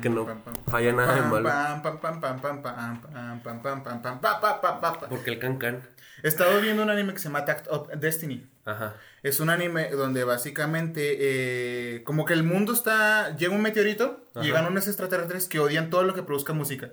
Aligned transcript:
que 0.00 0.08
no 0.08 0.26
falla 0.66 0.92
nada 0.92 1.14
de 1.14 1.22
malo. 1.22 1.48
Porque 5.08 5.30
el 5.30 5.38
cancan. 5.38 5.82
He 6.22 6.28
estado 6.28 6.60
viendo 6.60 6.82
un 6.82 6.90
anime 6.90 7.12
que 7.12 7.18
se 7.18 7.24
llama 7.24 7.44
Tact 7.44 7.66
of 7.68 7.88
Destiny. 7.96 8.48
Ajá. 8.64 8.94
Es 9.22 9.40
un 9.40 9.50
anime 9.50 9.90
donde 9.90 10.24
básicamente 10.24 12.02
como 12.04 12.24
que 12.24 12.34
el 12.34 12.44
mundo 12.44 12.72
está... 12.72 13.36
Llega 13.36 13.54
un 13.54 13.62
meteorito, 13.62 14.28
Ajá. 14.34 14.44
llegan 14.44 14.66
unos 14.66 14.86
extraterrestres 14.86 15.48
que 15.48 15.58
odian 15.58 15.90
todo 15.90 16.04
lo 16.04 16.14
que 16.14 16.22
produzca 16.22 16.52
música. 16.52 16.92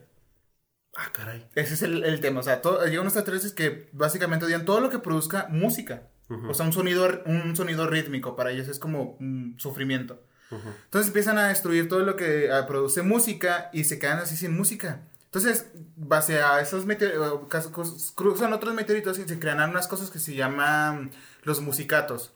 Ah, 0.95 1.11
caray. 1.11 1.47
Ese 1.55 1.75
es 1.75 1.81
el, 1.83 2.19
tema. 2.19 2.39
O 2.39 2.43
sea, 2.43 2.61
todo, 2.61 2.83
llegan 2.85 3.01
unos 3.01 3.13
extraterrestres 3.13 3.53
que 3.53 3.89
básicamente 3.93 4.45
odian 4.45 4.65
todo 4.65 4.79
lo 4.79 4.89
que 4.89 4.99
produzca 4.99 5.47
música. 5.49 6.07
O 6.47 6.53
sea, 6.53 6.65
un 6.65 6.73
sonido, 6.73 7.07
un 7.25 7.55
sonido 7.55 7.87
rítmico 7.87 8.35
para 8.35 8.51
ellos 8.51 8.67
es 8.67 8.77
como 8.77 9.17
un 9.19 9.55
sufrimiento. 9.57 10.21
Entonces 10.51 11.07
empiezan 11.07 11.37
a 11.37 11.47
destruir 11.49 11.87
todo 11.87 11.99
lo 11.99 12.15
que 12.15 12.49
produce 12.67 13.01
música 13.03 13.69
y 13.73 13.83
se 13.83 13.99
quedan 13.99 14.19
así 14.19 14.35
sin 14.35 14.55
música. 14.57 15.01
Entonces, 15.25 15.67
base 15.95 16.41
a 16.41 16.59
esos 16.59 16.85
meteoritos, 16.87 18.11
cruzan 18.15 18.51
otros 18.53 18.73
meteoritos 18.73 19.19
y 19.19 19.27
se 19.27 19.37
crean 19.39 19.69
unas 19.69 19.87
cosas 19.87 20.09
que 20.09 20.17
se 20.17 20.33
llaman 20.33 21.11
los 21.43 21.61
musicatos. 21.61 22.33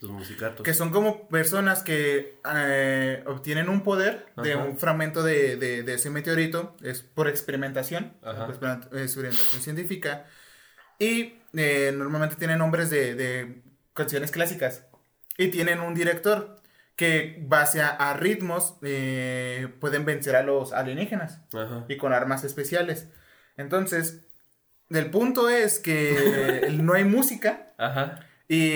Los 0.00 0.10
musicatos. 0.12 0.62
Que 0.64 0.72
son 0.72 0.88
como 0.88 1.28
personas 1.28 1.82
que 1.82 2.40
eh, 2.50 3.22
obtienen 3.26 3.68
un 3.68 3.82
poder 3.82 4.32
de 4.42 4.54
Ajá. 4.54 4.64
un 4.64 4.78
fragmento 4.78 5.22
de, 5.22 5.56
de- 5.56 5.82
de 5.82 5.94
ese 5.94 6.08
meteorito, 6.08 6.74
es 6.82 7.02
por 7.02 7.28
experimentación, 7.28 8.14
por 8.22 8.48
experimenta- 8.50 8.88
experimentación 9.02 9.60
científica, 9.62 10.24
y 10.98 11.34
eh, 11.52 11.92
normalmente 11.94 12.36
tienen 12.36 12.56
nombres 12.56 12.88
de, 12.88 13.14
de 13.14 13.62
canciones 13.92 14.30
clásicas, 14.30 14.84
y 15.36 15.48
tienen 15.48 15.80
un 15.80 15.94
director 15.94 16.59
que 17.00 17.42
base 17.46 17.80
a, 17.80 18.12
ritmos 18.12 18.74
eh, 18.82 19.68
pueden 19.80 20.04
vencer 20.04 20.36
a 20.36 20.42
los 20.42 20.74
alienígenas 20.74 21.40
Ajá. 21.54 21.86
y 21.88 21.96
con 21.96 22.12
armas 22.12 22.44
especiales. 22.44 23.08
Entonces, 23.56 24.26
el 24.90 25.08
punto 25.08 25.48
es 25.48 25.78
que 25.78 26.68
no 26.78 26.92
hay 26.92 27.04
música. 27.04 27.72
Ajá. 27.78 28.20
Y 28.48 28.72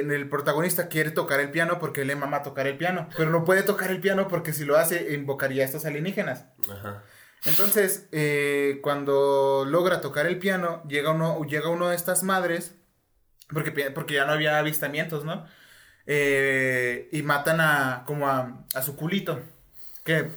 el 0.00 0.28
protagonista 0.28 0.88
quiere 0.88 1.12
tocar 1.12 1.38
el 1.38 1.52
piano 1.52 1.78
porque 1.78 2.04
le 2.04 2.16
mama 2.16 2.42
tocar 2.42 2.66
el 2.66 2.76
piano, 2.76 3.08
pero 3.16 3.30
no 3.30 3.44
puede 3.44 3.62
tocar 3.62 3.92
el 3.92 4.00
piano 4.00 4.26
porque 4.26 4.52
si 4.52 4.64
lo 4.64 4.76
hace 4.76 5.14
invocaría 5.14 5.62
a 5.62 5.66
estos 5.66 5.84
alienígenas. 5.84 6.46
Ajá. 6.68 7.04
Entonces, 7.44 8.08
eh, 8.10 8.80
cuando 8.82 9.64
logra 9.64 10.00
tocar 10.00 10.26
el 10.26 10.40
piano, 10.40 10.82
llega 10.88 11.12
uno, 11.12 11.44
llega 11.44 11.68
uno 11.68 11.90
de 11.90 11.94
estas 11.94 12.24
madres, 12.24 12.74
porque, 13.54 13.70
porque 13.92 14.14
ya 14.14 14.24
no 14.24 14.32
había 14.32 14.58
avistamientos, 14.58 15.24
¿no? 15.24 15.46
Eh, 16.10 17.10
y 17.12 17.22
matan 17.22 17.60
a, 17.60 18.02
como 18.06 18.28
a, 18.28 18.64
a 18.74 18.80
su 18.82 18.96
culito. 18.96 19.42
Que, 20.04 20.30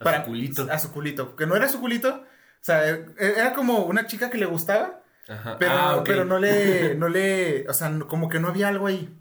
A 0.00 0.16
su 0.18 0.24
culito. 0.24 0.66
A 0.70 0.78
su 0.80 0.92
culito. 0.92 1.36
Que 1.36 1.46
no 1.46 1.54
era 1.54 1.68
su 1.68 1.80
culito. 1.80 2.08
O 2.16 2.64
sea, 2.64 2.88
e- 2.88 3.06
era 3.18 3.52
como 3.52 3.84
una 3.84 4.06
chica 4.06 4.30
que 4.30 4.38
le 4.38 4.46
gustaba, 4.46 5.00
Ajá. 5.28 5.58
pero, 5.58 5.72
Ah, 5.72 6.02
pero 6.04 6.24
no 6.24 6.38
le, 6.40 6.94
no 6.96 7.08
le, 7.08 7.68
o 7.68 7.72
sea, 7.74 7.96
como 8.08 8.28
que 8.28 8.40
no 8.40 8.48
había 8.48 8.66
algo 8.68 8.88
ahí. 8.88 9.16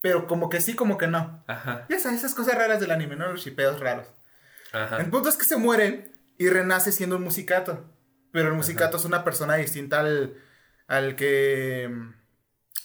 Pero 0.00 0.26
como 0.26 0.48
que 0.48 0.60
sí, 0.62 0.74
como 0.74 0.96
que 0.96 1.06
no. 1.06 1.44
Ajá. 1.46 1.84
Ya 1.90 1.98
sabes, 1.98 2.18
esas 2.20 2.34
cosas 2.34 2.54
raras 2.54 2.80
del 2.80 2.90
anime, 2.90 3.16
¿no? 3.16 3.28
Los 3.30 3.44
shipeos 3.44 3.78
raros. 3.80 4.08
Ajá. 4.72 4.98
El 4.98 5.10
punto 5.10 5.28
es 5.28 5.36
que 5.36 5.44
se 5.44 5.56
mueren 5.58 6.12
y 6.38 6.48
renace 6.48 6.92
siendo 6.92 7.16
un 7.16 7.22
musicato. 7.24 7.84
Pero 8.32 8.48
el 8.48 8.54
musicato 8.54 8.96
es 8.96 9.04
una 9.04 9.22
persona 9.24 9.56
distinta 9.56 10.00
al, 10.00 10.34
al 10.88 11.16
que, 11.16 11.90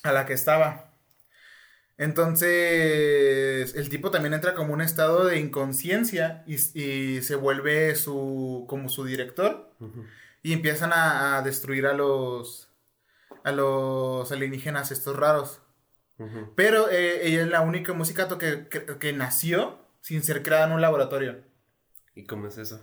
a 0.03 0.11
la 0.11 0.25
que 0.25 0.33
estaba. 0.33 0.90
Entonces, 2.01 3.75
el 3.75 3.89
tipo 3.89 4.09
también 4.09 4.33
entra 4.33 4.55
como 4.55 4.73
un 4.73 4.81
estado 4.81 5.25
de 5.25 5.39
inconsciencia 5.39 6.43
y, 6.47 6.55
y 6.79 7.21
se 7.21 7.35
vuelve 7.35 7.95
su, 7.95 8.65
como 8.67 8.89
su 8.89 9.05
director 9.05 9.69
y 10.41 10.53
empiezan 10.53 10.93
a, 10.93 11.37
a 11.37 11.41
destruir 11.43 11.85
a 11.85 11.93
los, 11.93 12.69
a 13.43 13.51
los 13.51 14.31
alienígenas 14.31 14.91
estos 14.91 15.15
raros. 15.15 15.61
Pero 16.55 16.89
eh, 16.89 17.27
ella 17.27 17.41
es 17.43 17.47
la 17.47 17.61
única 17.61 17.93
musicato 17.93 18.37
que, 18.37 18.67
que, 18.67 18.85
que 18.99 19.13
nació 19.13 19.79
sin 20.01 20.23
ser 20.23 20.43
creada 20.43 20.65
en 20.65 20.71
un 20.73 20.81
laboratorio. 20.81 21.43
¿Y 22.15 22.25
cómo 22.25 22.47
es 22.47 22.57
eso? 22.57 22.79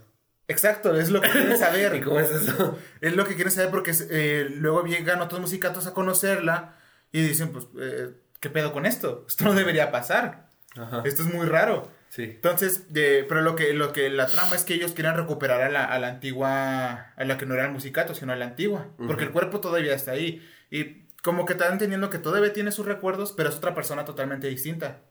Exacto, 0.47 0.97
es 0.97 1.09
lo 1.09 1.21
que 1.21 1.29
quieren 1.29 1.51
¿Y 1.55 1.57
saber. 1.57 2.03
cómo 2.03 2.19
es 2.19 2.31
eso? 2.31 2.77
es 3.01 3.15
lo 3.15 3.25
que 3.25 3.35
quieren 3.35 3.51
saber 3.51 3.69
porque 3.69 3.91
eh, 4.09 4.47
luego 4.49 4.85
llegan 4.85 5.21
otros 5.21 5.39
musicatos 5.41 5.87
a 5.87 5.93
conocerla 5.93 6.77
y 7.11 7.21
dicen, 7.21 7.51
pues, 7.51 7.67
eh, 7.79 8.13
¿qué 8.39 8.49
pedo 8.49 8.73
con 8.73 8.85
esto? 8.85 9.25
Esto 9.27 9.45
no 9.45 9.53
debería 9.53 9.91
pasar. 9.91 10.49
Ajá. 10.77 11.01
Esto 11.05 11.23
es 11.23 11.33
muy 11.33 11.47
raro. 11.47 11.91
Sí. 12.09 12.23
Entonces, 12.23 12.91
de- 12.93 13.23
pero 13.27 13.41
lo 13.41 13.55
que, 13.55 13.73
lo 13.73 13.91
que 13.93 14.09
la 14.09 14.25
trama 14.27 14.55
es 14.55 14.63
que 14.63 14.73
ellos 14.73 14.93
quieren 14.93 15.15
recuperar 15.15 15.61
a 15.61 15.69
la, 15.69 15.85
a 15.85 15.99
la 15.99 16.07
antigua, 16.07 17.13
a 17.15 17.23
la 17.23 17.37
que 17.37 17.45
no 17.45 17.53
era 17.53 17.65
el 17.65 17.71
musicato, 17.71 18.15
sino 18.15 18.33
a 18.33 18.35
la 18.35 18.45
antigua, 18.45 18.87
porque 18.97 19.25
el 19.25 19.31
cuerpo 19.31 19.59
todavía 19.59 19.93
está 19.93 20.11
ahí. 20.11 20.47
Y 20.71 21.07
como 21.21 21.45
que 21.45 21.53
están 21.53 21.73
entendiendo 21.73 22.09
que 22.09 22.17
todavía 22.17 22.53
tiene 22.53 22.71
sus 22.71 22.85
recuerdos, 22.85 23.33
pero 23.33 23.49
es 23.49 23.55
otra 23.55 23.75
persona 23.75 24.05
totalmente 24.05 24.47
distinta. 24.47 25.01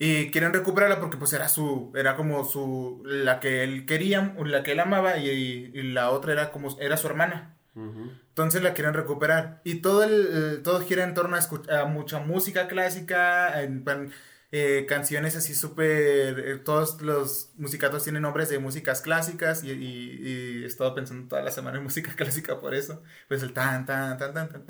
Y 0.00 0.30
quieren 0.30 0.52
recuperarla 0.52 1.00
porque 1.00 1.16
pues 1.16 1.32
era 1.32 1.48
su, 1.48 1.92
era 1.96 2.14
como 2.14 2.44
su, 2.44 3.02
la 3.04 3.40
que 3.40 3.64
él 3.64 3.84
quería, 3.84 4.34
la 4.44 4.62
que 4.62 4.72
él 4.72 4.80
amaba 4.80 5.16
y, 5.18 5.28
y 5.28 5.82
la 5.82 6.10
otra 6.10 6.32
era 6.32 6.52
como, 6.52 6.78
era 6.80 6.96
su 6.96 7.08
hermana. 7.08 7.56
Ujú. 7.78 8.12
Entonces 8.30 8.62
la 8.62 8.74
quieren 8.74 8.94
recuperar. 8.94 9.60
Y 9.64 9.76
todo, 9.80 10.02
el, 10.04 10.56
eh, 10.56 10.60
todo 10.62 10.80
gira 10.80 11.04
en 11.04 11.14
torno 11.14 11.36
a, 11.36 11.80
a 11.80 11.84
mucha 11.86 12.20
música 12.20 12.68
clásica, 12.68 13.62
en 13.62 13.84
plan, 13.84 14.12
eh, 14.52 14.86
canciones 14.88 15.36
así 15.36 15.54
súper... 15.54 16.38
eh, 16.40 16.58
todos 16.64 17.00
los 17.02 17.52
musicatos 17.56 18.04
tienen 18.04 18.22
nombres 18.22 18.48
de 18.48 18.58
músicas 18.58 19.02
clásicas 19.02 19.64
y, 19.64 19.70
y- 19.72 20.28
y 20.60 20.62
he 20.64 20.66
estado 20.66 20.94
pensando 20.94 21.28
toda 21.28 21.42
la 21.42 21.50
semana 21.50 21.78
en 21.78 21.84
música 21.84 22.12
clásica 22.16 22.60
por 22.60 22.74
eso. 22.74 23.02
Pues 23.28 23.42
el 23.42 23.52
tan, 23.52 23.86
tan, 23.86 24.16
tan, 24.18 24.34
tan, 24.34 24.48
tan. 24.48 24.64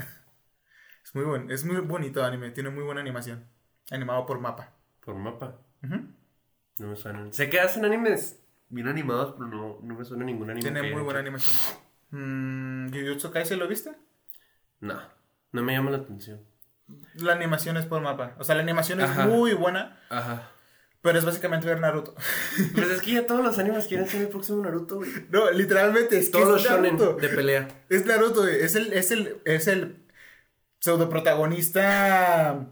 Es 1.05 1.15
muy, 1.15 1.25
buen, 1.25 1.51
es 1.51 1.65
muy 1.65 1.77
bonito 1.81 2.23
anime, 2.25 2.51
tiene 2.51 2.71
muy 2.71 2.85
buena 2.85 3.01
animación. 3.01 3.47
Animado 3.91 4.27
por 4.27 4.41
mapa. 4.41 4.73
Por 5.05 5.15
mapa. 5.15 5.59
Ujú. 5.83 5.97
No 6.79 6.89
me 6.89 6.97
suenan. 6.97 7.33
Sé 7.33 7.49
que 7.51 7.61
hacen 7.61 7.85
animes 7.85 8.41
bien 8.69 8.89
animados, 8.89 9.33
pero 9.37 9.47
no, 9.49 9.79
no 9.83 9.95
me 9.95 10.05
suena 10.05 10.25
ningún 10.25 10.51
anime. 10.51 10.63
Tiene 10.71 10.83
muy 10.93 11.03
buena 11.03 11.21
hecho. 11.21 11.29
animación. 11.29 11.55
Mm, 12.11 12.91
¿Jujutsu 12.91 13.31
Kaisen 13.31 13.59
lo 13.59 13.69
viste? 13.69 13.93
No, 14.81 15.01
no 15.53 15.63
me 15.63 15.73
llama 15.75 15.91
la 15.91 15.99
atención. 15.99 16.41
La 17.15 17.33
animación 17.35 17.77
es 17.77 17.85
por 17.87 18.01
mapa. 18.01 18.35
O 18.39 18.45
sea, 18.45 18.55
la 18.55 18.63
animación 18.63 19.01
es 19.01 19.11
muy 19.27 19.53
buena. 19.53 20.01
Ajá. 20.09 20.51
Pero 21.03 21.19
es 21.19 21.25
básicamente 21.25 21.67
ver 21.67 21.81
Naruto. 21.81 22.15
Pues 22.75 22.89
es 22.91 23.03
que 23.03 23.13
ya 23.13 23.27
todos 23.27 23.45
los 23.45 23.59
animes 23.59 23.87
quieren 23.87 24.09
ser 24.09 24.23
el 24.23 24.29
próximo 24.29 24.63
Naruto, 24.63 24.97
güey. 24.97 25.11
No, 25.31 25.51
literalmente 25.51 26.19
es 26.19 26.27
que 26.27 26.33
Todos 26.33 26.49
los 26.49 26.65
es 26.65 26.71
Naruto. 26.71 27.15
de 27.15 27.29
pelea. 27.29 27.69
Es 27.89 28.05
Naruto, 28.07 28.43
güey. 28.43 28.61
Es 28.61 28.75
el, 28.75 28.93
es 28.93 29.11
el, 29.11 29.41
es 29.45 29.69
el 29.69 30.07
pseudo 30.81 31.09
protagonista 31.09 32.67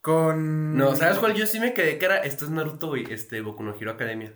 con. 0.00 0.76
No, 0.76 0.96
¿sabes 0.96 1.18
cuál? 1.18 1.34
Yo 1.34 1.46
sí 1.46 1.60
me 1.60 1.74
quedé 1.74 1.98
que 1.98 2.06
era. 2.06 2.18
Esto 2.18 2.46
es 2.46 2.50
Naruto, 2.50 2.88
güey. 2.88 3.12
Este, 3.12 3.40
Boku 3.42 3.62
no 3.62 3.74
Hero 3.78 3.92
Academia. 3.92 4.32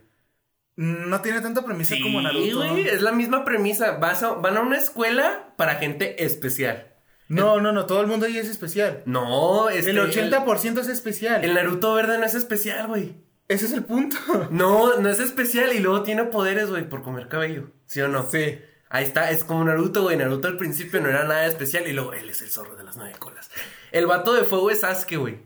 No 0.76 1.20
tiene 1.20 1.40
tanta 1.40 1.64
premisa 1.64 1.96
como 2.02 2.20
Naruto. 2.22 2.56
güey. 2.56 2.88
Es 2.88 3.02
la 3.02 3.12
misma 3.12 3.44
premisa. 3.44 3.98
Vas 3.98 4.22
a- 4.22 4.32
van 4.34 4.56
a 4.56 4.60
una 4.62 4.78
escuela 4.78 5.54
para 5.56 5.74
gente 5.76 6.24
especial. 6.24 6.88
No, 7.28 7.60
no, 7.60 7.72
no. 7.72 7.86
Todo 7.86 8.00
el 8.00 8.06
mundo 8.06 8.26
ahí 8.26 8.38
es 8.38 8.48
especial. 8.48 9.02
No, 9.06 9.68
este, 9.70 9.90
el 9.90 9.98
80% 9.98 10.80
es 10.80 10.88
especial. 10.88 11.44
El, 11.44 11.54
Naruto 11.54 11.94
verde 11.94 12.18
no 12.18 12.24
es 12.24 12.34
especial, 12.34 12.86
güey. 12.88 13.14
Ese 13.48 13.66
es 13.66 13.72
el 13.72 13.84
punto. 13.84 14.16
No, 14.50 14.98
no 14.98 15.08
es 15.08 15.18
especial 15.20 15.72
y 15.74 15.78
luego 15.80 16.02
tiene 16.02 16.24
poderes, 16.24 16.68
güey, 16.70 16.88
por 16.88 17.02
comer 17.02 17.28
cabello. 17.28 17.70
¿Sí 17.86 18.00
o 18.00 18.08
no? 18.08 18.28
Sí. 18.30 18.58
Ahí 18.88 19.04
está, 19.04 19.30
es 19.30 19.44
como 19.44 19.64
Naruto, 19.64 20.02
güey. 20.02 20.16
Naruto 20.16 20.48
al 20.48 20.58
principio 20.58 21.00
no 21.00 21.08
era 21.08 21.24
nada 21.24 21.46
especial 21.46 21.86
y 21.86 21.92
luego 21.92 22.12
él 22.12 22.28
es 22.28 22.42
el 22.42 22.48
zorro 22.50 22.76
de 22.76 22.84
las 22.84 22.96
nueve 22.96 23.14
colas. 23.18 23.50
El 23.90 24.06
vato 24.06 24.32
de 24.34 24.42
fuego 24.44 24.70
es 24.70 24.80
Sasuke, 24.80 25.16
güey. 25.16 25.38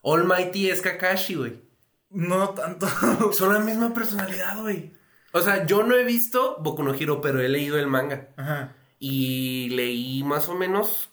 All 0.00 0.24
Mighty 0.24 0.70
es 0.70 0.80
Kakashi, 0.80 1.34
güey. 1.34 1.67
No 2.10 2.50
tanto. 2.50 2.88
Son 3.32 3.52
la 3.52 3.60
misma 3.60 3.92
personalidad, 3.92 4.60
güey. 4.60 4.92
O 5.32 5.40
sea, 5.40 5.66
yo 5.66 5.82
no 5.82 5.94
he 5.94 6.04
visto 6.04 6.56
Boku 6.60 6.82
no 6.82 6.94
Hero, 6.94 7.20
pero 7.20 7.40
he 7.40 7.48
leído 7.48 7.78
el 7.78 7.86
manga. 7.86 8.28
Ajá. 8.36 8.74
Y 8.98 9.68
leí 9.70 10.22
más 10.24 10.48
o 10.48 10.54
menos 10.54 11.10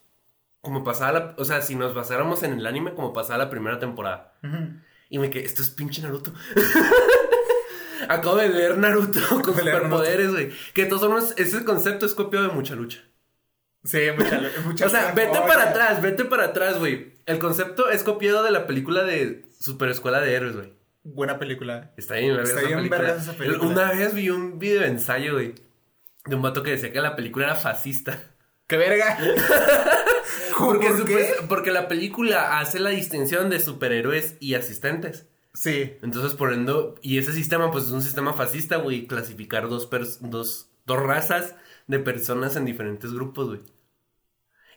como 0.61 0.83
pasaba 0.83 1.11
la... 1.11 1.35
O 1.37 1.45
sea, 1.45 1.61
si 1.61 1.75
nos 1.75 1.93
basáramos 1.93 2.43
en 2.43 2.53
el 2.53 2.65
anime, 2.65 2.95
como 2.95 3.13
pasaba 3.13 3.37
la 3.37 3.49
primera 3.49 3.77
temporada. 3.77 4.33
Ujú. 4.43 4.79
Y 5.09 5.19
me 5.19 5.29
quedé, 5.29 5.45
esto 5.45 5.61
es 5.61 5.69
pinche 5.69 6.01
Naruto. 6.01 6.33
Acabo 8.09 8.37
de 8.37 8.49
leer 8.49 8.77
Naruto 8.77 9.19
con 9.43 9.55
superpoderes, 9.55 10.31
güey. 10.31 10.51
Que 10.73 10.85
todos 10.85 11.01
somos... 11.01 11.33
Ese 11.37 11.63
concepto 11.63 12.05
es 12.05 12.15
copiado 12.15 12.47
de 12.47 12.53
mucha 12.53 12.75
lucha. 12.75 12.99
Sí, 13.83 13.99
mucha, 14.17 14.41
mucha 14.65 14.85
O 14.87 14.89
sea, 14.89 15.11
vete 15.11 15.39
para 15.39 15.69
atrás, 15.69 16.01
vete 16.01 16.25
para 16.25 16.45
atrás, 16.45 16.79
güey. 16.79 17.13
El 17.27 17.37
concepto 17.37 17.89
es 17.89 18.03
copiado 18.03 18.43
de 18.43 18.51
la 18.51 18.65
película 18.65 19.03
de 19.03 19.45
Super 19.59 19.89
Escuela 19.89 20.19
de 20.19 20.33
Héroes, 20.33 20.55
güey. 20.55 20.74
Buena 21.05 21.37
película. 21.37 21.93
Está 21.97 22.15
bien, 22.15 22.35
verga 22.35 22.43
Está 22.49 22.59
esa 22.61 22.67
bien 22.67 22.89
vergas 22.89 23.21
esa 23.23 23.33
película. 23.37 23.69
Una 23.71 23.91
vez 23.91 24.13
vi 24.15 24.31
un 24.31 24.57
video 24.57 24.81
de 24.81 24.87
ensayo, 24.87 25.33
güey. 25.33 25.53
De 26.25 26.35
un 26.35 26.41
vato 26.41 26.63
que 26.63 26.71
decía 26.71 26.91
que 26.91 26.99
la 26.99 27.15
película 27.15 27.45
era 27.45 27.55
fascista. 27.55 28.19
¡Qué 28.67 28.75
verga! 28.77 29.17
Porque, 30.57 30.87
¿Por 30.87 30.97
super- 30.97 31.17
qué? 31.17 31.33
porque 31.49 31.71
la 31.71 31.87
película 31.87 32.59
hace 32.59 32.79
la 32.79 32.89
distinción 32.89 33.49
de 33.49 33.59
superhéroes 33.59 34.37
y 34.39 34.55
asistentes. 34.55 35.27
Sí. 35.53 35.93
Entonces, 36.01 36.33
por 36.33 36.53
ende, 36.53 36.73
y 37.01 37.17
ese 37.17 37.33
sistema, 37.33 37.71
pues 37.71 37.85
es 37.85 37.91
un 37.91 38.01
sistema 38.01 38.33
fascista, 38.33 38.77
güey, 38.77 39.05
clasificar 39.05 39.67
dos, 39.69 39.89
dos, 40.21 40.69
dos 40.85 40.99
razas 40.99 41.55
de 41.87 41.99
personas 41.99 42.55
en 42.55 42.65
diferentes 42.65 43.13
grupos, 43.13 43.47
güey. 43.49 43.59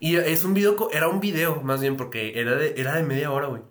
Y 0.01 0.17
es 0.17 0.45
un 0.45 0.53
video, 0.53 0.91
era 0.93 1.09
un 1.09 1.21
video, 1.21 1.63
más 1.63 1.81
bien, 1.81 1.97
porque 1.97 2.39
era 2.41 2.57
de, 2.57 2.75
era 2.77 2.97
de 2.97 3.05
media 3.05 3.31
hora, 3.31 3.47
güey. 3.47 3.63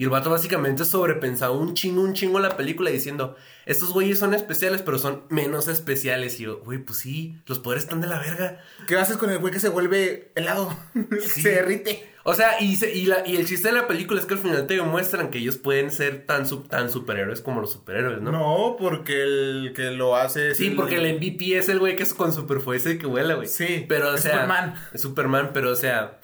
Y 0.00 0.04
el 0.04 0.08
vato 0.08 0.30
básicamente 0.30 0.86
sobrepensaba 0.86 1.52
un 1.52 1.74
chingo, 1.74 2.00
un 2.00 2.14
chingo 2.14 2.40
la 2.40 2.56
película 2.56 2.88
diciendo, 2.90 3.36
estos 3.66 3.92
güeyes 3.92 4.18
son 4.18 4.32
especiales, 4.32 4.80
pero 4.80 4.98
son 4.98 5.24
menos 5.28 5.68
especiales. 5.68 6.40
Y 6.40 6.44
yo, 6.44 6.60
güey, 6.60 6.78
pues 6.78 7.00
sí, 7.00 7.36
los 7.44 7.58
poderes 7.58 7.84
están 7.84 8.00
de 8.00 8.06
la 8.06 8.18
verga. 8.18 8.60
¿Qué 8.88 8.96
haces 8.96 9.18
con 9.18 9.28
el 9.28 9.36
güey 9.36 9.52
que 9.52 9.60
se 9.60 9.68
vuelve 9.68 10.32
helado? 10.36 10.74
Sí. 11.20 11.42
Se 11.42 11.50
derrite. 11.50 12.10
O 12.24 12.32
sea, 12.32 12.62
y, 12.62 12.76
se- 12.76 12.94
y, 12.94 13.04
la, 13.04 13.26
y 13.26 13.36
el 13.36 13.46
chiste 13.46 13.68
de 13.68 13.74
la 13.74 13.86
película 13.86 14.20
es 14.20 14.26
que 14.26 14.32
al 14.34 14.40
final 14.40 14.66
te 14.66 14.72
demuestran 14.74 15.30
que 15.30 15.36
ellos 15.36 15.58
pueden 15.58 15.90
ser 15.90 16.24
tan, 16.24 16.46
sub- 16.46 16.66
tan 16.68 16.90
superhéroes 16.90 17.42
como 17.42 17.60
los 17.60 17.72
superhéroes, 17.72 18.22
¿no? 18.22 18.32
No, 18.32 18.76
porque 18.78 19.22
el 19.22 19.72
que 19.76 19.90
lo 19.90 20.16
hace 20.16 20.52
es 20.52 20.56
Sí, 20.56 20.68
el- 20.68 20.76
porque 20.76 20.96
el 20.96 21.16
MVP 21.16 21.58
es 21.58 21.68
el 21.68 21.78
güey 21.78 21.94
que 21.94 22.04
es 22.04 22.14
con 22.14 22.32
superfuerza 22.32 22.88
y 22.90 22.96
que 22.98 23.06
vuela, 23.06 23.34
güey. 23.34 23.48
Sí, 23.48 23.84
pero 23.86 24.12
o 24.12 24.14
es 24.14 24.22
sea, 24.22 24.32
Superman. 24.32 24.74
Es 24.94 25.02
Superman, 25.02 25.50
pero 25.52 25.70
o 25.72 25.76
sea, 25.76 26.18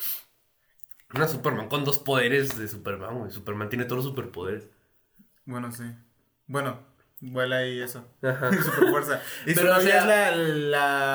una 1.14 1.28
Superman 1.28 1.68
con 1.68 1.84
dos 1.84 1.98
poderes 1.98 2.58
de 2.58 2.68
Superman, 2.68 3.18
güey. 3.18 3.30
Superman 3.30 3.68
tiene 3.68 3.84
todos 3.84 4.04
los 4.04 4.12
superpoderes. 4.12 4.68
Bueno, 5.44 5.70
sí. 5.72 5.84
Bueno, 6.46 6.80
vuela 7.20 7.66
y 7.66 7.80
eso. 7.80 8.04
Ajá. 8.22 8.50
Super 8.62 8.88
fuerza. 8.90 9.22
Y 9.46 9.54
Pero, 9.54 9.74
su 9.74 9.78
o 9.80 9.82
sea- 9.82 9.98
es 9.98 10.06
la, 10.06 10.30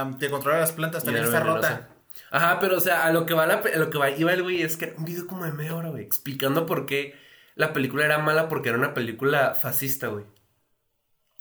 la 0.05 0.17
que 0.19 0.29
controla 0.29 0.59
las 0.59 0.71
plantas, 0.71 1.03
también 1.03 1.25
está 1.25 1.41
rota. 1.41 1.89
Ajá, 2.29 2.59
pero 2.59 2.77
o 2.77 2.81
sea, 2.81 3.05
a 3.05 3.11
lo 3.11 3.25
que 3.25 3.33
va 3.33 3.45
la, 3.45 3.55
a 3.55 3.77
lo 3.77 3.89
que 3.89 3.97
va, 3.97 4.09
iba 4.09 4.33
el 4.33 4.43
güey 4.43 4.61
es 4.61 4.77
que 4.77 4.85
era 4.85 4.95
un 4.97 5.05
video 5.05 5.27
como 5.27 5.45
de 5.45 5.51
media 5.51 5.75
hora, 5.75 5.89
güey, 5.89 6.03
explicando 6.03 6.65
por 6.65 6.85
qué 6.85 7.15
la 7.55 7.73
película 7.73 8.05
era 8.05 8.19
mala 8.19 8.47
porque 8.49 8.69
era 8.69 8.77
una 8.77 8.93
película 8.93 9.55
fascista, 9.55 10.07
güey. 10.07 10.25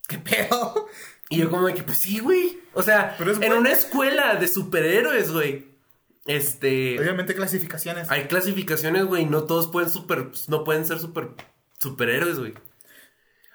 ¿Qué 0.09 0.19
pedo? 0.19 0.89
Y 1.29 1.39
yo 1.39 1.51
como 1.51 1.67
de 1.69 1.75
que, 1.75 1.85
pues 1.85 1.99
sí, 1.99 2.19
güey. 2.19 2.59
O 2.73 2.83
sea, 2.83 3.17
en 3.21 3.25
buena. 3.37 3.55
una 3.59 3.71
escuela 3.71 4.35
de 4.35 4.49
superhéroes, 4.49 5.31
güey. 5.33 5.70
Este... 6.27 6.99
Obviamente 7.01 7.35
clasificaciones. 7.35 8.11
Hay 8.11 8.25
clasificaciones, 8.25 9.05
güey. 9.05 9.27
No 9.27 9.45
todos 9.45 9.69
pueden 9.69 9.91
super... 9.91 10.31
No 10.49 10.65
pueden 10.65 10.87
ser 10.87 10.99
super... 10.99 11.31
Superhéroes, 11.79 12.39
güey. 12.39 12.55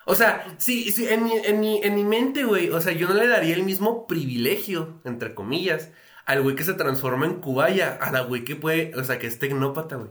O 0.05 0.15
sea, 0.15 0.55
sí, 0.57 0.91
sí, 0.91 1.07
en 1.07 1.23
mi, 1.23 1.31
en 1.33 1.59
mi, 1.59 1.81
en 1.83 1.95
mi 1.95 2.03
mente, 2.03 2.43
güey. 2.43 2.69
O 2.69 2.79
sea, 2.79 2.93
yo 2.93 3.07
no 3.07 3.15
le 3.15 3.27
daría 3.27 3.55
el 3.55 3.63
mismo 3.63 4.07
privilegio, 4.07 5.01
entre 5.03 5.33
comillas, 5.33 5.91
al 6.25 6.41
güey 6.41 6.55
que 6.55 6.63
se 6.63 6.73
transforma 6.73 7.25
en 7.25 7.35
cubaya, 7.35 7.93
a 7.93 8.11
la 8.11 8.21
güey 8.21 8.43
que 8.45 8.55
puede, 8.55 8.93
o 8.95 9.03
sea, 9.03 9.19
que 9.19 9.27
es 9.27 9.39
tecnópata, 9.39 9.95
güey. 9.95 10.09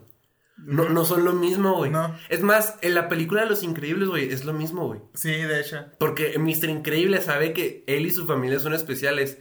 No, 0.57 0.89
no 0.89 1.05
son 1.05 1.25
lo 1.25 1.33
mismo, 1.33 1.75
güey. 1.77 1.91
No. 1.91 2.17
Es 2.29 2.43
más, 2.43 2.77
en 2.81 2.95
la 2.95 3.09
película 3.09 3.43
de 3.43 3.49
Los 3.49 3.63
Increíbles, 3.63 4.09
güey, 4.09 4.33
es 4.33 4.45
lo 4.45 4.53
mismo, 4.53 4.87
güey. 4.87 5.01
Sí, 5.15 5.31
de 5.31 5.61
hecho. 5.61 5.87
Porque 5.99 6.39
Mr. 6.39 6.71
Increíble 6.71 7.21
sabe 7.21 7.53
que 7.53 7.85
él 7.87 8.07
y 8.07 8.11
su 8.11 8.27
familia 8.27 8.61
son 8.61 8.75
especiales 8.75 9.39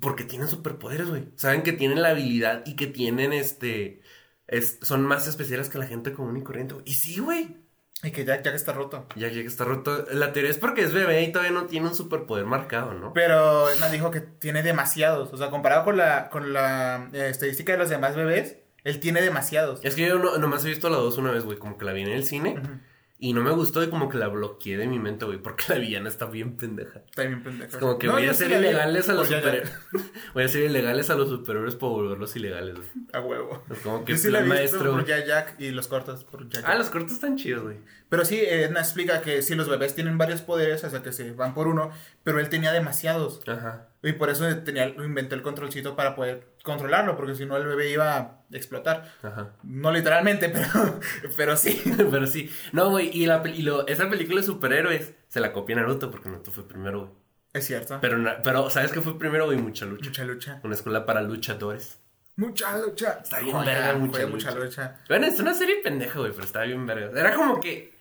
porque 0.00 0.24
tienen 0.24 0.48
superpoderes, 0.48 1.08
güey. 1.08 1.28
Saben 1.36 1.62
que 1.62 1.72
tienen 1.72 2.02
la 2.02 2.10
habilidad 2.10 2.62
y 2.66 2.76
que 2.76 2.86
tienen 2.86 3.32
este. 3.32 4.02
es- 4.46 4.78
son 4.82 5.02
más 5.02 5.26
especiales 5.26 5.68
que 5.68 5.78
la 5.78 5.86
gente 5.86 6.12
común 6.12 6.36
y 6.36 6.42
corriente. 6.42 6.74
Y 6.84 6.94
sí, 6.94 7.18
güey. 7.18 7.56
Y 8.02 8.10
que 8.10 8.24
Jack, 8.26 8.42
Jack 8.44 8.54
está 8.54 8.72
roto. 8.72 9.06
Ya 9.16 9.30
que 9.30 9.40
está 9.46 9.64
roto. 9.64 10.04
La 10.12 10.32
teoría 10.32 10.50
es 10.50 10.58
porque 10.58 10.82
es 10.82 10.92
bebé 10.92 11.22
y 11.22 11.32
todavía 11.32 11.52
no 11.52 11.64
tiene 11.66 11.88
un 11.88 11.94
superpoder 11.94 12.44
marcado, 12.44 12.92
¿no? 12.92 13.12
Pero 13.14 13.70
Edna 13.70 13.88
dijo 13.88 14.10
que 14.10 14.20
tiene 14.20 14.62
demasiados. 14.62 15.32
O 15.32 15.36
sea, 15.38 15.48
comparado 15.48 15.84
con 15.84 15.96
la, 15.96 16.28
con 16.28 16.52
la 16.52 17.08
eh, 17.14 17.28
estadística 17.30 17.72
de 17.72 17.78
los 17.78 17.88
demás 17.88 18.14
bebés, 18.14 18.58
él 18.82 19.00
tiene 19.00 19.22
demasiados. 19.22 19.80
Es 19.82 19.94
que 19.94 20.06
yo 20.06 20.18
no, 20.18 20.36
nomás 20.36 20.64
he 20.66 20.68
visto 20.68 20.90
la 20.90 20.98
2 20.98 21.16
una 21.16 21.30
vez, 21.30 21.44
güey. 21.44 21.56
Como 21.56 21.78
que 21.78 21.86
la 21.86 21.92
vi 21.94 22.02
en 22.02 22.08
el 22.08 22.24
cine. 22.24 22.56
Ujú. 22.62 22.68
Y 23.16 23.32
no 23.32 23.42
me 23.42 23.52
gustó 23.52 23.82
y 23.82 23.88
como 23.88 24.08
que 24.08 24.18
la 24.18 24.28
bloqueé 24.28 24.76
de 24.76 24.86
mi 24.86 24.98
mente, 24.98 25.24
güey. 25.24 25.38
Porque 25.38 25.64
la 25.68 25.76
villana 25.76 26.08
está 26.08 26.26
bien 26.26 26.56
pendeja. 26.56 26.98
Está 27.08 27.22
bien 27.22 27.42
pendejo. 27.42 27.70
Es 27.70 27.76
como 27.78 27.98
que 27.98 28.06
No, 28.08 28.14
voy 28.14 28.26
a 28.26 28.34
sí 28.34 28.44
vi 28.44 28.54
ilegales 28.54 29.08
a 29.08 29.14
los 29.14 29.28
por 29.28 29.30
Jack 29.36 29.44
superhéroes. 29.44 29.72
Jack. 29.92 30.32
voy 30.34 30.42
a 30.42 30.46
hacer 30.46 30.62
ilegales 30.64 31.10
a 31.10 31.14
los 31.14 31.28
superhéroes 31.28 31.74
para 31.76 31.92
volverlos 31.92 32.36
ilegales, 32.36 32.74
güey. 32.74 32.88
A 33.12 33.20
huevo. 33.20 33.64
Es 33.70 33.78
como 33.78 34.04
que 34.04 34.12
Yo 34.12 34.18
sí 34.18 34.30
la 34.30 34.40
he 34.40 34.44
plan 34.44 34.58
visto 34.60 34.76
maestro. 34.78 34.92
por 34.92 35.04
güey. 35.04 35.26
Jack 35.26 35.60
y 35.60 35.70
los 35.70 35.86
cortos 35.88 36.24
por 36.24 36.48
Jack 36.48 36.64
Ah, 36.66 36.74
los 36.74 36.90
cortos 36.90 37.12
están 37.12 37.36
chidos, 37.36 37.62
güey. 37.62 37.78
Pero 38.08 38.24
sí, 38.24 38.38
Edna 38.40 38.80
explica 38.80 39.22
que 39.22 39.42
sí, 39.42 39.54
los 39.54 39.68
bebés 39.68 39.94
tienen 39.94 40.18
varios 40.18 40.42
poderes, 40.42 40.84
o 40.84 40.90
sea 40.90 41.02
que 41.02 41.12
se 41.12 41.32
van 41.32 41.54
por 41.54 41.68
uno, 41.68 41.90
pero 42.24 42.40
él 42.40 42.48
tenía 42.48 42.72
demasiados. 42.72 43.40
Ajá. 43.46 43.88
Y 44.02 44.12
por 44.12 44.28
eso 44.28 44.44
tenía, 44.58 44.88
inventó 44.88 45.34
el 45.34 45.42
controlcito 45.42 45.96
para 45.96 46.14
poder 46.14 46.46
controlarlo, 46.64 47.16
porque 47.16 47.36
si 47.36 47.46
no 47.46 47.56
el 47.56 47.64
bebé 47.66 47.90
iba 47.92 48.16
a 48.16 48.40
explotar. 48.50 49.12
Ajá. 49.22 49.52
No 49.62 49.92
literalmente, 49.92 50.48
pero, 50.50 50.98
pero 51.36 51.56
sí. 51.56 51.80
Pero 52.10 52.26
sí. 52.26 52.50
No, 52.72 52.90
güey. 52.90 53.10
Y, 53.16 53.26
la, 53.26 53.40
y 53.46 53.62
lo- 53.62 53.86
esa 53.86 54.10
película 54.10 54.40
de 54.40 54.46
superhéroes 54.46 55.14
se 55.28 55.38
la 55.40 55.52
copió 55.52 55.76
Naruto 55.76 56.10
porque 56.10 56.28
Naruto 56.28 56.50
fue 56.50 56.66
primero, 56.66 57.00
güey. 57.02 57.12
Es 57.52 57.66
cierto. 57.66 57.98
Pero, 58.00 58.18
pero, 58.42 58.68
¿sabes 58.70 58.90
qué 58.90 59.00
fue 59.00 59.16
primero, 59.16 59.44
güey? 59.46 59.58
Mucha 59.58 59.86
lucha. 59.86 60.08
Mucha 60.08 60.24
lucha. 60.24 60.60
Una 60.64 60.74
escuela 60.74 61.06
para 61.06 61.22
luchadores. 61.22 62.00
Mucha 62.36 62.76
lucha. 62.78 63.20
Está 63.22 63.38
bien 63.38 63.54
Joder, 63.54 63.76
verga, 63.76 63.92
mucha 63.98 64.26
mucha 64.26 64.50
lucha. 64.50 64.64
lucha. 64.64 64.96
Bueno, 65.08 65.26
es 65.26 65.38
una 65.38 65.54
serie 65.54 65.76
pendeja, 65.84 66.18
güey, 66.18 66.32
pero 66.32 66.42
estaba 66.44 66.64
bien 66.64 66.84
verga. 66.84 67.20
Era 67.20 67.32
como 67.34 67.60
que. 67.60 67.93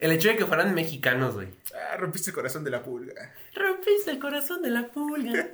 El 0.00 0.12
hecho 0.12 0.28
de 0.28 0.36
que 0.36 0.46
fueran 0.46 0.74
mexicanos, 0.74 1.34
güey. 1.34 1.48
Ah, 1.74 1.98
rompiste 1.98 2.30
el 2.30 2.34
corazón 2.34 2.64
de 2.64 2.70
la 2.70 2.82
pulga. 2.82 3.34
Rompiste 3.54 4.10
el 4.10 4.18
corazón 4.18 4.62
de 4.62 4.70
la 4.70 4.88
pulga. 4.88 5.50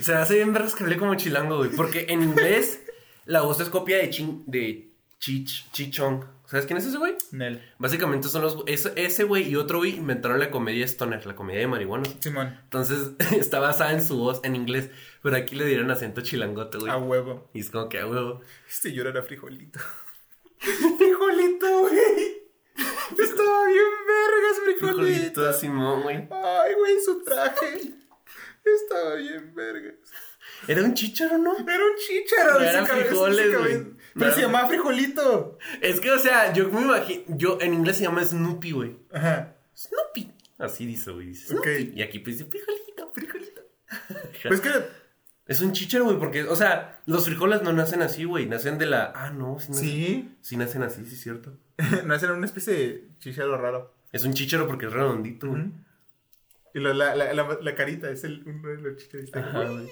Se 0.00 0.12
me 0.12 0.18
hace 0.18 0.36
bien 0.36 0.54
vergas 0.54 0.74
que 0.74 0.84
hablé 0.84 0.96
como 0.96 1.14
chilango, 1.16 1.58
güey. 1.58 1.70
Porque 1.70 2.06
en 2.08 2.22
inglés 2.22 2.80
la 3.26 3.42
voz 3.42 3.60
es 3.60 3.68
copia 3.68 3.98
de 3.98 4.08
Chin, 4.08 4.42
de 4.46 4.88
Chich, 5.18 5.70
Chichong. 5.70 6.24
¿Sabes 6.46 6.64
quién 6.64 6.78
es 6.78 6.86
ese 6.86 6.96
güey? 6.96 7.14
Nel. 7.32 7.62
Básicamente 7.78 8.28
son 8.28 8.40
los... 8.40 8.64
Ese, 8.66 8.92
ese 8.96 9.24
güey 9.24 9.50
y 9.50 9.56
otro 9.56 9.78
güey 9.78 9.96
inventaron 9.96 10.38
la 10.38 10.50
comedia 10.50 10.86
stoner, 10.86 11.26
la 11.26 11.34
comedia 11.34 11.60
de 11.60 11.66
marihuana. 11.66 12.04
Simón. 12.20 12.58
Entonces 12.64 13.12
está 13.32 13.58
basada 13.58 13.92
en 13.92 14.02
su 14.02 14.16
voz 14.16 14.40
en 14.44 14.56
inglés, 14.56 14.90
pero 15.22 15.36
aquí 15.36 15.56
le 15.56 15.66
dieron 15.66 15.90
acento 15.90 16.22
chilangote, 16.22 16.78
güey. 16.78 16.90
A 16.90 16.96
huevo. 16.96 17.50
Y 17.52 17.60
es 17.60 17.70
como 17.70 17.90
que 17.90 17.98
a 17.98 18.06
huevo. 18.06 18.40
Este 18.66 18.94
llora 18.94 19.10
era 19.10 19.22
frijolito. 19.22 19.78
frijolito, 20.58 21.80
güey. 21.80 22.43
Estaba 23.18 23.66
bien 23.66 23.84
vergas, 24.06 24.60
frijolito. 24.64 25.02
Frijolito 25.02 25.52
Simón, 25.52 26.02
güey. 26.02 26.16
Ay, 26.30 26.74
güey, 26.74 27.00
su 27.04 27.22
traje. 27.22 27.94
Estaba 28.64 29.14
bien 29.16 29.54
vergas. 29.54 29.94
¿Era 30.66 30.82
un 30.82 30.94
chicharo, 30.94 31.36
no? 31.38 31.56
Era 31.58 31.84
un 31.84 31.96
chícharo. 31.96 32.54
No 32.58 32.60
eran 32.60 32.86
frijoles, 32.86 33.58
güey. 33.58 33.78
No 33.78 33.96
Pero 34.14 34.30
se 34.32 34.38
eran- 34.40 34.52
llamaba 34.52 34.68
frijolito. 34.68 35.58
Es 35.80 36.00
que, 36.00 36.10
o 36.10 36.18
sea, 36.18 36.52
yo 36.52 36.70
me 36.70 36.80
imagino... 36.82 37.22
Yo, 37.28 37.58
en 37.60 37.74
inglés 37.74 37.96
se 37.98 38.04
llama 38.04 38.24
Snoopy, 38.24 38.70
güey. 38.72 38.96
Ajá. 39.12 39.56
Snoopy. 39.76 40.32
Así 40.58 40.86
dice, 40.86 41.10
güey. 41.10 41.26
Dice 41.28 41.54
Ok. 41.54 41.64
Snoopy. 41.66 41.92
Y 41.96 42.02
aquí 42.02 42.18
pues 42.20 42.38
dice 42.38 42.50
frijolito, 42.50 43.10
frijolito. 43.12 43.62
Pues 44.48 44.60
que 44.60 44.70
Es 45.46 45.60
un 45.60 45.72
chicharo, 45.72 46.04
güey, 46.04 46.18
porque, 46.18 46.44
o 46.44 46.56
sea, 46.56 47.02
los 47.06 47.24
frijoles 47.26 47.62
no 47.62 47.72
nacen 47.72 48.00
así, 48.02 48.24
güey. 48.24 48.46
Nacen 48.46 48.78
de 48.78 48.86
la... 48.86 49.12
Ah, 49.14 49.30
no. 49.30 49.58
Sí, 49.60 49.68
nacen, 49.70 49.84
sí. 49.84 50.36
sí 50.40 50.56
nacen 50.56 50.82
así, 50.82 51.04
sí 51.04 51.14
es 51.14 51.20
cierto. 51.20 51.58
no, 52.04 52.14
ese 52.14 52.26
era 52.26 52.34
una 52.34 52.46
especie 52.46 52.74
de 52.74 53.08
chícharo 53.18 53.56
raro. 53.56 53.94
Es 54.12 54.24
un 54.24 54.32
chicharo 54.34 54.66
porque 54.66 54.86
es 54.86 54.92
redondito, 54.92 55.48
güey. 55.48 55.64
Y 56.74 56.80
lo- 56.80 56.92
la, 56.94 57.14
la, 57.14 57.32
la, 57.32 57.58
la 57.60 57.74
carita 57.74 58.10
es 58.10 58.24
el, 58.24 58.42
uno 58.46 58.68
de 58.68 58.76
los 58.78 58.82
güey. 59.08 59.88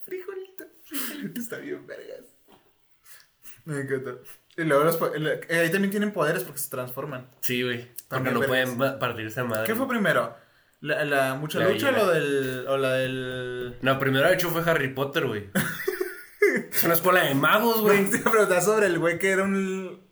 Frijolito, 0.00 0.64
frijolito. 0.84 1.40
Está 1.40 1.58
bien 1.58 1.86
vergas. 1.86 2.24
Me 3.64 3.80
encanta. 3.80 4.14
Y 4.56 4.64
luego 4.64 4.84
los, 4.84 5.00
el- 5.14 5.26
eh, 5.26 5.40
ahí 5.58 5.70
también 5.70 5.90
tienen 5.90 6.12
poderes 6.12 6.44
porque 6.44 6.58
se 6.58 6.70
transforman. 6.70 7.28
Sí, 7.40 7.62
güey. 7.62 7.88
Porque 8.08 8.30
no 8.30 8.40
vergas. 8.40 8.70
pueden 8.76 8.98
partirse 8.98 9.40
a 9.40 9.44
madre. 9.44 9.66
¿Qué 9.66 9.74
fue 9.74 9.88
primero? 9.88 10.36
¿La, 10.80 11.04
la 11.04 11.34
mucha 11.34 11.58
lucha 11.60 11.90
o 12.02 12.06
del, 12.10 12.66
o 12.68 12.76
la 12.76 12.92
del... 12.94 13.76
No, 13.82 13.98
primero 13.98 14.28
de 14.28 14.34
hecho 14.34 14.50
fue 14.50 14.62
Harry 14.70 14.88
Potter, 14.92 15.26
güey. 15.26 15.48
es 16.70 16.84
una 16.84 16.94
escuela 16.94 17.24
de 17.24 17.34
magos, 17.34 17.80
güey. 17.80 18.06
A 18.24 18.30
preguntar 18.30 18.62
sobre 18.62 18.86
el 18.86 18.98
güey 18.98 19.18
que 19.18 19.30
era 19.30 19.42
un... 19.42 20.05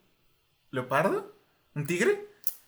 ¿Leopardo? 0.75 1.33
¿Un 1.77 1.87
tigre? 1.87 2.27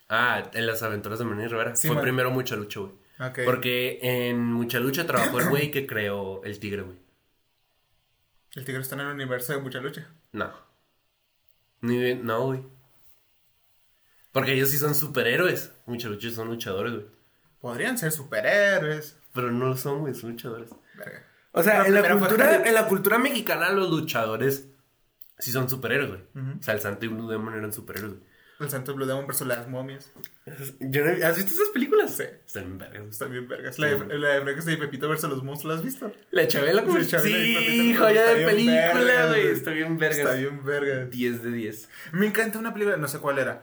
Ah, 0.09 0.49
en 0.55 0.67
las 0.67 0.83
aventuras 0.85 1.19
de 1.19 1.25
Manny 1.25 1.49
Rivera. 1.49 1.75
Sí, 1.75 1.89
fue 1.89 1.97
man. 1.97 2.05
primero 2.05 2.31
Mucha 2.31 2.55
Lucha, 2.55 2.79
güey. 2.81 2.93
Ok. 3.19 3.41
Porque 3.45 3.99
en 4.01 4.41
Mucha 4.45 4.79
Lucha 4.79 5.07
trabajó 5.07 5.41
el 5.41 5.49
güey 5.49 5.73
que 5.73 5.89
creó 5.89 6.43
el 6.45 6.59
tigre, 6.61 6.83
güey. 6.83 6.97
El 8.55 8.65
tigre 8.65 8.81
está 8.81 8.95
en 8.95 9.01
el 9.03 9.09
universo 9.09 9.53
de 9.53 9.59
mucha 9.59 9.81
lucha. 9.81 10.09
No. 10.33 10.51
Ni, 11.81 12.15
no, 12.15 12.47
güey. 12.47 12.63
Porque 14.31 14.53
ellos 14.53 14.71
sí 14.71 14.79
son 14.79 14.95
superhéroes. 14.95 15.73
Mucha 15.87 16.09
Lucha 16.09 16.31
son 16.31 16.47
luchadores, 16.47 16.93
güey. 16.93 17.07
Podrían 17.61 17.99
ser 17.99 18.13
superhéroes. 18.13 19.19
Pero 19.35 19.51
no 19.51 19.67
lo 19.67 19.77
son, 19.77 20.01
güey, 20.01 20.15
son 20.15 20.31
luchadores. 20.31 20.71
Verga. 20.95 21.27
O 21.51 21.63
sea, 21.63 21.85
en 21.85 21.95
la, 21.95 22.17
cultura, 22.17 22.69
en 22.69 22.75
la 22.75 22.87
cultura 22.87 23.19
mexicana 23.19 23.71
los 23.71 23.91
luchadores 23.91 24.69
sí 25.39 25.51
son 25.53 25.69
superhéroes, 25.69 26.11
güey. 26.11 26.23
O 26.59 26.63
sea, 26.63 26.75
el 26.75 26.81
Santo 26.81 27.05
y 27.07 27.09
Blue 27.09 27.29
Demon 27.29 27.55
eran 27.55 27.73
superhéroes, 27.73 28.15
güey. 28.15 28.37
El 28.59 28.71
Santo 28.71 28.95
Blue 28.95 29.05
Demon 29.05 29.27
versus 29.27 29.47
las 29.47 29.69
momias. 29.69 30.11
Yo 30.81 31.05
no- 31.05 31.27
¿Has 31.27 31.37
visto 31.37 31.53
esas 31.53 31.69
películas? 31.75 32.17
Sí. 32.17 32.23
Están 32.47 32.65
bien 32.65 32.79
vergas. 32.79 33.09
Están 33.11 33.31
bien 33.31 33.47
vergas. 33.47 33.79
La 33.79 33.89
de, 33.89 34.19
la 34.19 34.41
de 34.41 34.73
y 34.73 34.77
Pepito 34.79 35.11
versus 35.11 35.29
los 35.29 35.43
monstruos, 35.43 35.75
¿la 35.75 35.79
has 35.81 35.85
visto? 35.85 36.11
La 36.31 36.49
Chabela 36.49 36.81
y 36.83 36.87
Pepito 36.87 37.19
Sí, 37.19 37.55
Pepito, 37.59 38.01
joya 38.03 38.25
de 38.33 38.47
película, 38.47 39.27
güey. 39.29 39.49
Está 39.49 39.73
bien 39.73 39.99
vergas. 39.99 40.19
Está 40.21 40.33
bien 40.35 40.65
vergas. 40.65 41.11
10 41.11 41.43
de 41.43 41.51
10. 41.51 41.89
Me 42.13 42.27
encanta 42.27 42.59
una 42.59 42.73
película, 42.73 42.97
no 42.97 43.09
sé 43.09 43.19
cuál 43.19 43.39
era. 43.39 43.63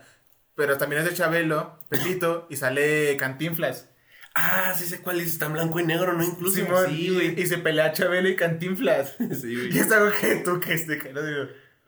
Pero 0.56 0.78
también 0.78 1.02
es 1.02 1.10
de 1.10 1.16
Chabelo, 1.16 1.80
Pepito, 1.90 2.46
y 2.52 2.58
sale 2.58 3.18
Cantinflas. 3.18 3.90
Ah, 4.36 4.74
sí 4.78 4.86
sé 4.86 5.02
cuál 5.02 5.20
es. 5.20 5.28
Está 5.28 5.48
en 5.48 5.54
blanco 5.54 5.80
y 5.80 5.86
negro, 5.86 6.14
¿no? 6.14 6.24
Incluso. 6.24 6.56
Simón, 6.56 6.86
sí, 6.90 7.08
y, 7.08 7.14
güey. 7.14 7.42
y 7.42 7.46
se 7.48 7.58
pelea 7.58 7.92
Chabelo 7.94 8.30
y 8.30 8.36
Cantinflas. 8.36 9.16
Sí, 9.42 9.54
Y 9.54 9.56
güey. 9.56 9.80
es 9.80 9.92
algo 9.92 10.12
que 10.22 10.36
tú 10.46 10.60
que 10.60 10.74
este 10.76 11.00
que 11.00 11.12
no 11.14 11.24
digo. 11.24 11.48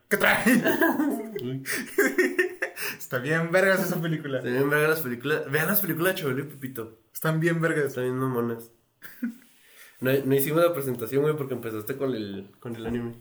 ¿Qué 0.10 0.18
trae? 0.18 0.44
Está 2.98 3.18
bien 3.20 3.52
vergas 3.52 3.84
esa 3.84 4.02
película. 4.02 4.38
Están 4.38 4.54
bien 4.54 4.70
vergas 4.70 4.90
las 4.90 5.02
películas. 5.02 5.52
Vean 5.52 5.68
las 5.68 5.80
películas 5.82 6.14
de 6.14 6.22
Chabelo 6.22 6.40
y 6.42 6.44
Pepito. 6.44 7.00
Están 7.14 7.40
bien 7.40 7.60
vergas. 7.60 7.86
Están 7.86 8.04
bien 8.04 8.18
mamonas. 8.18 8.72
No, 10.02 10.12
no 10.26 10.36
hicimos 10.36 10.64
la 10.64 10.74
presentación, 10.74 11.24
güey, 11.24 11.36
porque 11.36 11.54
empezaste 11.54 11.96
con 11.96 12.14
el, 12.14 12.52
con 12.60 12.76
el 12.76 12.86
anime. 12.86 13.16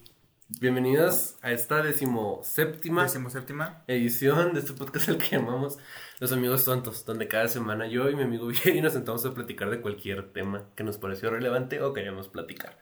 Bienvenidos 0.60 1.38
a 1.40 1.52
esta 1.52 1.82
decimoséptima 1.82 3.04
Decimoséptima. 3.04 3.82
edición 3.86 4.52
de 4.52 4.60
este 4.60 4.74
podcast 4.74 5.08
al 5.08 5.18
que 5.18 5.36
llamamos 5.36 5.78
Los 6.20 6.32
Amigos 6.32 6.64
Tontos, 6.64 7.06
donde 7.06 7.28
cada 7.28 7.48
semana 7.48 7.86
yo 7.86 8.10
y 8.10 8.14
mi 8.14 8.24
amigo 8.24 8.46
Vieri 8.48 8.82
nos 8.82 8.92
sentamos 8.92 9.24
a 9.24 9.32
platicar 9.32 9.70
de 9.70 9.80
cualquier 9.80 10.32
tema 10.32 10.68
que 10.76 10.84
nos 10.84 10.98
pareció 10.98 11.30
relevante 11.30 11.80
o 11.80 11.94
queríamos 11.94 12.28
platicar. 12.28 12.78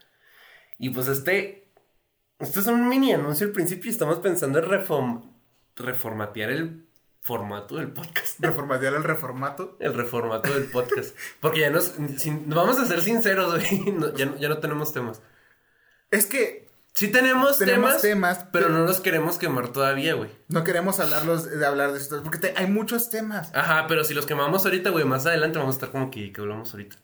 Y 0.77 0.89
pues 0.89 1.07
este, 1.07 1.62
este 2.43 2.59
es 2.59 2.67
un 2.67 2.87
mini 2.87 3.13
anuncio 3.13 3.47
al 3.47 3.53
principio 3.53 3.89
y 3.89 3.93
estamos 3.93 4.19
pensando 4.19 4.59
en 4.59 4.65
reform- 4.65 5.23
reformatear 5.75 6.51
el 6.51 6.85
formato 7.21 7.75
del 7.77 7.91
podcast. 7.91 8.39
Reformatear 8.39 8.93
el 8.93 9.03
reformato. 9.03 9.77
El 9.79 9.93
reformato 9.93 10.53
del 10.53 10.65
podcast. 10.65 11.15
Porque 11.39 11.61
ya 11.61 11.69
nos, 11.69 11.93
sin- 12.17 12.49
vamos 12.49 12.77
a 12.79 12.85
ser 12.85 13.01
sinceros, 13.01 13.53
güey, 13.55 13.91
no- 13.91 14.13
ya, 14.13 14.25
no- 14.27 14.37
ya 14.37 14.49
no 14.49 14.57
tenemos 14.59 14.93
temas. 14.93 15.21
Es 16.11 16.25
que 16.25 16.63
Sí 16.95 17.07
tenemos, 17.07 17.57
tenemos 17.57 18.01
temas, 18.01 18.01
temas, 18.37 18.45
pero 18.53 18.69
no 18.69 18.85
los 18.85 18.99
queremos 18.99 19.39
quemar 19.39 19.69
todavía, 19.69 20.13
güey. 20.13 20.29
no 20.47 20.63
queremos 20.63 20.99
hablarlos 20.99 21.49
de 21.49 21.65
hablar 21.65 21.91
de 21.91 21.97
esto. 21.97 22.21
Porque 22.21 22.37
te- 22.37 22.53
hay 22.55 22.67
muchos 22.67 23.09
temas. 23.09 23.49
Ajá, 23.55 23.85
pero 23.87 24.03
si 24.03 24.13
los 24.13 24.27
quemamos 24.27 24.63
ahorita, 24.63 24.91
güey, 24.91 25.03
más 25.03 25.25
adelante 25.25 25.57
vamos 25.57 25.73
a 25.73 25.77
estar 25.77 25.89
como 25.91 26.11
que, 26.11 26.31
que 26.31 26.39
hablamos 26.41 26.71
ahorita. 26.71 26.97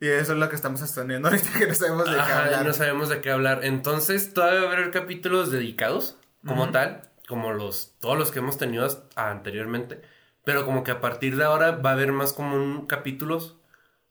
Y 0.00 0.08
eso 0.08 0.32
es 0.32 0.38
lo 0.38 0.48
que 0.48 0.56
estamos 0.56 0.80
sosteniendo 0.80 1.28
ahorita 1.30 1.58
que 1.58 1.66
no 1.66 1.74
sabemos 1.74 2.10
de 2.10 2.16
qué 2.16 2.32
hablar. 2.32 2.66
no 2.66 2.72
sabemos 2.72 3.08
de 3.08 3.20
qué 3.20 3.30
hablar. 3.30 3.64
Entonces, 3.64 4.34
todavía 4.34 4.62
va 4.62 4.70
a 4.70 4.72
haber 4.74 4.90
capítulos 4.90 5.50
dedicados, 5.50 6.18
como 6.46 6.70
tal, 6.70 7.10
como 7.26 7.52
los, 7.52 7.96
todos 8.00 8.18
los 8.18 8.30
que 8.30 8.40
hemos 8.40 8.58
tenido 8.58 8.86
anteriormente. 9.16 10.02
Pero 10.44 10.66
como 10.66 10.84
que 10.84 10.90
a 10.90 11.00
partir 11.00 11.36
de 11.36 11.44
ahora 11.44 11.72
va 11.72 11.90
a 11.90 11.92
haber 11.94 12.12
más 12.12 12.32
como 12.32 12.56
un 12.56 12.86
capítulos 12.86 13.56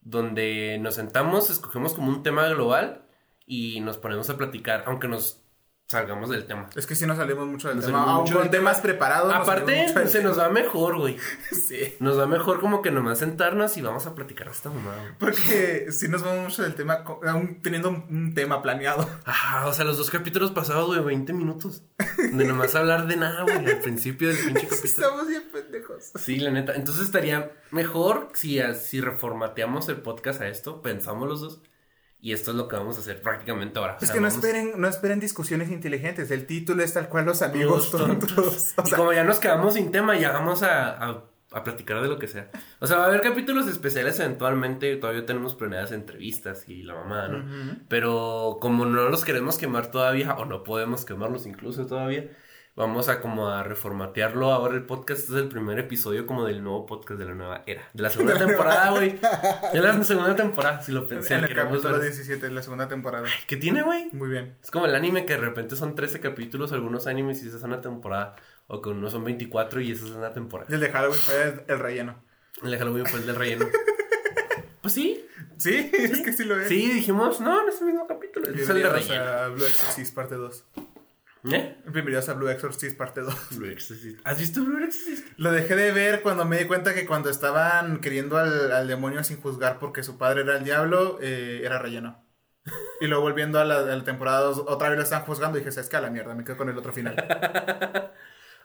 donde 0.00 0.78
nos 0.80 0.96
sentamos, 0.96 1.48
escogemos 1.48 1.94
como 1.94 2.08
un 2.08 2.22
tema 2.22 2.48
global 2.48 3.06
y 3.46 3.80
nos 3.80 3.98
ponemos 3.98 4.28
a 4.30 4.36
platicar, 4.36 4.84
aunque 4.86 5.08
nos 5.08 5.43
salgamos 5.86 6.30
del 6.30 6.46
tema. 6.46 6.68
Es 6.76 6.86
que 6.86 6.94
si 6.94 7.06
no 7.06 7.14
salimos 7.14 7.46
mucho 7.46 7.68
del 7.68 7.76
Nos 7.78 7.86
tema. 7.86 8.02
Aún 8.04 8.22
mucho 8.22 8.34
con 8.34 8.42
del 8.44 8.50
temas 8.50 8.76
tema. 8.80 8.82
preparados. 8.82 9.34
Aparte, 9.34 10.08
se 10.08 10.22
nos 10.22 10.38
va 10.38 10.48
mejor, 10.48 10.98
güey. 10.98 11.16
Sí. 11.68 11.94
Nos 12.00 12.18
va 12.18 12.26
mejor 12.26 12.60
como 12.60 12.82
que 12.82 12.90
nomás 12.90 13.18
sentarnos 13.18 13.76
y 13.76 13.82
vamos 13.82 14.06
a 14.06 14.14
platicar 14.14 14.50
mamada. 14.64 14.96
güey. 14.96 15.12
Porque 15.18 15.86
si 15.90 16.08
nos 16.08 16.22
vamos 16.22 16.42
mucho 16.44 16.62
del 16.62 16.74
tema, 16.74 17.04
aún 17.26 17.60
teniendo 17.62 17.88
un, 17.90 18.04
un 18.10 18.34
tema 18.34 18.62
planeado. 18.62 19.08
Ajá, 19.24 19.66
o 19.66 19.72
sea, 19.72 19.84
los 19.84 19.96
dos 19.98 20.10
capítulos 20.10 20.50
pasados, 20.50 20.86
güey, 20.88 21.00
20 21.00 21.32
minutos. 21.32 21.82
De 22.32 22.44
nomás 22.44 22.74
hablar 22.74 23.06
de 23.06 23.16
nada, 23.16 23.42
güey, 23.42 23.64
al 23.66 23.78
principio 23.80 24.28
del 24.28 24.36
pinche 24.38 24.62
capítulo. 24.68 24.84
Estamos 24.84 25.28
bien 25.28 25.42
pendejos. 25.52 26.10
Sí, 26.16 26.36
la 26.38 26.50
neta. 26.50 26.74
Entonces 26.74 27.04
estaría 27.04 27.52
mejor 27.70 28.28
si, 28.34 28.60
si 28.74 29.00
reformateamos 29.00 29.88
el 29.88 29.96
podcast 30.02 30.40
a 30.40 30.48
esto, 30.48 30.82
pensamos 30.82 31.28
los 31.28 31.40
dos. 31.40 31.60
Y 32.24 32.32
esto 32.32 32.52
es 32.52 32.56
lo 32.56 32.68
que 32.68 32.76
vamos 32.76 32.96
a 32.96 33.00
hacer 33.00 33.20
prácticamente 33.20 33.78
ahora. 33.78 33.94
O 33.94 33.96
Es 34.00 34.06
sea, 34.06 34.14
que 34.14 34.20
no 34.20 34.28
vamos- 34.28 34.42
esperen, 34.42 34.72
no 34.80 34.88
esperen 34.88 35.20
discusiones 35.20 35.68
inteligentes. 35.70 36.30
El 36.30 36.46
título 36.46 36.82
es 36.82 36.94
tal 36.94 37.10
cual 37.10 37.26
los 37.26 37.42
amigos 37.42 37.90
tontos. 37.90 38.72
O 38.78 38.82
y 38.86 38.90
como 38.92 39.12
ya 39.12 39.24
nos 39.24 39.40
quedamos 39.40 39.74
sin 39.74 39.92
tema, 39.92 40.16
ya 40.18 40.32
vamos 40.32 40.62
a, 40.62 40.88
a, 40.96 41.24
a 41.52 41.62
platicar 41.64 42.00
de 42.00 42.08
lo 42.08 42.18
que 42.18 42.26
sea. 42.26 42.50
O 42.80 42.86
sea, 42.86 42.96
va 42.96 43.04
a 43.04 43.06
haber 43.08 43.20
capítulos 43.20 43.68
especiales 43.68 44.18
eventualmente. 44.20 44.96
Todavía 44.96 45.26
tenemos 45.26 45.54
planeadas 45.54 45.92
entrevistas 45.92 46.66
y 46.66 46.82
la 46.82 46.94
mamada, 46.94 47.28
¿no? 47.28 47.76
Pero 47.88 48.56
como 48.58 48.86
no 48.86 49.10
los 49.10 49.22
queremos 49.22 49.58
quemar 49.58 49.90
todavía, 49.90 50.32
o 50.34 50.46
no 50.46 50.64
podemos 50.64 51.04
quemarlos 51.04 51.44
incluso 51.44 51.84
todavía, 51.86 52.30
vamos 52.76 53.08
a 53.08 53.20
como 53.20 53.48
a 53.48 53.62
reformatearlo 53.62 54.50
ahora 54.50 54.74
el 54.74 54.84
podcast. 54.84 55.28
Es 55.28 55.34
el 55.36 55.48
primer 55.48 55.78
episodio 55.78 56.26
como 56.26 56.44
del 56.44 56.62
nuevo 56.62 56.86
podcast 56.86 57.18
de 57.18 57.26
la 57.26 57.34
nueva 57.34 57.62
era. 57.66 57.88
De 57.92 58.02
la 58.02 58.10
segunda 58.10 58.38
temporada, 58.46 58.90
güey. 58.90 59.18
De 59.72 59.80
la 59.80 60.02
segunda 60.04 60.34
temporada, 60.34 60.82
si 60.82 60.92
lo 60.92 61.06
pensé. 61.06 61.34
en 61.34 61.44
el 61.44 61.54
capítulo 61.54 61.92
ver. 61.98 62.02
17 62.02 62.46
de 62.46 62.52
la 62.52 62.62
segunda 62.62 62.88
temporada. 62.88 63.26
¿Qué 63.46 63.56
tiene, 63.56 63.82
güey? 63.82 64.08
Muy 64.12 64.28
bien. 64.28 64.56
Es 64.62 64.70
como 64.70 64.86
el 64.86 64.94
anime 64.94 65.24
que 65.24 65.34
de 65.34 65.40
repente 65.40 65.76
son 65.76 65.94
13 65.94 66.20
capítulos, 66.20 66.72
algunos 66.72 67.06
animes 67.06 67.42
y 67.42 67.48
esa 67.48 67.58
es 67.58 67.62
una 67.62 67.80
temporada. 67.80 68.36
O 68.66 68.80
que 68.80 68.88
unos 68.90 69.12
son 69.12 69.24
24 69.24 69.80
y 69.82 69.92
esa 69.92 70.06
es 70.06 70.10
una 70.12 70.32
temporada. 70.32 70.72
El 70.72 70.80
de 70.80 70.90
Halloween 70.90 71.18
fue 71.20 71.42
el, 71.42 71.62
el 71.68 71.78
relleno. 71.78 72.24
El 72.62 72.70
de 72.70 72.78
Halloween 72.78 73.06
fue 73.06 73.20
el 73.20 73.26
del 73.26 73.36
relleno. 73.36 73.66
Pues 74.80 74.92
sí. 74.92 75.26
Sí, 75.56 75.90
es 75.94 76.20
que 76.20 76.30
sí 76.34 76.44
lo 76.44 76.60
es. 76.60 76.68
Sí, 76.68 76.90
dijimos, 76.92 77.40
no, 77.40 77.62
no 77.62 77.70
es 77.70 77.80
el 77.80 77.86
mismo 77.86 78.06
capítulo. 78.06 78.50
Es 78.50 78.68
el 78.68 78.82
de 78.82 78.88
relleno. 78.90 79.24
a 79.24 79.48
Blue 79.48 79.64
Exorcist 79.64 80.14
parte 80.14 80.34
2. 80.34 80.66
¿Eh? 81.50 81.76
Bienvenidos 81.84 82.28
a 82.30 82.34
Blue 82.34 82.48
Exorcist 82.48 82.96
parte 82.96 83.20
2. 83.20 83.58
Blue 83.58 83.68
Exorcist. 83.68 84.18
¿Has 84.24 84.38
visto 84.38 84.64
Blue 84.64 84.78
Exorcist? 84.78 85.26
Lo 85.36 85.52
dejé 85.52 85.76
de 85.76 85.92
ver 85.92 86.22
cuando 86.22 86.46
me 86.46 86.56
di 86.58 86.64
cuenta 86.64 86.94
que 86.94 87.04
cuando 87.04 87.28
estaban 87.28 88.00
queriendo 88.00 88.38
al, 88.38 88.72
al 88.72 88.88
demonio 88.88 89.22
sin 89.24 89.40
juzgar 89.40 89.78
porque 89.78 90.02
su 90.02 90.16
padre 90.16 90.40
era 90.40 90.56
el 90.56 90.64
diablo, 90.64 91.18
eh, 91.20 91.60
era 91.62 91.78
relleno. 91.78 92.24
Y 92.98 93.08
luego 93.08 93.24
volviendo 93.24 93.60
a 93.60 93.64
la, 93.66 93.80
a 93.80 93.82
la 93.82 94.04
temporada 94.04 94.40
2, 94.40 94.64
otra 94.68 94.88
vez 94.88 94.96
lo 94.96 95.04
están 95.04 95.22
juzgando 95.24 95.58
y 95.58 95.60
dije, 95.60 95.72
¿sabes 95.72 95.90
qué? 95.90 95.96
A 95.98 96.00
la 96.00 96.08
mierda, 96.08 96.34
me 96.34 96.44
quedo 96.44 96.56
con 96.56 96.70
el 96.70 96.78
otro 96.78 96.92
final. 96.92 97.14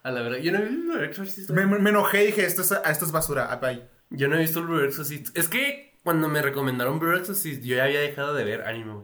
A 0.01 0.12
la 0.12 0.21
verdad, 0.21 0.38
yo 0.38 0.53
no 0.53 0.59
he 0.59 0.62
visto 0.62 0.93
Blue 0.93 1.03
Exorcist. 1.03 1.50
me, 1.50 1.65
me 1.65 1.89
enojé 1.89 2.24
y 2.24 2.27
dije, 2.27 2.45
esto 2.45 2.62
es, 2.62 2.71
esto 2.71 3.03
es 3.03 3.12
basura, 3.12 3.51
ah, 3.51 3.57
bye. 3.57 3.89
Yo 4.09 4.29
no 4.29 4.38
he 4.38 4.39
visto 4.39 4.63
Blue 4.63 4.79
Exorcist. 4.79 5.38
Es 5.38 5.50
que 5.50 6.00
cuando 6.05 6.29
me 6.29 6.41
recomendaron 6.41 7.00
Blue 7.00 7.17
Exorcist, 7.17 7.62
yo 7.63 7.75
ya 7.75 7.83
había 7.83 8.00
dejado 8.00 8.33
de 8.33 8.45
ver 8.45 8.62
anime. 8.62 9.03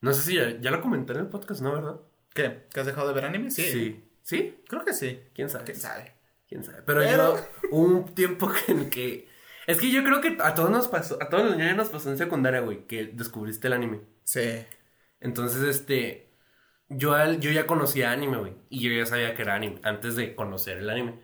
No 0.00 0.14
sé 0.14 0.22
si 0.22 0.36
ya, 0.36 0.58
ya 0.58 0.70
lo 0.70 0.80
comenté 0.80 1.12
en 1.12 1.18
el 1.18 1.26
podcast, 1.26 1.60
¿no? 1.60 1.74
¿Verdad? 1.74 2.00
¿Qué? 2.34 2.64
¿Que 2.72 2.80
has 2.80 2.86
dejado 2.86 3.08
de 3.08 3.14
ver 3.14 3.24
anime? 3.24 3.50
Sí. 3.50 4.04
¿Sí? 4.22 4.62
Creo 4.68 4.84
que 4.84 4.94
sí. 4.94 5.20
¿Quién 5.34 5.48
sabe? 5.50 5.64
¿Quién 5.64 5.76
sabe? 5.80 6.14
¿Quién 6.48 6.64
sabe? 6.64 6.82
Pero, 6.86 7.00
Pero- 7.00 7.36
yo, 7.36 7.68
un 7.76 8.14
tiempo 8.14 8.50
en 8.68 8.88
que... 8.90 9.28
Es 9.66 9.78
que 9.78 9.90
yo 9.92 10.02
creo 10.02 10.20
que 10.20 10.38
a 10.40 10.54
todos 10.54 10.70
nos 10.70 10.88
pasó, 10.88 11.18
a 11.22 11.28
todos 11.28 11.44
los 11.44 11.56
niños 11.56 11.76
nos 11.76 11.88
pasó 11.88 12.10
en 12.10 12.18
secundaria, 12.18 12.60
güey, 12.60 12.86
que 12.86 13.04
descubriste 13.06 13.68
el 13.68 13.74
anime. 13.74 14.00
Sí. 14.24 14.64
Entonces, 15.20 15.62
este, 15.62 16.34
yo, 16.88 17.14
al- 17.14 17.38
yo 17.40 17.50
ya 17.52 17.66
conocía 17.66 18.10
anime, 18.10 18.38
güey, 18.38 18.54
y 18.70 18.80
yo 18.80 18.90
ya 18.92 19.06
sabía 19.06 19.34
que 19.36 19.42
era 19.42 19.54
anime 19.54 19.80
antes 19.84 20.16
de 20.16 20.34
conocer 20.34 20.78
el 20.78 20.90
anime. 20.90 21.20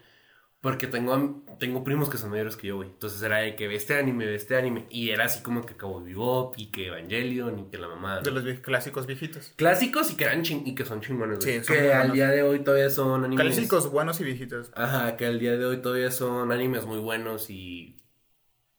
Porque 0.60 0.88
tengo, 0.88 1.44
tengo 1.60 1.84
primos 1.84 2.10
que 2.10 2.18
son 2.18 2.30
mayores 2.30 2.56
que 2.56 2.66
yo, 2.66 2.76
güey. 2.76 2.88
Entonces 2.88 3.22
era 3.22 3.38
de 3.38 3.54
que 3.54 3.68
ve 3.68 3.76
este 3.76 3.96
anime, 3.96 4.26
ve 4.26 4.34
este 4.34 4.56
anime. 4.56 4.86
Y 4.90 5.10
era 5.10 5.26
así 5.26 5.40
como 5.40 5.64
que 5.64 5.76
Cabo 5.76 6.02
Bebop 6.02 6.54
y 6.58 6.66
que 6.72 6.88
Evangelion 6.88 7.60
y 7.60 7.64
que 7.70 7.78
la 7.78 7.86
mamá. 7.86 8.20
De 8.20 8.32
los 8.32 8.44
vie- 8.44 8.60
clásicos 8.60 9.06
viejitos. 9.06 9.52
Clásicos 9.54 10.10
y 10.10 10.16
que 10.16 10.24
eran 10.24 10.42
ching 10.42 10.66
y 10.66 10.74
que 10.74 10.84
son 10.84 11.00
chingones, 11.00 11.38
güey. 11.38 11.58
Sí, 11.60 11.64
son 11.64 11.76
que 11.76 11.92
al 11.92 12.10
día 12.12 12.28
de 12.30 12.42
hoy 12.42 12.58
todavía 12.64 12.90
son 12.90 13.24
animes. 13.24 13.44
Clásicos 13.46 13.90
buenos 13.92 14.20
y 14.20 14.24
viejitos. 14.24 14.72
Ajá, 14.74 15.16
que 15.16 15.26
al 15.26 15.38
día 15.38 15.56
de 15.56 15.64
hoy 15.64 15.80
todavía 15.80 16.10
son 16.10 16.50
animes 16.50 16.84
muy 16.86 16.98
buenos 16.98 17.50
y 17.50 17.96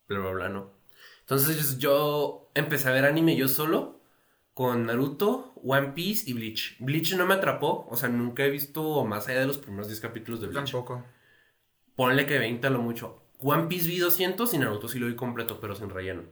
bla, 0.10 0.20
bla, 0.20 0.32
bla, 0.32 0.50
¿no? 0.50 0.74
Entonces 1.22 1.78
yo 1.78 2.52
empecé 2.56 2.90
a 2.90 2.92
ver 2.92 3.06
anime 3.06 3.38
yo 3.38 3.48
solo 3.48 4.02
con 4.54 4.86
Naruto, 4.88 5.54
One 5.64 5.94
Piece 5.94 6.30
y 6.30 6.34
Bleach. 6.34 6.76
Bleach 6.80 7.14
no 7.16 7.26
me 7.26 7.36
atrapó, 7.36 7.88
o 7.90 7.96
sea, 7.96 8.10
nunca 8.10 8.44
he 8.44 8.50
visto 8.50 9.06
más 9.06 9.30
allá 9.30 9.40
de 9.40 9.48
los 9.48 9.60
primeros 9.60 9.88
10 9.88 10.02
capítulos 10.02 10.42
de 10.42 10.48
Bleach. 10.48 10.72
Tampoco. 10.72 11.06
Ponle 12.00 12.26
que 12.26 12.40
20 12.40 12.66
a 12.66 12.70
lo 12.70 12.82
mucho. 12.82 13.22
One 13.40 13.68
Piece 13.68 13.90
vi 13.90 14.00
200 14.00 14.54
y 14.54 14.58
Naruto 14.58 14.88
sí 14.88 15.00
lo 15.00 15.08
vi 15.08 15.18
completo, 15.18 15.60
pero 15.60 15.76
sin 15.76 15.90
relleno. 15.90 16.24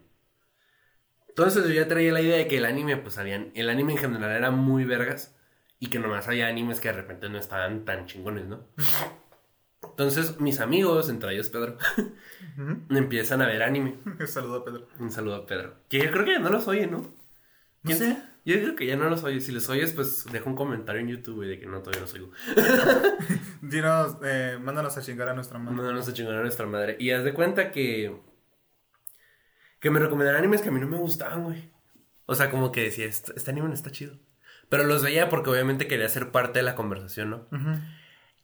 Entonces 1.27 1.65
yo 1.67 1.74
ya 1.74 1.89
traía 1.89 2.13
la 2.13 2.21
idea 2.21 2.38
de 2.38 2.47
que 2.47 2.55
el 2.55 2.63
anime, 2.63 2.95
pues 2.95 3.17
habían, 3.17 3.51
el 3.53 3.69
anime 3.69 3.91
en 3.91 3.97
general 3.97 4.31
era 4.31 4.50
muy 4.50 4.86
vergas 4.86 5.36
y 5.77 5.88
que 5.89 6.00
nomás 6.00 6.25
había 6.29 6.47
animes 6.47 6.79
que 6.79 6.88
de 6.88 6.93
repente 6.93 7.27
no 7.27 7.38
estaban 7.38 7.83
tan 7.83 8.05
chingones, 8.05 8.45
¿no? 8.45 8.65
Entonces 9.83 10.39
mis 10.39 10.62
amigos, 10.62 11.09
entre 11.09 11.33
ellos 11.33 11.50
Pedro, 11.50 11.77
empiezan 12.89 13.41
a 13.41 13.47
ver 13.47 13.62
anime. 13.62 13.97
Saludo 14.25 14.59
a 14.59 14.63
Pedro. 14.63 14.88
Un 15.00 15.12
saludo 15.12 15.36
a 15.36 15.45
Pedro. 15.45 15.74
Que 15.89 16.00
yo 16.00 16.09
creo 16.12 16.24
que 16.24 16.31
ya 16.31 16.39
no 16.39 16.50
los 16.50 16.65
oye, 16.69 16.88
¿no? 16.88 17.00
No 17.00 17.12
¿Quién 17.83 17.97
sé. 17.97 18.24
Yo 18.48 18.62
creo 18.62 18.75
que 18.77 18.86
ya 18.86 18.96
no 18.96 19.10
los 19.10 19.25
oye. 19.25 19.42
Si 19.42 19.51
los 19.51 19.68
oyes, 19.68 19.92
pues 19.92 20.24
deja 20.32 20.50
un 20.50 20.56
comentario 20.56 21.01
en 21.01 21.10
YouTube 21.10 21.36
güey, 21.36 21.50
de 21.50 21.60
que 21.60 21.66
no, 21.66 21.82
todavía 21.82 22.00
los 22.00 22.13
oigo. 22.13 22.32
Dinos, 23.62 24.16
eh, 24.24 24.58
mándanos 24.62 24.96
a 24.96 25.01
chingar 25.01 25.27
a 25.27 25.34
nuestra 25.34 25.60
madre. 25.60 25.75
No 25.75 25.92
nos 25.92 26.08
a 26.08 26.13
chingar 26.13 26.36
a 26.36 26.42
nuestra 26.42 26.66
madre. 26.66 26.96
Y 26.98 27.12
haz 27.12 27.25
de 27.25 27.34
cuenta 27.34 27.74
que. 27.74 28.16
Que 29.82 29.92
me 29.92 30.00
recomendaron 30.00 30.39
animes 30.39 30.62
que 30.62 30.70
a 30.70 30.72
mí 30.72 30.80
no 30.80 30.88
me 30.88 30.96
gustaban, 30.96 31.44
güey. 31.44 31.70
O 32.25 32.36
sea, 32.36 32.50
como 32.50 32.72
que 32.72 32.84
decía, 32.84 33.06
este, 33.06 33.34
este 33.36 33.51
anime 33.51 33.68
no 33.68 33.74
está 33.74 33.92
chido. 33.92 34.18
Pero 34.70 34.86
los 34.86 35.04
veía 35.04 35.27
porque 35.27 35.50
obviamente 35.50 35.88
quería 35.89 36.08
ser 36.08 36.32
parte 36.32 36.60
de 36.60 36.63
la 36.63 36.75
conversación, 36.75 37.30
¿no? 37.30 37.48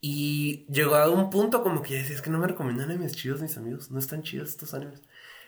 Y 0.02 0.66
llegó 0.70 0.96
a 0.96 1.08
un 1.08 1.30
punto 1.30 1.62
como 1.62 1.80
que 1.80 1.94
ya 1.94 1.98
decía, 2.00 2.16
es 2.16 2.20
que 2.20 2.28
no 2.28 2.38
me 2.38 2.46
recomiendan 2.46 2.90
animes 2.90 3.16
chidos 3.16 3.40
mis 3.40 3.56
amigos, 3.56 3.90
no 3.90 3.98
están 3.98 4.22
chidos 4.22 4.50
estos 4.50 4.74
animes. 4.74 5.02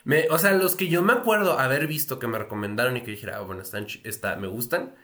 Me, 0.07 0.29
o 0.31 0.39
sea, 0.39 0.53
los 0.55 0.77
que 0.77 0.87
yo 0.87 1.03
me 1.03 1.13
acuerdo 1.13 1.59
haber 1.59 1.89
visto 1.89 2.21
que 2.21 2.29
me 2.29 2.39
recomendaron 2.39 2.97
y 2.97 3.01
que 3.01 3.11
dijera, 3.11 3.39
ah, 3.39 3.41
bueno, 3.41 3.63
están, 3.63 3.89
está, 4.05 4.37
me 4.37 4.47
gustan, 4.47 4.95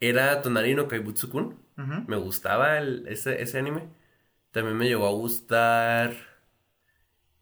era 0.00 0.42
Tonari 0.42 0.74
no 0.74 0.88
Kaibutsu-kun. 0.88 1.56
Me 2.08 2.16
gustaba 2.16 2.78
el, 2.78 3.06
ese, 3.06 3.40
ese 3.40 3.58
anime. 3.60 3.88
También 4.50 4.76
me 4.76 4.88
llegó 4.88 5.06
a 5.06 5.12
gustar 5.12 6.16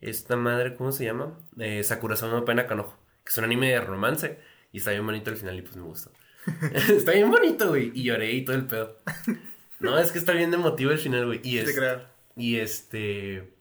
esta 0.03 0.37
madre, 0.37 0.77
¿cómo 0.77 0.93
se 0.93 1.07
llama? 1.07 1.39
Eh, 1.59 1.83
Sakura-sama 1.83 2.45
Pena 2.45 2.67
Kanojo, 2.67 2.99
que 3.25 3.31
es 3.31 3.39
un 3.39 3.45
anime 3.45 3.71
de 3.71 3.81
romance 3.81 4.39
y 4.71 4.79
está 4.79 4.91
bien 4.91 5.07
bonito 5.07 5.31
al 5.31 5.39
final 5.39 5.59
y 5.59 5.63
pues 5.63 5.77
me 5.77 5.85
gustó. 5.85 6.13
está 6.91 7.13
bien 7.13 7.31
bonito, 7.31 7.69
güey, 7.71 7.91
y 7.95 8.03
lloré 8.03 8.33
y 8.33 8.45
todo 8.45 8.55
el 8.55 8.67
pedo. 8.67 9.01
No, 9.81 9.99
es 9.99 10.13
que 10.13 10.19
está 10.19 10.33
bien 10.33 10.53
emotivo 10.53 10.91
el 10.91 10.99
final, 10.99 11.25
güey. 11.25 11.41
Y, 11.43 11.57
es, 11.57 11.75
y 12.37 12.57
este... 12.59 13.57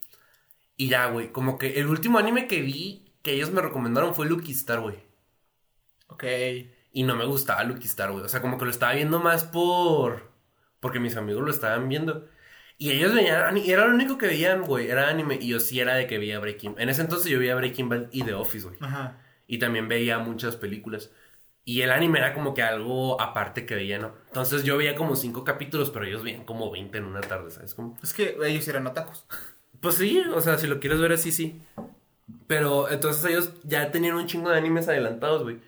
Y 0.75 0.89
ya, 0.89 1.05
güey, 1.07 1.31
como 1.31 1.57
que 1.57 1.79
el 1.79 1.87
último 1.87 2.19
anime 2.19 2.47
que 2.47 2.61
vi 2.61 3.06
que 3.27 3.33
ellos 3.33 3.51
me 3.51 3.61
recomendaron 3.61 4.15
fue 4.15 4.25
Lucky 4.25 4.53
Star, 4.53 4.79
güey. 4.79 4.95
Ok. 6.07 6.23
Y 6.93 7.03
no 7.03 7.17
me 7.17 7.25
gustaba 7.25 7.61
Lucky 7.65 7.85
Star, 7.85 8.13
güey. 8.13 8.23
O 8.23 8.29
sea, 8.29 8.41
como 8.41 8.57
que 8.57 8.63
lo 8.63 8.71
estaba 8.71 8.93
viendo 8.93 9.19
más 9.19 9.43
por... 9.43 10.31
Porque 10.79 11.01
mis 11.01 11.17
amigos 11.17 11.43
lo 11.43 11.51
estaban 11.51 11.89
viendo. 11.89 12.29
Y 12.77 12.91
ellos 12.91 13.13
veían, 13.13 13.57
era 13.57 13.85
lo 13.85 13.93
único 13.93 14.17
que 14.17 14.27
veían, 14.27 14.61
güey, 14.61 14.89
era 14.89 15.09
anime. 15.09 15.37
Y 15.41 15.49
yo 15.49 15.59
sí 15.59 15.77
era 15.77 15.95
de 15.95 16.07
que 16.07 16.19
veía 16.19 16.39
Breaking 16.39 16.75
En 16.77 16.87
ese 16.87 17.01
entonces 17.01 17.29
yo 17.29 17.37
veía 17.37 17.55
Breaking 17.55 17.89
Bad 17.89 18.05
y 18.13 18.23
The 18.23 18.33
Office, 18.35 18.65
güey. 18.65 18.77
Ajá. 18.79 19.19
Y 19.45 19.59
también 19.59 19.89
veía 19.89 20.19
muchas 20.19 20.55
películas. 20.55 21.11
Y 21.65 21.81
el 21.81 21.91
anime 21.91 22.19
era 22.19 22.33
como 22.33 22.53
que 22.53 22.63
algo 22.63 23.19
aparte 23.19 23.65
que 23.65 23.75
veía, 23.75 23.99
¿no? 23.99 24.13
Entonces 24.27 24.63
yo 24.63 24.77
veía 24.77 24.95
como 24.95 25.17
cinco 25.17 25.43
capítulos, 25.43 25.89
pero 25.89 26.05
ellos 26.05 26.23
veían 26.23 26.45
como 26.45 26.71
20 26.71 26.97
en 26.97 27.03
una 27.03 27.19
tarde, 27.19 27.51
¿sabes? 27.51 27.75
Como... 27.75 27.97
Es 28.01 28.13
que 28.13 28.37
ellos 28.45 28.65
eran 28.69 28.87
otakus. 28.87 29.25
Pues 29.81 29.95
sí, 29.95 30.23
o 30.33 30.39
sea, 30.39 30.57
si 30.57 30.67
lo 30.67 30.79
quieres 30.79 31.01
ver 31.01 31.11
así, 31.11 31.33
sí. 31.33 31.61
Pero 32.47 32.89
entonces 32.89 33.23
ellos 33.25 33.53
ya 33.63 33.91
tenían 33.91 34.15
un 34.15 34.27
chingo 34.27 34.49
de 34.49 34.57
animes 34.57 34.87
adelantados, 34.87 35.43
güey. 35.43 35.59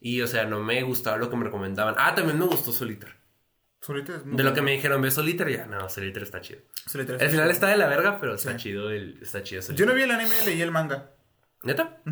Y, 0.00 0.20
o 0.20 0.26
sea, 0.26 0.44
no 0.44 0.60
me 0.60 0.82
gustaba 0.82 1.16
lo 1.16 1.30
que 1.30 1.36
me 1.36 1.44
recomendaban. 1.44 1.94
Ah, 1.98 2.14
también 2.14 2.38
me 2.38 2.44
gustó 2.44 2.72
Solitaire. 2.72 3.16
Solitaire 3.80 4.20
es 4.20 4.26
muy 4.26 4.36
De 4.36 4.42
lo 4.42 4.52
que 4.52 4.62
me 4.62 4.72
dijeron, 4.72 5.00
ve 5.00 5.10
Solitaire, 5.10 5.52
ya, 5.52 5.66
no, 5.66 5.88
Solitaire 5.88 6.24
está 6.24 6.40
chido. 6.40 6.60
Solitaire 6.86 7.24
el 7.24 7.30
final 7.30 7.50
está 7.50 7.68
de 7.68 7.76
la 7.76 7.86
verga, 7.86 8.18
pero 8.20 8.34
está 8.34 8.56
chido, 8.56 8.90
el, 8.90 9.18
está 9.22 9.42
chido 9.42 9.62
Yo 9.74 9.86
no 9.86 9.94
vi 9.94 10.02
el 10.02 10.10
anime, 10.10 10.34
leí 10.44 10.60
el 10.60 10.70
manga. 10.70 11.10
¿Neta? 11.62 12.02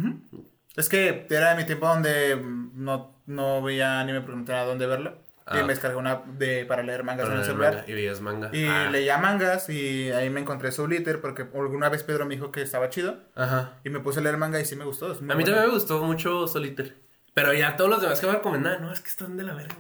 Es 0.77 0.89
que 0.89 1.27
era 1.29 1.51
de 1.51 1.57
mi 1.57 1.67
tiempo 1.67 1.87
donde 1.87 2.41
no, 2.75 3.23
no 3.27 3.63
veía 3.63 4.01
anime 4.01 4.23
porque 4.23 4.39
no 4.39 4.45
tenía 4.45 4.65
dónde 4.65 4.87
verlo. 4.87 5.19
Y 5.51 5.59
ah. 5.59 5.63
me 5.63 5.73
descargué 5.73 5.97
una 5.97 6.23
de, 6.39 6.65
para 6.67 6.83
leer 6.83 7.03
mangas 7.03 7.29
en 7.29 7.39
el 7.39 7.45
celular. 7.45 7.85
y 7.89 7.93
veías 7.93 8.21
manga. 8.21 8.51
Y 8.53 8.65
ah. 8.65 8.89
leía 8.91 9.19
mangas 9.19 9.69
y 9.69 10.11
ahí 10.13 10.31
me 10.31 10.41
encontré 10.41 10.71
Liter 10.89 11.21
porque 11.21 11.47
alguna 11.55 11.89
vez 11.89 12.05
Pedro 12.05 12.27
me 12.27 12.37
dijo 12.37 12.53
que 12.53 12.63
estaba 12.63 12.89
chido. 12.91 13.19
Ajá. 13.35 13.81
Y 13.85 13.91
me 13.91 14.01
puse 14.01 14.21
a 14.21 14.23
leer 14.23 14.37
manga 14.37 14.61
y 14.61 14.65
sí 14.65 14.77
me 14.77 14.85
gustó. 14.85 15.07
a 15.07 15.35
mí 15.35 15.45
también 15.45 15.67
me 15.67 15.73
gustó 15.73 16.03
mucho 16.03 16.47
Soliter. 16.47 16.95
Pero 17.35 17.53
ya 17.55 17.77
todos 17.77 17.91
los 17.91 18.03
demás 18.03 18.21
que 18.21 18.27
me 18.27 18.35
recomendaban, 18.35 18.83
no, 18.83 18.93
es 18.93 19.01
que 19.01 19.09
están 19.09 19.37
de 19.37 19.43
la 19.43 19.55
verga. 19.55 19.77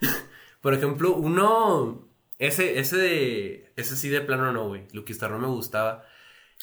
Por 0.60 0.74
ejemplo, 0.74 1.14
uno. 1.14 2.08
Ese, 2.38 2.78
ese 2.78 2.96
de. 2.96 3.72
Ese 3.76 3.96
sí 3.96 4.08
de 4.08 4.20
plano 4.20 4.52
no, 4.52 4.68
güey. 4.68 4.86
Lucky 4.92 5.12
Star 5.12 5.30
no 5.30 5.38
me 5.38 5.48
gustaba. 5.48 6.04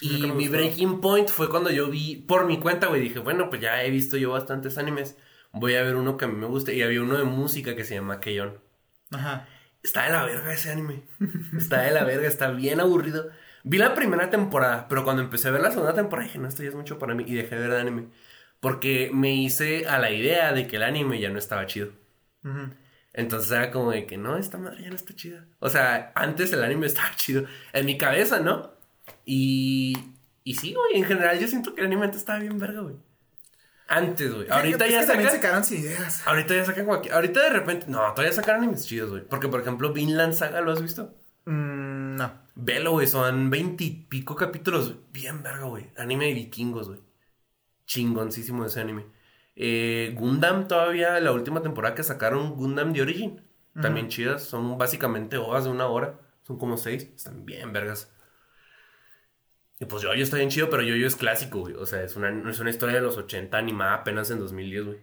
Y 0.01 0.31
mi 0.31 0.47
breaking 0.47 1.01
point 1.01 1.29
fue 1.29 1.49
cuando 1.49 1.69
yo 1.71 1.89
vi, 1.89 2.15
por 2.15 2.45
mi 2.45 2.57
cuenta, 2.59 2.87
güey, 2.87 3.01
dije, 3.01 3.19
bueno, 3.19 3.49
pues 3.49 3.61
ya 3.61 3.83
he 3.83 3.89
visto 3.89 4.15
yo 4.15 4.31
bastantes 4.31 4.77
animes 4.77 5.17
voy 5.53 5.75
a 5.75 5.83
ver 5.83 5.95
uno 5.95 6.17
que 6.17 6.25
a 6.25 6.27
mí 6.27 6.35
me 6.35 6.47
guste. 6.47 6.75
Y 6.75 6.81
había 6.81 7.01
uno 7.01 7.17
de 7.17 7.23
música 7.23 7.75
que 7.75 7.83
se 7.83 7.95
llama 7.95 8.19
Keyon. 8.19 8.59
Ajá. 9.11 9.47
Está 9.83 10.03
de 10.03 10.11
la 10.11 10.25
verga 10.25 10.53
ese 10.53 10.71
anime. 10.71 11.03
Está 11.57 11.81
de 11.81 11.91
la 11.91 12.03
verga, 12.03 12.27
está 12.27 12.51
bien 12.51 12.79
aburrido. 12.79 13.29
Vi 13.63 13.77
la 13.77 13.93
primera 13.93 14.29
temporada, 14.29 14.87
pero 14.89 15.03
cuando 15.03 15.21
empecé 15.21 15.47
a 15.47 15.51
ver 15.51 15.61
la 15.61 15.71
segunda 15.71 15.93
temporada 15.93 16.27
dije, 16.27 16.39
no, 16.39 16.47
esto 16.47 16.63
ya 16.63 16.69
es 16.69 16.75
mucho 16.75 16.99
para 16.99 17.15
mí. 17.15 17.23
Y 17.27 17.35
dejé 17.35 17.55
de 17.55 17.61
ver 17.61 17.71
el 17.71 17.77
anime. 17.77 18.07
Porque 18.59 19.09
me 19.13 19.33
hice 19.35 19.87
a 19.87 19.99
la 19.99 20.11
idea 20.11 20.51
de 20.53 20.67
que 20.67 20.75
el 20.75 20.83
anime 20.83 21.19
ya 21.19 21.29
no 21.29 21.39
estaba 21.39 21.65
chido. 21.65 21.91
Entonces 23.13 23.51
era 23.51 23.71
como 23.71 23.91
de 23.91 24.05
que 24.05 24.17
no, 24.17 24.37
esta 24.37 24.57
madre 24.57 24.83
ya 24.83 24.89
no 24.89 24.95
está 24.95 25.15
chida. 25.15 25.45
O 25.59 25.69
sea, 25.69 26.11
antes 26.15 26.51
el 26.53 26.63
anime 26.63 26.87
estaba 26.87 27.11
chido. 27.15 27.45
En 27.73 27.85
mi 27.85 27.97
cabeza, 27.97 28.39
¿no? 28.39 28.71
Y. 29.25 29.97
Y 30.43 30.55
sí, 30.55 30.73
güey, 30.73 30.97
en 30.97 31.05
general 31.05 31.39
yo 31.39 31.47
siento 31.47 31.75
que 31.75 31.81
el 31.81 31.87
anime 31.87 32.05
antes 32.05 32.21
estaba 32.21 32.39
bien 32.39 32.59
verga, 32.59 32.81
güey. 32.81 32.95
Antes, 33.89 34.31
güey. 34.31 34.47
Ahorita 34.51 34.87
ya 34.87 35.03
sacan. 35.03 35.27
sacaron 35.31 35.63
sin 35.63 35.79
ideas. 35.79 36.21
Ahorita 36.27 36.53
ya 36.53 36.63
sacan 36.63 36.85
cualquier. 36.85 37.15
Ahorita 37.15 37.41
de 37.41 37.49
repente. 37.49 37.85
No, 37.87 38.13
todavía 38.13 38.31
sacaron 38.31 38.61
animes 38.61 38.85
chidos, 38.85 39.09
güey. 39.09 39.23
Porque, 39.23 39.47
por 39.47 39.61
ejemplo, 39.61 39.91
Vinland 39.91 40.33
Saga, 40.33 40.61
¿lo 40.61 40.71
has 40.71 40.81
visto? 40.81 41.15
Mm, 41.45 42.15
no. 42.15 42.31
Velo, 42.53 42.91
güey. 42.91 43.07
Son 43.07 43.49
veintipico 43.49 44.35
capítulos. 44.35 44.95
Bien 45.11 45.41
verga, 45.41 45.65
güey. 45.65 45.89
Anime 45.97 46.27
de 46.27 46.35
vikingos, 46.35 46.87
güey. 46.87 46.99
Chingoncísimo 47.87 48.63
ese 48.63 48.79
anime. 48.79 49.07
Eh, 49.55 50.13
Gundam, 50.15 50.67
todavía, 50.67 51.19
la 51.19 51.31
última 51.31 51.63
temporada 51.63 51.95
que 51.95 52.03
sacaron, 52.03 52.55
Gundam 52.55 52.93
de 52.93 53.01
Origin. 53.01 53.41
También 53.81 54.07
chidas. 54.07 54.43
Son 54.43 54.77
básicamente 54.77 55.37
hojas 55.37 55.63
de 55.63 55.71
una 55.71 55.87
hora. 55.87 56.19
Son 56.43 56.59
como 56.59 56.77
seis. 56.77 57.09
Están 57.15 57.43
bien 57.43 57.73
vergas. 57.73 58.13
Y 59.79 59.85
pues 59.85 60.03
yo, 60.03 60.13
yo 60.13 60.23
está 60.23 60.35
bien 60.35 60.49
chido, 60.49 60.69
pero 60.69 60.83
yo, 60.83 60.95
yo 60.95 61.07
es 61.07 61.15
clásico, 61.15 61.59
güey. 61.59 61.73
O 61.75 61.85
sea, 61.85 62.03
es 62.03 62.15
una, 62.17 62.49
es 62.49 62.59
una 62.59 62.69
historia 62.69 62.95
de 62.95 63.01
los 63.01 63.17
80 63.17 63.57
animada 63.57 63.93
apenas 63.93 64.29
en 64.29 64.39
2010, 64.39 64.85
güey. 64.85 64.97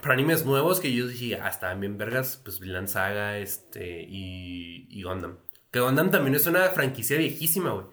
Pero 0.00 0.12
animes 0.12 0.46
nuevos 0.46 0.80
que 0.80 0.94
yo 0.94 1.06
dije, 1.06 1.38
ah, 1.40 1.48
estaban 1.48 1.80
bien 1.80 1.98
vergas, 1.98 2.40
pues 2.42 2.60
Vinland 2.60 2.88
Saga, 2.88 3.38
este, 3.38 4.02
y, 4.08 4.86
y 4.88 5.02
Gundam. 5.02 5.38
Que 5.70 5.80
Gundam 5.80 6.10
también 6.10 6.34
es 6.34 6.46
una 6.46 6.62
franquicia 6.70 7.18
viejísima, 7.18 7.72
güey. 7.72 7.86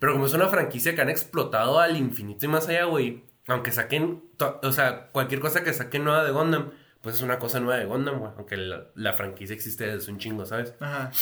Pero 0.00 0.14
como 0.14 0.26
es 0.26 0.34
una 0.34 0.48
franquicia 0.48 0.94
que 0.96 1.02
han 1.02 1.10
explotado 1.10 1.78
al 1.78 1.96
infinito 1.96 2.46
y 2.46 2.48
más 2.48 2.68
allá, 2.68 2.86
güey. 2.86 3.24
Aunque 3.46 3.70
saquen, 3.70 4.24
o 4.62 4.72
sea, 4.72 5.10
cualquier 5.12 5.40
cosa 5.40 5.62
que 5.62 5.72
saquen 5.72 6.04
nueva 6.04 6.24
de 6.24 6.32
Gundam, 6.32 6.72
pues 7.02 7.16
es 7.16 7.22
una 7.22 7.38
cosa 7.38 7.60
nueva 7.60 7.78
de 7.78 7.86
Gundam, 7.86 8.18
güey. 8.18 8.32
Aunque 8.36 8.56
la, 8.56 8.88
la 8.96 9.12
franquicia 9.12 9.54
existe 9.54 9.86
desde 9.86 10.10
un 10.10 10.18
chingo, 10.18 10.44
¿sabes? 10.44 10.74
Ajá 10.80 11.12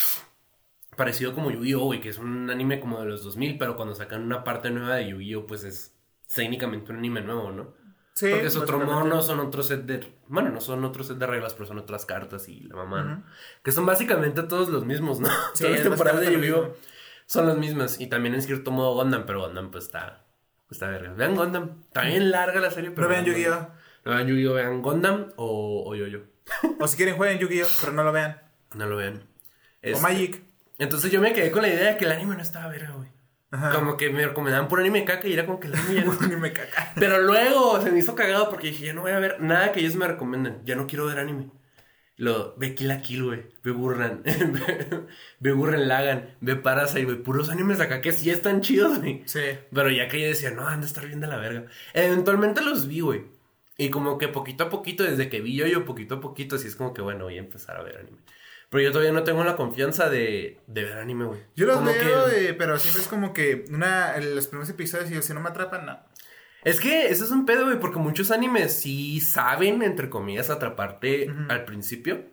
parecido 0.98 1.34
como 1.34 1.50
Yu-Gi-Oh, 1.50 1.84
güey, 1.86 2.02
que 2.02 2.10
es 2.10 2.18
un 2.18 2.50
anime 2.50 2.80
como 2.80 3.00
de 3.00 3.06
los 3.06 3.24
2000, 3.24 3.56
pero 3.56 3.76
cuando 3.76 3.94
sacan 3.94 4.22
una 4.22 4.44
parte 4.44 4.68
nueva 4.70 4.96
de 4.96 5.08
Yu-Gi-Oh, 5.08 5.46
pues 5.46 5.64
es 5.64 5.96
técnicamente 6.34 6.92
un 6.92 6.98
anime 6.98 7.22
nuevo, 7.22 7.50
¿no? 7.50 7.72
Sí. 8.12 8.28
Porque 8.30 8.48
es 8.48 8.56
otro 8.56 8.80
mono, 8.80 9.22
son 9.22 9.40
otro 9.40 9.62
set 9.62 9.84
de. 9.84 10.12
Bueno, 10.26 10.50
no 10.50 10.60
son 10.60 10.84
otro 10.84 11.02
set 11.02 11.16
de 11.16 11.26
reglas, 11.26 11.54
pero 11.54 11.64
son 11.66 11.78
otras 11.78 12.04
cartas 12.04 12.48
y 12.50 12.60
la 12.64 12.76
mamá, 12.76 13.02
¿no? 13.02 13.24
Que 13.62 13.72
son 13.72 13.86
básicamente 13.86 14.42
todos 14.42 14.68
los 14.68 14.84
mismos, 14.84 15.20
¿no? 15.20 15.28
Sí, 15.54 15.64
Todas 15.64 15.78
las 15.78 15.88
temporadas 15.88 16.20
de 16.20 16.34
Yu-Gi-Oh 16.34 16.74
son 17.28 17.46
las 17.46 17.56
mismas. 17.56 18.00
Y 18.00 18.08
también 18.08 18.34
en 18.34 18.42
cierto 18.42 18.70
modo 18.72 18.94
Gundam, 18.94 19.24
pero 19.24 19.46
Gundam 19.46 19.70
pues 19.70 19.84
está. 19.84 20.24
Está 20.70 20.88
verga. 20.88 21.12
Vean 21.12 21.36
Gundam. 21.36 21.84
Bien 22.02 22.30
larga 22.30 22.60
la 22.60 22.70
serie, 22.70 22.90
pero. 22.90 23.08
vean 23.08 23.24
Yu-Gi-Oh! 23.24 23.68
No 24.04 24.12
vean 24.12 24.26
Yu-Gi-Oh! 24.26 24.54
Vean 24.54 24.82
Gundam 24.82 25.32
o, 25.36 25.84
o 25.86 25.94
Yo-Yo. 25.94 26.20
o 26.80 26.88
si 26.88 26.96
quieren 26.96 27.16
jueguen 27.16 27.38
Yu-Gi-Oh! 27.38 27.68
Pero 27.80 27.92
no 27.92 28.02
lo 28.02 28.12
vean. 28.12 28.40
No 28.74 28.86
lo 28.86 28.96
vean. 28.96 29.16
O 29.16 29.22
este, 29.82 30.02
Magic. 30.02 30.47
Entonces 30.78 31.10
yo 31.10 31.20
me 31.20 31.32
quedé 31.32 31.50
con 31.50 31.62
la 31.62 31.68
idea 31.68 31.92
de 31.92 31.96
que 31.96 32.04
el 32.04 32.12
anime 32.12 32.36
no 32.36 32.42
estaba 32.42 32.68
verga, 32.68 32.92
güey. 32.92 33.08
Como 33.50 33.96
que 33.96 34.10
me 34.10 34.26
recomendaban 34.26 34.68
por 34.68 34.78
anime 34.78 35.04
caca 35.06 35.26
y 35.26 35.32
era 35.32 35.46
como 35.46 35.58
que 35.58 35.68
el 35.68 35.74
anime 35.74 35.94
ya 35.94 36.04
no. 36.04 36.12
anime 36.20 36.52
caca. 36.52 36.92
Pero 36.96 37.22
luego 37.22 37.80
se 37.80 37.90
me 37.90 37.98
hizo 37.98 38.14
cagado 38.14 38.50
porque 38.50 38.68
dije, 38.68 38.86
ya 38.86 38.94
no 38.94 39.02
voy 39.02 39.12
a 39.12 39.18
ver 39.18 39.40
nada 39.40 39.72
que 39.72 39.80
ellos 39.80 39.96
me 39.96 40.06
recomienden. 40.06 40.60
Ya 40.64 40.76
no 40.76 40.86
quiero 40.86 41.06
ver 41.06 41.18
anime. 41.18 41.50
Lo, 42.16 42.56
ve 42.56 42.74
Kill 42.74 42.88
la 42.88 43.00
Kill, 43.00 43.24
güey. 43.24 43.46
Ve 43.62 43.70
Burran. 43.70 44.22
ve 45.40 45.52
Burren 45.52 45.88
Lagan. 45.88 46.36
Ve 46.40 46.56
Parasite, 46.56 47.04
güey. 47.04 47.22
Puros 47.22 47.48
animes 47.48 47.80
acá 47.80 48.00
que 48.00 48.12
sí 48.12 48.28
están 48.28 48.60
chidos, 48.60 48.98
güey. 48.98 49.22
Sí. 49.24 49.40
Pero 49.72 49.90
ya 49.90 50.08
que 50.08 50.20
yo 50.20 50.26
decía, 50.26 50.50
no, 50.50 50.66
anda 50.66 50.84
a 50.84 50.88
estar 50.88 51.06
bien 51.06 51.20
de 51.20 51.28
la 51.28 51.36
verga. 51.36 51.66
Eventualmente 51.94 52.60
los 52.60 52.86
vi, 52.86 53.00
güey. 53.00 53.24
Y 53.78 53.90
como 53.90 54.18
que 54.18 54.26
poquito 54.28 54.64
a 54.64 54.68
poquito, 54.68 55.04
desde 55.04 55.28
que 55.28 55.40
vi 55.40 55.54
yo, 55.54 55.66
yo 55.68 55.84
poquito 55.84 56.16
a 56.16 56.20
poquito, 56.20 56.56
así 56.56 56.66
es 56.66 56.74
como 56.74 56.92
que, 56.92 57.00
bueno, 57.00 57.24
voy 57.24 57.36
a 57.36 57.40
empezar 57.40 57.76
a 57.76 57.84
ver 57.84 57.98
anime. 57.98 58.18
Pero 58.70 58.84
yo 58.84 58.92
todavía 58.92 59.12
no 59.12 59.24
tengo 59.24 59.42
la 59.44 59.56
confianza 59.56 60.10
de, 60.10 60.60
de 60.66 60.84
ver 60.84 60.98
anime, 60.98 61.24
güey. 61.24 61.40
Yo 61.56 61.66
los 61.66 61.82
veo, 61.82 62.26
pero 62.58 62.78
siempre 62.78 63.02
es 63.02 63.08
como 63.08 63.32
que 63.32 63.64
una, 63.70 64.18
los 64.18 64.48
primeros 64.48 64.68
episodios 64.68 65.10
y 65.10 65.22
si 65.22 65.32
no 65.32 65.40
me 65.40 65.48
atrapan, 65.48 65.86
no. 65.86 65.98
Es 66.64 66.80
que 66.80 67.06
eso 67.06 67.24
es 67.24 67.30
un 67.30 67.46
pedo, 67.46 67.64
güey, 67.64 67.80
porque 67.80 67.98
muchos 67.98 68.30
animes 68.30 68.78
sí 68.78 69.20
saben, 69.20 69.82
entre 69.82 70.10
comillas, 70.10 70.50
atraparte 70.50 71.32
al 71.48 71.64
principio. 71.64 72.26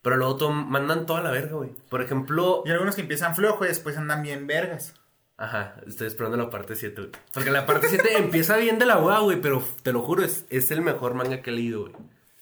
Pero 0.00 0.16
luego 0.16 0.50
mandan 0.52 1.06
toda 1.06 1.22
la 1.22 1.30
verga, 1.30 1.56
güey. 1.56 1.70
Por 1.88 2.02
ejemplo... 2.02 2.62
Y 2.66 2.70
algunos 2.70 2.94
que 2.94 3.00
empiezan 3.00 3.34
flojo 3.34 3.64
y 3.64 3.68
después 3.68 3.96
andan 3.96 4.22
bien 4.22 4.46
vergas. 4.46 4.94
Ajá, 5.36 5.76
estoy 5.86 6.06
esperando 6.06 6.36
la 6.36 6.50
parte 6.50 6.76
7, 6.76 7.00
güey. 7.00 7.12
Porque 7.32 7.50
la 7.50 7.66
parte 7.66 7.88
7 7.88 8.10
empieza 8.18 8.56
bien 8.56 8.78
de 8.78 8.86
la 8.86 8.98
hueá, 8.98 9.20
güey, 9.20 9.40
pero 9.40 9.62
te 9.82 9.92
lo 9.92 10.02
juro, 10.02 10.22
es, 10.22 10.46
es 10.50 10.70
el 10.70 10.82
mejor 10.82 11.14
manga 11.14 11.42
que 11.42 11.50
he 11.50 11.54
leído, 11.54 11.82
güey. 11.82 11.92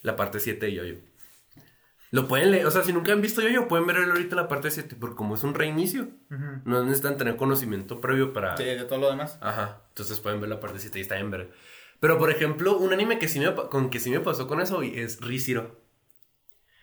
La 0.02 0.16
parte 0.16 0.40
7 0.40 0.66
de 0.66 0.74
Yoyo. 0.74 0.96
Lo 2.12 2.28
pueden 2.28 2.50
leer, 2.50 2.66
o 2.66 2.70
sea, 2.70 2.84
si 2.84 2.92
nunca 2.92 3.10
han 3.12 3.22
visto 3.22 3.40
yo, 3.40 3.68
pueden 3.68 3.86
ver 3.86 3.96
ahorita 3.96 4.36
la 4.36 4.46
parte 4.46 4.70
7, 4.70 4.96
porque 5.00 5.16
como 5.16 5.34
es 5.34 5.44
un 5.44 5.54
reinicio, 5.54 6.10
no 6.28 6.84
necesitan 6.84 7.16
tener 7.16 7.36
conocimiento 7.36 8.02
previo 8.02 8.34
para... 8.34 8.54
Sí, 8.54 8.64
de 8.64 8.84
todo 8.84 8.98
lo 8.98 9.10
demás. 9.10 9.38
Ajá, 9.40 9.80
entonces 9.88 10.20
pueden 10.20 10.38
ver 10.38 10.50
la 10.50 10.60
parte 10.60 10.78
7 10.78 10.98
y 10.98 11.02
está 11.02 11.18
en 11.18 11.30
ver. 11.30 11.50
Pero, 12.00 12.18
por 12.18 12.30
ejemplo, 12.30 12.76
un 12.76 12.92
anime 12.92 13.18
que 13.18 13.28
sí 13.28 13.40
me, 13.40 13.54
con 13.54 13.88
que 13.88 13.98
sí 13.98 14.10
me 14.10 14.20
pasó 14.20 14.46
con 14.46 14.60
eso 14.60 14.82
es 14.82 15.22
Riziro. 15.22 15.80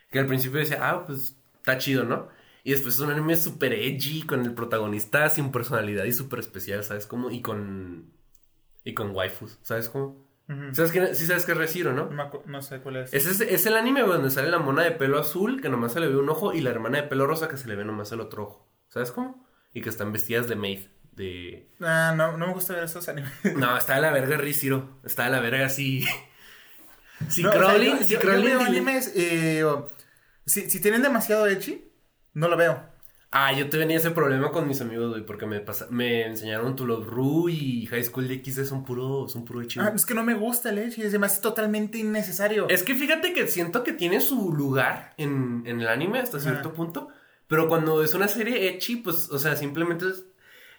Que 0.10 0.18
al 0.18 0.26
principio 0.26 0.60
decía, 0.60 0.80
ah, 0.82 1.06
pues 1.06 1.36
está 1.58 1.78
chido, 1.78 2.06
¿no? 2.06 2.30
Y 2.64 2.72
después 2.72 2.96
es 2.96 3.00
un 3.02 3.12
anime 3.12 3.36
súper 3.36 3.74
edgy, 3.74 4.24
con 4.24 4.42
el 4.42 4.56
protagonista 4.56 5.30
sin 5.30 5.52
personalidad 5.52 6.06
y 6.06 6.14
súper 6.14 6.40
especial, 6.40 6.84
¿sabes 6.84 7.06
cómo? 7.06 7.30
Y 7.30 7.44
con. 7.44 8.12
Y 8.84 8.96
con 8.96 9.12
waifus, 9.12 9.60
¿sabes 9.62 9.90
cómo? 9.90 10.29
¿Sabes 10.74 10.92
qué? 10.92 11.14
Sí 11.16 11.28
sabes 11.28 11.46
qué 11.46 11.52
es 11.52 11.58
Resiro, 11.58 11.94
¿no? 11.94 12.10
No, 12.46 12.62
sé 12.62 12.80
cuál 12.80 12.96
es. 12.98 13.14
Es, 13.14 13.26
ese- 13.28 13.54
es 13.54 13.66
el 13.68 13.78
anime 13.78 14.02
donde 14.02 14.32
sale 14.32 14.50
la 14.50 14.58
mona 14.60 14.84
de 14.84 14.92
pelo 14.92 15.20
azul, 15.20 15.62
que 15.62 15.70
nomás 15.70 15.94
se 15.94 16.00
le 16.00 16.08
ve 16.08 16.18
un 16.18 16.28
ojo, 16.30 16.54
y 16.54 16.62
la 16.62 16.72
hermana 16.72 17.02
de 17.02 17.08
pelo 17.08 17.28
rosa, 17.28 17.48
que 17.48 17.58
se 17.58 17.68
le 17.68 17.76
ve 17.76 17.86
nomás 17.86 18.12
el 18.12 18.20
otro 18.20 18.44
ojo. 18.44 18.70
¿Sabes 18.88 19.12
cómo? 19.12 19.48
Y 19.74 19.82
que 19.82 19.90
están 19.90 20.12
vestidas 20.12 20.48
de 20.48 20.56
maid. 20.56 20.80
De. 21.12 21.70
Ah, 21.82 22.14
no, 22.18 22.38
no 22.38 22.48
me 22.48 22.54
gusta 22.54 22.74
ver 22.74 22.86
esos 22.86 23.08
animes. 23.10 23.32
No, 23.58 23.78
está 23.78 23.96
de 23.96 24.02
la 24.02 24.12
verga 24.12 24.38
Riziro. 24.38 25.00
Está 25.04 25.26
de 25.26 25.30
la 25.32 25.40
verga 25.40 25.66
así. 25.66 26.04
Si 27.30 27.44
No, 27.44 27.50
o 27.50 27.52
sea, 27.52 27.62
Crowley, 27.62 27.90
yo- 27.90 27.98
si 27.98 28.04
yo- 28.06 28.08
yo 28.16 28.20
Crowley 28.22 28.44
veo 28.48 28.60
dile- 28.60 28.68
animes, 28.70 29.12
eh, 29.16 29.66
si, 30.46 30.70
si 30.70 30.80
tienen 30.82 31.02
demasiado 31.02 31.46
ecchi, 31.48 31.92
no 32.34 32.48
lo 32.48 32.56
veo. 32.56 32.89
Ah, 33.32 33.54
yo 33.54 33.70
tenía 33.70 33.98
ese 33.98 34.10
problema 34.10 34.52
con 34.52 34.68
mis 34.68 34.82
amigos, 34.82 35.12
güey, 35.12 35.24
porque 35.24 35.46
me, 35.46 35.60
pasa... 35.60 35.86
me 35.92 36.26
enseñaron 36.26 36.76
To 36.76 36.86
Love 36.86 37.06
Ru 37.08 37.48
y 37.50 37.86
High 37.86 38.04
School 38.06 38.28
DX 38.28 38.68
son 38.68 38.84
puro, 38.84 39.28
son 39.28 39.46
puro 39.46 39.62
ecchi, 39.62 39.80
Ah, 39.80 39.92
es 39.96 40.04
que 40.06 40.16
no 40.16 40.24
me 40.24 40.34
gusta 40.34 40.72
el 40.72 40.80
ecchi, 40.80 41.04
es 41.04 41.12
demasiado 41.12 41.50
totalmente 41.50 42.00
innecesario. 42.00 42.68
Es 42.70 42.82
que 42.82 42.96
fíjate 42.96 43.34
que 43.34 43.48
siento 43.48 43.84
que 43.84 43.94
tiene 43.94 44.20
su 44.20 44.52
lugar 44.52 45.14
en, 45.18 45.62
en 45.68 45.80
el 45.80 45.88
anime 45.88 46.18
hasta 46.20 46.40
cierto 46.40 46.74
punto. 46.74 47.10
Pero 47.48 47.68
cuando 47.68 48.04
es 48.04 48.14
una 48.16 48.28
serie 48.28 48.68
ecchi, 48.70 48.96
pues, 48.96 49.30
o 49.30 49.38
sea, 49.38 49.56
simplemente 49.56 50.06
es... 50.08 50.26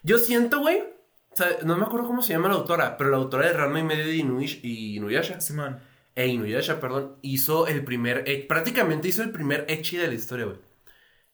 Yo 0.03 0.19
siento, 0.19 0.59
güey, 0.61 0.81
o 1.33 1.37
sea, 1.37 1.47
no 1.65 1.77
me 1.77 1.85
acuerdo 1.85 2.09
cómo 2.09 2.21
se 2.23 2.33
llama 2.33 2.49
la 2.49 2.55
autora, 2.55 2.97
pero 2.97 3.11
la 3.11 3.17
autora 3.19 3.47
de 3.47 3.53
Ranma 3.53 3.79
y 3.79 3.85
medio 3.85 4.07
de 4.07 4.17
Inuish 4.17 4.59
y 4.65 4.97
Inuyasha, 4.97 5.41
Simón. 5.41 5.79
e 6.17 6.27
Inuyasha, 6.27 6.81
perdón, 6.81 7.17
hizo 7.23 7.69
el 7.69 7.85
primer, 7.85 8.25
e- 8.27 8.45
prácticamente 8.49 9.07
hizo 9.09 9.23
el 9.23 9.31
primer 9.31 9.67
ecchi 9.69 9.97
de 9.99 10.09
la 10.09 10.15
historia, 10.15 10.47
güey. 10.47 10.59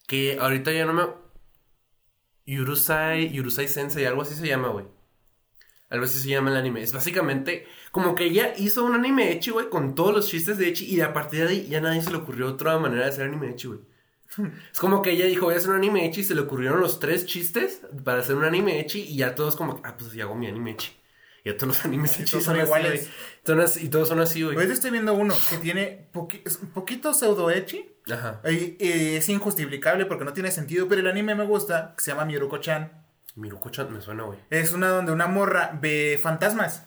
Que 0.07 0.39
ahorita 0.41 0.73
ya 0.73 0.85
no 0.85 0.93
me... 0.93 1.03
Yurusai, 2.47 3.33
Yurusai 3.33 3.67
Sensei, 3.67 4.05
algo 4.05 4.23
así 4.23 4.35
se 4.35 4.47
llama, 4.47 4.69
güey. 4.69 4.87
Algo 5.89 6.05
así 6.05 6.19
se 6.19 6.29
llama 6.29 6.51
el 6.51 6.57
anime. 6.57 6.83
Es 6.83 6.93
básicamente 6.93 7.67
como 7.93 8.15
que 8.15 8.25
ella 8.25 8.55
hizo 8.57 8.85
un 8.85 8.95
anime 8.95 9.33
ecchi, 9.33 9.51
güey, 9.51 9.69
con 9.69 9.95
todos 9.95 10.15
los 10.15 10.29
chistes 10.29 10.59
de 10.59 10.69
ecchi 10.69 10.85
y 10.87 11.01
a 11.01 11.13
partir 11.13 11.43
de 11.43 11.49
ahí 11.49 11.67
ya 11.69 11.81
nadie 11.81 12.03
se 12.03 12.11
le 12.11 12.17
ocurrió 12.17 12.49
otra 12.49 12.79
manera 12.79 13.05
de 13.05 13.11
hacer 13.11 13.27
anime 13.27 13.51
ecchi, 13.51 13.69
güey. 13.69 13.81
Es 14.73 14.79
como 14.79 15.03
que 15.03 15.13
ella 15.13 15.27
dijo, 15.27 15.47
voy 15.47 15.55
a 15.55 15.59
hacer 15.59 15.71
un 15.71 15.77
anime 15.77 16.07
ecchi 16.07 16.21
y 16.21 16.25
se 16.25 16.35
le 16.35 16.41
ocurrieron 16.43 16.81
los 16.81 16.99
tres 16.99 17.27
chistes 17.27 17.83
para 18.05 18.21
hacer 18.21 18.37
un 18.37 18.45
anime 18.45 18.81
ecchi 18.81 19.01
y 19.01 19.17
ya 19.17 19.35
todos 19.35 19.57
como, 19.57 19.81
ah, 19.85 19.97
pues 19.97 20.13
ya 20.13 20.25
hago 20.25 20.35
mi 20.35 20.47
anime 20.47 20.73
ecchi. 20.73 20.96
Y 21.47 21.51
ya 21.53 21.57
todos 21.57 21.77
los 21.77 21.85
animes 21.85 22.19
ecchi 22.19 22.33
todos 22.33 22.45
son 22.45 22.57
iguales. 22.59 23.09
así- 23.65 23.87
Y 23.87 23.89
todos 23.89 24.09
son 24.09 24.19
así, 24.19 24.43
güey. 24.43 24.57
Ahorita 24.57 24.73
estoy 24.75 24.91
viendo 24.91 25.15
uno 25.15 25.33
que 25.49 25.59
tiene 25.59 26.09
poqui- 26.13 26.43
poquito 26.75 27.15
pseudo 27.15 27.51
ecchi. 27.53 27.93
Ajá. 28.13 28.41
y- 28.49 28.77
y 28.79 29.17
es 29.17 29.29
injustificable 29.29 30.07
porque 30.07 30.25
no 30.25 30.33
tiene 30.33 30.51
sentido, 30.53 30.87
pero 30.89 31.01
el 31.01 31.07
anime 31.09 31.35
me 31.35 31.45
gusta, 31.45 31.95
que 31.97 32.03
se 32.05 32.11
llama 32.13 32.25
Miruko-chan. 32.25 32.93
Miruko-chan 33.37 33.93
me 33.93 34.01
suena, 34.01 34.23
güey. 34.25 34.39
Es 34.51 34.73
una 34.73 34.89
donde 34.89 35.11
una 35.13 35.27
morra 35.29 35.71
ve 35.81 36.19
fantasmas. 36.23 36.85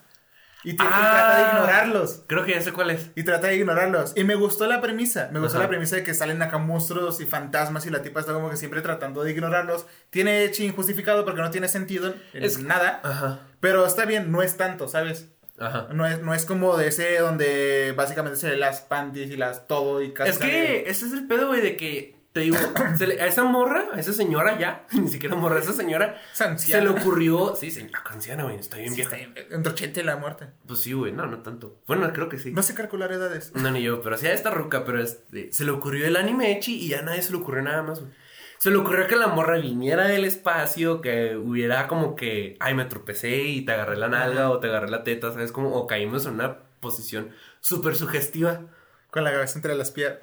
Y, 0.64 0.72
Ah. 0.72 0.76
trata 0.76 1.36
de 1.36 1.42
ignorarlos. 1.56 2.22
Creo 2.26 2.44
que 2.44 2.52
ya 2.52 2.60
sé 2.60 2.72
cuál 2.72 2.90
es. 2.90 3.10
Y 3.16 3.22
trata 3.22 3.46
de 3.46 3.56
ignorarlos. 3.56 4.12
Y 4.16 4.24
me 4.24 4.34
gustó 4.34 4.66
la 4.66 4.80
premisa. 4.82 5.30
Me 5.32 5.40
gustó 5.40 5.56
Ajá. 5.56 5.64
la 5.64 5.68
premisa 5.70 5.96
de 5.96 6.02
que 6.04 6.12
salen 6.12 6.42
acá 6.42 6.58
monstruos 6.58 7.20
y 7.22 7.26
fantasmas 7.26 7.86
y 7.86 7.90
la 7.90 8.02
tipa 8.02 8.20
está 8.20 8.34
como 8.34 8.50
que 8.50 8.56
siempre 8.58 8.82
tratando 8.82 9.22
de 9.22 9.30
ignorarlos. 9.30 9.86
Tiene 10.10 10.44
ecchi 10.44 10.64
injustificado 10.66 11.24
porque 11.24 11.40
no 11.40 11.50
tiene 11.50 11.68
sentido 11.68 12.14
en 12.34 12.42
Es- 12.44 12.58
nada. 12.58 13.00
Ajá. 13.02 13.40
Pero 13.60 13.84
está 13.86 14.04
bien, 14.06 14.32
no 14.32 14.42
es 14.42 14.56
tanto, 14.56 14.88
¿sabes? 14.88 15.28
Ajá. 15.58 15.88
No 15.92 16.06
es, 16.06 16.22
no 16.22 16.34
es 16.34 16.44
como 16.46 16.76
de 16.78 16.88
ese 16.88 17.18
donde 17.18 17.92
básicamente 17.96 18.38
se 18.38 18.56
las 18.56 18.80
panties 18.80 19.30
y 19.30 19.36
las 19.36 19.66
todo 19.66 20.02
y 20.02 20.12
casi 20.12 20.30
Es 20.30 20.38
que 20.38 20.84
ese 20.90 21.06
es 21.06 21.12
el 21.12 21.26
pedo, 21.26 21.48
güey, 21.48 21.60
de 21.60 21.76
que 21.76 22.18
te 22.32 22.40
digo, 22.40 22.56
se 22.96 23.06
le- 23.08 23.20
a 23.20 23.26
esa 23.26 23.44
morra, 23.44 23.84
a 23.92 24.00
esa 24.00 24.12
señora 24.14 24.58
ya, 24.58 24.86
ni 24.92 25.08
siquiera 25.08 25.34
morra, 25.36 25.56
a 25.56 25.58
esa 25.58 25.72
señora, 25.74 26.18
se 26.32 26.80
le 26.80 26.88
ocurrió, 26.88 27.54
sí, 27.56 27.70
señora 27.70 28.02
anciana, 28.08 28.44
güey, 28.44 28.56
está 28.56 28.78
bien 28.78 28.90
Sí, 28.90 28.96
vieja. 28.96 29.16
está 29.16 29.54
Entre 29.54 29.72
80 29.72 30.00
y 30.00 30.02
la 30.04 30.16
muerte. 30.16 30.46
Pues 30.66 30.80
sí, 30.80 30.92
güey, 30.94 31.12
no, 31.12 31.26
no 31.26 31.40
tanto. 31.42 31.80
Bueno, 31.86 32.10
creo 32.14 32.28
que 32.30 32.38
sí. 32.38 32.52
No 32.52 32.62
sé 32.62 32.72
calcular 32.74 33.12
edades. 33.12 33.52
No, 33.54 33.70
ni 33.70 33.82
yo, 33.82 34.00
pero 34.00 34.16
sí 34.16 34.26
a 34.28 34.32
esta 34.32 34.50
ruca, 34.50 34.84
pero 34.86 35.02
este, 35.02 35.52
se 35.52 35.64
le 35.64 35.72
ocurrió 35.72 36.06
el 36.06 36.16
anime 36.16 36.52
Echi 36.56 36.76
y 36.80 36.88
ya 36.88 37.02
nadie 37.02 37.20
se 37.20 37.32
le 37.32 37.38
ocurrió 37.38 37.62
nada 37.62 37.82
más, 37.82 38.00
güey. 38.00 38.12
Se 38.60 38.70
le 38.70 38.76
ocurrió 38.76 39.06
que 39.06 39.16
la 39.16 39.28
morra 39.28 39.56
viniera 39.56 40.06
del 40.06 40.26
espacio, 40.26 41.00
que 41.00 41.34
hubiera 41.34 41.88
como 41.88 42.14
que, 42.14 42.58
ay, 42.60 42.74
me 42.74 42.84
tropecé 42.84 43.44
y 43.44 43.64
te 43.64 43.72
agarré 43.72 43.96
la 43.96 44.08
nalga 44.08 44.50
o 44.50 44.60
te 44.60 44.66
agarré 44.66 44.90
la 44.90 45.02
teta, 45.02 45.32
¿sabes? 45.32 45.50
Como, 45.50 45.74
o 45.74 45.86
caímos 45.86 46.26
en 46.26 46.34
una 46.34 46.58
posición 46.78 47.30
súper 47.60 47.96
sugestiva. 47.96 48.66
Con 49.10 49.24
la 49.24 49.32
cabeza 49.32 49.56
entre 49.56 49.74
las 49.74 49.90
piernas. 49.90 50.20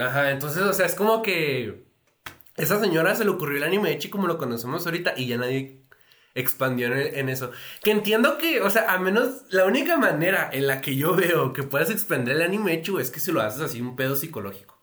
Ajá, 0.00 0.32
entonces, 0.32 0.62
o 0.62 0.72
sea, 0.72 0.84
es 0.84 0.96
como 0.96 1.22
que 1.22 1.84
esa 2.56 2.80
señora 2.80 3.14
se 3.14 3.24
le 3.24 3.30
ocurrió 3.30 3.58
el 3.58 3.62
anime 3.62 3.92
Echi 3.92 4.10
como 4.10 4.26
lo 4.26 4.36
conocemos 4.36 4.84
ahorita 4.84 5.14
y 5.16 5.28
ya 5.28 5.38
nadie 5.38 5.80
expandió 6.34 6.88
en, 6.88 7.16
en 7.16 7.28
eso. 7.28 7.52
Que 7.84 7.92
entiendo 7.92 8.36
que, 8.36 8.62
o 8.62 8.70
sea, 8.70 8.92
a 8.92 8.98
menos 8.98 9.44
la 9.50 9.64
única 9.64 9.96
manera 9.96 10.50
en 10.52 10.66
la 10.66 10.80
que 10.80 10.96
yo 10.96 11.14
veo 11.14 11.52
que 11.52 11.62
puedas 11.62 11.90
expandir 11.90 12.34
el 12.34 12.42
anime 12.42 12.82
güey, 12.84 13.04
es 13.04 13.12
que 13.12 13.20
si 13.20 13.30
lo 13.30 13.42
haces 13.42 13.60
así 13.60 13.80
un 13.80 13.94
pedo 13.94 14.16
psicológico. 14.16 14.75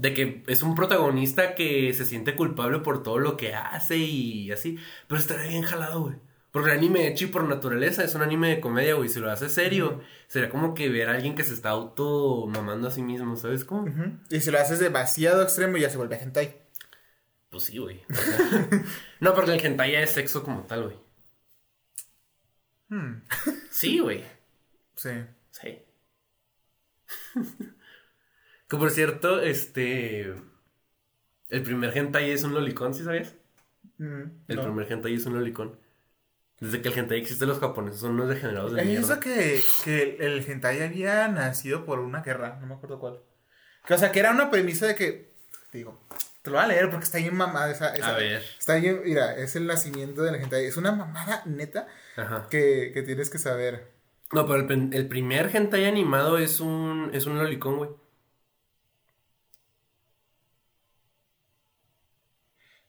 De 0.00 0.14
que 0.14 0.44
es 0.46 0.62
un 0.62 0.74
protagonista 0.76 1.54
que 1.56 1.92
se 1.92 2.04
siente 2.04 2.36
culpable 2.36 2.78
por 2.78 3.02
todo 3.02 3.18
lo 3.18 3.36
que 3.36 3.54
hace 3.54 3.96
y 3.96 4.50
así. 4.52 4.78
Pero 5.08 5.20
estaría 5.20 5.48
bien 5.48 5.62
jalado, 5.62 6.02
güey. 6.02 6.16
Porque 6.52 6.70
el 6.70 6.78
anime 6.78 7.08
Echi 7.08 7.26
por 7.26 7.44
naturaleza 7.44 8.04
es 8.04 8.14
un 8.14 8.22
anime 8.22 8.48
de 8.48 8.60
comedia, 8.60 8.94
güey. 8.94 9.08
Si 9.08 9.18
lo 9.20 9.30
hace 9.30 9.48
serio, 9.48 10.00
sería 10.28 10.48
como 10.50 10.72
que 10.72 10.88
ver 10.88 11.08
a 11.08 11.14
alguien 11.14 11.34
que 11.34 11.44
se 11.44 11.52
está 11.52 11.70
auto 11.70 12.46
mamando 12.46 12.88
a 12.88 12.90
sí 12.90 13.02
mismo, 13.02 13.36
¿sabes 13.36 13.64
cómo? 13.64 13.86
Y 14.30 14.40
si 14.40 14.50
lo 14.50 14.58
haces 14.58 14.78
demasiado 14.78 15.42
extremo 15.42 15.76
ya 15.76 15.90
se 15.90 15.96
vuelve 15.98 16.16
hentai. 16.16 16.56
Pues 17.50 17.64
sí, 17.64 17.78
güey. 17.78 18.02
No, 19.20 19.34
porque 19.34 19.52
el 19.52 19.64
hentai 19.64 19.92
ya 19.92 20.00
es 20.00 20.10
sexo 20.10 20.42
como 20.44 20.62
tal, 20.62 20.84
güey. 20.84 20.96
Hmm, 22.88 23.22
Sí, 23.70 23.98
güey. 23.98 24.24
Sí. 24.94 25.10
Sí. 25.50 25.78
que 28.68 28.76
por 28.76 28.90
cierto, 28.90 29.40
este. 29.40 30.34
El 31.48 31.62
primer 31.62 31.96
hentai 31.96 32.30
es 32.30 32.42
un 32.44 32.52
lolicón, 32.54 32.92
¿sí 32.94 33.04
sabías? 33.04 33.34
Mm, 33.96 34.22
El 34.48 34.56
no. 34.56 34.62
primer 34.64 34.92
hentai 34.92 35.14
es 35.14 35.24
un 35.26 35.34
lolicón. 35.34 35.78
Desde 36.60 36.82
que 36.82 36.88
el 36.88 36.98
hentai 36.98 37.20
existe, 37.20 37.46
los 37.46 37.60
japonesos 37.60 38.00
son 38.00 38.12
unos 38.12 38.28
degenerados 38.28 38.72
de 38.74 38.84
mierda. 38.84 39.00
eso 39.14 39.20
que, 39.20 39.62
que 39.84 40.16
el 40.20 40.44
hentai 40.44 40.82
había 40.82 41.28
nacido 41.28 41.84
por 41.86 42.00
una 42.00 42.20
guerra, 42.22 42.58
no 42.60 42.66
me 42.66 42.74
acuerdo 42.74 42.98
cuál. 42.98 43.20
Que, 43.86 43.94
o 43.94 43.98
sea, 43.98 44.10
que 44.12 44.18
era 44.20 44.32
una 44.32 44.50
premisa 44.50 44.86
de 44.86 44.94
que, 44.96 45.32
te 45.70 45.78
digo, 45.78 45.98
te 46.42 46.50
lo 46.50 46.56
voy 46.56 46.64
a 46.64 46.68
leer 46.68 46.90
porque 46.90 47.04
está 47.04 47.18
bien 47.18 47.34
mamada 47.36 47.70
esa. 47.70 47.94
esa- 47.94 48.08
A 48.14 48.18
ver. 48.18 48.42
Está 48.58 48.74
bien, 48.74 49.00
mira, 49.04 49.36
es 49.36 49.54
el 49.56 49.66
nacimiento 49.66 50.22
del 50.22 50.34
hentai. 50.34 50.64
Es 50.66 50.76
una 50.76 50.92
mamada 50.92 51.42
neta 51.46 51.86
Ajá. 52.16 52.48
que, 52.50 52.90
que 52.92 53.02
tienes 53.02 53.30
que 53.30 53.38
saber. 53.38 53.92
No, 54.32 54.46
pero 54.46 54.66
el 54.68 55.08
primer 55.08 55.54
hentai 55.56 55.86
animado 55.86 56.36
es 56.38 56.60
un, 56.60 57.10
es 57.14 57.24
un 57.26 57.38
lolicón, 57.38 57.76
güey. 57.78 57.90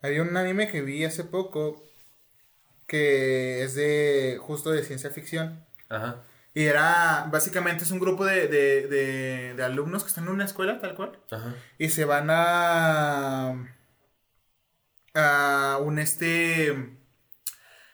Había 0.01 0.21
un 0.21 0.35
anime 0.37 0.69
que 0.69 0.81
vi 0.81 1.03
hace 1.05 1.23
poco 1.23 1.83
que 2.87 3.63
es 3.63 3.75
de 3.75 4.37
justo 4.41 4.71
de 4.71 4.83
ciencia 4.83 5.09
ficción. 5.11 5.65
Ajá. 5.89 6.23
Y 6.53 6.63
era, 6.65 7.27
básicamente 7.31 7.83
es 7.83 7.91
un 7.91 7.99
grupo 7.99 8.25
de, 8.25 8.47
de, 8.47 8.87
de, 8.87 9.53
de 9.55 9.63
alumnos 9.63 10.03
que 10.03 10.09
están 10.09 10.25
en 10.25 10.31
una 10.31 10.45
escuela, 10.45 10.79
tal 10.79 10.95
cual. 10.95 11.19
Ajá. 11.31 11.53
Y 11.77 11.89
se 11.89 12.05
van 12.05 12.27
a. 12.31 13.75
a 15.13 15.77
un 15.81 15.99
este. 15.99 16.95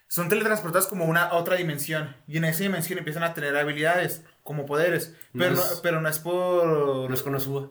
Son 0.08 0.30
teletransportados 0.30 0.88
como 0.88 1.06
una 1.06 1.24
a 1.26 1.36
otra 1.36 1.58
dimensión. 1.58 2.16
Y 2.28 2.38
en 2.38 2.46
esa 2.46 2.64
dimensión 2.64 2.98
empiezan 3.00 3.24
a 3.24 3.34
tener 3.34 3.56
habilidades, 3.58 4.24
como 4.44 4.66
poderes. 4.66 5.14
Pero 5.34 5.52
No 5.52 5.58
no, 5.58 5.62
es- 5.62 5.80
pero 5.84 6.02
no 6.02 6.10
es 6.10 6.20
por. 6.20 6.66
No 7.10 7.14
es 7.14 7.24
Konosuba. 7.24 7.70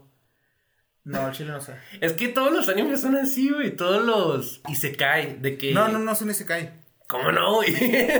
No, 1.04 1.28
el 1.28 1.34
chile 1.34 1.50
no 1.52 1.60
sé. 1.60 1.74
Es 2.00 2.12
que 2.14 2.28
todos 2.28 2.52
los 2.52 2.68
animes 2.68 3.02
son 3.02 3.14
así, 3.16 3.50
güey. 3.50 3.76
Todos 3.76 4.04
los. 4.04 4.62
Y 4.68 4.74
se 4.76 4.96
cae 4.96 5.36
de 5.40 5.58
que. 5.58 5.72
No, 5.72 5.88
no, 5.88 5.98
no 5.98 6.12
es 6.12 6.22
un 6.22 6.30
Isekai. 6.30 6.82
¿Cómo 7.06 7.30
no, 7.30 7.56
güey? 7.56 7.74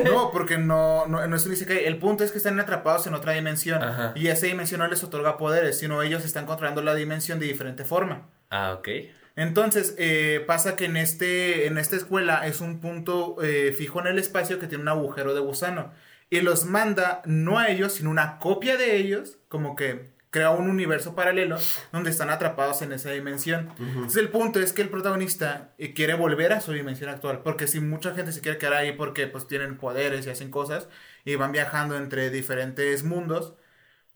No, 0.05 0.31
porque 0.33 0.59
no, 0.59 1.07
no, 1.07 1.27
no 1.27 1.37
es 1.37 1.47
un 1.47 1.55
Isekai. 1.55 1.87
El 1.87 1.97
punto 1.97 2.23
es 2.25 2.31
que 2.33 2.39
están 2.39 2.61
atrapados 2.61 3.07
en 3.07 3.15
otra 3.15 3.33
dimensión. 3.33 3.83
Ajá. 3.83 4.13
Y 4.15 4.29
esa 4.29 4.47
dimensión 4.47 4.81
no 4.81 4.87
les 4.87 5.03
otorga 5.03 5.39
poderes, 5.39 5.79
sino 5.79 6.03
ellos 6.03 6.25
están 6.25 6.45
controlando 6.45 6.83
la 6.83 6.95
dimensión 6.95 7.39
de 7.39 7.47
diferente 7.47 7.85
forma. 7.85 8.29
ah, 8.51 8.75
ok. 8.79 8.89
Entonces, 9.37 9.97
eh, 9.99 10.45
pasa 10.47 10.77
que 10.77 10.85
en, 10.85 10.97
este, 10.97 11.67
en 11.67 11.77
esta 11.77 11.97
escuela 11.97 12.47
es 12.47 12.61
un 12.61 12.79
punto 12.81 13.37
eh, 13.43 13.75
fijo 13.77 13.99
en 13.99 14.07
el 14.07 14.19
espacio 14.21 14.61
que 14.61 14.69
tiene 14.69 14.83
un 14.83 14.89
agujero 14.89 15.35
de 15.35 15.41
gusano. 15.41 15.93
Y 16.31 16.41
los 16.41 16.67
manda 16.67 17.21
no 17.25 17.59
a 17.59 17.69
ellos, 17.69 17.95
sino 17.95 18.11
una 18.11 18.39
copia 18.39 18.77
de 18.77 18.97
ellos, 18.97 19.39
como 19.49 19.75
que 19.75 20.14
crea 20.35 20.51
un 20.51 20.69
universo 20.69 21.15
paralelo 21.15 21.59
donde 21.93 22.11
están 22.11 22.29
atrapados 22.29 22.83
en 22.83 22.93
esa 22.93 23.13
dimensión. 23.13 23.73
Entonces, 23.79 24.17
el 24.17 24.31
punto 24.31 24.59
es 24.59 24.73
que 24.73 24.83
el 24.83 24.89
protagonista 24.89 25.75
eh, 25.79 25.95
quiere 25.95 26.15
volver 26.15 26.53
a 26.53 26.61
su 26.61 26.73
dimensión 26.73 27.09
actual, 27.09 27.43
porque 27.45 27.69
si 27.69 27.79
mucha 27.79 28.17
gente 28.17 28.33
se 28.33 28.41
quiere 28.41 28.59
quedar 28.59 28.73
ahí 28.73 28.91
porque 28.91 29.29
pues 29.29 29.47
tienen 29.47 29.77
poderes 29.77 30.27
y 30.27 30.31
hacen 30.31 30.51
cosas 30.51 30.89
y 31.25 31.37
van 31.37 31.53
viajando 31.53 31.97
entre 31.97 32.31
diferentes 32.31 33.05
mundos, 33.05 33.55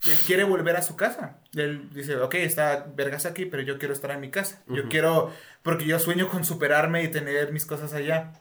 Él 0.09 0.19
quiere 0.27 0.43
volver 0.43 0.75
a 0.75 0.83
su 0.83 0.97
casa. 0.97 1.39
Él 1.55 1.89
dice, 1.93 2.17
ok, 2.17 2.35
está 2.35 2.89
vergas 2.97 3.25
aquí, 3.25 3.47
pero 3.47 3.63
yo 3.63 3.79
quiero 3.79 3.95
estar 3.95 4.11
en 4.11 4.19
mi 4.21 4.33
casa. 4.33 4.65
Yo 4.67 4.89
quiero, 4.89 5.33
porque 5.63 5.85
yo 5.85 6.01
sueño 6.01 6.29
con 6.29 6.45
superarme 6.45 7.05
y 7.05 7.09
tener 7.09 7.53
mis 7.53 7.65
cosas 7.65 7.95
allá. 7.95 8.33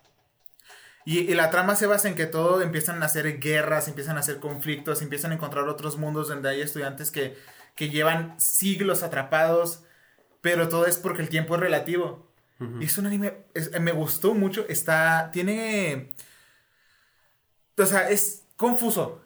Y, 1.05 1.19
y, 1.19 1.35
la 1.35 1.51
trama 1.51 1.75
se 1.75 1.85
basa 1.85 2.09
en 2.09 2.15
que 2.15 2.25
todo 2.25 2.61
empiezan 2.63 3.01
a 3.03 3.05
hacer 3.05 3.39
guerras, 3.39 3.87
empiezan 3.87 4.17
a 4.17 4.21
hacer 4.21 4.39
conflictos, 4.39 5.03
empiezan 5.03 5.31
a 5.31 5.35
encontrar 5.35 5.69
otros 5.69 5.97
mundos 5.97 6.27
donde 6.27 6.49
hay 6.49 6.61
estudiantes 6.61 7.11
que, 7.11 7.37
que 7.77 7.89
llevan 7.89 8.37
siglos 8.39 9.03
atrapados, 9.03 9.83
pero 10.41 10.67
todo 10.67 10.85
es 10.85 10.97
porque 10.97 11.21
el 11.21 11.29
tiempo 11.29 11.55
es 11.55 11.61
relativo. 11.61 12.27
Y 12.79 12.85
es 12.85 12.97
un 12.97 13.05
anime, 13.05 13.45
me 13.79 13.91
gustó 13.91 14.33
mucho, 14.33 14.65
está, 14.67 15.29
tiene, 15.31 16.11
o 17.77 17.85
sea, 17.85 18.09
es 18.09 18.45
confuso, 18.55 19.21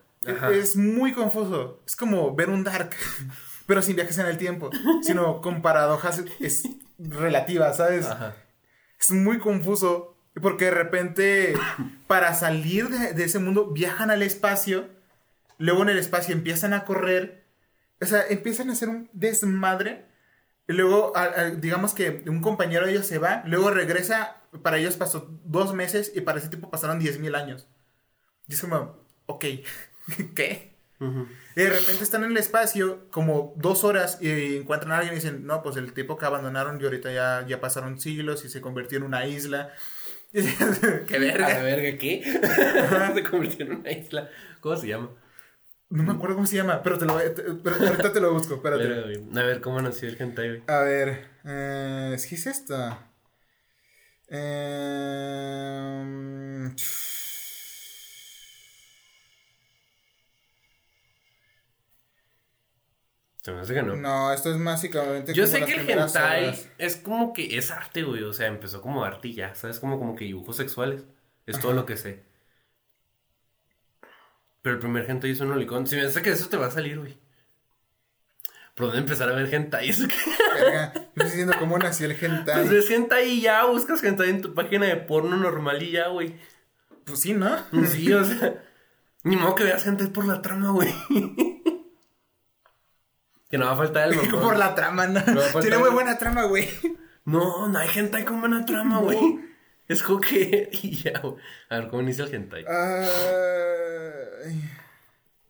es, 0.51 0.75
muy 0.75 1.13
confuso, 1.13 1.79
es 1.87 1.95
como 1.95 2.35
ver 2.35 2.49
un 2.49 2.65
Dark, 2.65 2.93
pero 3.67 3.81
sin 3.81 3.95
viajes 3.95 4.17
en 4.17 4.25
el 4.25 4.37
tiempo, 4.37 4.69
sino 5.01 5.39
con 5.39 5.61
paradojas 5.61 6.21
es, 6.41 6.63
relativas, 6.99 7.77
¿sabes? 7.77 8.05
Es 8.99 9.11
muy 9.11 9.39
confuso, 9.39 10.13
porque 10.41 10.65
de 10.65 10.71
repente, 10.71 11.53
para 12.07 12.33
salir 12.33 12.89
de, 12.89 13.13
de 13.13 13.23
ese 13.23 13.39
mundo, 13.39 13.67
viajan 13.67 14.11
al 14.11 14.23
espacio, 14.23 14.89
luego 15.57 15.83
en 15.83 15.89
el 15.89 15.97
espacio 15.97 16.33
empiezan 16.33 16.73
a 16.73 16.83
correr, 16.83 17.40
o 18.01 18.05
sea, 18.05 18.25
empiezan 18.27 18.69
a 18.69 18.73
hacer 18.73 18.89
un 18.89 19.09
desmadre 19.13 20.11
luego, 20.71 21.13
digamos 21.57 21.93
que 21.93 22.23
un 22.27 22.41
compañero 22.41 22.85
de 22.85 22.93
ellos 22.93 23.07
se 23.07 23.17
va, 23.17 23.43
luego 23.45 23.71
regresa, 23.71 24.37
para 24.61 24.77
ellos 24.77 24.97
pasó 24.97 25.29
dos 25.43 25.73
meses 25.73 26.11
y 26.15 26.21
para 26.21 26.39
ese 26.39 26.49
tipo 26.49 26.69
pasaron 26.69 26.99
diez 26.99 27.19
mil 27.19 27.35
años. 27.35 27.67
Y 28.47 28.53
es 28.53 28.61
como, 28.61 28.97
ok, 29.25 29.45
¿qué? 30.35 30.71
Y 31.55 31.61
de 31.61 31.69
repente 31.69 32.03
están 32.03 32.23
en 32.23 32.31
el 32.31 32.37
espacio 32.37 33.09
como 33.09 33.53
dos 33.57 33.83
horas 33.83 34.19
y 34.21 34.57
encuentran 34.57 34.91
a 34.91 34.97
alguien 34.97 35.13
y 35.13 35.15
dicen, 35.15 35.47
no, 35.47 35.63
pues 35.63 35.75
el 35.75 35.93
tipo 35.93 36.15
que 36.15 36.27
abandonaron 36.27 36.79
y 36.79 36.83
ahorita 36.83 37.11
ya, 37.11 37.43
ya 37.47 37.59
pasaron 37.59 37.99
siglos 37.99 38.45
y 38.45 38.49
se 38.49 38.61
convirtió 38.61 38.99
en 38.99 39.05
una 39.05 39.25
isla. 39.25 39.71
¿Qué 40.31 41.19
verga? 41.19 41.47
¿Qué 41.47 41.63
verga 41.63 41.97
qué? 41.97 42.23
se 43.15 43.23
convirtió 43.23 43.65
en 43.65 43.77
una 43.77 43.91
isla. 43.91 44.29
¿Cómo 44.59 44.77
se 44.77 44.89
llama? 44.89 45.09
No 45.91 46.03
me 46.03 46.13
acuerdo 46.13 46.35
cómo 46.35 46.47
se 46.47 46.55
llama, 46.55 46.81
pero, 46.81 46.97
te 46.97 47.05
lo, 47.05 47.17
pero 47.61 47.75
ahorita 47.75 48.13
te 48.13 48.21
lo 48.21 48.33
busco, 48.33 48.55
espérate. 48.55 48.85
a 48.85 49.43
ver, 49.43 49.59
¿cómo 49.59 49.81
nació 49.81 50.07
el 50.07 50.19
hentai, 50.19 50.47
güey? 50.47 50.63
A 50.67 50.79
ver, 50.79 51.27
eh, 51.43 52.17
¿qué 52.29 52.35
es 52.35 52.47
esta? 52.47 53.07
Eh, 54.29 55.11
Se 63.41 63.51
me 63.51 63.59
hace 63.59 63.73
que 63.73 63.81
no. 63.83 63.95
No, 63.95 64.31
esto 64.31 64.53
es 64.53 64.63
básicamente. 64.63 65.33
Yo 65.33 65.45
sé 65.45 65.65
que 65.65 65.73
el 65.73 65.89
hentai 65.89 66.57
es 66.77 66.95
como 66.95 67.33
que 67.33 67.57
es 67.57 67.69
arte, 67.71 68.03
güey. 68.03 68.23
O 68.23 68.31
sea, 68.31 68.47
empezó 68.47 68.81
como 68.81 69.03
arte 69.03 69.29
y 69.29 69.33
ya. 69.33 69.55
¿Sabes? 69.55 69.79
Como, 69.79 69.99
como 69.99 70.15
que 70.15 70.25
dibujos 70.25 70.55
sexuales. 70.55 71.03
Es 71.47 71.59
todo 71.59 71.73
lo 71.73 71.85
que 71.85 71.97
sé. 71.97 72.30
Pero 74.61 74.75
el 74.75 74.79
primer 74.79 75.09
hentai 75.09 75.31
hizo 75.31 75.43
un 75.43 75.51
olicón. 75.51 75.87
Si 75.87 75.95
me 75.95 76.03
hace 76.03 76.21
que 76.21 76.31
eso 76.31 76.49
te 76.49 76.57
va 76.57 76.67
a 76.67 76.71
salir, 76.71 76.99
güey. 76.99 77.17
¿Por 78.75 78.87
dónde 78.87 79.01
empezar 79.01 79.29
a 79.29 79.33
ver 79.33 79.53
hentai? 79.53 79.89
¿Eso 79.89 80.07
qué? 80.07 80.15
Verga, 80.53 80.93
yo 80.93 81.01
estoy 81.01 81.25
diciendo 81.25 81.53
cómo 81.59 81.77
nació 81.77 82.05
el 82.05 82.17
hentai. 82.19 82.55
Pues 82.55 82.69
ves 82.69 82.89
hentai 82.89 83.29
y 83.29 83.41
ya, 83.41 83.65
buscas 83.65 84.03
hentai 84.03 84.29
en 84.29 84.41
tu 84.41 84.53
página 84.53 84.85
de 84.85 84.95
porno 84.97 85.35
normal 85.35 85.83
y 85.83 85.91
ya, 85.91 86.07
güey. 86.07 86.35
Pues 87.03 87.19
sí, 87.19 87.33
¿no? 87.33 87.49
Sí, 87.87 88.13
o 88.13 88.23
sea. 88.23 88.63
Ni 89.23 89.35
modo 89.35 89.55
que 89.55 89.65
veas 89.65 89.85
hentai 89.85 90.07
por 90.07 90.25
la 90.25 90.41
trama, 90.41 90.71
güey. 90.71 90.93
que 93.49 93.57
no 93.57 93.65
va 93.65 93.73
a 93.73 93.77
faltar 93.77 94.07
el 94.09 94.15
mamón. 94.15 94.41
por 94.41 94.57
la 94.57 94.73
trama, 94.73 95.07
no. 95.07 95.21
Tiene 95.59 95.77
muy 95.77 95.89
buena 95.89 96.17
trama, 96.17 96.43
güey. 96.43 96.69
No, 97.25 97.67
no 97.67 97.77
hay 97.77 97.89
hentai 97.93 98.25
con 98.25 98.39
buena 98.39 98.65
trama, 98.65 98.99
güey. 98.99 99.19
Es 99.87 100.03
como 100.03 100.19
que. 100.19 100.69
Y 100.83 100.95
ya. 100.95 101.21
A 101.69 101.77
ver, 101.77 101.87
¿cómo 101.89 102.01
inicia 102.01 102.25
el 102.25 102.33
hentai? 102.33 102.65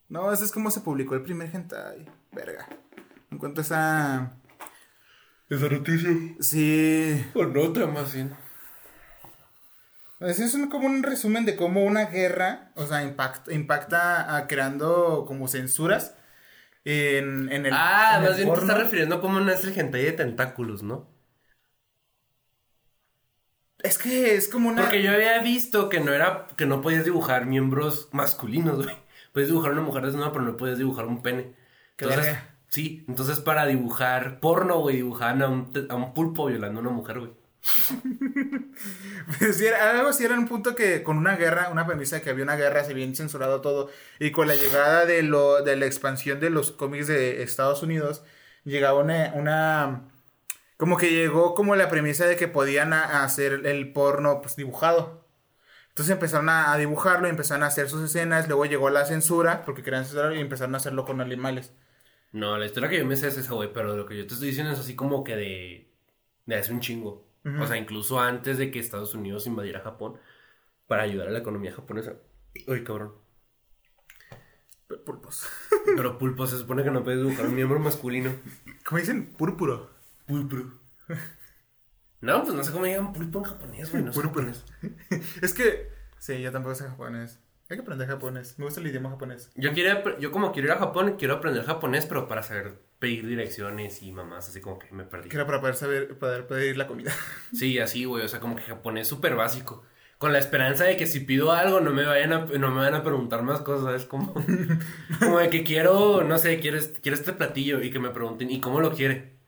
No, 0.09 0.31
eso 0.33 0.43
es 0.43 0.51
como 0.51 0.71
se 0.71 0.81
publicó 0.81 1.15
el 1.15 1.23
primer 1.23 1.53
hentai. 1.53 2.05
Verga. 2.31 2.67
En 3.31 3.37
cuanto 3.37 3.61
a 3.61 3.63
esa. 3.63 4.33
Esa 5.49 5.69
noticia. 5.69 6.09
Sí. 6.39 7.25
O 7.33 7.45
no, 7.45 7.71
trama, 7.71 8.05
sí. 8.05 8.27
Es, 10.21 10.39
es 10.39 10.55
como 10.69 10.85
un 10.85 11.01
resumen 11.01 11.45
de 11.45 11.55
cómo 11.55 11.83
una 11.83 12.05
guerra, 12.05 12.71
o 12.75 12.85
sea, 12.85 13.01
impacta, 13.01 13.51
impacta 13.51 14.45
creando 14.47 15.25
como 15.27 15.47
censuras 15.47 16.15
en, 16.85 17.51
en 17.51 17.65
el. 17.65 17.73
Ah, 17.73 18.19
más 18.23 18.37
bien 18.37 18.53
te 18.53 18.59
estás 18.59 18.77
refiriendo 18.77 19.15
a 19.15 19.21
cómo 19.21 19.39
nace 19.39 19.67
el 19.67 19.79
hentai 19.79 20.03
de 20.03 20.11
tentáculos, 20.11 20.83
¿no? 20.83 21.10
Es 23.83 23.97
que 23.97 24.35
es 24.35 24.47
como 24.47 24.69
una. 24.69 24.83
Porque 24.83 25.01
yo 25.01 25.11
había 25.11 25.39
visto 25.41 25.89
que 25.89 25.99
no 25.99 26.13
era. 26.13 26.47
que 26.55 26.65
no 26.65 26.81
podías 26.81 27.05
dibujar 27.05 27.45
miembros 27.45 28.09
masculinos, 28.11 28.83
güey. 28.83 28.95
Puedes 29.33 29.49
dibujar 29.49 29.71
una 29.71 29.81
mujer 29.81 30.05
desnuda, 30.05 30.31
pero 30.31 30.43
no 30.43 30.57
puedes 30.57 30.77
dibujar 30.77 31.05
un 31.05 31.21
pene. 31.21 31.53
Entonces, 31.97 32.37
sí, 32.67 33.05
entonces 33.07 33.39
para 33.39 33.65
dibujar 33.65 34.39
porno, 34.39 34.79
güey, 34.79 34.97
dibujaban 34.97 35.41
a 35.41 35.47
un, 35.47 35.71
a 35.89 35.95
un 35.95 36.13
pulpo 36.13 36.47
violando 36.47 36.79
a 36.79 36.83
una 36.83 36.91
mujer, 36.91 37.19
güey. 37.19 37.31
sí, 39.53 39.65
era, 39.65 39.91
algo 39.91 40.09
así 40.09 40.25
era 40.25 40.33
un 40.33 40.47
punto 40.47 40.75
que 40.75 41.03
con 41.03 41.17
una 41.17 41.35
guerra, 41.35 41.69
una 41.71 41.85
premisa 41.85 42.17
de 42.17 42.21
que 42.23 42.31
había 42.31 42.43
una 42.43 42.55
guerra, 42.55 42.83
se 42.83 42.91
había 42.91 43.13
censurado 43.15 43.61
todo. 43.61 43.89
Y 44.19 44.31
con 44.31 44.47
la 44.47 44.55
llegada 44.55 45.05
de, 45.05 45.21
lo, 45.23 45.63
de 45.63 45.75
la 45.75 45.85
expansión 45.85 46.39
de 46.39 46.49
los 46.49 46.71
cómics 46.71 47.07
de 47.07 47.43
Estados 47.43 47.83
Unidos, 47.83 48.23
llegaba 48.63 48.99
una 48.99 50.10
como 50.81 50.97
que 50.97 51.11
llegó 51.11 51.53
como 51.53 51.75
la 51.75 51.89
premisa 51.89 52.25
de 52.25 52.35
que 52.35 52.47
podían 52.47 52.91
hacer 52.91 53.67
el 53.67 53.93
porno 53.93 54.41
pues 54.41 54.55
dibujado. 54.55 55.27
Entonces 55.89 56.11
empezaron 56.11 56.49
a, 56.49 56.75
dibujarlo, 56.75 57.27
y 57.27 57.29
empezaron 57.29 57.61
a 57.61 57.67
hacer 57.67 57.87
sus 57.87 58.03
escenas, 58.03 58.47
luego 58.47 58.65
llegó 58.65 58.89
la 58.89 59.05
censura, 59.05 59.63
porque 59.63 59.83
querían 59.83 60.05
censurar 60.05 60.35
y 60.35 60.39
empezaron 60.39 60.73
a 60.73 60.79
hacerlo 60.79 61.05
con 61.05 61.21
animales. 61.21 61.71
No, 62.31 62.57
la 62.57 62.65
historia 62.65 62.89
que 62.89 62.97
yo 62.97 63.05
me 63.05 63.15
sé 63.15 63.27
es 63.27 63.37
esa, 63.37 63.53
güey, 63.53 63.71
pero 63.71 63.95
lo 63.95 64.07
que 64.07 64.17
yo 64.17 64.25
te 64.25 64.33
estoy 64.33 64.47
diciendo 64.47 64.73
es 64.73 64.79
así 64.79 64.95
como 64.95 65.23
que 65.23 65.35
de, 65.35 65.93
de 66.47 66.55
hace 66.55 66.73
un 66.73 66.79
chingo. 66.79 67.27
O 67.59 67.67
sea, 67.67 67.77
incluso 67.77 68.19
antes 68.19 68.57
de 68.57 68.71
que 68.71 68.79
Estados 68.79 69.13
Unidos 69.13 69.45
invadiera 69.45 69.81
Japón, 69.81 70.17
para 70.87 71.03
ayudar 71.03 71.27
a 71.27 71.31
la 71.31 71.39
economía 71.39 71.73
japonesa. 71.73 72.15
Uy, 72.65 72.83
cabrón. 72.83 73.13
Pulpos. 75.05 75.47
Pero 75.95 76.17
pulpos 76.17 76.49
se 76.49 76.57
supone 76.57 76.83
que 76.83 76.89
no 76.89 77.03
puedes 77.03 77.21
dibujar 77.21 77.45
un 77.45 77.53
miembro 77.53 77.79
masculino. 77.79 78.31
¿Cómo 78.83 78.97
dicen? 78.97 79.31
Púrpuro. 79.33 79.90
Pulpro. 80.31 80.79
No, 82.21 82.41
pues 82.41 82.53
no 82.53 82.63
sé 82.63 82.71
cómo 82.71 82.85
llaman 82.85 83.11
pulpo 83.11 83.39
en 83.39 83.43
japonés, 83.43 83.91
güey. 83.91 84.01
No 84.01 84.13
sé 84.13 84.21
japonés. 84.21 84.63
es 85.41 85.53
que. 85.53 85.89
Sí, 86.19 86.41
yo 86.41 86.53
tampoco 86.53 86.73
sé 86.73 86.85
japonés. 86.85 87.41
Hay 87.69 87.75
que 87.75 87.81
aprender 87.81 88.07
japonés. 88.07 88.57
Me 88.57 88.63
gusta 88.63 88.79
el 88.79 88.87
idioma 88.87 89.09
japonés. 89.09 89.51
Yo 89.55 89.73
quiero, 89.73 90.17
yo 90.19 90.31
como 90.31 90.53
quiero 90.53 90.69
ir 90.69 90.71
a 90.71 90.77
Japón, 90.77 91.15
quiero 91.19 91.33
aprender 91.33 91.65
japonés, 91.65 92.05
pero 92.05 92.29
para 92.29 92.43
saber 92.43 92.79
pedir 92.99 93.27
direcciones 93.27 94.01
y 94.03 94.13
mamás, 94.13 94.47
así 94.47 94.61
como 94.61 94.79
que 94.79 94.89
me 94.93 95.03
perdí. 95.03 95.27
Quiero 95.27 95.45
para 95.45 95.59
poder 95.59 95.75
saber, 95.75 96.17
poder 96.17 96.47
pedir 96.47 96.77
la 96.77 96.87
comida. 96.87 97.11
Sí, 97.53 97.79
así, 97.79 98.05
güey. 98.05 98.23
O 98.23 98.29
sea, 98.29 98.39
como 98.39 98.55
que 98.55 98.61
japonés 98.61 99.09
súper 99.09 99.35
básico. 99.35 99.83
Con 100.17 100.31
la 100.31 100.39
esperanza 100.39 100.85
de 100.85 100.95
que 100.95 101.07
si 101.07 101.19
pido 101.19 101.51
algo 101.51 101.81
no 101.81 101.91
me 101.91 102.05
vayan 102.05 102.31
a, 102.31 102.45
no 102.45 102.71
me 102.71 102.79
van 102.79 102.95
a 102.95 103.03
preguntar 103.03 103.43
más 103.43 103.59
cosas, 103.63 103.83
¿sabes? 103.83 104.05
Como, 104.05 104.33
como 105.19 105.39
de 105.39 105.49
que 105.49 105.65
quiero, 105.65 106.23
no 106.23 106.37
sé, 106.37 106.61
quiero, 106.61 106.77
quiero 107.01 107.17
este 107.17 107.33
platillo 107.33 107.81
y 107.81 107.91
que 107.91 107.99
me 107.99 108.11
pregunten, 108.11 108.49
¿y 108.49 108.61
cómo 108.61 108.79
lo 108.79 108.93
quiere? 108.93 109.40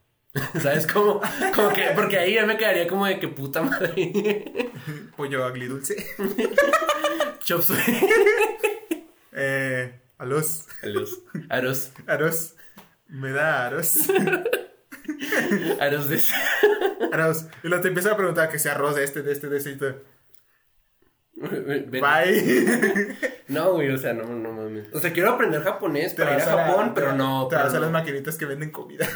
¿Sabes 0.61 0.87
cómo? 0.87 1.21
Como 1.53 1.69
que, 1.73 1.91
porque 1.95 2.17
ahí 2.17 2.33
ya 2.33 2.45
me 2.45 2.57
quedaría 2.57 2.87
como 2.87 3.05
de 3.05 3.19
que 3.19 3.27
puta 3.27 3.61
madre. 3.61 4.71
Pollo 5.15 5.45
agridulce. 5.45 5.95
Chop 7.43 7.63
Eh, 9.31 9.99
alos. 10.17 10.67
Alos. 10.81 11.21
Aros. 11.49 11.91
Aros. 12.07 12.55
Me 13.07 13.31
da 13.31 13.67
aros. 13.67 13.95
Aros 15.79 16.09
de 16.09 16.21
Aros. 17.11 17.45
Y 17.63 17.67
luego 17.67 17.81
te 17.81 17.89
empieza 17.89 18.11
a 18.11 18.17
preguntar 18.17 18.49
que 18.49 18.57
sea 18.59 18.73
arroz 18.73 18.95
de 18.95 19.03
este, 19.03 19.21
de 19.21 19.33
este, 19.33 19.49
de 19.49 19.57
este 19.57 19.71
y 19.71 19.77
todo. 19.77 20.01
Bye. 21.35 23.17
No, 23.47 23.73
güey, 23.73 23.89
o 23.89 23.97
sea, 23.97 24.13
no, 24.13 24.25
no 24.25 24.51
mames. 24.51 24.93
O 24.93 24.99
sea, 24.99 25.11
quiero 25.11 25.31
aprender 25.31 25.61
japonés 25.61 26.13
para 26.13 26.35
ir 26.35 26.41
a 26.41 26.45
Japón, 26.45 26.91
pero 26.95 27.13
no. 27.13 27.47
Te 27.47 27.55
vas 27.55 27.73
a 27.73 27.79
las 27.79 27.91
maquinitas 27.91 28.37
que 28.37 28.45
venden 28.45 28.71
comida. 28.71 29.07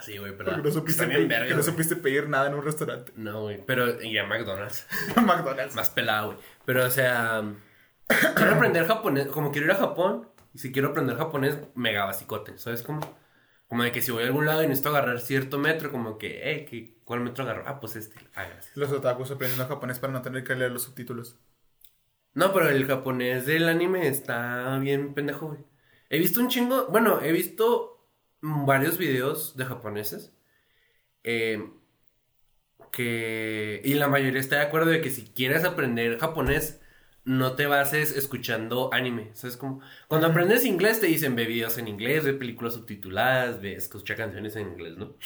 Sí, 0.00 0.16
güey, 0.16 0.36
pero. 0.36 0.56
no 0.56 0.70
supiste, 0.70 1.06
pedir, 1.06 1.26
verga, 1.26 1.54
no 1.56 1.62
supiste 1.62 1.96
pedir 1.96 2.28
nada 2.28 2.46
en 2.46 2.54
un 2.54 2.64
restaurante. 2.64 3.12
No, 3.16 3.42
güey, 3.42 3.60
pero. 3.66 4.00
Y 4.00 4.16
a 4.18 4.26
McDonald's. 4.26 4.86
a 5.16 5.20
McDonald's. 5.20 5.74
Más 5.74 5.90
pelado, 5.90 6.28
güey. 6.28 6.38
Pero, 6.64 6.84
o 6.84 6.90
sea. 6.90 7.42
quiero 8.06 8.54
aprender 8.54 8.86
japonés. 8.86 9.26
Como 9.26 9.50
quiero 9.50 9.66
ir 9.66 9.72
a 9.72 9.76
Japón. 9.76 10.28
Y 10.54 10.58
si 10.58 10.72
quiero 10.72 10.88
aprender 10.88 11.16
japonés, 11.16 11.58
mega 11.74 12.04
basicote. 12.04 12.56
¿Sabes 12.58 12.82
cómo? 12.82 13.00
Como 13.68 13.82
de 13.82 13.92
que 13.92 14.00
si 14.00 14.10
voy 14.10 14.22
a 14.22 14.26
algún 14.26 14.46
lado 14.46 14.62
y 14.62 14.66
necesito 14.66 14.88
agarrar 14.88 15.20
cierto 15.20 15.58
metro, 15.58 15.92
como 15.92 16.16
que, 16.16 16.52
eh, 16.52 16.94
¿cuál 17.04 17.20
metro 17.20 17.44
agarro? 17.44 17.64
Ah, 17.66 17.80
pues 17.80 17.96
este. 17.96 18.16
Ah, 18.34 18.44
gracias. 18.44 18.76
Los 18.76 18.90
otakus 18.92 19.30
aprendiendo 19.30 19.66
japonés 19.66 19.98
para 19.98 20.12
no 20.12 20.22
tener 20.22 20.42
que 20.42 20.54
leer 20.54 20.72
los 20.72 20.84
subtítulos. 20.84 21.36
No, 22.34 22.52
pero 22.52 22.68
el 22.70 22.86
japonés 22.86 23.46
del 23.46 23.68
anime 23.68 24.06
está 24.08 24.78
bien 24.78 25.14
pendejo, 25.14 25.48
güey. 25.48 25.60
He 26.10 26.18
visto 26.18 26.40
un 26.40 26.48
chingo, 26.48 26.86
bueno, 26.88 27.20
he 27.22 27.32
visto 27.32 28.06
varios 28.40 28.98
videos 28.98 29.56
de 29.56 29.64
japoneses. 29.66 30.32
eh, 31.24 31.70
que. 32.90 33.80
Y 33.84 33.94
la 33.94 34.08
mayoría 34.08 34.40
está 34.40 34.56
de 34.56 34.62
acuerdo 34.62 34.90
de 34.90 35.00
que 35.00 35.10
si 35.10 35.24
quieres 35.26 35.64
aprender 35.64 36.18
japonés, 36.18 36.80
no 37.24 37.54
te 37.56 37.66
bases 37.66 38.16
escuchando 38.16 38.90
anime. 38.92 39.30
¿Sabes 39.34 39.56
cómo? 39.56 39.80
Cuando 40.08 40.28
aprendes 40.28 40.64
inglés 40.64 41.00
te 41.00 41.06
dicen 41.06 41.36
ve 41.36 41.46
videos 41.46 41.78
en 41.78 41.88
inglés, 41.88 42.24
ve 42.24 42.32
películas 42.34 42.74
subtituladas, 42.74 43.60
ve, 43.60 43.74
escucha 43.74 44.16
canciones 44.16 44.56
en 44.56 44.68
inglés, 44.68 44.96
¿no? 44.96 45.16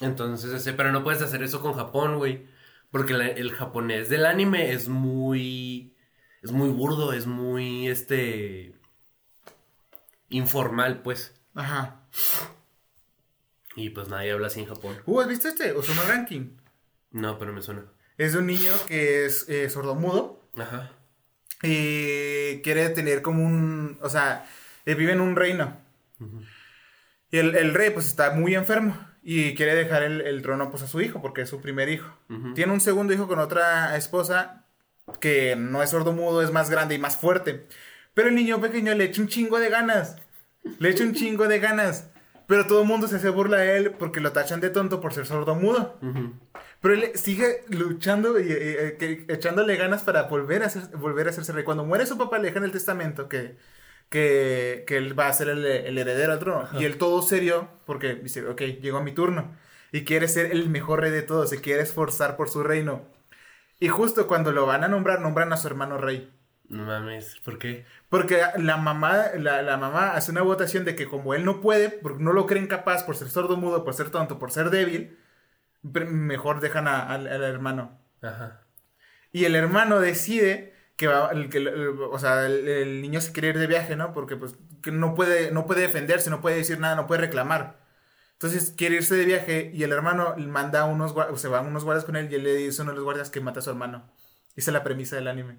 Entonces, 0.00 0.52
ese, 0.52 0.72
pero 0.74 0.92
no 0.92 1.02
puedes 1.02 1.22
hacer 1.22 1.42
eso 1.42 1.60
con 1.60 1.74
Japón, 1.74 2.16
güey. 2.18 2.46
Porque 2.90 3.12
la- 3.14 3.28
el 3.28 3.52
japonés 3.52 4.08
del 4.08 4.26
anime 4.26 4.72
es 4.72 4.88
muy. 4.88 5.94
Es 6.42 6.52
muy 6.52 6.68
burdo, 6.70 7.12
es 7.12 7.26
muy. 7.26 7.88
Este. 7.88 8.74
Informal, 10.28 11.02
pues. 11.02 11.34
Ajá. 11.54 12.00
Y 13.76 13.90
pues 13.90 14.08
nadie 14.08 14.32
habla 14.32 14.46
así 14.48 14.60
en 14.60 14.66
Japón. 14.66 14.96
Uh, 15.06 15.20
¿has 15.20 15.28
visto 15.28 15.48
este? 15.48 15.72
Osuno 15.72 16.02
Ranking. 16.08 16.56
No, 17.10 17.38
pero 17.38 17.52
me 17.52 17.62
suena. 17.62 17.84
Es 18.18 18.32
de 18.32 18.38
un 18.38 18.46
niño 18.46 18.72
que 18.88 19.26
es 19.26 19.46
eh, 19.48 19.68
sordomudo 19.68 20.40
Ajá. 20.56 20.90
y 21.62 22.62
quiere 22.62 22.88
tener 22.90 23.20
como 23.20 23.44
un, 23.44 23.98
o 24.00 24.08
sea, 24.08 24.46
eh, 24.86 24.94
vive 24.94 25.12
en 25.12 25.20
un 25.20 25.36
reino. 25.36 25.76
Y 27.30 27.36
el, 27.38 27.54
el 27.54 27.74
rey 27.74 27.90
pues 27.90 28.06
está 28.06 28.30
muy 28.30 28.54
enfermo 28.54 28.98
y 29.28 29.54
quiere 29.56 29.74
dejar 29.74 30.04
el, 30.04 30.20
el 30.20 30.40
trono 30.42 30.70
pues 30.70 30.84
a 30.84 30.86
su 30.86 31.00
hijo 31.00 31.20
porque 31.20 31.42
es 31.42 31.48
su 31.48 31.60
primer 31.60 31.88
hijo. 31.88 32.16
Tiene 32.54 32.72
un 32.72 32.80
segundo 32.80 33.12
hijo 33.12 33.26
con 33.26 33.40
otra 33.40 33.96
esposa 33.96 34.64
que 35.20 35.56
no 35.56 35.82
es 35.82 35.90
sordomudo, 35.90 36.42
es 36.42 36.52
más 36.52 36.70
grande 36.70 36.94
y 36.94 36.98
más 36.98 37.16
fuerte. 37.16 37.66
Pero 38.14 38.28
el 38.28 38.36
niño 38.36 38.60
pequeño 38.60 38.94
le 38.94 39.04
echa 39.04 39.20
un 39.20 39.26
chingo 39.28 39.58
de 39.58 39.68
ganas. 39.68 40.16
Le 40.78 40.90
echa 40.90 41.02
un 41.02 41.12
chingo 41.12 41.48
de 41.48 41.58
ganas. 41.58 42.08
Pero 42.46 42.68
todo 42.68 42.82
el 42.82 42.86
mundo 42.86 43.08
se 43.08 43.16
hace 43.16 43.28
burla 43.28 43.56
de 43.58 43.76
él 43.76 43.90
porque 43.98 44.20
lo 44.20 44.30
tachan 44.30 44.60
de 44.60 44.70
tonto 44.70 45.00
por 45.00 45.12
ser 45.12 45.26
sordomudo. 45.26 45.98
Ujú. 46.02 46.32
Pero 46.80 46.94
él 46.94 47.10
sigue 47.16 47.64
luchando 47.68 48.38
y, 48.38 48.44
y- 48.44 48.46
y- 48.52 48.96
que- 48.96 49.24
echándole 49.28 49.74
ganas 49.76 50.02
para 50.04 50.22
volver 50.24 50.62
a, 50.62 50.68
ser- 50.68 50.96
volver 50.96 51.26
a 51.26 51.30
hacerse 51.30 51.50
rey. 51.52 51.64
Cuando 51.64 51.84
muere 51.84 52.06
su 52.06 52.16
papá, 52.16 52.38
le 52.38 52.44
deja 52.44 52.58
en 52.58 52.64
el 52.64 52.70
testamento 52.72 53.28
que, 53.28 53.56
que, 54.08 54.84
que 54.86 54.96
él 54.96 55.18
va 55.18 55.28
a 55.28 55.32
ser 55.32 55.48
el, 55.48 55.64
el 55.64 55.98
heredero 55.98 56.32
al 56.32 56.38
trono. 56.38 56.68
Y 56.80 56.84
él 56.84 56.98
todo 56.98 57.22
serio, 57.22 57.68
porque 57.86 58.14
dice, 58.14 58.46
ok, 58.46 58.60
llegó 58.80 59.02
mi 59.02 59.12
turno. 59.12 59.56
Y 59.92 60.04
quiere 60.04 60.28
ser 60.28 60.50
el 60.52 60.68
mejor 60.68 61.00
rey 61.00 61.10
de 61.10 61.22
todos, 61.22 61.50
se 61.50 61.60
quiere 61.60 61.82
esforzar 61.82 62.36
por 62.36 62.48
su 62.48 62.62
reino. 62.62 63.04
Y 63.78 63.88
justo 63.88 64.26
cuando 64.26 64.52
lo 64.52 64.66
van 64.66 64.84
a 64.84 64.88
nombrar, 64.88 65.20
nombran 65.20 65.52
a 65.52 65.56
su 65.56 65.66
hermano 65.68 65.98
rey. 65.98 66.32
No 66.68 66.84
mames, 66.84 67.40
¿por 67.44 67.58
qué? 67.58 67.84
Porque 68.08 68.42
la 68.58 68.76
mamá, 68.76 69.26
la, 69.38 69.62
la 69.62 69.76
mamá 69.76 70.14
hace 70.14 70.32
una 70.32 70.42
votación 70.42 70.84
de 70.84 70.96
que 70.96 71.06
como 71.06 71.34
él 71.34 71.44
no 71.44 71.60
puede, 71.60 71.90
porque 71.90 72.22
no 72.22 72.32
lo 72.32 72.46
creen 72.46 72.66
capaz 72.66 73.04
por 73.06 73.16
ser 73.16 73.28
sordo 73.28 73.56
mudo, 73.56 73.84
por 73.84 73.94
ser 73.94 74.10
tonto, 74.10 74.38
por 74.40 74.50
ser 74.50 74.70
débil, 74.70 75.16
mejor 75.82 76.60
dejan 76.60 76.88
a- 76.88 77.02
al, 77.08 77.28
al 77.28 77.42
hermano. 77.44 77.98
Ajá. 78.22 78.62
Y 79.30 79.44
el 79.44 79.54
hermano 79.54 80.00
decide 80.00 80.74
que 80.96 81.06
va, 81.08 81.30
el, 81.32 81.48
que, 81.50 81.58
el- 81.58 81.68
o 82.00 82.18
sea, 82.18 82.46
el, 82.46 82.68
el 82.68 83.02
niño 83.02 83.20
se 83.20 83.32
quiere 83.32 83.48
ir 83.50 83.58
de 83.58 83.66
viaje, 83.66 83.96
¿no? 83.96 84.12
Porque 84.12 84.36
pues 84.36 84.56
que 84.82 84.92
no 84.92 85.14
puede, 85.14 85.50
no 85.50 85.66
puede 85.66 85.82
defenderse, 85.82 86.30
no 86.30 86.40
puede 86.40 86.56
decir 86.56 86.78
nada, 86.80 86.96
no 86.96 87.06
puede 87.06 87.22
reclamar. 87.22 87.80
Entonces 88.34 88.74
quiere 88.76 88.96
irse 88.96 89.14
de 89.16 89.24
viaje 89.24 89.70
y 89.74 89.82
el 89.84 89.92
hermano 89.92 90.34
manda 90.38 90.82
a 90.82 90.84
unos, 90.86 91.14
gua- 91.14 91.34
se 91.36 91.48
van 91.48 91.66
unos 91.66 91.84
guardias 91.84 92.04
con 92.04 92.16
él 92.16 92.28
y 92.30 92.36
él 92.36 92.44
le 92.44 92.54
dice 92.54 92.82
a 92.82 92.84
uno 92.84 92.92
de 92.92 92.96
los 92.96 93.04
guardias 93.04 93.30
que 93.30 93.40
mata 93.40 93.60
a 93.60 93.62
su 93.62 93.70
hermano. 93.70 94.10
Esa 94.56 94.70
es 94.70 94.74
la 94.74 94.84
premisa 94.84 95.16
del 95.16 95.28
anime. 95.28 95.58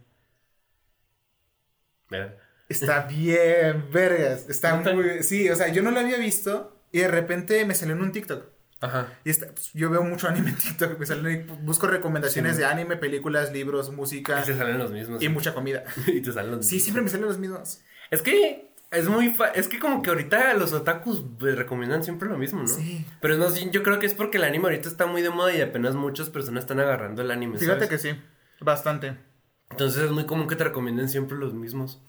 Está 2.70 3.04
bien, 3.08 3.90
vergas. 3.92 4.50
Está 4.50 4.76
muy. 4.76 5.24
Sí, 5.24 5.50
o 5.50 5.56
sea, 5.56 5.70
yo 5.70 5.82
no 5.82 5.92
lo 5.92 6.00
había 6.00 6.18
visto 6.18 6.82
y 6.92 7.00
de 7.00 7.08
repente 7.08 7.66
me 7.66 7.76
salió 7.76 7.96
en 7.96 8.02
un 8.02 8.12
TikTok. 8.12 8.46
Ajá. 8.80 9.08
Y 9.24 9.30
está, 9.32 9.48
pues, 9.48 9.72
yo 9.74 9.90
veo 9.90 10.04
mucho 10.04 10.28
anime 10.28 10.50
en 10.52 10.56
TikTok. 10.58 11.02
Salen- 11.04 11.48
busco 11.64 11.88
recomendaciones 11.88 12.54
Sí. 12.56 12.60
de 12.60 12.66
anime, 12.66 12.96
películas, 12.98 13.52
libros, 13.52 13.92
música 13.92 14.42
Y 14.42 14.46
te 14.46 14.56
salen 14.58 14.78
los 14.78 14.92
mismos. 14.92 15.22
y 15.22 15.30
mucha 15.30 15.54
comida. 15.54 15.84
y 16.08 16.22
te 16.22 16.32
salen 16.32 16.52
los 16.52 16.66
Sí, 16.66 16.76
mismos. 16.76 16.84
siempre 16.84 17.02
me 17.04 17.10
salen 17.10 17.26
los 17.26 17.38
mismos. 17.40 17.82
Es 18.12 18.22
que 18.22 18.72
es 18.92 19.10
muy 19.10 19.30
fa- 19.32 19.50
es 19.50 19.68
que 19.68 19.80
como 19.80 20.02
que 20.02 20.10
ahorita 20.12 20.54
los 20.54 20.72
otakus 20.74 21.26
pues, 21.40 21.58
recomiendan 21.58 22.04
siempre 22.04 22.30
lo 22.30 22.38
mismo, 22.38 22.62
¿no? 22.62 22.68
Sí. 22.68 23.06
Pero 23.20 23.36
no, 23.38 23.50
sí, 23.50 23.68
yo 23.72 23.84
creo 23.84 24.00
que 24.00 24.06
es 24.06 24.14
porque 24.14 24.38
el 24.38 24.44
anime 24.44 24.66
ahorita 24.66 24.88
está 24.88 25.08
muy 25.08 25.22
de 25.22 25.30
moda 25.30 25.54
y 25.54 25.62
apenas 25.62 25.96
muchas 25.96 26.30
personas 26.30 26.64
están 26.64 26.80
agarrando 26.80 27.22
el 27.22 27.32
anime. 27.32 27.58
Fíjate 27.58 27.86
¿sabes? 27.86 28.02
que 28.02 28.14
sí, 28.14 28.20
bastante. 28.62 29.18
Entonces 29.72 30.04
es 30.04 30.12
muy 30.12 30.26
común 30.26 30.48
que 30.48 30.56
te 30.56 30.64
recomienden 30.64 31.10
siempre 31.10 31.38
los 31.38 31.54
mismos. 31.54 32.02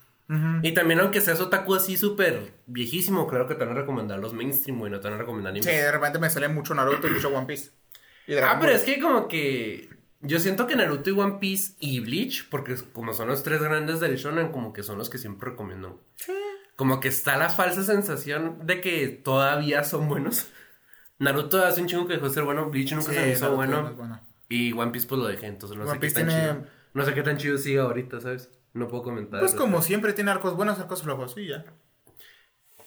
Y 0.63 0.73
también 0.75 1.01
aunque 1.01 1.23
seas 1.23 1.41
otaku 1.41 1.75
así 1.75 1.97
súper 1.97 2.53
viejísimo, 2.67 3.27
claro 3.27 3.47
que 3.49 3.55
te 3.55 3.65
van 3.65 3.75
a 3.77 3.81
recomendar 3.81 4.19
los 4.19 4.35
mainstream, 4.35 4.79
güey, 4.79 4.93
no 4.93 5.01
te 5.01 5.09
van 5.09 5.15
a 5.15 5.19
recomendar 5.21 5.51
animes. 5.53 5.65
Sí, 5.67 5.73
de 5.75 5.91
repente 5.91 6.19
me 6.19 6.29
sale 6.29 6.49
mucho 6.49 6.75
Naruto 6.75 7.09
y 7.09 7.13
mucho 7.13 7.29
One 7.29 7.47
Piece. 7.47 7.71
Y 8.27 8.35
Ah, 8.37 8.59
pero 8.61 8.73
es 8.73 8.83
que 8.83 9.01
como 9.01 9.27
que 9.27 9.89
yo 10.21 10.39
siento 10.39 10.67
que 10.67 10.77
Naruto 10.77 11.09
y 11.09 11.19
One 11.19 11.39
Piece 11.41 11.75
y 11.81 12.01
Bleach, 12.01 12.49
porque 12.51 12.75
como 12.93 13.15
son 13.15 13.29
los 13.29 13.43
tres 13.43 13.63
grandes 13.63 14.01
del 14.01 14.17
shonen, 14.17 14.53
como 14.53 14.75
que 14.75 14.83
son 14.83 14.99
los 14.99 15.09
que 15.09 15.17
siempre 15.17 15.51
recomiendo. 15.51 16.05
Como 16.77 17.01
que 17.01 17.09
está 17.09 17.39
la 17.39 17.49
falsa 17.49 17.83
sensación 17.83 18.67
de 18.67 18.81
que 18.83 19.09
todavía 19.09 19.83
son 19.83 20.09
buenos. 20.09 20.49
Naruto 21.19 21.65
hace 21.65 21.81
un 21.81 21.87
chingo 21.89 22.07
que 22.07 22.15
dejó 22.15 22.29
de 22.29 22.35
ser 22.35 22.45
bueno, 22.45 22.69
Bleach 22.69 22.93
nunca 22.93 23.09
Sí, 23.11 23.15
se 23.15 23.21
me 23.23 23.33
hizo 23.33 23.57
bueno, 23.57 23.97
y 24.51 24.73
One 24.73 24.93
Piece 24.93 25.09
pues 25.09 25.19
lo 25.21 25.27
dejé, 25.27 25.47
entonces 25.47 25.77
no 25.77 25.85
One 25.85 25.93
sé 25.95 25.99
qué 26.01 26.11
tan 26.11 26.27
tiene- 26.27 26.41
chido. 26.43 26.65
No 26.95 27.05
sé 27.05 27.15
qué 27.15 27.23
tan 27.23 27.37
chido 27.39 27.59
sigue 27.59 27.81
ahorita, 27.81 28.21
¿sabes? 28.21 28.51
No 28.75 28.89
puedo 28.89 29.03
comentar. 29.03 29.41
Pues 29.41 29.55
como 29.55 29.83
siempre 29.83 30.13
tiene 30.13 30.31
arcos 30.31 30.57
buenos, 30.57 30.79
arcos 30.79 31.03
flojos. 31.03 31.35
Y 31.37 31.49
ya. 31.49 31.65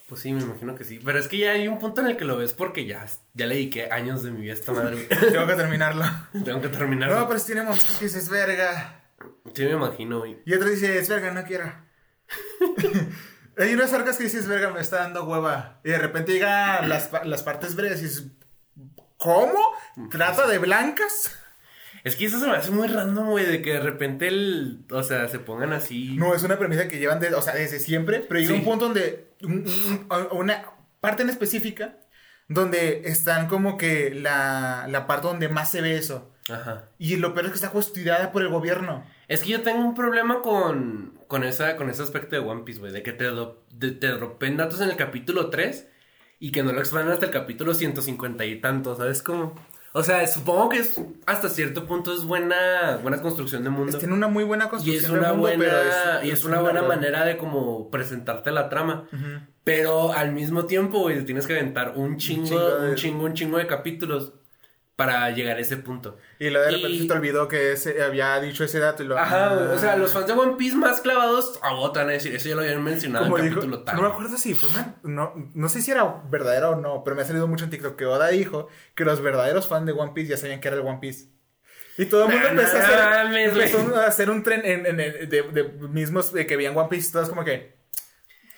Pues 0.08 0.20
sí, 0.20 0.32
me 0.32 0.42
imagino 0.42 0.74
que 0.74 0.84
sí. 0.84 1.00
Pero 1.02 1.18
es 1.18 1.28
que 1.28 1.38
ya 1.38 1.52
hay 1.52 1.68
un 1.68 1.78
punto 1.78 2.00
en 2.02 2.08
el 2.08 2.16
que 2.16 2.24
lo 2.24 2.36
ves 2.36 2.52
porque 2.52 2.84
ya, 2.86 3.06
ya 3.34 3.46
le 3.46 3.54
dediqué 3.54 3.90
años 3.90 4.22
de 4.22 4.30
mi 4.30 4.42
vida 4.42 4.52
a 4.52 4.56
esta 4.56 4.72
madre. 4.72 5.04
Tengo 5.32 5.46
que 5.46 5.54
terminarlo. 5.54 6.04
Tengo 6.44 6.60
que 6.60 6.68
terminar. 6.68 7.10
No, 7.10 7.26
pero 7.26 7.40
sí 7.40 7.46
tiene 7.46 7.62
momentos 7.62 7.96
que 7.98 8.04
dices, 8.04 8.28
verga. 8.28 9.04
Sí, 9.54 9.64
me 9.64 9.72
imagino, 9.72 10.18
güey. 10.18 10.38
Y 10.44 10.54
otro 10.54 10.68
dice, 10.68 10.98
es 10.98 11.08
verga, 11.08 11.30
no 11.32 11.44
quiero. 11.44 11.72
Hay 13.58 13.74
unas 13.74 13.92
arcas 13.92 14.16
que 14.16 14.24
dices, 14.24 14.46
verga, 14.48 14.70
me 14.70 14.80
está 14.80 14.98
dando 14.98 15.24
hueva. 15.24 15.80
Y 15.84 15.90
de 15.90 15.98
repente 15.98 16.32
llegan 16.32 16.88
las, 16.88 17.10
las 17.24 17.42
partes 17.42 17.74
breves 17.74 18.00
y 18.00 18.04
dices, 18.04 18.26
¿cómo? 19.18 19.60
¿Trata 20.10 20.46
de 20.46 20.58
blancas? 20.58 21.38
Es 22.04 22.16
que 22.16 22.24
eso 22.24 22.40
se 22.40 22.46
me 22.46 22.52
hace 22.56 22.70
muy 22.70 22.88
random, 22.88 23.30
güey, 23.30 23.46
de 23.46 23.62
que 23.62 23.74
de 23.74 23.80
repente 23.80 24.26
el, 24.28 24.84
o 24.90 25.02
sea, 25.02 25.28
se 25.28 25.38
pongan 25.38 25.72
así. 25.72 26.16
No, 26.16 26.34
es 26.34 26.42
una 26.42 26.58
premisa 26.58 26.88
que 26.88 26.98
llevan 26.98 27.20
de, 27.20 27.32
o 27.34 27.42
sea, 27.42 27.54
desde 27.54 27.78
siempre, 27.78 28.20
pero 28.28 28.40
llega 28.40 28.52
Sí. 28.54 28.58
un 28.58 28.64
punto 28.64 28.86
donde, 28.86 29.28
un- 29.42 29.64
un- 29.66 30.28
una 30.38 30.64
parte 31.00 31.22
en 31.22 31.30
específica, 31.30 31.96
donde 32.48 33.02
están 33.04 33.46
como 33.48 33.76
que 33.76 34.10
la, 34.14 34.86
la 34.90 35.06
parte 35.06 35.28
donde 35.28 35.48
más 35.48 35.70
se 35.70 35.80
ve 35.80 35.96
eso. 35.96 36.30
Ajá. 36.50 36.88
Y 36.98 37.16
lo 37.16 37.34
peor 37.34 37.46
es 37.46 37.52
que 37.52 37.56
está 37.56 37.70
custodiada 37.70 38.32
por 38.32 38.42
el 38.42 38.48
gobierno. 38.48 39.04
Es 39.28 39.42
que 39.42 39.50
yo 39.50 39.62
tengo 39.62 39.78
un 39.80 39.94
problema 39.94 40.42
con, 40.42 41.18
con, 41.28 41.44
esa, 41.44 41.76
con 41.76 41.88
ese 41.88 42.02
aspecto 42.02 42.34
de 42.34 42.42
One 42.42 42.62
Piece, 42.64 42.80
güey, 42.80 42.92
de 42.92 43.02
que 43.04 43.12
te, 43.12 43.24
do- 43.26 43.64
de- 43.70 43.92
te 43.92 44.08
dropen 44.08 44.56
datos 44.56 44.80
en 44.80 44.90
el 44.90 44.96
capítulo 44.96 45.50
3 45.50 45.88
y 46.40 46.50
que 46.50 46.64
no 46.64 46.72
lo 46.72 46.80
expandan 46.80 47.12
hasta 47.12 47.26
el 47.26 47.32
capítulo 47.32 47.74
150 47.74 48.44
y 48.44 48.60
tanto, 48.60 48.96
¿sabes 48.96 49.22
cómo? 49.22 49.54
O 49.94 50.02
sea, 50.02 50.26
supongo 50.26 50.70
que 50.70 50.78
es, 50.78 51.00
hasta 51.26 51.48
cierto 51.50 51.84
punto 51.86 52.14
es 52.14 52.24
buena, 52.24 52.98
buena 53.02 53.20
construcción 53.20 53.62
de 53.62 53.68
mundo. 53.70 53.98
Tiene 53.98 54.14
una 54.14 54.26
muy 54.28 54.42
buena 54.44 54.64
Y 54.64 54.68
construcción 54.68 55.04
es 55.04 55.10
del 55.10 55.18
una 55.20 55.28
mundo, 55.34 55.42
buena, 55.42 55.64
pero 55.64 56.24
y 56.26 56.30
es 56.30 56.44
una 56.44 56.60
buena 56.60 56.82
manera 56.82 57.24
de 57.26 57.36
como 57.36 57.90
presentarte 57.90 58.50
la 58.52 58.68
trama. 58.70 59.04
Pero 59.64 60.12
al 60.12 60.32
mismo 60.32 60.64
tiempo, 60.64 61.00
güey, 61.00 61.22
tienes 61.24 61.46
que 61.46 61.52
aventar 61.52 61.92
un 61.96 62.16
chingo, 62.16 62.46
chingo 62.46 62.70
de- 62.80 62.88
un 62.90 62.94
chingo, 62.96 63.24
un 63.26 63.34
chingo 63.34 63.58
de 63.58 63.66
capítulos 63.66 64.32
para 64.96 65.30
llegar 65.30 65.56
a 65.56 65.60
ese 65.60 65.78
punto. 65.78 66.18
Y 66.38 66.50
luego 66.50 66.66
de 66.66 66.72
repente 66.72 66.96
Y- 66.96 67.00
se 67.02 67.06
te 67.08 67.12
olvidó 67.14 67.48
que 67.48 67.72
ese, 67.72 68.02
había 68.02 68.38
dicho 68.40 68.62
ese 68.62 68.78
dato 68.78 69.02
y 69.02 69.06
lo... 69.06 69.18
Ajá, 69.18 69.52
o 69.52 69.78
sea, 69.78 69.92
Ah. 69.94 69.96
los 69.96 70.12
fans 70.12 70.26
de 70.26 70.34
One 70.34 70.54
Piece 70.56 70.76
más 70.76 71.00
clavados 71.00 71.58
agotan 71.62 72.08
a 72.08 72.12
decir, 72.12 72.34
eso 72.34 72.48
ya 72.48 72.54
lo 72.54 72.60
habían 72.60 72.82
mencionado 72.84 73.24
Como 73.24 73.38
en 73.38 73.44
el 73.44 73.48
dijo, 73.50 73.60
capítulo 73.62 73.84
tal. 73.84 73.96
no 73.96 74.02
me 74.02 74.08
acuerdo 74.08 74.36
si 74.36 74.54
fue 74.54 74.68
una- 74.68 74.96
no, 75.02 75.32
no 75.54 75.68
sé 75.68 75.80
si 75.80 75.90
era 75.90 76.22
verdadero 76.30 76.70
o 76.70 76.76
no, 76.76 77.02
pero 77.04 77.16
me 77.16 77.22
ha 77.22 77.24
salido 77.24 77.46
mucho 77.48 77.64
en 77.64 77.70
TikTok 77.70 77.96
que 77.96 78.06
Oda 78.06 78.28
dijo 78.28 78.68
que 78.94 79.04
los 79.04 79.20
verdaderos 79.22 79.66
fans 79.66 79.86
de 79.86 79.92
One 79.92 80.12
Piece 80.14 80.30
ya 80.30 80.36
sabían 80.36 80.60
que 80.60 80.68
era 80.68 80.76
el 80.76 80.82
One 80.86 80.98
Piece. 81.00 81.26
Y 81.98 82.06
todo 82.06 82.24
el 82.26 82.30
mundo 82.32 82.44
No 82.52 82.60
empezó, 82.60 82.76
a 82.76 82.80
hacer, 82.80 83.28
güey. 83.30 83.42
empezó 83.44 83.96
a 83.96 84.06
hacer 84.06 84.30
un 84.30 84.42
tren 84.42 84.62
en, 84.64 84.86
en- 84.86 85.00
en- 85.00 85.28
de, 85.28 85.42
de 85.42 85.64
mismos 85.88 86.30
que 86.30 86.56
veían 86.56 86.76
One 86.76 86.88
Piece, 86.88 87.12
todos 87.12 87.28
como 87.28 87.44
que... 87.44 87.80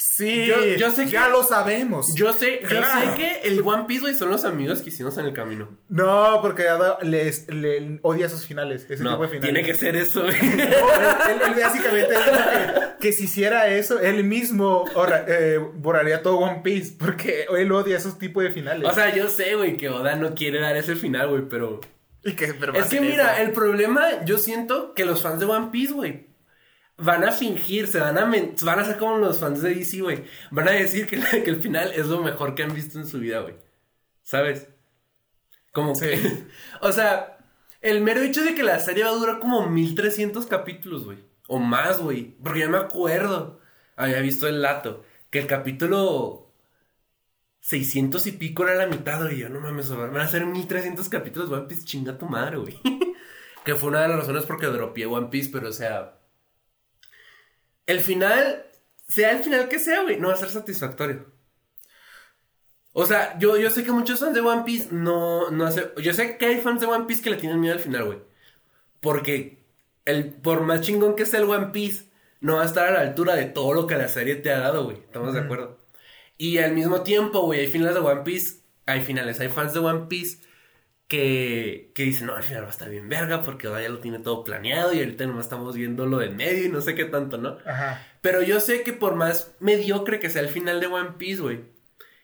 Sí, 0.07 0.47
Yo- 0.47 0.63
yo 0.77 0.91
sé 0.93 1.07
ya 1.09 1.25
que- 1.27 1.31
lo 1.33 1.43
sabemos. 1.43 2.15
Yo 2.15 2.33
sé, 2.33 2.61
yo 2.63 2.69
sé 2.83 3.15
que 3.17 3.49
el 3.49 3.61
One 3.65 3.85
Piece, 3.89 4.03
güey, 4.03 4.15
son 4.15 4.29
los 4.29 4.45
amigos 4.45 4.83
que 4.83 4.91
hicimos 4.91 5.17
en 5.19 5.25
el 5.25 5.33
camino. 5.33 5.69
No, 5.89 6.39
porque 6.43 6.69
Oda 6.69 6.99
les, 7.03 7.49
le 7.49 7.99
odia 8.03 8.27
esos 8.27 8.47
finales, 8.47 8.87
ese 8.91 9.03
No, 9.03 9.13
tipo 9.13 9.23
de 9.23 9.29
finales. 9.29 9.53
tiene 9.55 9.67
que 9.67 9.75
ser 9.75 9.97
eso, 9.97 10.23
güey. 10.23 10.37
No, 10.41 10.53
él, 10.53 11.41
él 11.47 11.63
básicamente 11.63 12.11
dijo 12.11 12.23
que, 12.53 13.01
que 13.01 13.13
si 13.13 13.25
hiciera 13.25 13.69
eso, 13.69 13.99
él 13.99 14.23
mismo 14.25 14.85
eh, 15.27 15.59
borraría 15.75 16.23
todo 16.23 16.37
One 16.39 16.61
Piece, 16.63 16.95
porque 16.99 17.47
él 17.57 17.73
odia 17.73 17.97
esos 17.97 18.19
tipos 18.19 18.43
de 18.45 18.51
finales. 18.51 18.89
O 18.89 18.93
sea, 18.95 19.13
yo 19.15 19.29
sé, 19.31 19.55
güey, 19.57 19.77
que 19.77 19.89
Oda 19.89 20.17
no 20.17 20.35
quiere 20.35 20.61
dar 20.61 20.77
ese 20.77 20.97
final, 20.97 21.29
güey, 21.31 21.43
pero... 21.49 21.81
y 22.25 22.33
que, 22.35 22.55
pero 22.55 22.75
Es 22.75 22.87
que 22.87 23.01
mira, 23.01 23.35
eso. 23.37 23.43
el 23.43 23.53
problema, 23.53 24.25
yo 24.27 24.39
siento 24.39 24.93
que 24.95 25.05
los 25.07 25.23
fans 25.23 25.41
de 25.41 25.47
One 25.47 25.69
Piece, 25.73 25.93
güey, 25.93 26.27
van 26.97 27.25
a 27.25 27.33
fingir, 27.33 27.87
se 27.87 28.01
van 28.01 28.19
a, 28.19 28.25
van 28.25 28.79
a 28.79 28.85
ser 28.85 28.97
como 28.99 29.19
los 29.19 29.39
fans 29.39 29.63
de 29.63 29.75
DC, 29.75 30.01
güey. 30.01 30.25
Van 30.51 30.69
a 30.69 30.73
decir 30.73 31.07
que, 31.07 31.19
que 31.43 31.51
el 31.51 31.63
final 31.63 31.93
es 31.93 32.07
lo 32.07 32.23
mejor 32.23 32.55
que 32.55 32.63
han 32.63 32.75
visto 32.75 32.99
en 32.99 33.07
su 33.07 33.19
vida, 33.19 33.41
güey. 33.41 33.57
¿Sabes? 34.23 34.69
Como 35.73 35.99
que, 35.99 36.47
o 36.81 36.93
sea, 36.93 37.39
el 37.81 38.01
mero 38.01 38.23
hecho 38.23 38.43
de 38.45 38.55
que 38.55 38.63
la 38.63 38.79
serie 38.79 39.05
va 39.05 39.11
a 39.11 39.15
durar 39.15 39.41
como 39.41 39.69
1300 39.69 40.47
capítulos, 40.47 41.05
güey. 41.05 41.19
O 41.49 41.59
más, 41.59 42.01
güey. 42.01 42.37
Porque 42.43 42.61
yo 42.61 42.71
me 42.71 42.79
acuerdo, 42.79 43.61
había 43.97 44.21
visto 44.21 44.49
el 44.49 44.63
lato, 44.63 45.05
que 45.31 45.41
el 45.41 45.47
capítulo 45.47 46.53
600 47.61 48.27
y 48.27 48.33
pico 48.33 48.65
era 48.65 48.77
la 48.77 48.87
mitad, 48.87 49.21
güey. 49.23 49.39
Yo 49.39 49.49
no 49.49 49.61
mames, 49.61 49.91
van 49.91 50.17
a 50.17 50.29
ser 50.29 50.47
1300 50.47 51.09
capítulos 51.09 51.51
One 51.51 51.67
Piece, 51.67 51.85
chinga 51.85 52.17
tu 52.17 52.27
madre, 52.27 52.57
güey. 52.57 52.81
que 53.65 53.75
fue 53.75 53.91
una 53.91 54.03
de 54.03 54.09
las 54.09 54.19
razones 54.19 54.45
por 54.45 54.61
que 54.61 54.67
dropeé 54.67 55.07
One 55.07 55.29
Piece, 55.29 55.51
pero 55.53 55.69
o 55.69 55.73
sea. 55.73 56.19
El 57.87 58.01
final, 58.01 58.67
sea 59.09 59.33
el 59.33 59.43
final 59.43 59.69
que 59.69 59.79
sea, 59.79 60.03
güey, 60.03 60.19
no 60.19 60.29
va 60.29 60.35
a 60.35 60.39
ser 60.39 60.51
satisfactorio. 60.51 61.33
O 62.93 63.07
sea, 63.07 63.37
yo, 63.39 63.57
yo 63.57 63.71
sé 63.71 63.85
que 63.85 63.93
muchos 63.93 64.21
fans 64.21 64.35
de 64.35 64.41
One 64.41 64.63
Piece 64.65 64.89
no, 64.93 65.51
no 65.51 65.67
hace. 65.67 65.91
Yo 66.01 66.15
sé 66.15 66.39
que 66.39 66.47
hay 66.47 66.61
fans 66.61 66.81
de 66.81 66.87
One 66.87 67.07
Piece 67.07 67.23
que 67.23 67.31
le 67.31 67.37
tienen 67.37 67.61
miedo 67.61 67.75
al 67.75 67.81
final, 67.81 68.05
güey. 68.05 68.19
Porque 69.01 69.65
el, 70.05 70.33
por 70.33 70.63
más 70.63 70.81
chingón 70.81 71.17
que 71.17 71.27
sea 71.27 71.41
el 71.41 71.49
One 71.49 71.69
Piece, 71.73 72.05
no 72.41 72.57
va 72.57 72.63
a 72.63 72.67
estar 72.67 72.89
a 72.89 72.93
la 72.93 73.01
altura 73.01 73.35
de 73.35 73.47
todo 73.47 73.75
lo 73.75 73.87
que 73.87 73.97
la 73.97 74.09
serie 74.09 74.37
te 74.37 74.53
ha 74.53 74.61
dado, 74.61 74.85
güey. 74.85 74.99
¿Estamos 74.99 75.35
de 75.35 75.41
acuerdo? 75.41 75.79
Y 76.39 76.59
al 76.59 76.73
mismo 76.73 77.03
tiempo, 77.03 77.41
güey, 77.41 77.61
hay 77.61 77.67
finales 77.67 77.95
de 77.95 78.01
One 78.01 78.23
Piece. 78.23 78.61
Hay 78.87 79.01
finales, 79.01 79.41
hay 79.41 79.49
fans 79.49 79.73
de 79.73 79.81
One 79.81 80.07
Piece 80.09 80.39
que, 81.09 81.93
que 81.95 82.03
dicen, 82.03 82.27
no, 82.27 82.35
al 82.35 82.43
final 82.43 82.63
va 82.63 82.69
a 82.69 82.71
estar 82.71 82.89
bien 82.89 83.09
verga 83.09 83.43
porque 83.43 83.69
ya 83.69 83.89
lo 83.89 83.99
tiene 83.99 84.19
todo 84.19 84.45
planeado 84.45 84.93
y 84.93 85.01
ahorita 85.01 85.27
nomás 85.27 85.47
estamos 85.47 85.75
viendo 85.77 86.07
lo 86.07 86.19
de 86.19 86.31
medio 86.31 86.65
y 86.65 86.69
no 86.69 86.81
sé 86.81 86.95
qué 86.95 87.05
tanto, 87.05 87.39
¿no? 87.39 87.59
Ajá. 87.67 88.07
Pero 88.21 88.43
yo 88.43 88.61
sé 88.61 88.83
que 88.83 88.93
por 88.93 89.15
más 89.15 89.55
mediocre 89.61 90.19
que 90.19 90.31
sea 90.31 90.43
el 90.43 90.49
final 90.49 90.81
de 90.81 90.87
One 90.87 91.13
Piece, 91.19 91.43
güey, 91.43 91.61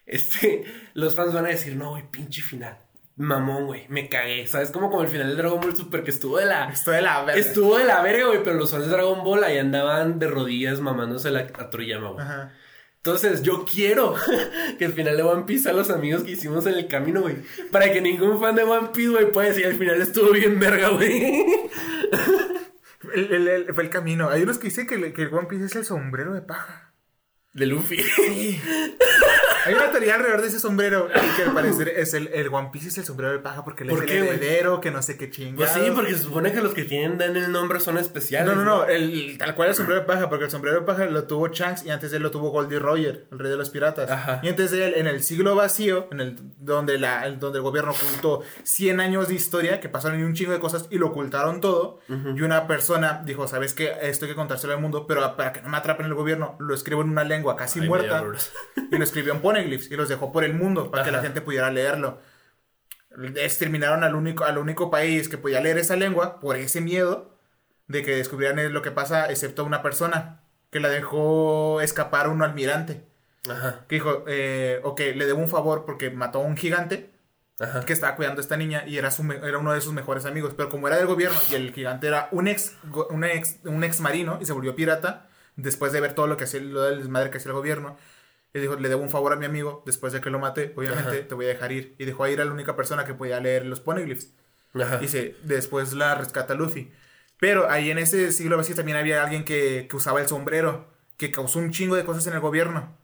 este, 0.07 0.64
los 0.95 1.14
fans 1.14 1.33
van 1.33 1.47
a 1.47 1.51
decir, 1.51 1.76
no, 1.76 1.91
güey, 1.91 2.11
pinche 2.11 2.43
final. 2.43 2.78
Mamón, 3.16 3.66
güey, 3.66 3.87
me 3.89 4.09
cagué. 4.09 4.47
¿Sabes? 4.47 4.70
Como 4.70 4.89
como 4.89 5.03
el 5.03 5.09
final 5.09 5.28
de 5.28 5.35
Dragon 5.37 5.61
Ball 5.61 5.76
Super 5.76 6.03
que 6.03 6.11
estuvo 6.11 6.39
de 6.39 6.47
la... 6.47 6.70
Esto 6.70 6.91
de 6.91 7.03
la 7.03 7.22
verga. 7.22 7.39
Estuvo 7.39 7.76
de 7.76 7.85
la 7.85 8.01
verga, 8.01 8.26
güey, 8.28 8.43
pero 8.43 8.57
los 8.57 8.70
fans 8.70 8.87
de 8.87 8.93
Dragon 8.93 9.22
Ball 9.22 9.45
ahí 9.45 9.59
andaban 9.59 10.18
de 10.18 10.26
rodillas 10.26 10.81
mamándose 10.81 11.31
la, 11.31 11.41
a 11.41 11.68
Toriyama, 11.68 12.11
güey. 12.12 12.24
Ajá. 12.24 12.55
Entonces, 13.03 13.42
yo 13.42 13.64
quiero 13.64 14.14
que 14.78 14.84
el 14.84 14.92
final 14.92 15.16
de 15.16 15.22
One 15.22 15.44
Piece 15.44 15.68
a 15.70 15.72
los 15.72 15.88
amigos 15.90 16.22
que 16.22 16.32
hicimos 16.32 16.66
en 16.66 16.74
el 16.74 16.86
camino, 16.86 17.22
güey. 17.22 17.36
Para 17.72 17.90
que 17.92 18.01
ningún 18.03 18.38
fan 18.40 18.55
de 18.57 18.62
One 18.64 18.88
Piece, 18.92 19.09
güey, 19.11 19.32
pueda 19.32 19.48
decir, 19.48 19.64
al 19.66 19.74
final 19.78 20.01
estuvo 20.03 20.30
bien 20.32 20.61
verga, 20.61 20.90
güey. 20.90 21.44
El- 23.14 23.32
el- 23.32 23.48
el- 23.48 23.74
fue 23.74 23.84
el 23.84 23.90
camino. 23.90 24.28
Hay 24.28 24.42
unos 24.42 24.59
que 24.59 24.68
dicen 24.68 24.86
que, 24.86 24.96
el- 24.96 25.12
que 25.14 25.22
el 25.22 25.32
One 25.34 25.48
Piece 25.48 25.64
es 25.64 25.76
el 25.76 25.84
sombrero 25.86 26.34
de 26.34 26.42
paja. 26.42 26.92
De 27.55 27.66
Luffy. 27.66 27.96
Hay 29.67 29.75
una 29.75 29.91
teoría 29.91 30.15
alrededor 30.15 30.41
de 30.43 30.49
ese 30.49 30.59
sombrero 30.61 31.09
y 31.15 31.37
que 31.37 31.43
al 31.43 31.53
parecer 31.55 31.89
es 31.89 32.15
el, 32.15 32.29
el 32.29 32.49
One 32.49 32.71
Piece 32.73 32.89
es 32.89 32.99
el 32.99 33.05
sombrero 33.05 33.33
de 33.33 33.39
paja 33.41 33.65
porque 33.65 33.85
él 33.85 33.91
¿Por 33.91 34.01
es 34.05 34.05
qué, 34.11 34.19
el 34.19 34.25
güey? 34.25 34.37
heredero, 34.37 34.81
que 34.81 34.91
no 34.91 35.03
sé 35.03 35.17
qué 35.17 35.31
chingados. 35.31 35.73
Pues 35.75 35.85
sí, 35.87 35.93
porque 35.95 36.13
se 36.15 36.23
supone 36.23 36.53
que 36.53 36.61
los 36.63 36.73
que 36.75 36.85
tienen 36.85 37.19
dan 37.19 37.37
el 37.37 37.53
nombre 37.53 37.81
son 37.81 37.99
especiales. 37.99 38.55
No, 38.55 38.63
no, 38.63 38.65
no, 38.65 38.85
el, 38.87 39.37
tal 39.39 39.55
cual 39.55 39.69
el 39.71 39.75
sombrero 39.75 40.01
de 40.01 40.07
paja, 40.07 40.29
porque 40.29 40.45
el 40.47 40.51
sombrero 40.51 40.81
de 40.81 40.87
paja 40.87 41.05
lo 41.07 41.25
tuvo 41.25 41.49
Shanks 41.49 41.85
y 41.85 41.91
antes 41.91 42.11
de 42.11 42.17
él 42.19 42.23
lo 42.23 42.31
tuvo 42.31 42.51
Goldie 42.51 42.79
Roger, 42.79 43.27
el 43.31 43.39
rey 43.39 43.51
de 43.51 43.57
los 43.57 43.71
piratas. 43.71 44.11
Ajá. 44.11 44.41
Y 44.43 44.49
antes 44.49 44.71
de 44.71 44.87
él, 44.87 44.95
en 44.97 45.07
el 45.07 45.23
siglo 45.23 45.55
vacío, 45.55 46.09
en 46.11 46.21
el 46.21 46.37
donde, 46.59 46.99
la, 46.99 47.27
el- 47.27 47.39
donde 47.39 47.59
el 47.59 47.63
gobierno 47.63 47.93
ocultó 47.93 48.43
100 48.63 49.01
años 49.01 49.29
de 49.29 49.35
historia, 49.35 49.81
que 49.81 49.89
pasaron 49.89 50.23
un 50.23 50.35
chingo 50.35 50.53
de 50.53 50.59
cosas 50.61 50.87
y 50.91 50.99
lo 50.99 51.09
ocultaron 51.09 51.61
todo, 51.61 52.01
y 52.09 52.41
una 52.43 52.67
persona 52.67 53.23
dijo, 53.25 53.47
¿sabes 53.47 53.75
qué? 53.75 53.93
Esto 54.03 54.25
hay 54.25 54.31
que 54.33 54.37
contárselo 54.37 54.73
al 54.75 54.81
mundo, 54.81 55.07
pero 55.07 55.37
para 55.37 55.53
que 55.53 55.61
no 55.63 55.69
me 55.69 55.77
atrapen 55.77 56.07
el 56.07 56.15
gobierno, 56.15 56.57
lo 56.59 56.75
escribo 56.75 57.03
en 57.03 57.11
una 57.11 57.25
lengua 57.25 57.57
casi 57.57 57.81
Ay, 57.81 57.89
muerta, 57.89 58.25
y 58.91 58.97
lo 58.97 59.05
escribió 59.05 59.33
en 59.35 59.41
poneglyphs 59.51 59.90
y 59.90 59.96
los 59.96 60.09
dejó 60.09 60.32
por 60.32 60.44
el 60.44 60.55
mundo 60.55 60.90
para 60.90 61.05
que 61.05 61.11
la 61.11 61.20
gente 61.20 61.40
pudiera 61.40 61.70
leerlo. 61.70 62.20
Exterminaron 63.36 64.05
al 64.05 64.14
único, 64.14 64.44
al 64.44 64.59
único 64.59 64.90
país 64.90 65.28
que 65.28 65.38
podía 65.38 65.61
leer 65.61 65.78
esa 65.78 65.96
lengua 65.96 66.38
por 66.40 66.57
ese 66.57 66.80
miedo 66.80 67.36
de 67.88 68.03
que 68.05 68.14
descubrieran 68.14 68.72
lo 68.72 68.82
que 68.82 68.92
pasa, 68.92 69.30
excepto 69.30 69.64
una 69.64 69.82
persona 69.82 70.40
que 70.70 70.78
la 70.78 70.88
dejó 70.88 71.80
escapar 71.80 72.28
un 72.28 72.42
almirante. 72.42 73.05
Ajá, 73.48 73.84
Que 73.88 73.96
dijo, 73.96 74.24
eh, 74.28 74.80
ok, 74.84 75.01
le 75.16 75.26
debo 75.26 75.40
un 75.40 75.48
favor 75.48 75.84
porque 75.84 76.11
mató 76.11 76.38
a 76.38 76.42
un 76.42 76.57
gigante 76.57 77.11
ajá. 77.59 77.80
que 77.84 77.92
estaba 77.92 78.14
cuidando 78.14 78.40
a 78.40 78.42
esta 78.42 78.57
niña 78.57 78.84
y 78.86 78.98
era, 78.98 79.11
su 79.11 79.22
era 79.32 79.59
uno 79.59 79.72
de 79.72 79.80
sus 79.80 79.92
mejores 79.92 80.24
amigos. 80.26 80.55
Pero 80.57 80.68
como 80.68 80.86
era 80.86 80.96
del 80.96 81.07
gobierno 81.07 81.38
y 81.51 81.55
el 81.55 81.72
gigante 81.72 82.07
era 82.07 82.28
un 82.30 82.46
ex, 82.46 82.76
un 83.11 83.24
ex, 83.24 83.57
un 83.64 83.82
ex 83.82 84.01
marino 84.01 84.38
y 84.40 84.46
se 84.46 84.53
volvió 84.53 84.76
pirata, 84.76 85.26
después 85.57 85.92
de 85.92 86.01
ver 86.01 86.12
todo 86.14 86.26
lo 86.28 86.36
que 86.36 86.44
hacía, 86.44 86.61
lo 86.61 86.82
del 86.82 86.98
desmadre 86.98 87.30
que 87.30 87.38
hacía 87.38 87.51
el 87.51 87.57
gobierno, 87.57 87.96
y 88.53 88.59
dijo, 88.61 88.76
le 88.76 88.88
debo 88.88 89.03
un 89.03 89.11
favor 89.11 89.32
a 89.32 89.36
mi 89.36 89.46
amigo, 89.46 89.82
después 89.86 90.12
de 90.12 90.20
que 90.20 90.30
lo 90.30 90.38
maté, 90.38 90.72
obviamente 90.76 91.18
Ajá. 91.18 91.28
te 91.28 91.34
voy 91.34 91.44
a 91.46 91.48
dejar 91.48 91.72
ir. 91.72 91.94
Y 91.98 92.05
dejó 92.05 92.26
ir 92.28 92.40
a 92.40 92.44
la 92.44 92.53
única 92.53 92.74
persona 92.76 93.05
que 93.05 93.14
podía 93.14 93.38
leer 93.40 93.64
los 93.66 93.80
poneglyphs. 93.80 94.32
Ajá. 94.74 94.98
Y 95.03 95.09
se, 95.09 95.36
después 95.44 95.92
la 95.92 96.14
rescata 96.14 96.55
Luffy. 96.55 96.90
Pero 97.38 97.70
ahí 97.70 97.90
en 97.90 97.98
ese 97.98 98.32
siglo 98.32 98.57
vacío 98.57 98.74
también 98.74 98.98
había 98.98 99.22
alguien 99.22 99.44
que, 99.44 99.86
que 99.88 99.96
usaba 99.96 100.20
el 100.20 100.28
sombrero, 100.28 100.88
que 101.16 101.30
causó 101.30 101.59
un 101.59 101.70
chingo 101.70 101.96
de 101.96 102.05
cosas 102.05 102.26
en 102.26 102.34
el 102.34 102.40
gobierno. 102.40 102.96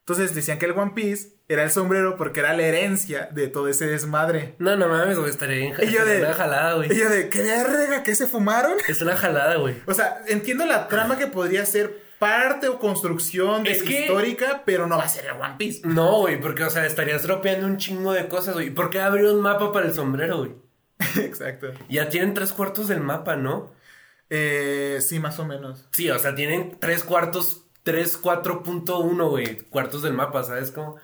Entonces 0.00 0.34
decían 0.34 0.58
que 0.58 0.66
el 0.66 0.72
One 0.72 0.92
Piece 0.94 1.28
era 1.48 1.62
el 1.62 1.70
sombrero 1.70 2.16
porque 2.16 2.40
era 2.40 2.54
la 2.54 2.62
herencia 2.62 3.28
de 3.32 3.46
todo 3.48 3.68
ese 3.68 3.86
desmadre. 3.86 4.56
No, 4.58 4.76
no 4.76 4.88
mames, 4.88 5.16
güey, 5.18 5.30
estaría 5.30 5.56
bien. 5.58 5.74
Y 5.80 5.92
yo 5.92 6.00
es 6.00 6.06
de- 6.06 6.18
una 6.22 6.32
jalada, 6.34 6.74
güey. 6.74 6.92
Y 6.92 6.98
yo 6.98 7.08
de, 7.08 7.28
¿qué 7.28 7.42
verga? 7.42 8.02
¿Qué 8.02 8.14
se 8.14 8.26
fumaron? 8.26 8.72
Es 8.88 9.00
una 9.00 9.14
jalada, 9.14 9.56
güey. 9.56 9.76
O 9.86 9.94
sea, 9.94 10.22
entiendo 10.26 10.64
la 10.66 10.88
trama 10.88 11.18
que 11.18 11.26
podría 11.28 11.64
ser 11.66 12.02
parte 12.22 12.68
o 12.68 12.78
construcción 12.78 13.64
de 13.64 13.72
Es 13.72 13.82
que- 13.82 14.02
histórica, 14.02 14.62
pero 14.64 14.86
no 14.86 14.96
va 14.96 15.02
a 15.02 15.08
ser 15.08 15.24
el 15.24 15.32
One 15.32 15.56
Piece. 15.58 15.80
No, 15.84 16.20
güey, 16.20 16.40
porque, 16.40 16.62
o 16.62 16.70
sea, 16.70 16.86
estarías 16.86 17.24
dropeando 17.24 17.66
un 17.66 17.78
chingo 17.78 18.12
de 18.12 18.28
cosas, 18.28 18.54
güey. 18.54 18.70
¿Por 18.70 18.90
qué 18.90 19.00
abrió 19.00 19.34
un 19.34 19.40
mapa 19.40 19.72
para 19.72 19.86
el 19.86 19.92
sombrero, 19.92 20.38
güey? 20.38 20.52
Exacto. 21.16 21.72
Ya 21.88 22.08
tienen 22.08 22.32
tres 22.32 22.52
cuartos 22.52 22.86
del 22.86 23.00
mapa, 23.00 23.34
¿no? 23.34 23.72
Eh, 24.30 25.00
sí, 25.00 25.18
más 25.18 25.40
o 25.40 25.44
menos. 25.44 25.88
Sí, 25.90 26.10
o 26.10 26.18
sea, 26.20 26.36
tienen 26.36 26.76
tres 26.78 27.02
cuartos, 27.02 27.64
tres, 27.82 28.16
4.1, 28.16 29.28
güey, 29.28 29.56
cuartos 29.68 30.02
del 30.02 30.12
mapa, 30.12 30.44
¿sabes 30.44 30.70
cómo? 30.70 30.98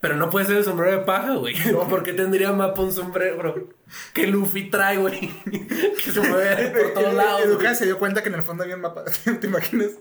Pero 0.00 0.16
no 0.16 0.28
puede 0.28 0.44
ser 0.44 0.58
el 0.58 0.64
sombrero 0.64 0.98
de 0.98 1.04
paja, 1.06 1.32
güey. 1.36 1.54
¿Por 1.88 2.02
qué 2.02 2.12
tendría 2.12 2.52
mapa 2.52 2.82
un 2.82 2.92
sombrero 2.92 3.70
que 4.12 4.26
Luffy 4.26 4.68
trae, 4.68 4.98
güey? 4.98 5.18
que 6.04 6.12
se 6.12 6.20
mueve 6.20 6.68
por 6.68 6.92
todos 6.92 7.14
lados. 7.14 7.40
Educa 7.42 7.74
se 7.74 7.86
dio 7.86 7.98
cuenta 7.98 8.22
que 8.22 8.28
en 8.28 8.34
el 8.34 8.42
fondo 8.42 8.64
había 8.64 8.76
un 8.76 8.82
mapa. 8.82 9.04
¿Te 9.40 9.46
imaginas? 9.46 9.92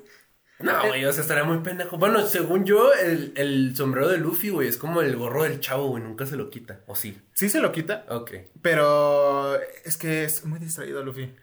No, 0.59 0.87
güey, 0.87 1.05
o 1.05 1.13
sea, 1.13 1.21
estaría 1.21 1.43
muy 1.43 1.59
pendejo. 1.59 1.97
Bueno, 1.99 2.25
según 2.25 2.65
yo, 2.65 2.91
el, 2.93 3.31
el 3.35 3.75
sombrero 3.75 4.07
de 4.07 4.17
Luffy, 4.17 4.49
güey, 4.49 4.67
es 4.67 4.77
como 4.77 5.01
el 5.01 5.15
gorro 5.15 5.43
del 5.43 5.59
chavo, 5.59 5.87
güey, 5.89 6.01
nunca 6.03 6.25
se 6.25 6.35
lo 6.35 6.49
quita. 6.49 6.81
¿O 6.87 6.95
sí? 6.95 7.21
Sí 7.33 7.47
se 7.49 7.61
lo 7.61 7.71
quita, 7.71 8.05
Ok. 8.09 8.31
pero 8.63 9.59
es 9.85 9.97
que 9.97 10.23
es 10.23 10.43
muy 10.45 10.57
distraído 10.59 11.03
Luffy. 11.03 11.35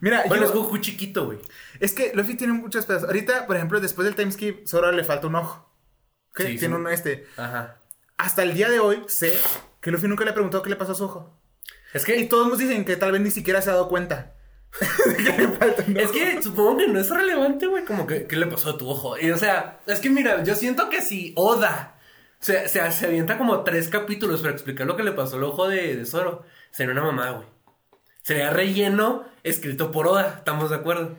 Mira, 0.00 0.24
Bueno, 0.26 0.44
yo- 0.44 0.48
es 0.48 0.54
Goku 0.54 0.78
chiquito, 0.78 1.26
güey. 1.26 1.38
es 1.80 1.92
que 1.92 2.12
Luffy 2.14 2.36
tiene 2.36 2.52
muchas 2.54 2.86
pedazos. 2.86 3.08
Ahorita, 3.08 3.46
por 3.46 3.56
ejemplo, 3.56 3.80
después 3.80 4.06
del 4.06 4.14
timeskip, 4.16 4.66
solo 4.66 4.90
le 4.92 5.04
falta 5.04 5.26
un 5.26 5.34
ojo. 5.36 5.70
Sí, 6.36 6.42
tiene 6.58 6.74
sí. 6.74 6.80
un 6.80 6.88
este. 6.88 7.26
Ajá. 7.36 7.80
Hasta 8.16 8.42
el 8.42 8.54
día 8.54 8.70
de 8.70 8.80
hoy 8.80 9.02
sé 9.08 9.32
que 9.80 9.90
Luffy 9.90 10.08
nunca 10.08 10.24
le 10.24 10.30
ha 10.30 10.34
preguntado 10.34 10.62
qué 10.62 10.70
le 10.70 10.76
pasó 10.76 10.92
a 10.92 10.94
su 10.94 11.04
ojo. 11.04 11.38
Es 11.92 12.02
Y 12.08 12.12
que, 12.12 12.24
todos 12.24 12.48
nos 12.48 12.58
dicen 12.58 12.84
que 12.84 12.96
tal 12.96 13.12
vez 13.12 13.20
ni 13.20 13.30
siquiera 13.30 13.60
se 13.62 13.70
ha 13.70 13.74
dado 13.74 13.88
cuenta. 13.88 14.34
Es 14.80 16.10
que 16.10 16.42
supongo 16.42 16.78
que 16.78 16.88
no 16.88 16.98
es 16.98 17.10
relevante, 17.10 17.66
güey, 17.66 17.84
como 17.84 18.06
que, 18.06 18.26
¿qué 18.26 18.36
le 18.36 18.46
pasó 18.46 18.70
a 18.70 18.78
tu 18.78 18.88
ojo? 18.88 19.16
Y, 19.18 19.30
o 19.30 19.38
sea, 19.38 19.80
es 19.86 20.00
que 20.00 20.10
mira, 20.10 20.42
yo 20.42 20.54
siento 20.54 20.90
que 20.90 21.00
si 21.00 21.32
Oda 21.36 21.94
se, 22.40 22.68
se, 22.68 22.90
se 22.90 23.06
avienta 23.06 23.38
como 23.38 23.62
tres 23.62 23.88
capítulos 23.88 24.40
para 24.40 24.52
explicar 24.52 24.86
lo 24.86 24.96
que 24.96 25.04
le 25.04 25.12
pasó 25.12 25.36
al 25.36 25.44
ojo 25.44 25.68
de, 25.68 25.96
de 25.96 26.04
Zoro, 26.06 26.44
sería 26.70 26.92
una 26.92 27.04
mamada, 27.04 27.30
güey. 27.32 27.46
Sería 28.22 28.50
relleno 28.50 29.24
escrito 29.42 29.90
por 29.90 30.08
Oda, 30.08 30.36
¿estamos 30.38 30.70
de 30.70 30.76
acuerdo? 30.76 31.16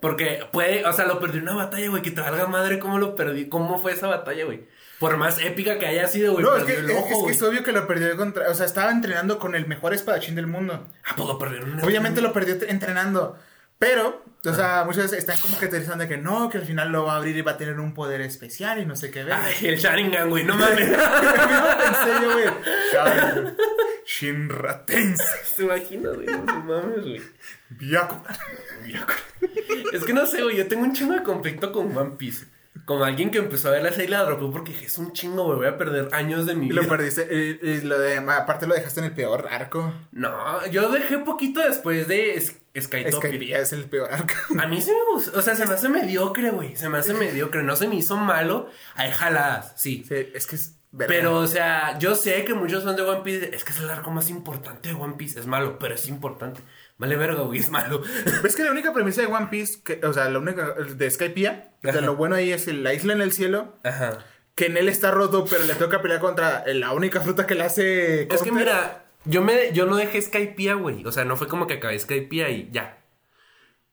Porque 0.00 0.46
puede, 0.52 0.84
o 0.86 0.92
sea, 0.92 1.06
lo 1.06 1.18
perdió 1.18 1.40
en 1.40 1.48
una 1.48 1.64
batalla, 1.64 1.88
güey, 1.88 2.02
que 2.02 2.10
te 2.10 2.20
valga 2.20 2.46
madre 2.46 2.78
cómo 2.78 2.98
lo 2.98 3.16
perdí, 3.16 3.48
cómo 3.48 3.78
fue 3.80 3.92
esa 3.92 4.06
batalla, 4.06 4.44
güey. 4.44 4.66
Por 5.00 5.16
más 5.16 5.38
épica 5.40 5.78
que 5.78 5.86
haya 5.86 6.06
sido, 6.08 6.32
güey, 6.32 6.44
No, 6.44 6.56
es 6.56 6.64
que, 6.64 6.74
perdió 6.74 6.90
es, 6.90 6.96
el 6.96 6.98
ojo, 6.98 7.06
es 7.08 7.14
que 7.14 7.20
güey. 7.22 7.34
es 7.34 7.42
obvio 7.42 7.62
que 7.64 7.72
lo 7.72 7.86
perdió 7.86 8.16
contra. 8.16 8.48
O 8.48 8.54
sea, 8.54 8.64
estaba 8.66 8.90
entrenando 8.92 9.38
con 9.38 9.54
el 9.54 9.66
mejor 9.66 9.92
espadachín 9.94 10.34
del 10.34 10.46
mundo. 10.46 10.86
¿A 11.04 11.16
poco 11.16 11.36
una- 11.44 11.82
Obviamente 11.84 12.20
lo 12.20 12.32
perdió 12.32 12.56
entrenando. 12.68 13.38
Pero, 13.76 14.24
o 14.46 14.54
sea, 14.54 14.84
muchas 14.86 15.02
veces 15.10 15.18
están 15.18 15.36
como 15.38 15.58
que 15.58 15.66
teorizando 15.66 16.04
de 16.04 16.08
que 16.08 16.16
no, 16.16 16.48
que 16.48 16.58
al 16.58 16.64
final 16.64 16.90
lo 16.92 17.04
va 17.04 17.14
a 17.14 17.16
abrir 17.16 17.36
y 17.36 17.42
va 17.42 17.52
a 17.52 17.56
tener 17.56 17.80
un 17.80 17.92
poder 17.92 18.20
especial 18.20 18.80
y 18.80 18.86
no 18.86 18.94
sé 18.94 19.10
qué 19.10 19.24
ver. 19.24 19.34
Ay, 19.34 19.66
el 19.66 19.78
Sharingan, 19.78 20.30
güey, 20.30 20.44
no 20.44 20.54
mames. 20.54 20.76
pensé 20.78 22.22
yo, 22.22 22.32
güey. 22.32 22.46
Sharingan. 22.94 23.56
Shinra 24.06 24.86
Tensei. 24.86 25.26
¿Te 25.56 25.62
imaginas, 25.64 26.14
güey? 26.14 26.26
No 26.26 26.44
mames, 26.62 27.00
güey. 27.02 27.22
Byakugan. 27.70 28.36
Es 29.92 30.04
que 30.04 30.12
no 30.12 30.24
sé, 30.26 30.42
güey, 30.42 30.56
yo 30.56 30.68
tengo 30.68 30.84
un 30.84 30.92
chingo 30.92 31.14
de 31.14 31.22
conflicto 31.22 31.72
con 31.72 31.96
One 31.96 32.12
Piece. 32.16 32.46
Como 32.86 33.04
alguien 33.04 33.30
que 33.30 33.38
empezó 33.38 33.68
a 33.68 33.72
ver 33.72 33.82
la 33.82 33.90
serie 33.90 34.06
y 34.06 34.10
la 34.10 34.24
dropó 34.24 34.50
porque 34.50 34.72
dije, 34.72 34.86
es 34.86 34.98
un 34.98 35.12
chingo, 35.12 35.44
güey, 35.44 35.56
voy 35.58 35.66
a 35.68 35.78
perder 35.78 36.08
años 36.12 36.44
de 36.44 36.54
mi 36.54 36.66
Y 36.66 36.70
vida. 36.70 36.82
lo 36.82 36.88
perdiste. 36.88 37.58
Y, 37.62 37.66
y 37.68 37.80
lo 37.82 37.98
de, 37.98 38.16
aparte 38.18 38.66
lo 38.66 38.74
dejaste 38.74 39.00
en 39.00 39.06
el 39.06 39.12
peor 39.12 39.46
arco. 39.50 39.94
No, 40.12 40.66
yo 40.66 40.88
dejé 40.90 41.18
poquito 41.18 41.60
después 41.60 42.08
de 42.08 42.42
Skytopia. 42.78 43.58
es 43.60 43.72
el 43.72 43.84
peor 43.84 44.12
arco. 44.12 44.34
A 44.60 44.66
mí 44.66 44.80
sí 44.80 44.90
me 44.90 45.14
gusta, 45.14 45.38
o 45.38 45.42
sea, 45.42 45.54
se 45.54 45.66
me 45.66 45.74
hace 45.74 45.88
mediocre, 46.00 46.50
güey, 46.50 46.76
se 46.76 46.88
me 46.88 46.98
hace 46.98 47.14
mediocre, 47.14 47.62
no 47.62 47.76
se 47.76 47.88
me 47.88 47.96
hizo 47.96 48.16
malo, 48.16 48.68
hay 48.96 49.10
jaladas, 49.12 49.72
sí. 49.76 50.04
Sí, 50.08 50.30
es 50.34 50.46
que 50.46 50.56
es. 50.56 50.76
verga. 50.92 51.14
Pero, 51.14 51.36
o 51.38 51.46
sea, 51.46 51.98
yo 51.98 52.14
sé 52.14 52.44
que 52.44 52.54
muchos 52.54 52.84
fans 52.84 52.96
de 52.96 53.02
One 53.02 53.22
Piece, 53.22 53.54
es 53.54 53.64
que 53.64 53.72
es 53.72 53.78
el 53.78 53.88
arco 53.90 54.10
más 54.10 54.28
importante 54.30 54.88
de 54.90 54.94
One 54.94 55.14
Piece, 55.16 55.38
es 55.38 55.46
malo, 55.46 55.78
pero 55.78 55.94
es 55.94 56.06
importante. 56.08 56.60
Vale 56.96 57.16
verga, 57.16 57.42
güey, 57.42 57.58
es 57.60 57.70
malo. 57.70 58.02
¿Ves 58.42 58.54
que 58.56 58.62
la 58.64 58.70
única 58.70 58.92
premisa 58.92 59.20
de 59.20 59.26
One 59.26 59.48
Piece, 59.50 59.80
que, 59.82 60.00
o 60.06 60.12
sea, 60.12 60.28
la 60.30 60.38
única 60.38 60.72
de 60.72 61.10
Skypiea, 61.10 61.72
de 61.82 61.90
Ajá. 61.90 62.00
lo 62.00 62.14
bueno 62.16 62.36
ahí 62.36 62.52
es 62.52 62.66
la 62.68 62.94
isla 62.94 63.12
en 63.14 63.20
el 63.20 63.32
cielo, 63.32 63.76
Ajá. 63.82 64.18
que 64.54 64.66
en 64.66 64.76
él 64.76 64.88
está 64.88 65.10
roto, 65.10 65.44
pero 65.48 65.64
le 65.64 65.74
toca 65.74 66.00
pelear 66.02 66.20
contra 66.20 66.62
la 66.72 66.92
única 66.92 67.20
fruta 67.20 67.46
que 67.46 67.56
le 67.56 67.64
hace. 67.64 68.22
Es 68.32 68.42
que 68.42 68.52
mira, 68.52 69.06
yo 69.24 69.42
me 69.42 69.72
yo 69.72 69.86
no 69.86 69.96
dejé 69.96 70.22
Skypiea, 70.22 70.74
güey. 70.74 71.04
O 71.04 71.10
sea, 71.12 71.24
no 71.24 71.36
fue 71.36 71.48
como 71.48 71.66
que 71.66 71.74
acabé 71.74 71.98
Skypiea 71.98 72.50
y 72.50 72.68
ya. 72.70 73.00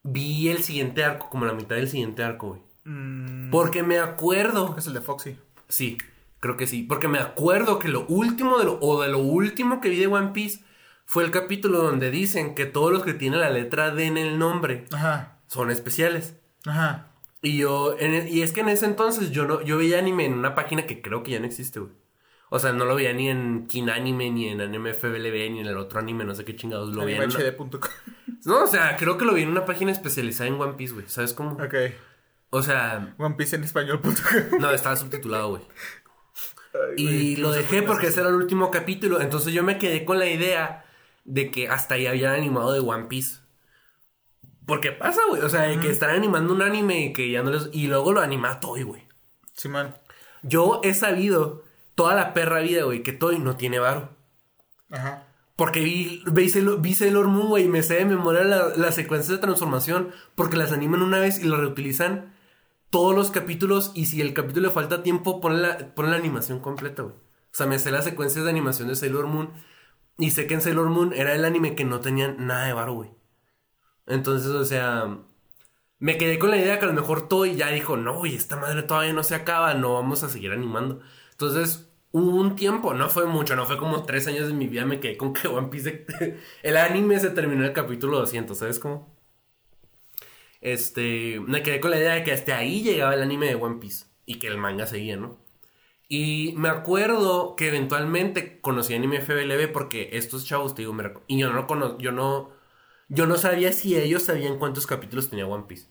Vi 0.04 0.50
el 0.50 0.64
siguiente 0.64 1.04
arco, 1.04 1.30
como 1.30 1.46
la 1.46 1.54
mitad 1.54 1.76
del 1.76 1.88
siguiente 1.88 2.24
arco, 2.24 2.50
güey. 2.50 2.62
Mm, 2.86 3.50
Porque 3.52 3.84
me 3.84 4.00
acuerdo. 4.00 4.76
es 4.78 4.88
el 4.88 4.94
de 4.94 5.02
Foxy. 5.02 5.38
Sí, 5.68 5.98
creo 6.40 6.58
que 6.58 6.66
sí. 6.68 6.84
Porque 6.84 7.08
me 7.08 7.20
acuerdo 7.20 7.78
que 7.80 7.88
lo 7.88 8.06
último 8.08 8.58
de 8.58 8.66
lo, 8.66 8.80
o 8.82 9.02
de 9.02 9.10
lo 9.10 9.20
último 9.20 9.80
que 9.82 9.90
vi 9.90 9.98
de 10.00 10.08
One 10.08 10.32
Piece 10.34 10.64
fue 11.12 11.26
el 11.26 11.32
capítulo 11.32 11.80
donde 11.80 12.10
dicen 12.10 12.56
que 12.56 12.66
todos 12.66 12.90
los 12.90 13.04
que 13.04 13.14
tienen 13.14 13.42
la 13.42 13.50
letra 13.50 13.92
D 13.92 14.06
en 14.06 14.18
el 14.18 14.40
nombre 14.40 14.86
Ajá, 14.94 15.40
son 15.48 15.70
especiales. 15.70 16.38
ajá. 16.66 17.08
Y 17.42 17.58
yo, 17.58 17.98
en 18.00 18.14
e- 18.14 18.30
y 18.30 18.44
es 18.44 18.54
que 18.54 18.62
en 18.62 18.70
ese 18.70 18.86
entonces 18.86 19.32
yo 19.32 19.46
no, 19.46 19.62
yo 19.62 19.78
veía 19.78 20.00
anime 20.00 20.26
en 20.26 20.36
una 20.36 20.56
página 20.56 20.86
que 20.88 21.02
creo 21.02 21.22
que 21.22 21.32
ya 21.32 21.40
no 21.42 21.46
existe, 21.48 21.80
güey. 21.82 21.92
O 22.50 22.60
sea, 22.60 22.72
no 22.72 22.86
lo 22.86 22.96
veía 22.96 23.12
ni 23.12 23.28
en 23.30 23.68
Kinanime, 23.68 24.30
ni 24.30 24.48
en 24.48 24.62
Anime 24.62 24.94
FBLB, 24.94 25.50
ni 25.52 25.60
en 25.60 25.66
el 25.68 25.76
otro 25.78 26.00
anime, 26.00 26.24
no 26.24 26.34
sé 26.34 26.46
qué 26.46 26.56
chingados 26.56 26.94
lo 26.96 27.04
veía. 27.04 27.24
en 27.24 27.30
una-. 27.30 27.80
No, 28.46 28.64
o 28.64 28.68
sea, 28.68 28.96
creo 28.96 29.18
que 29.18 29.26
lo 29.26 29.34
vi 29.34 29.42
en 29.44 29.50
una 29.50 29.66
página 29.66 29.92
especializada 29.92 30.48
en 30.50 30.62
One 30.62 30.74
Piece, 30.78 30.94
güey. 30.94 31.06
¿Sabes 31.10 31.34
cómo? 31.34 31.52
Ok. 31.54 31.76
O 32.52 32.62
sea, 32.64 33.16
One 33.18 33.36
Piece 33.36 33.56
en 33.58 33.64
español.com. 33.66 34.60
no, 34.62 34.72
estaba 34.72 34.96
subtitulado, 34.96 35.50
güey. 35.50 35.62
Ay, 36.74 37.04
Y 37.04 37.36
lo 37.36 37.52
dejé 37.52 37.82
porque 37.84 38.08
ese 38.08 38.22
era 38.22 38.30
el 38.30 38.36
último 38.36 38.72
capítulo. 38.72 39.20
Entonces 39.20 39.52
yo 39.54 39.64
me 39.64 39.78
quedé 39.78 40.06
con 40.06 40.20
la 40.20 40.28
idea 40.30 40.86
de 41.24 41.52
que 41.52 41.68
hasta 41.68 41.96
ahí 41.96 42.08
habían 42.08 42.34
animado 42.34 42.72
de 42.74 42.80
One 42.80 43.06
Piece. 43.06 43.40
Porque 44.66 44.92
pasa, 44.92 45.22
güey. 45.30 45.42
O 45.42 45.50
sea, 45.50 45.64
de 45.64 45.80
que 45.80 45.90
están 45.90 46.12
animando 46.12 46.54
un 46.54 46.62
anime 46.62 47.06
y 47.06 47.14
que 47.14 47.30
ya 47.32 47.44
no 47.44 47.52
les. 47.52 47.70
Y 47.74 47.88
luego 47.88 48.12
lo 48.14 48.22
anima 48.22 48.60
Toy, 48.60 48.84
güey. 48.84 49.08
Simón. 49.54 49.96
Yo 50.44 50.82
he 50.84 50.94
sabido 50.94 51.64
toda 51.96 52.16
la 52.16 52.34
perra 52.34 52.60
vida, 52.62 52.84
güey, 52.84 53.04
que 53.04 53.12
Toy 53.14 53.40
no 53.40 53.56
tiene 53.58 53.80
varo. 53.80 54.10
Ajá. 54.90 55.28
Porque 55.56 55.82
vi, 55.82 56.24
vi, 56.32 56.50
Sailor, 56.50 56.82
vi 56.82 56.94
Sailor 56.96 57.28
Moon, 57.28 57.48
güey, 57.50 57.66
y 57.66 57.68
me 57.68 57.84
sé 57.84 57.96
de 57.96 58.06
memoria 58.06 58.44
la- 58.44 58.70
las 58.76 58.96
secuencias 58.96 59.30
de 59.38 59.38
transformación. 59.42 60.12
Porque 60.36 60.58
las 60.58 60.72
animan 60.72 61.02
una 61.04 61.20
vez 61.20 61.40
y 61.40 61.48
las 61.48 61.60
reutilizan 61.60 62.34
todos 62.90 63.16
los 63.16 63.30
capítulos. 63.32 63.92
Y 63.94 64.06
si 64.08 64.22
el 64.22 64.34
capítulo 64.34 64.68
le 64.68 64.74
falta 64.74 65.04
tiempo, 65.04 65.42
ponen 65.42 65.62
la, 65.62 65.92
la 65.96 66.16
animación 66.16 66.60
completa, 66.60 67.04
güey. 67.04 67.16
O 67.16 67.54
sea, 67.54 67.66
me 67.68 67.78
sé 67.80 67.92
las 67.92 68.06
secuencias 68.06 68.46
de 68.46 68.50
animación 68.52 68.88
de 68.88 68.96
Sailor 68.96 69.28
Moon. 69.28 69.50
Y 70.18 70.32
sé 70.32 70.48
que 70.48 70.54
en 70.54 70.62
Sailor 70.62 70.90
Moon 70.90 71.14
era 71.14 71.34
el 71.34 71.46
anime 71.46 71.76
que 71.76 71.86
no 71.86 72.00
tenía 72.00 72.30
nada 72.30 72.68
de 72.68 72.74
varo, 72.74 72.94
güey. 72.94 73.12
Entonces, 74.08 74.52
o 74.52 74.66
sea, 74.66 75.20
me 76.00 76.18
quedé 76.18 76.40
con 76.40 76.52
la 76.52 76.58
idea 76.58 76.80
que 76.80 76.86
a 76.86 76.88
lo 76.90 76.94
mejor 76.94 77.28
Toy 77.28 77.56
ya 77.56 77.70
dijo, 77.70 77.98
no, 77.98 78.18
güey, 78.18 78.36
esta 78.36 78.58
madre 78.58 78.84
todavía 78.84 79.14
no 79.14 79.24
se 79.24 79.36
acaba, 79.36 79.74
no 79.74 79.94
vamos 79.94 80.24
a 80.24 80.30
seguir 80.30 80.52
animando. 80.52 81.02
Entonces, 81.32 81.92
hubo 82.12 82.36
un 82.38 82.56
tiempo, 82.56 82.94
no 82.94 83.10
fue 83.10 83.26
mucho, 83.26 83.56
no 83.56 83.66
fue 83.66 83.78
como 83.78 84.04
tres 84.04 84.28
años 84.28 84.48
de 84.48 84.54
mi 84.54 84.68
vida, 84.68 84.86
me 84.86 85.00
quedé 85.00 85.18
con 85.18 85.34
que 85.34 85.48
One 85.48 85.70
Piece, 85.70 86.06
el 86.64 86.78
anime 86.78 87.20
se 87.20 87.30
terminó 87.32 87.66
el 87.66 87.74
capítulo 87.74 88.20
200, 88.20 88.58
¿sabes 88.58 88.80
cómo? 88.80 89.16
Este, 90.62 91.40
me 91.42 91.64
quedé 91.64 91.80
con 91.80 91.92
la 91.92 91.98
idea 91.98 92.14
de 92.14 92.24
que 92.24 92.32
hasta 92.32 92.58
ahí 92.58 92.84
llegaba 92.84 93.14
el 93.16 93.22
anime 93.22 93.48
de 93.48 93.56
One 93.56 93.80
Piece 93.80 94.06
y 94.26 94.40
que 94.40 94.48
el 94.48 94.58
manga 94.58 94.86
seguía, 94.88 95.18
¿no? 95.18 95.40
Y 96.14 96.54
me 96.58 96.68
acuerdo 96.68 97.56
que 97.56 97.70
eventualmente 97.70 98.60
conocí 98.60 98.94
anime 98.94 99.22
FBLB 99.22 99.72
porque 99.72 100.10
estos 100.12 100.46
chavos, 100.46 100.76
te 100.76 100.82
digo, 100.82 100.94
y 101.28 101.40
yo 101.40 101.54
no 101.54 101.68
cono 101.68 101.98
yo 102.00 102.12
no, 102.12 102.52
yo 103.08 103.26
no 103.28 103.38
sabía 103.38 103.72
si 103.72 103.96
ellos 103.96 104.24
sabían 104.24 104.60
cuántos 104.60 104.88
capítulos 104.88 105.30
tenía 105.30 105.48
One 105.48 105.66
Piece. 105.70 105.88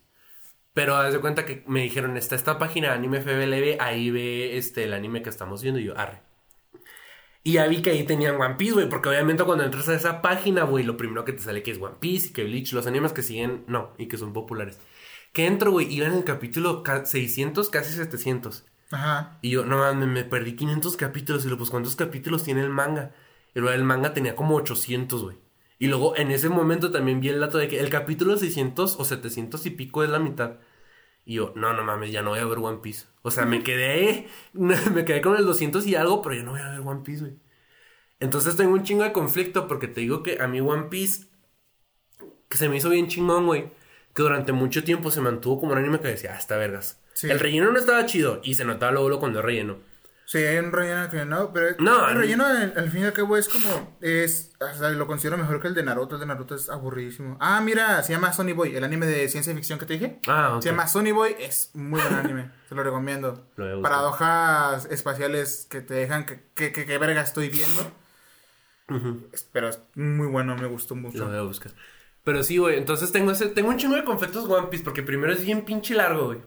Pero 0.75 0.97
haz 0.97 1.13
de 1.15 1.21
cuenta 1.21 1.47
que 1.47 1.65
me 1.67 1.83
dijeron, 1.83 2.17
está 2.19 2.37
esta 2.37 2.59
página 2.59 2.93
anime 2.95 3.21
FBLB, 3.23 3.79
ahí 3.81 4.11
ve 4.11 4.59
este, 4.59 4.85
el 4.85 4.95
anime 4.95 5.23
que 5.23 5.31
estamos 5.31 5.63
viendo 5.63 5.81
y 5.81 5.85
yo, 5.85 5.99
arre. 5.99 6.23
Y 7.43 7.55
ya 7.55 7.67
vi 7.67 7.81
que 7.81 7.91
ahí 7.91 8.05
tenían 8.05 8.39
One 8.41 8.57
Piece, 8.57 8.75
güey, 8.75 8.89
porque 8.89 9.09
obviamente 9.09 9.45
cuando 9.45 9.65
entras 9.65 9.89
a 9.89 9.95
esa 9.95 10.21
página, 10.21 10.65
güey, 10.65 10.85
lo 10.85 10.97
primero 10.99 11.25
que 11.25 11.33
te 11.33 11.39
sale 11.43 11.63
que 11.63 11.71
es 11.71 11.81
One 11.81 11.97
Piece 11.99 12.29
y 12.29 12.33
que 12.33 12.45
Bleach, 12.45 12.73
los 12.75 12.87
animes 12.87 13.13
que 13.15 13.23
siguen, 13.23 13.65
no, 13.67 13.95
y 13.97 14.07
que 14.09 14.19
son 14.19 14.33
populares. 14.35 14.79
Que 15.33 15.47
entro, 15.47 15.71
güey, 15.73 15.93
iba 15.93 16.07
en 16.07 16.13
el 16.15 16.25
capítulo 16.25 16.83
ca- 16.83 17.07
600, 17.07 17.71
casi 17.71 17.95
700. 17.95 18.67
Ajá. 18.91 19.39
Y 19.43 19.51
yo, 19.51 19.65
no 19.65 19.79
mames, 19.79 20.09
me 20.09 20.25
perdí 20.25 20.57
500 20.57 20.97
capítulos. 20.97 21.45
Y 21.45 21.49
luego, 21.49 21.59
pues, 21.59 21.71
¿cuántos 21.71 21.97
capítulos 21.97 22.45
tiene 22.45 22.63
el 22.63 22.71
manga? 22.71 23.13
Y 23.55 23.61
luego 23.61 23.75
el 23.75 23.85
manga 23.85 24.13
tenía 24.15 24.37
como 24.37 24.57
800, 24.57 25.23
güey. 25.23 25.39
Y 25.79 25.87
luego, 25.89 26.17
en 26.17 26.31
ese 26.31 26.49
momento 26.49 26.91
también 26.91 27.21
vi 27.21 27.29
el 27.29 27.41
dato 27.41 27.59
de 27.59 27.69
que 27.69 27.81
el 27.81 27.91
capítulo 27.91 28.37
600 28.37 28.97
o 28.99 29.05
700 29.05 29.65
y 29.67 29.71
pico 29.71 30.05
es 30.05 30.11
la 30.11 30.19
mitad. 30.19 30.59
Y 31.25 31.35
yo, 31.35 31.53
no, 31.57 31.73
no 31.73 31.85
mames, 31.85 32.13
ya 32.13 32.23
no 32.23 32.31
voy 32.31 32.41
a 32.41 32.45
ver 32.45 32.59
One 32.59 32.79
Piece. 32.83 33.07
O 33.23 33.31
sea, 33.31 33.47
me 33.47 33.63
quedé, 33.63 34.29
me 34.53 35.05
quedé 35.05 35.21
con 35.21 35.37
el 35.37 35.47
200 35.47 35.87
y 35.87 35.95
algo, 35.95 36.23
pero 36.23 36.35
ya 36.35 36.43
no 36.43 36.53
voy 36.53 36.61
a 36.61 36.71
ver 36.71 36.81
One 36.81 37.03
Piece, 37.05 37.21
güey. 37.21 37.37
Entonces 38.21 38.57
tengo 38.57 38.73
un 38.75 38.83
chingo 38.85 39.03
de 39.05 39.13
conflicto 39.13 39.67
porque 39.67 39.89
te 39.89 40.03
digo 40.03 40.23
que 40.23 40.41
a 40.41 40.47
mí 40.47 40.61
One 40.61 40.85
Piece, 40.91 41.29
que 42.49 42.59
se 42.59 42.69
me 42.69 42.77
hizo 42.77 42.91
bien 42.91 43.09
chingón, 43.09 43.47
güey. 43.47 43.73
Que 44.15 44.23
durante 44.23 44.53
mucho 44.53 44.85
tiempo 44.85 45.11
se 45.11 45.21
mantuvo 45.21 45.61
como 45.61 45.73
un 45.73 45.79
anime 45.79 46.01
que 46.01 46.09
decía, 46.09 46.33
ah, 46.35 46.39
está 46.39 46.57
vergas. 46.57 47.01
Sí. 47.21 47.31
El 47.31 47.39
relleno 47.39 47.71
no 47.71 47.79
estaba 47.79 48.07
chido 48.07 48.41
y 48.43 48.55
se 48.55 48.65
notaba 48.65 48.93
luego, 48.93 49.21
cuando 49.21 49.43
relleno. 49.43 49.77
Sí, 50.25 50.39
hay 50.39 50.57
un 50.59 50.71
relleno 50.73 51.11
que 51.11 51.25
no, 51.27 51.53
pero 51.53 51.75
No, 51.81 52.09
el 52.09 52.15
no. 52.15 52.21
relleno 52.21 52.47
al, 52.47 52.73
al 52.75 52.91
fin 52.91 53.03
y 53.03 53.05
al 53.05 53.13
cabo 53.13 53.37
es 53.37 53.47
como, 53.49 53.99
es, 54.01 54.53
o 54.61 54.79
sea, 54.79 54.89
lo 54.91 55.07
considero 55.07 55.37
mejor 55.37 55.61
que 55.61 55.69
el 55.69 55.75
de 55.75 55.83
Naruto, 55.83 56.15
el 56.15 56.21
de 56.21 56.27
Naruto 56.27 56.55
es 56.55 56.71
aburridísimo. 56.71 57.37
Ah, 57.41 57.61
mira, 57.61 58.03
se 58.05 58.13
llama 58.15 58.33
Sonny 58.33 58.53
Boy, 58.55 58.75
el 58.75 58.85
anime 58.85 59.07
de 59.07 59.29
ciencia 59.29 59.53
ficción 59.55 59.79
que 59.79 59.85
te 59.87 59.95
dije. 59.95 60.19
Ah, 60.29 60.55
ok. 60.57 60.63
Se 60.63 60.71
llama 60.71 60.87
Sonny 60.87 61.11
Boy, 61.13 61.35
es 61.39 61.71
muy 61.75 62.01
buen 62.01 62.15
anime, 62.15 62.51
se 62.71 62.75
lo 62.75 62.83
recomiendo. 62.83 63.45
Lo. 63.57 63.83
Paradojas 63.83 64.87
espaciales 64.87 65.67
que 65.69 65.83
te 65.83 65.93
dejan 65.95 66.25
que, 66.25 66.41
que, 66.55 66.73
que, 66.73 66.87
que 66.87 66.97
verga 66.99 67.21
estoy 67.21 67.51
viendo. 67.51 67.91
Pero 69.53 69.69
es 69.69 69.81
muy 69.95 70.27
bueno, 70.27 70.57
me 70.57 70.67
gustó 70.67 70.95
Lo 70.95 71.03
mucho. 71.03 71.27
voy 71.27 71.37
a 71.37 71.43
buscar. 71.43 71.73
Pero 72.25 72.43
sí, 72.43 72.59
güey. 72.59 72.77
Entonces 72.79 73.13
tengo 73.13 73.31
ese, 73.31 73.47
tengo 73.47 73.69
un 73.69 73.77
chingo 73.79 73.95
de 73.95 74.05
conflictos 74.05 74.45
One 74.49 74.67
Piece. 74.69 74.85
Porque 74.85 75.03
primero 75.03 75.33
es 75.33 75.45
bien 75.45 75.65
pinche 75.65 75.95
largo, 75.95 76.27
güey. 76.27 76.41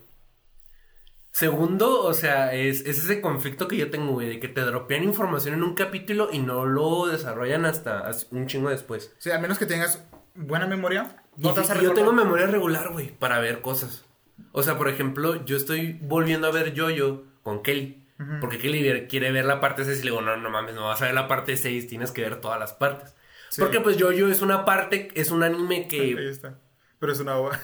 Segundo, 1.34 2.04
o 2.04 2.14
sea, 2.14 2.54
es, 2.54 2.82
es 2.82 3.00
ese 3.00 3.20
conflicto 3.20 3.68
que 3.68 3.76
yo 3.76 3.90
tengo, 3.90 4.12
güey, 4.12 4.30
de 4.30 4.40
que 4.40 4.48
te 4.48 4.62
dropean 4.62 5.04
información 5.04 5.56
en 5.56 5.64
un 5.64 5.74
capítulo 5.74 6.30
y 6.32 6.38
no 6.38 6.68
lo 6.68 7.08
desarrollan 7.08 7.66
hasta, 7.66 8.08
hasta 8.08 8.36
un 8.36 8.46
chingo 8.46 8.70
después. 8.70 9.16
Sí, 9.18 9.32
al 9.32 9.42
menos 9.42 9.58
que 9.58 9.66
tengas 9.66 10.06
buena 10.36 10.68
memoria. 10.68 11.18
Y, 11.36 11.42
No 11.42 11.54
te 11.54 11.62
vas 11.62 11.72
a 11.72 11.82
y 11.82 11.86
yo 11.86 11.94
tengo 11.94 12.14
memoria 12.14 12.46
regular, 12.46 12.90
güey, 12.92 13.18
para 13.18 13.40
ver 13.40 13.62
cosas. 13.62 14.06
O 14.52 14.62
sea, 14.62 14.78
por 14.78 14.90
ejemplo, 14.90 15.44
yo 15.44 15.58
estoy 15.58 15.98
volviendo 16.04 16.46
a 16.46 16.52
ver 16.52 16.80
Jojo 16.80 17.24
con 17.42 17.64
Kelly. 17.64 18.06
Porque 18.40 18.60
Kelly 18.60 19.08
quiere 19.08 19.32
ver 19.32 19.46
la 19.46 19.60
parte 19.60 19.84
6 19.84 19.98
y 19.98 20.04
le 20.04 20.12
digo, 20.12 20.22
no, 20.22 20.38
no 20.38 20.50
mames, 20.52 20.76
no 20.76 20.86
vas 20.86 21.02
a 21.02 21.06
ver 21.06 21.16
la 21.16 21.28
parte 21.28 21.58
6, 21.58 21.88
tienes 21.88 22.12
que 22.12 22.22
ver 22.22 22.40
todas 22.40 22.60
las 22.60 22.74
partes. 22.74 23.16
Sí. 23.50 23.60
Porque 23.60 23.80
pues 23.82 24.00
Jojo 24.00 24.28
es 24.28 24.44
una 24.44 24.66
parte, 24.66 25.10
es 25.16 25.32
un 25.32 25.42
anime 25.42 25.76
Ahí 25.82 25.88
que... 25.88 26.30
está. 26.30 26.60
Pero 27.00 27.12
es 27.12 27.20
una 27.20 27.38
ova. 27.38 27.60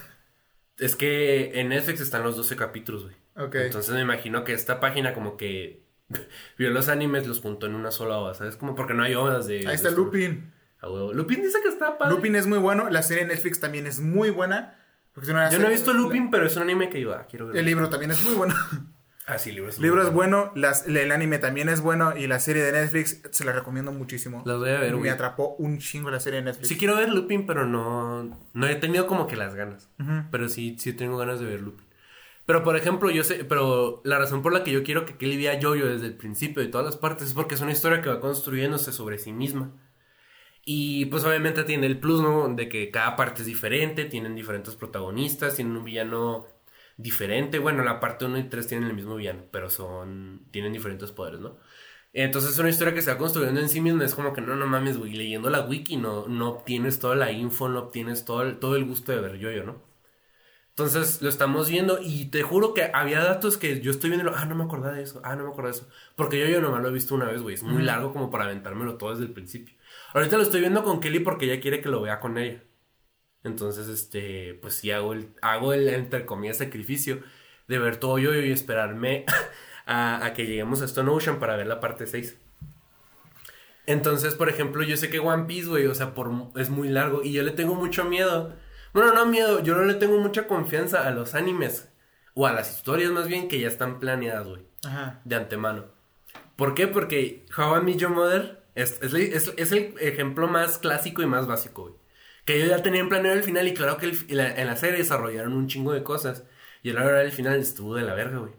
es 0.80 0.96
que 0.96 1.60
en 1.60 1.70
Netflix 1.70 2.02
están 2.02 2.24
los 2.24 2.36
12 2.36 2.56
capítulos, 2.56 3.04
güey. 3.04 3.19
Entonces 3.44 3.94
me 3.94 4.02
imagino 4.02 4.44
que 4.44 4.54
esta 4.54 4.80
página 4.80 5.14
como 5.14 5.38
que 5.38 5.84
vio 6.58 6.70
los 6.72 6.90
animes, 6.90 7.28
los 7.28 7.40
juntó 7.40 7.66
en 7.68 7.76
una 7.76 7.92
sola 7.92 8.18
ova, 8.18 8.34
¿sabes? 8.34 8.56
Como 8.58 8.76
porque 8.76 8.94
no 8.94 9.04
hay 9.04 9.16
ovas 9.16 9.48
de... 9.48 9.68
Ahí 9.68 9.76
está 9.76 9.90
de- 9.90 9.96
Lupin. 9.96 10.52
A 10.82 10.90
huevo. 10.90 11.14
Lupin 11.14 11.42
dice 11.42 11.60
que 11.62 11.70
está 11.70 11.98
padre. 11.98 12.16
Lupin 12.16 12.36
es 12.36 12.48
muy 12.48 12.58
bueno. 12.58 12.90
La 12.90 13.04
serie 13.04 13.26
de 13.26 13.34
Netflix 13.34 13.60
también 13.60 13.86
es 13.88 14.00
muy 14.00 14.30
buena. 14.30 14.76
Yo 15.22 15.34
no 15.60 15.68
he 15.68 15.70
visto 15.72 15.92
Lupin, 15.92 16.32
pero 16.32 16.46
es 16.46 16.56
un 16.56 16.62
anime 16.64 16.90
que 16.90 17.06
ah, 17.14 17.26
quiero 17.30 17.48
ver. 17.48 17.58
El 17.58 17.66
libro 17.66 17.90
también 17.90 18.12
es 18.12 18.24
muy 18.24 18.36
bueno. 18.36 18.56
Ah, 19.28 19.38
sí, 19.38 19.50
el 19.50 19.56
libro 19.58 19.70
es 19.70 19.76
El 19.76 19.84
libro 19.84 19.98
muy 20.02 20.08
es 20.08 20.14
bueno, 20.14 20.52
las- 20.56 20.88
el 20.88 21.12
anime 21.12 21.38
también 21.38 21.68
es 21.70 21.82
bueno 21.82 22.16
y 22.18 22.26
la 22.28 22.40
serie 22.40 22.64
de 22.64 22.72
Netflix 22.72 23.22
se 23.30 23.44
la 23.46 23.52
recomiendo 23.52 23.92
muchísimo. 23.92 24.42
Las 24.46 24.58
voy 24.58 24.70
a 24.70 24.80
ver, 24.80 24.94
Me 24.94 24.98
güey. 25.00 25.10
atrapó 25.12 25.56
un 25.60 25.80
chingo 25.80 26.10
la 26.10 26.20
serie 26.22 26.40
de 26.40 26.46
Netflix. 26.46 26.70
Sí 26.70 26.78
quiero 26.78 26.96
ver 26.96 27.10
Lupin, 27.10 27.46
pero 27.46 27.66
no... 27.66 28.24
No 28.54 28.68
he 28.68 28.76
tenido 28.78 29.06
como 29.06 29.28
que 29.28 29.36
las 29.36 29.54
ganas. 29.56 29.90
Pero 30.32 30.48
sí, 30.48 30.78
sí 30.80 30.94
tengo 30.94 31.18
ganas 31.18 31.40
de 31.42 31.46
ver 31.46 31.62
Lupin. 31.62 31.86
Pero, 32.50 32.64
por 32.64 32.76
ejemplo, 32.76 33.12
yo 33.12 33.24
sé... 33.24 33.46
Pero 33.46 34.02
la 34.04 34.18
razón 34.18 34.42
por 34.42 34.52
la 34.52 34.64
que 34.64 34.72
yo 34.72 34.82
quiero 34.82 35.06
que 35.06 35.18
Kelly 35.18 35.38
vea 35.38 35.60
Jojo 35.62 35.86
desde 35.86 36.08
el 36.08 36.18
principio 36.18 36.64
de 36.64 36.68
todas 36.70 36.84
las 36.84 36.98
partes 36.98 37.28
es 37.28 37.34
porque 37.36 37.54
es 37.54 37.62
una 37.62 37.74
historia 37.74 38.02
que 38.02 38.10
va 38.10 38.20
construyéndose 38.20 38.92
sobre 38.92 39.20
sí 39.20 39.32
misma. 39.32 39.72
Y 40.66 41.06
pues 41.06 41.24
obviamente 41.26 41.64
tiene 41.64 41.86
el 41.86 42.00
plus, 42.00 42.24
¿no? 42.24 42.50
De 42.56 42.68
que 42.68 42.90
cada 42.90 43.16
parte 43.16 43.44
es 43.44 43.46
diferente, 43.46 44.06
tienen 44.06 44.36
diferentes 44.36 44.76
protagonistas, 44.76 45.58
tienen 45.58 45.78
un 45.78 45.84
villano 45.84 46.48
diferente. 46.98 47.60
Bueno, 47.60 47.84
la 47.84 48.00
parte 48.00 48.26
1 48.26 48.40
y 48.40 48.50
3 48.50 48.68
tienen 48.68 48.90
el 48.90 48.96
mismo 48.96 49.16
villano, 49.16 49.44
pero 49.52 49.70
son. 49.70 50.48
tienen 50.50 50.74
diferentes 50.74 51.12
poderes, 51.12 51.42
¿no? 51.42 51.60
Entonces 52.14 52.54
es 52.54 52.58
una 52.58 52.70
historia 52.70 52.96
que 52.96 53.04
se 53.04 53.12
va 53.12 53.20
construyendo 53.20 53.60
en 53.62 53.70
sí 53.70 53.80
misma. 53.80 54.06
Es 54.06 54.16
como 54.16 54.34
que 54.34 54.42
no, 54.42 54.56
no 54.56 54.66
mames, 54.66 54.98
güey. 54.98 55.14
Leyendo 55.14 55.52
la 55.52 55.68
wiki 55.68 55.98
no, 55.98 56.28
no 56.28 56.50
obtienes 56.50 57.00
toda 57.00 57.16
la 57.16 57.32
info, 57.32 57.70
no 57.70 57.80
obtienes 57.80 58.26
todo 58.26 58.42
el, 58.42 58.58
todo 58.60 58.76
el 58.76 58.86
gusto 58.86 59.12
de 59.12 59.22
ver 59.22 59.38
yo-yo, 59.38 59.66
¿no? 59.66 59.89
Entonces 60.80 61.22
lo 61.22 61.28
estamos 61.28 61.70
viendo 61.70 62.00
y 62.02 62.28
te 62.28 62.42
juro 62.42 62.74
que 62.74 62.90
había 62.94 63.22
datos 63.22 63.58
que 63.58 63.82
yo 63.82 63.92
estoy 63.92 64.12
viendo. 64.12 64.32
Ah, 64.34 64.46
no 64.46 64.56
me 64.56 64.64
acordaba 64.64 64.96
de 64.96 65.04
eso. 65.04 65.20
Ah, 65.26 65.36
no 65.36 65.44
me 65.44 65.50
acordaba 65.50 65.74
de 65.74 65.82
eso. 65.82 65.90
Porque 66.16 66.40
yo, 66.40 66.46
yo 66.46 66.62
nomás 66.62 66.82
lo 66.82 66.88
he 66.88 66.94
visto 66.94 67.16
una 67.16 67.26
vez, 67.26 67.42
güey. 67.42 67.56
Es 67.56 67.64
muy 67.64 67.84
largo 67.84 68.14
como 68.14 68.30
para 68.30 68.46
aventármelo 68.46 68.96
todo 68.96 69.12
desde 69.12 69.26
el 69.26 69.32
principio. 69.34 69.76
Ahorita 70.14 70.38
lo 70.38 70.44
estoy 70.44 70.62
viendo 70.62 70.82
con 70.86 71.02
Kelly 71.02 71.20
porque 71.20 71.52
ella 71.52 71.60
quiere 71.60 71.82
que 71.82 71.90
lo 71.90 72.02
vea 72.02 72.22
con 72.22 72.38
ella. 72.38 72.64
Entonces, 73.44 73.90
este, 73.90 74.54
pues 74.62 74.76
sí 74.76 74.90
hago 74.92 75.12
el, 75.12 75.34
hago 75.42 75.74
el, 75.74 75.90
entre 75.90 76.26
comillas, 76.26 76.60
sacrificio 76.60 77.24
de 77.68 77.78
ver 77.78 77.98
todo 77.98 78.18
yo 78.18 78.34
y 78.34 78.50
esperarme 78.50 79.26
a, 79.86 80.32
que 80.34 80.46
lleguemos 80.46 80.82
a 80.82 80.86
Stone 80.86 81.12
Ocean 81.12 81.40
para 81.40 81.58
ver 81.58 81.68
la 81.68 81.82
parte 81.82 82.08
6. 82.08 82.38
Entonces, 83.86 84.34
por 84.36 84.48
ejemplo, 84.48 84.84
yo 84.84 84.96
sé 84.96 85.10
que 85.10 85.20
One 85.20 85.44
Piece, 85.44 85.68
güey, 85.68 85.88
o 85.88 85.96
sea, 85.96 86.14
por, 86.14 86.32
es 86.56 86.70
muy 86.70 86.88
largo 86.88 87.22
y 87.22 87.34
yo 87.34 87.44
le 87.44 87.52
tengo 87.52 87.76
mucho 87.76 88.06
miedo. 88.06 88.56
Bueno, 88.94 89.14
no 89.14 89.26
miedo, 89.26 89.62
yo 89.62 89.76
no 89.76 89.84
le 89.84 89.94
tengo 89.96 90.18
mucha 90.18 90.48
confianza 90.48 91.08
a 91.08 91.12
los 91.12 91.36
animes 91.36 91.90
o 92.34 92.48
a 92.48 92.54
las 92.54 92.76
historias 92.76 93.12
más 93.12 93.28
bien 93.28 93.48
que 93.48 93.60
ya 93.60 93.68
están 93.68 94.00
planeadas, 94.00 94.48
güey. 94.48 94.66
Ajá. 94.86 95.22
De 95.26 95.36
antemano. 95.36 95.86
¿Por 96.56 96.74
qué? 96.74 96.88
Porque 96.88 97.46
How 97.58 97.78
I 97.78 97.82
Met 97.82 97.98
Your 97.98 98.12
Mother 98.12 98.64
es, 98.76 99.00
es, 99.02 99.72
el 99.72 99.96
ejemplo 100.00 100.48
más 100.48 100.78
clásico 100.78 101.22
y 101.22 101.26
más 101.26 101.48
básico, 101.48 101.84
güey. 101.84 101.96
Que 102.46 102.56
ellos 102.58 102.70
ya 102.70 102.82
tenían 102.82 103.10
planeado 103.10 103.38
el 103.38 103.44
final 103.44 103.68
y 103.68 103.74
claro 103.74 103.98
que 103.98 104.08
en 104.08 104.68
la 104.68 104.76
serie 104.76 105.00
desarrollaron 105.00 105.54
un 105.54 105.68
chingo 105.68 105.94
de 105.94 106.04
cosas. 106.04 106.44
Y 106.82 106.92
a 106.92 106.94
la 106.94 107.06
hora 107.06 107.20
del 107.20 107.32
final 107.32 107.60
estuvo 107.60 107.96
de 107.96 108.04
la 108.04 108.14
verga, 108.14 108.40
güey. 108.40 108.54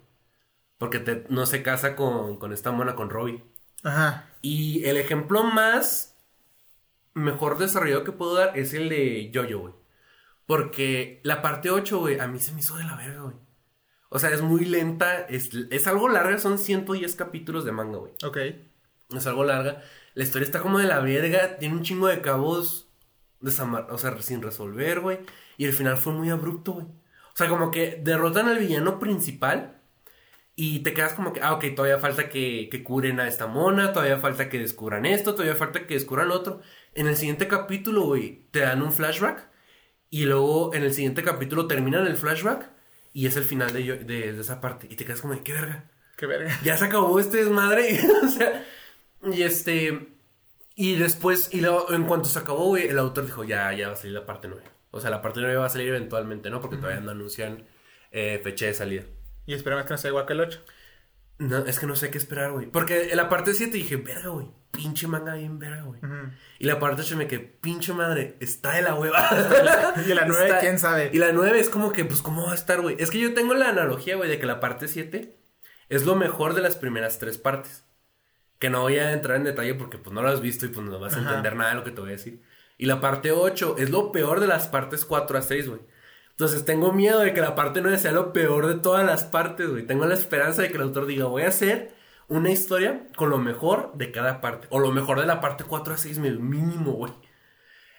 Porque 0.79 0.99
te, 0.99 1.25
no 1.29 1.47
se 1.47 1.63
casa 1.63 1.97
con, 1.97 2.39
con 2.39 2.53
esta 2.53 2.71
mona, 2.71 2.95
con 2.95 3.11
Robbie. 3.11 3.45
Ajá. 3.83 4.31
Y 4.43 4.85
el 4.85 4.97
ejemplo 4.97 5.43
más 5.43 6.17
mejor 7.15 7.59
desarrollado 7.59 8.05
que 8.05 8.13
puedo 8.13 8.35
dar 8.35 8.57
es 8.59 8.75
el 8.75 8.89
de 8.89 9.31
Jojo, 9.35 9.59
güey. 9.59 9.80
Porque 10.51 11.21
la 11.23 11.43
parte 11.43 11.71
8, 11.71 12.01
güey, 12.01 12.19
a 12.19 12.27
mí 12.27 12.41
se 12.41 12.51
me 12.51 12.59
hizo 12.59 12.77
de 12.77 12.83
la 12.83 12.97
verga, 12.97 13.21
güey. 13.21 13.37
O 14.09 14.19
sea, 14.19 14.31
es 14.31 14.43
muy 14.43 14.65
lenta, 14.65 15.21
es, 15.29 15.51
es 15.71 15.87
algo 15.87 16.09
larga, 16.09 16.41
son 16.41 16.59
110 16.59 17.15
capítulos 17.15 17.65
de 17.65 17.71
manga, 17.71 17.99
güey. 17.99 18.15
Ok. 18.25 18.37
Es 19.15 19.27
algo 19.29 19.45
larga. 19.45 19.81
La 20.15 20.25
historia 20.25 20.45
está 20.45 20.59
como 20.59 20.81
de 20.81 20.89
la 20.89 20.99
verga, 20.99 21.57
tiene 21.59 21.77
un 21.77 21.85
chingo 21.85 22.09
de 22.09 22.21
cabos 22.21 22.89
desamar 23.39 23.87
o 23.93 23.99
sea, 23.99 24.21
sin 24.23 24.43
resolver, 24.43 24.99
güey. 24.99 25.21
Y 25.57 25.67
el 25.67 25.73
final 25.73 25.97
fue 25.97 26.15
muy 26.15 26.31
abrupto, 26.31 26.73
güey. 26.73 26.87
O 26.87 27.37
sea, 27.37 27.49
como 27.49 27.71
que 27.71 28.01
derrotan 28.03 28.49
al 28.49 28.59
villano 28.59 28.99
principal 28.99 29.81
y 30.57 30.81
te 30.81 30.95
quedas 30.95 31.13
como 31.13 31.33
que, 31.33 31.43
ah, 31.43 31.55
ok, 31.55 31.65
todavía 31.77 32.01
falta 32.01 32.29
que, 32.29 32.69
que 32.73 32.83
curen 32.83 33.21
a 33.21 33.29
esta 33.29 33.47
mona, 33.47 33.93
todavía 33.93 34.19
falta 34.19 34.49
que 34.49 34.59
descubran 34.59 35.07
esto, 35.07 35.35
todavía 35.37 35.55
falta 35.55 35.87
que 35.87 35.95
descubran 35.95 36.27
lo 36.27 36.35
otro. 36.35 36.61
En 36.95 37.07
el 37.07 37.15
siguiente 37.15 37.47
capítulo, 37.47 38.03
güey, 38.03 38.49
te 38.51 38.59
dan 38.59 38.83
un 38.83 38.93
flashback. 38.93 39.50
Y 40.11 40.25
luego 40.25 40.75
en 40.75 40.83
el 40.83 40.93
siguiente 40.93 41.23
capítulo 41.23 41.67
terminan 41.69 42.07
el 42.07 42.17
flashback. 42.17 42.69
Y 43.13 43.27
es 43.27 43.37
el 43.37 43.45
final 43.45 43.73
de, 43.73 44.05
de, 44.05 44.41
esa 44.41 44.61
parte. 44.61 44.87
Y 44.91 44.97
te 44.97 45.05
quedas 45.05 45.21
como, 45.21 45.41
¿qué 45.43 45.53
verga? 45.53 45.91
¿Qué 46.17 46.27
verga? 46.27 46.57
Ya 46.63 46.77
se 46.77 46.85
acabó 46.85 47.19
este 47.19 47.39
desmadre. 47.39 47.99
o 48.25 48.29
sea, 48.29 48.65
y 49.33 49.43
este. 49.43 50.09
Y 50.77 50.97
después, 50.97 51.53
y 51.53 51.61
luego, 51.61 51.93
en 51.93 52.05
cuanto 52.05 52.29
se 52.29 52.39
acabó, 52.39 52.67
güey, 52.67 52.89
el 52.89 52.99
autor 52.99 53.27
dijo, 53.27 53.45
ya, 53.45 53.73
ya 53.73 53.89
va 53.89 53.95
a 53.95 53.97
salir 53.97 54.15
la 54.15 54.27
parte 54.27 54.49
9. 54.49 54.63
O 54.93 55.01
sea, 55.01 55.11
la 55.11 55.23
parte 55.23 55.41
9 55.41 55.57
va 55.57 55.67
a 55.67 55.71
salir 55.71 55.89
eventualmente, 55.89 56.51
¿no? 56.51 56.61
Porque 56.61 56.77
todavía 56.77 57.01
no 57.01 57.11
anuncian 57.11 57.67
eh, 58.13 58.41
fecha 58.43 58.67
de 58.67 58.75
salida. 58.75 59.05
Y 59.47 59.55
esperamos 59.55 59.85
que 59.85 59.91
no 59.91 59.99
sea 59.99 60.11
igual 60.11 60.27
que 60.27 60.33
el 60.33 60.41
8. 60.41 60.65
No, 61.39 61.59
es 61.67 61.79
que 61.79 61.87
no 61.87 61.97
sé 61.97 62.11
qué 62.11 62.19
esperar, 62.19 62.53
güey. 62.53 62.67
Porque 62.67 63.11
en 63.11 63.17
la 63.17 63.29
parte 63.29 63.55
7 63.55 63.73
dije, 63.73 63.97
verga, 63.97 64.29
güey. 64.29 64.49
Pinche 64.81 65.07
manga 65.07 65.35
bien 65.35 65.59
verga, 65.59 65.83
güey. 65.83 66.01
Y 66.59 66.65
la 66.65 66.81
parte 66.81 67.03
8 67.03 67.17
me 67.19 67.27
quedé, 67.27 67.41
pinche 67.41 67.93
madre, 67.93 68.37
está 68.41 68.73
de 68.73 68.81
la 68.81 68.95
hueva. 68.95 69.29
y 70.07 70.15
la 70.15 70.25
9, 70.25 70.57
quién 70.61 70.79
sabe. 70.79 71.11
Y 71.13 71.19
la 71.19 71.33
9 71.33 71.61
es 71.61 71.69
como 71.69 71.93
que, 71.93 72.07
pues, 72.07 72.23
¿cómo 72.23 72.47
va 72.47 72.53
a 72.53 72.55
estar, 72.55 72.81
güey? 72.81 72.97
Es 72.99 73.11
que 73.11 73.19
yo 73.19 73.35
tengo 73.35 73.53
la 73.53 73.69
analogía, 73.69 74.17
güey, 74.17 74.31
de 74.31 74.39
que 74.39 74.47
la 74.47 74.59
parte 74.59 74.89
7 74.89 75.37
es 75.91 76.07
lo 76.07 76.17
mejor 76.17 76.55
de 76.55 76.63
las 76.63 76.77
primeras 76.77 77.19
tres 77.19 77.37
partes. 77.37 77.85
Que 78.59 78.71
no 78.71 78.81
voy 78.81 78.97
a 78.97 79.13
entrar 79.13 79.37
en 79.37 79.45
detalle 79.45 79.75
porque, 79.75 79.99
pues, 79.99 80.15
no 80.15 80.23
lo 80.23 80.31
has 80.31 80.41
visto 80.41 80.65
y, 80.65 80.71
pues, 80.71 80.87
no 80.87 80.99
vas 80.99 81.15
a 81.15 81.19
entender 81.19 81.57
nada 81.57 81.71
de 81.71 81.77
lo 81.77 81.85
que 81.85 81.91
te 81.91 82.01
voy 82.01 82.11
a 82.11 82.13
decir. 82.13 82.43
Y 82.79 82.87
la 82.87 83.03
parte 83.03 83.33
8 83.33 83.77
es 83.79 83.91
lo 83.91 84.13
peor 84.13 84.41
de 84.41 84.47
las 84.47 84.67
partes 84.67 85.05
4 85.05 85.37
a 85.37 85.43
6, 85.43 85.69
güey. 85.69 85.81
Entonces 86.31 86.65
tengo 86.65 86.91
miedo 86.91 87.21
de 87.21 87.35
que 87.35 87.43
la 87.43 87.55
parte 87.55 87.83
9 87.83 87.99
sea 87.99 88.13
lo 88.13 88.33
peor 88.33 88.67
de 88.67 88.77
todas 88.77 89.05
las 89.05 89.25
partes, 89.25 89.69
güey. 89.69 89.87
Tengo 89.87 90.07
la 90.07 90.15
esperanza 90.15 90.63
de 90.63 90.71
que 90.71 90.77
el 90.77 90.85
autor 90.85 91.05
diga, 91.05 91.27
voy 91.27 91.43
a 91.43 91.49
hacer 91.49 92.00
una 92.31 92.51
historia 92.51 93.09
con 93.17 93.29
lo 93.29 93.39
mejor 93.39 93.93
de 93.97 94.13
cada 94.13 94.41
parte. 94.41 94.69
O 94.71 94.79
lo 94.79 94.93
mejor 94.93 95.21
de 95.21 95.27
la 95.27 95.41
parte 95.41 95.65
4 95.65 95.95
a 95.95 95.99
6 95.99 96.19
mínimo, 96.19 96.93
güey. 96.93 97.13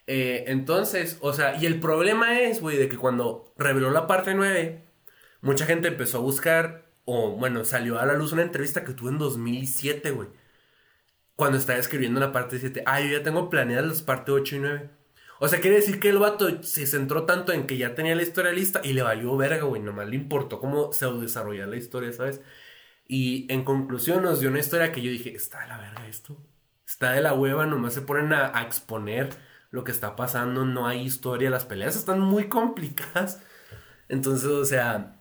Eh, 0.07 0.45
entonces, 0.47 1.17
o 1.21 1.33
sea, 1.33 1.57
y 1.61 1.65
el 1.65 1.79
problema 1.79 2.39
es, 2.39 2.61
güey, 2.61 2.77
de 2.77 2.89
que 2.89 2.97
cuando 2.97 3.53
reveló 3.57 3.91
la 3.91 4.07
parte 4.07 4.33
9, 4.33 4.83
mucha 5.41 5.65
gente 5.65 5.89
empezó 5.89 6.17
a 6.17 6.21
buscar, 6.21 6.85
o 7.05 7.31
bueno, 7.31 7.65
salió 7.65 7.99
a 7.99 8.05
la 8.05 8.13
luz 8.13 8.31
una 8.31 8.41
entrevista 8.43 8.83
que 8.85 8.93
tuve 8.93 9.11
en 9.11 9.19
2007, 9.19 10.11
güey. 10.11 10.29
Cuando 11.35 11.57
estaba 11.57 11.79
escribiendo 11.79 12.19
la 12.19 12.31
parte 12.31 12.59
7. 12.59 12.83
Ah, 12.85 13.01
yo 13.01 13.09
ya 13.17 13.23
tengo 13.23 13.49
planeadas 13.49 13.87
las 13.87 14.01
partes 14.01 14.33
8 14.33 14.55
y 14.55 14.59
9. 14.59 14.89
O 15.39 15.47
sea, 15.47 15.59
quiere 15.59 15.77
decir 15.77 15.99
que 15.99 16.09
el 16.09 16.19
vato 16.19 16.63
se 16.63 16.85
centró 16.87 17.25
tanto 17.25 17.51
en 17.51 17.67
que 17.67 17.77
ya 17.77 17.95
tenía 17.95 18.15
la 18.15 18.21
historia 18.21 18.51
lista 18.53 18.81
y 18.83 18.93
le 18.93 19.01
valió 19.01 19.35
verga, 19.37 19.63
güey. 19.65 19.81
Nomás 19.81 20.07
le 20.07 20.15
importó 20.15 20.59
cómo 20.59 20.93
se 20.93 21.05
desarrolla 21.13 21.65
la 21.67 21.77
historia, 21.77 22.13
¿sabes? 22.13 22.41
Y 23.13 23.45
en 23.51 23.65
conclusión 23.65 24.23
nos 24.23 24.39
dio 24.39 24.47
una 24.47 24.59
historia 24.59 24.93
que 24.93 25.01
yo 25.01 25.11
dije, 25.11 25.35
está 25.35 25.59
de 25.59 25.67
la 25.67 25.77
verga 25.77 26.07
esto. 26.07 26.37
Está 26.87 27.11
de 27.11 27.19
la 27.19 27.33
hueva, 27.33 27.65
nomás 27.65 27.93
se 27.93 28.01
ponen 28.01 28.31
a, 28.31 28.61
exponer 28.61 29.31
lo 29.69 29.83
que 29.83 29.91
está 29.91 30.15
pasando, 30.15 30.63
no 30.63 30.87
hay 30.87 31.01
historia, 31.01 31.49
las 31.49 31.65
peleas 31.65 31.97
están 31.97 32.21
muy 32.21 32.47
complicadas. 32.47 33.41
Entonces, 34.07 34.47
o 34.47 34.63
sea, 34.63 35.19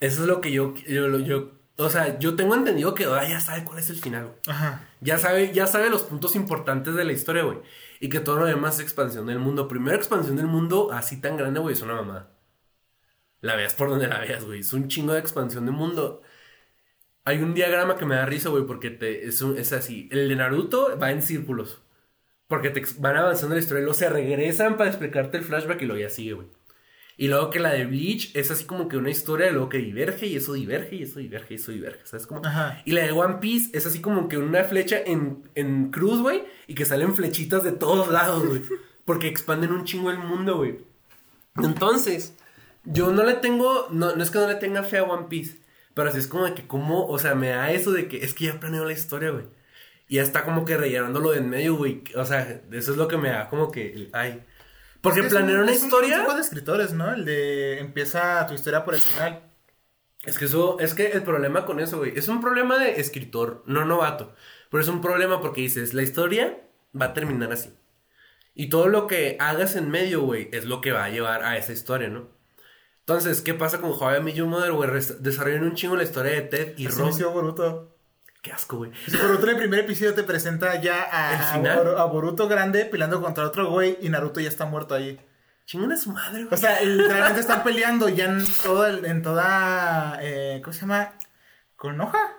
eso 0.00 0.22
es 0.22 0.26
lo 0.26 0.40
que 0.40 0.50
yo, 0.50 0.74
yo, 0.88 1.20
yo 1.20 1.52
o 1.76 1.88
sea, 1.88 2.18
yo 2.18 2.34
tengo 2.34 2.56
entendido 2.56 2.96
que 2.96 3.04
ya 3.04 3.38
sabe 3.38 3.62
cuál 3.62 3.78
es 3.78 3.90
el 3.90 4.00
final, 4.00 4.32
Ajá. 4.48 4.84
Ya 5.00 5.16
sabe, 5.16 5.52
ya 5.52 5.68
sabe 5.68 5.90
los 5.90 6.02
puntos 6.02 6.34
importantes 6.34 6.96
de 6.96 7.04
la 7.04 7.12
historia, 7.12 7.44
güey. 7.44 7.58
Y 8.00 8.08
que 8.08 8.18
todo 8.18 8.40
lo 8.40 8.46
demás 8.46 8.74
es 8.74 8.80
expansión 8.80 9.26
del 9.26 9.38
mundo. 9.38 9.68
Primera 9.68 9.96
expansión 9.96 10.34
del 10.34 10.48
mundo 10.48 10.90
así 10.90 11.20
tan 11.20 11.36
grande, 11.36 11.60
güey, 11.60 11.74
es 11.74 11.82
una 11.82 11.94
mamá. 11.94 12.26
La 13.40 13.54
veas 13.54 13.74
por 13.74 13.88
donde 13.88 14.08
la 14.08 14.18
veas, 14.18 14.44
güey. 14.44 14.58
Es 14.58 14.72
un 14.72 14.88
chingo 14.88 15.12
de 15.12 15.20
expansión 15.20 15.64
del 15.64 15.76
mundo. 15.76 16.20
Hay 17.24 17.38
un 17.38 17.54
diagrama 17.54 17.96
que 17.96 18.04
me 18.04 18.16
da 18.16 18.26
risa, 18.26 18.50
güey, 18.50 18.66
porque 18.66 18.90
te, 18.90 19.26
es, 19.26 19.40
es 19.40 19.72
así. 19.72 20.08
El 20.12 20.28
de 20.28 20.36
Naruto 20.36 20.98
va 20.98 21.10
en 21.10 21.22
círculos. 21.22 21.80
Porque 22.46 22.70
te 22.70 22.82
van 22.98 23.16
avanzando 23.16 23.54
la 23.54 23.60
historia 23.60 23.80
y 23.80 23.84
luego 23.84 23.98
se 23.98 24.10
regresan 24.10 24.76
para 24.76 24.90
explicarte 24.90 25.38
el 25.38 25.44
flashback 25.44 25.80
y 25.82 25.86
luego 25.86 26.00
ya 26.02 26.10
sigue, 26.10 26.34
güey. 26.34 26.48
Y 27.16 27.28
luego 27.28 27.50
que 27.50 27.60
la 27.60 27.72
de 27.72 27.86
Bleach 27.86 28.34
es 28.34 28.50
así 28.50 28.64
como 28.64 28.88
que 28.88 28.96
una 28.96 29.10
historia 29.10 29.46
de 29.46 29.52
luego 29.52 29.68
que 29.68 29.78
diverge 29.78 30.26
y 30.26 30.36
eso 30.36 30.52
diverge 30.54 30.96
y 30.96 31.02
eso 31.04 31.20
diverge 31.20 31.54
y 31.54 31.56
eso 31.56 31.70
diverge, 31.70 32.00
¿sabes 32.04 32.26
cómo? 32.26 32.42
Y 32.84 32.92
la 32.92 33.02
de 33.02 33.12
One 33.12 33.36
Piece 33.40 33.70
es 33.76 33.86
así 33.86 34.00
como 34.00 34.28
que 34.28 34.36
una 34.36 34.64
flecha 34.64 34.98
en, 34.98 35.48
en 35.54 35.90
cruz, 35.90 36.20
güey, 36.20 36.42
y 36.66 36.74
que 36.74 36.84
salen 36.84 37.14
flechitas 37.14 37.62
de 37.62 37.72
todos 37.72 38.10
lados, 38.10 38.44
güey. 38.46 38.62
Porque 39.04 39.28
expanden 39.28 39.70
un 39.70 39.84
chingo 39.84 40.10
el 40.10 40.18
mundo, 40.18 40.56
güey. 40.56 40.78
Entonces, 41.56 42.34
yo 42.84 43.12
no 43.12 43.22
le 43.22 43.34
tengo, 43.34 43.86
no, 43.90 44.16
no 44.16 44.22
es 44.22 44.30
que 44.30 44.38
no 44.38 44.48
le 44.48 44.56
tenga 44.56 44.82
fe 44.82 44.98
a 44.98 45.04
One 45.04 45.28
Piece, 45.28 45.58
pero 45.94 46.08
así 46.10 46.18
es 46.18 46.26
como 46.26 46.44
de 46.44 46.54
que 46.54 46.66
como, 46.66 47.06
o 47.06 47.18
sea, 47.18 47.34
me 47.34 47.48
da 47.50 47.70
eso 47.72 47.92
de 47.92 48.08
que 48.08 48.24
es 48.24 48.34
que 48.34 48.46
ya 48.46 48.60
planeo 48.60 48.84
la 48.84 48.92
historia, 48.92 49.30
güey. 49.30 49.46
Y 50.08 50.16
ya 50.16 50.22
está 50.22 50.44
como 50.44 50.64
que 50.64 50.76
rellenándolo 50.76 51.30
de 51.30 51.38
en 51.38 51.48
medio, 51.48 51.76
güey. 51.76 52.02
O 52.16 52.24
sea, 52.24 52.62
eso 52.72 52.92
es 52.92 52.96
lo 52.98 53.08
que 53.08 53.16
me 53.16 53.30
da 53.30 53.48
como 53.48 53.70
que, 53.70 54.10
ay. 54.12 54.42
Porque 55.00 55.22
planearon 55.22 55.64
una 55.64 55.72
historia. 55.72 56.22
Es 56.22 56.28
un 56.28 56.34
de 56.34 56.40
escritores, 56.42 56.92
¿no? 56.92 57.12
El 57.12 57.24
de 57.24 57.78
empieza 57.78 58.46
tu 58.46 58.54
historia 58.54 58.84
por 58.84 58.94
el 58.94 59.00
final. 59.00 59.42
Es 60.24 60.38
que 60.38 60.46
eso, 60.46 60.78
es 60.80 60.94
que 60.94 61.08
el 61.08 61.22
problema 61.22 61.66
con 61.66 61.80
eso, 61.80 61.98
güey, 61.98 62.12
es 62.16 62.28
un 62.28 62.40
problema 62.40 62.78
de 62.78 63.00
escritor, 63.00 63.62
no 63.66 63.84
novato. 63.84 64.34
Pero 64.70 64.82
es 64.82 64.88
un 64.88 65.00
problema 65.00 65.40
porque 65.40 65.60
dices, 65.60 65.94
la 65.94 66.02
historia 66.02 66.58
va 66.98 67.06
a 67.06 67.14
terminar 67.14 67.52
así. 67.52 67.70
Y 68.54 68.68
todo 68.68 68.88
lo 68.88 69.06
que 69.06 69.36
hagas 69.40 69.76
en 69.76 69.90
medio, 69.90 70.22
güey, 70.22 70.48
es 70.52 70.64
lo 70.64 70.80
que 70.80 70.92
va 70.92 71.04
a 71.04 71.10
llevar 71.10 71.44
a 71.44 71.56
esa 71.58 71.72
historia, 71.72 72.08
¿no? 72.08 72.33
Entonces, 73.06 73.42
¿qué 73.42 73.52
pasa 73.52 73.82
con 73.82 73.92
Javier 73.92 74.22
Millo 74.22 74.46
Mother, 74.46 74.72
güey? 74.72 74.88
Desarrollan 75.20 75.64
un 75.64 75.74
chingo 75.74 75.94
la 75.94 76.04
historia 76.04 76.32
de 76.32 76.40
Ted 76.40 76.78
y 76.78 76.88
Rob. 76.88 77.32
Boruto. 77.34 77.94
Qué 78.40 78.50
asco, 78.50 78.78
güey. 78.78 78.92
Boruto 79.12 79.44
en 79.44 79.50
el 79.50 79.58
primer 79.58 79.80
episodio 79.80 80.14
te 80.14 80.22
presenta 80.22 80.80
ya 80.80 81.02
a, 81.02 81.54
a, 81.54 82.04
Boruto 82.06 82.48
grande 82.48 82.86
peleando 82.86 83.20
contra 83.20 83.44
otro 83.44 83.68
güey 83.70 83.98
y 84.00 84.08
Naruto 84.08 84.40
ya 84.40 84.48
está 84.48 84.64
muerto 84.64 84.94
ahí. 84.94 85.20
Chingón 85.66 85.92
a 85.92 85.98
su 85.98 86.12
madre, 86.12 86.44
güey. 86.44 86.54
O 86.54 86.56
sea, 86.56 86.80
literalmente 86.80 87.40
están 87.40 87.62
peleando 87.62 88.08
ya 88.08 88.24
en, 88.24 88.42
todo 88.62 88.86
en 88.86 89.20
toda. 89.20 90.18
Eh, 90.22 90.62
¿Cómo 90.64 90.72
se 90.72 90.80
llama? 90.80 91.12
¿Con 91.76 92.00
hoja? 92.00 92.38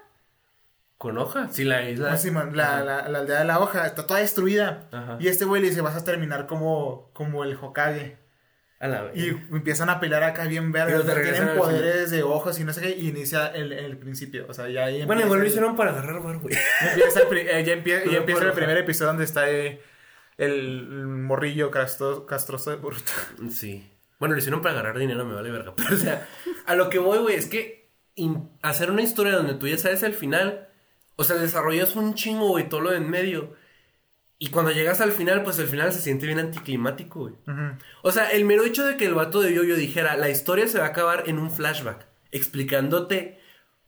¿Con 0.98 1.20
hoja? 1.20 1.48
Sí, 1.52 1.64
la 1.64 1.88
isla. 1.88 2.14
Ah, 2.14 2.18
sí, 2.18 2.32
la, 2.32 2.84
la, 2.84 3.08
la, 3.08 3.20
aldea 3.20 3.40
de 3.40 3.46
la 3.46 3.60
hoja 3.60 3.86
está 3.86 4.08
toda 4.08 4.20
destruida. 4.20 4.90
Y 5.20 5.28
este 5.28 5.46
güey 5.46 5.62
le 5.62 5.70
dice: 5.70 5.82
Vas 5.82 5.96
a 5.96 6.04
terminar 6.04 6.48
como, 6.48 7.12
como 7.14 7.44
el 7.44 7.56
Hokage. 7.56 8.25
A 8.86 8.88
la 8.88 9.12
Y 9.16 9.30
empiezan 9.52 9.90
a 9.90 10.00
pelear 10.00 10.24
acá 10.24 10.46
bien 10.46 10.72
verdes. 10.72 11.04
Tienen 11.06 11.58
poderes 11.58 12.12
de 12.12 12.24
ojos 12.24 12.60
y 12.60 12.64
no 12.64 12.72
sé 12.74 12.82
qué. 12.82 12.90
Y 12.98 13.10
inicia 13.10 13.48
el, 13.48 13.72
el 13.74 13.98
principio. 13.98 14.46
O 14.48 14.54
sea, 14.54 14.70
ya 14.70 14.86
ahí 14.86 15.04
Bueno, 15.06 15.22
igual 15.24 15.40
lo 15.40 15.46
el- 15.46 15.50
hicieron 15.50 15.76
para 15.76 15.92
agarrar 15.92 16.22
bar, 16.22 16.38
güey. 16.40 16.56
empieza 16.90 17.22
el 17.22 17.38
eh, 17.38 17.64
ya 17.66 17.74
empieza 17.74 18.44
el 18.46 18.52
primer 18.52 18.78
episodio 18.78 19.08
donde 19.08 19.24
está 19.26 19.50
eh, 19.50 19.82
el, 20.38 20.52
el 20.52 21.08
morrillo 21.08 21.72
castro- 21.72 22.26
castroso 22.26 22.70
de 22.70 22.76
Boruto. 22.78 23.12
Sí. 23.50 23.90
Bueno, 24.20 24.34
lo 24.36 24.40
hicieron 24.40 24.62
para 24.62 24.74
agarrar 24.76 24.98
dinero, 24.98 25.26
me 25.26 25.34
vale 25.36 25.52
verga. 25.52 25.74
Pero, 25.78 25.96
o 25.96 25.98
sea, 25.98 26.28
a 26.66 26.76
lo 26.76 26.90
que 26.90 27.00
voy, 27.00 27.18
güey, 27.20 27.36
es 27.36 27.48
que 27.48 27.90
hacer 28.62 28.92
una 28.92 29.02
historia 29.02 29.34
donde 29.34 29.56
tú 29.56 29.68
ya 29.68 29.78
sabes 29.78 30.04
el 30.04 30.14
final, 30.14 30.68
o 31.18 31.24
sea, 31.24 31.36
desarrollas 31.38 31.96
un 31.96 32.14
chingo, 32.14 32.50
güey, 32.50 32.70
todo 32.70 32.82
lo 32.82 32.92
de 32.92 32.98
en 32.98 33.10
medio. 33.10 33.54
Y 34.38 34.50
cuando 34.50 34.72
llegas 34.72 35.00
al 35.00 35.12
final, 35.12 35.44
pues 35.44 35.60
el 35.60 35.68
final 35.68 35.94
se 35.94 36.02
siente 36.02 36.26
bien 36.26 36.40
anticlimático, 36.40 37.22
güey. 37.22 37.36
O 38.02 38.12
sea, 38.12 38.32
el 38.32 38.44
mero 38.44 38.66
hecho 38.66 38.86
de 38.86 38.98
que 38.98 39.06
el 39.06 39.14
vato 39.14 39.42
de 39.42 39.54
Yoyo 39.54 39.76
dijera, 39.76 40.18
la 40.18 40.30
historia 40.30 40.68
se 40.68 40.78
va 40.78 40.86
a 40.86 40.90
acabar 40.90 41.24
en 41.28 41.40
un 41.40 41.52
flashback, 41.52 42.06
explicándote 42.32 43.40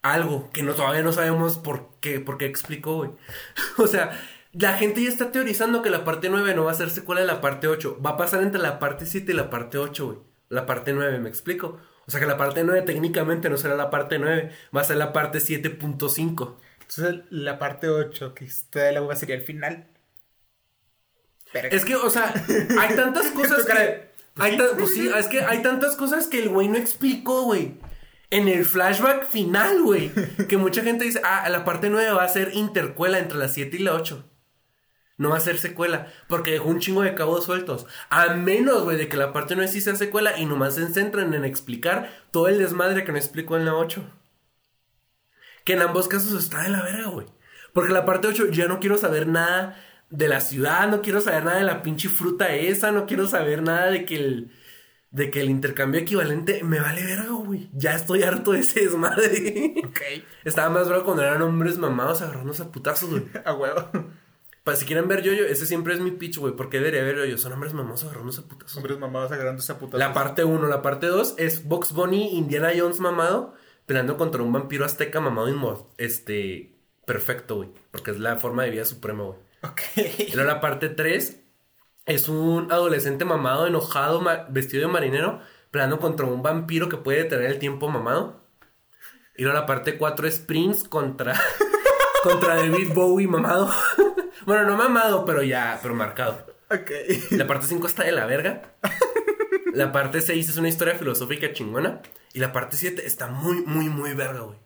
algo 0.01 0.49
que 0.51 0.63
no, 0.63 0.73
todavía 0.73 1.03
no 1.03 1.11
sabemos 1.11 1.57
por 1.57 1.99
qué, 1.99 2.21
por 2.21 2.37
qué 2.37 2.45
explicó, 2.45 2.95
güey. 2.95 3.11
o 3.77 3.87
sea, 3.87 4.17
la 4.53 4.77
gente 4.77 5.03
ya 5.03 5.09
está 5.09 5.31
teorizando 5.31 5.81
que 5.81 5.89
la 5.89 6.05
parte 6.05 6.29
9 6.29 6.55
no 6.55 6.63
va 6.63 6.71
a 6.71 6.75
ser 6.75 6.89
secuela 6.89 7.21
de 7.21 7.27
la 7.27 7.41
parte 7.41 7.67
8. 7.67 7.99
Va 8.05 8.11
a 8.11 8.17
pasar 8.17 8.41
entre 8.41 8.61
la 8.61 8.79
parte 8.79 9.05
7 9.05 9.31
y 9.31 9.35
la 9.35 9.49
parte 9.49 9.77
8, 9.77 10.05
güey. 10.05 10.19
La 10.49 10.65
parte 10.65 10.93
9, 10.93 11.19
¿me 11.19 11.29
explico? 11.29 11.79
O 12.07 12.11
sea 12.11 12.21
que 12.21 12.25
la 12.25 12.37
parte 12.37 12.63
9 12.63 12.83
técnicamente 12.83 13.49
no 13.49 13.57
será 13.57 13.75
la 13.75 13.89
parte 13.89 14.17
9, 14.17 14.49
va 14.75 14.81
a 14.81 14.85
ser 14.85 14.95
la 14.95 15.11
parte 15.11 15.39
7.5. 15.39 16.55
Entonces, 16.79 17.25
la 17.29 17.59
parte 17.59 17.89
8, 17.89 18.33
que 18.33 18.45
está 18.45 18.83
de 18.83 18.93
la 18.93 19.01
uva, 19.01 19.15
sería 19.15 19.35
el 19.35 19.43
final. 19.43 19.87
Pero- 21.53 21.69
Es 21.69 21.85
que, 21.85 21.95
o 21.95 22.09
sea, 22.09 22.33
hay 22.79 22.95
tantas 22.95 23.27
cosas 23.31 23.65
que. 23.65 24.07
Hay 24.39 24.55
tan- 24.57 24.77
pues 24.77 24.93
sí, 24.93 25.09
es 25.15 25.27
que 25.27 25.41
hay 25.41 25.61
tantas 25.63 25.95
cosas 25.95 26.27
que 26.27 26.39
el 26.43 26.49
güey 26.49 26.67
no 26.67 26.77
explicó, 26.77 27.43
güey. 27.43 27.75
En 28.29 28.47
el 28.47 28.65
flashback 28.65 29.25
final, 29.25 29.81
güey. 29.81 30.11
Que 30.47 30.57
mucha 30.57 30.83
gente 30.83 31.05
dice, 31.05 31.21
ah, 31.23 31.47
la 31.49 31.63
parte 31.65 31.89
9 31.89 32.11
va 32.11 32.23
a 32.23 32.29
ser 32.29 32.51
intercuela 32.53 33.19
entre 33.19 33.37
la 33.37 33.47
7 33.47 33.77
y 33.77 33.79
la 33.79 33.93
8. 33.93 34.29
No 35.17 35.29
va 35.29 35.37
a 35.37 35.39
ser 35.39 35.57
secuela. 35.57 36.07
Porque 36.27 36.51
dejó 36.51 36.67
un 36.69 36.79
chingo 36.79 37.01
de 37.01 37.15
cabos 37.15 37.45
sueltos. 37.45 37.87
A 38.09 38.33
menos, 38.35 38.83
güey, 38.83 38.97
de 38.97 39.07
que 39.09 39.17
la 39.17 39.31
parte 39.33 39.55
9 39.55 39.71
sí 39.71 39.81
sea 39.81 39.95
secuela 39.95 40.37
y 40.37 40.45
nomás 40.45 40.75
se 40.75 40.87
centren 40.93 41.33
en 41.33 41.45
explicar 41.45 42.11
todo 42.31 42.47
el 42.49 42.59
desmadre 42.59 43.03
que 43.05 43.11
no 43.13 43.17
explicó 43.17 43.55
en 43.57 43.65
la 43.65 43.73
8. 43.75 44.03
Que 45.63 45.73
en 45.73 45.81
ambos 45.81 46.07
casos 46.07 46.33
está 46.41 46.61
de 46.63 46.69
la 46.69 46.81
verga, 46.83 47.07
güey. 47.09 47.27
Porque 47.73 47.93
la 47.93 48.05
parte 48.05 48.27
8 48.27 48.47
ya 48.51 48.67
no 48.67 48.79
quiero 48.79 48.97
saber 48.97 49.27
nada 49.27 49.81
de 50.09 50.27
la 50.27 50.39
ciudad, 50.41 50.87
no 50.89 51.01
quiero 51.01 51.21
saber 51.21 51.43
nada 51.43 51.57
de 51.57 51.63
la 51.63 51.81
pinche 51.81 52.09
fruta 52.09 52.53
esa, 52.55 52.91
no 52.91 53.05
quiero 53.05 53.27
saber 53.27 53.61
nada 53.61 53.87
de 53.87 54.05
que 54.05 54.15
el 54.15 54.51
de 55.11 55.31
que 55.31 55.41
el 55.41 55.49
intercambio 55.49 56.01
equivalente 56.01 56.63
me 56.63 56.79
vale 56.79 57.03
verga, 57.03 57.31
güey. 57.31 57.69
Ya 57.73 57.95
estoy 57.95 58.23
harto 58.23 58.51
de 58.51 58.59
ese 58.59 58.81
desmadre. 58.81 59.73
Ok. 59.85 60.01
Estaba 60.43 60.69
más 60.69 60.87
bravo 60.87 61.05
cuando 61.05 61.23
eran 61.23 61.41
hombres 61.41 61.77
mamados 61.77 62.21
agarrándose 62.21 62.63
a 62.63 62.71
putazos, 62.71 63.09
güey. 63.09 63.23
A 63.45 63.53
huevo. 63.53 63.89
Para 64.63 64.77
si 64.77 64.85
quieren 64.85 65.07
ver 65.07 65.23
yo-yo, 65.23 65.45
ese 65.45 65.65
siempre 65.65 65.93
es 65.93 66.01
mi 66.01 66.11
pitch, 66.11 66.37
güey. 66.39 66.53
porque 66.53 66.77
debería 66.77 67.01
ver 67.01 67.15
yo-yo? 67.15 67.37
Son 67.37 67.53
hombres 67.53 67.73
mamados 67.73 68.03
agarrándose 68.03 68.41
a 68.41 68.43
putazos. 68.43 68.75
Hombres 68.75 68.99
mamados 68.99 69.31
agarrando 69.31 69.61
esa 69.61 69.79
puta. 69.79 69.97
La 69.97 70.13
parte 70.13 70.43
1, 70.43 70.67
la 70.67 70.81
parte 70.81 71.07
2 71.07 71.35
es 71.37 71.65
Box 71.65 71.93
Bunny, 71.93 72.37
Indiana 72.37 72.71
Jones 72.77 72.99
mamado, 72.99 73.53
peleando 73.85 74.17
contra 74.17 74.43
un 74.43 74.51
vampiro 74.51 74.83
azteca 74.83 75.21
mamado 75.21 75.47
inmor 75.47 75.87
este 75.97 76.75
perfecto, 77.05 77.55
güey, 77.55 77.69
porque 77.91 78.11
es 78.11 78.19
la 78.19 78.35
forma 78.35 78.63
de 78.63 78.71
vida 78.71 78.83
suprema, 78.83 79.23
güey. 79.23 79.46
Ok. 79.63 79.81
Y 80.19 80.31
luego 80.33 80.49
la 80.51 80.61
parte 80.61 80.89
3 80.89 81.41
es 82.05 82.29
un 82.29 82.71
adolescente 82.71 83.25
mamado, 83.25 83.67
enojado, 83.67 84.21
ma- 84.21 84.45
vestido 84.49 84.87
de 84.87 84.93
marinero, 84.93 85.41
peleando 85.71 85.99
contra 85.99 86.25
un 86.25 86.41
vampiro 86.41 86.89
que 86.89 86.97
puede 86.97 87.23
detener 87.23 87.51
el 87.51 87.59
tiempo 87.59 87.89
mamado. 87.89 88.45
Y 89.35 89.43
luego 89.43 89.57
la 89.59 89.65
parte 89.65 89.97
4 89.97 90.27
es 90.27 90.39
Prince 90.39 90.87
contra 90.89 91.39
contra 92.23 92.55
David 92.55 92.93
Bowie 92.93 93.27
mamado. 93.27 93.71
bueno, 94.45 94.63
no 94.63 94.77
mamado, 94.77 95.25
pero 95.25 95.43
ya, 95.43 95.79
pero 95.81 95.93
marcado. 95.95 96.45
Ok. 96.69 96.91
La 97.31 97.47
parte 97.47 97.67
5 97.67 97.87
está 97.87 98.03
de 98.03 98.11
la 98.11 98.25
verga. 98.25 98.75
La 99.73 99.91
parte 99.91 100.21
6 100.21 100.49
es 100.49 100.57
una 100.57 100.69
historia 100.69 100.95
filosófica 100.95 101.51
chingona. 101.53 102.01
Y 102.33 102.39
la 102.39 102.51
parte 102.51 102.77
7 102.77 103.05
está 103.05 103.27
muy, 103.27 103.61
muy, 103.65 103.89
muy 103.89 104.13
verga, 104.13 104.41
güey. 104.41 104.59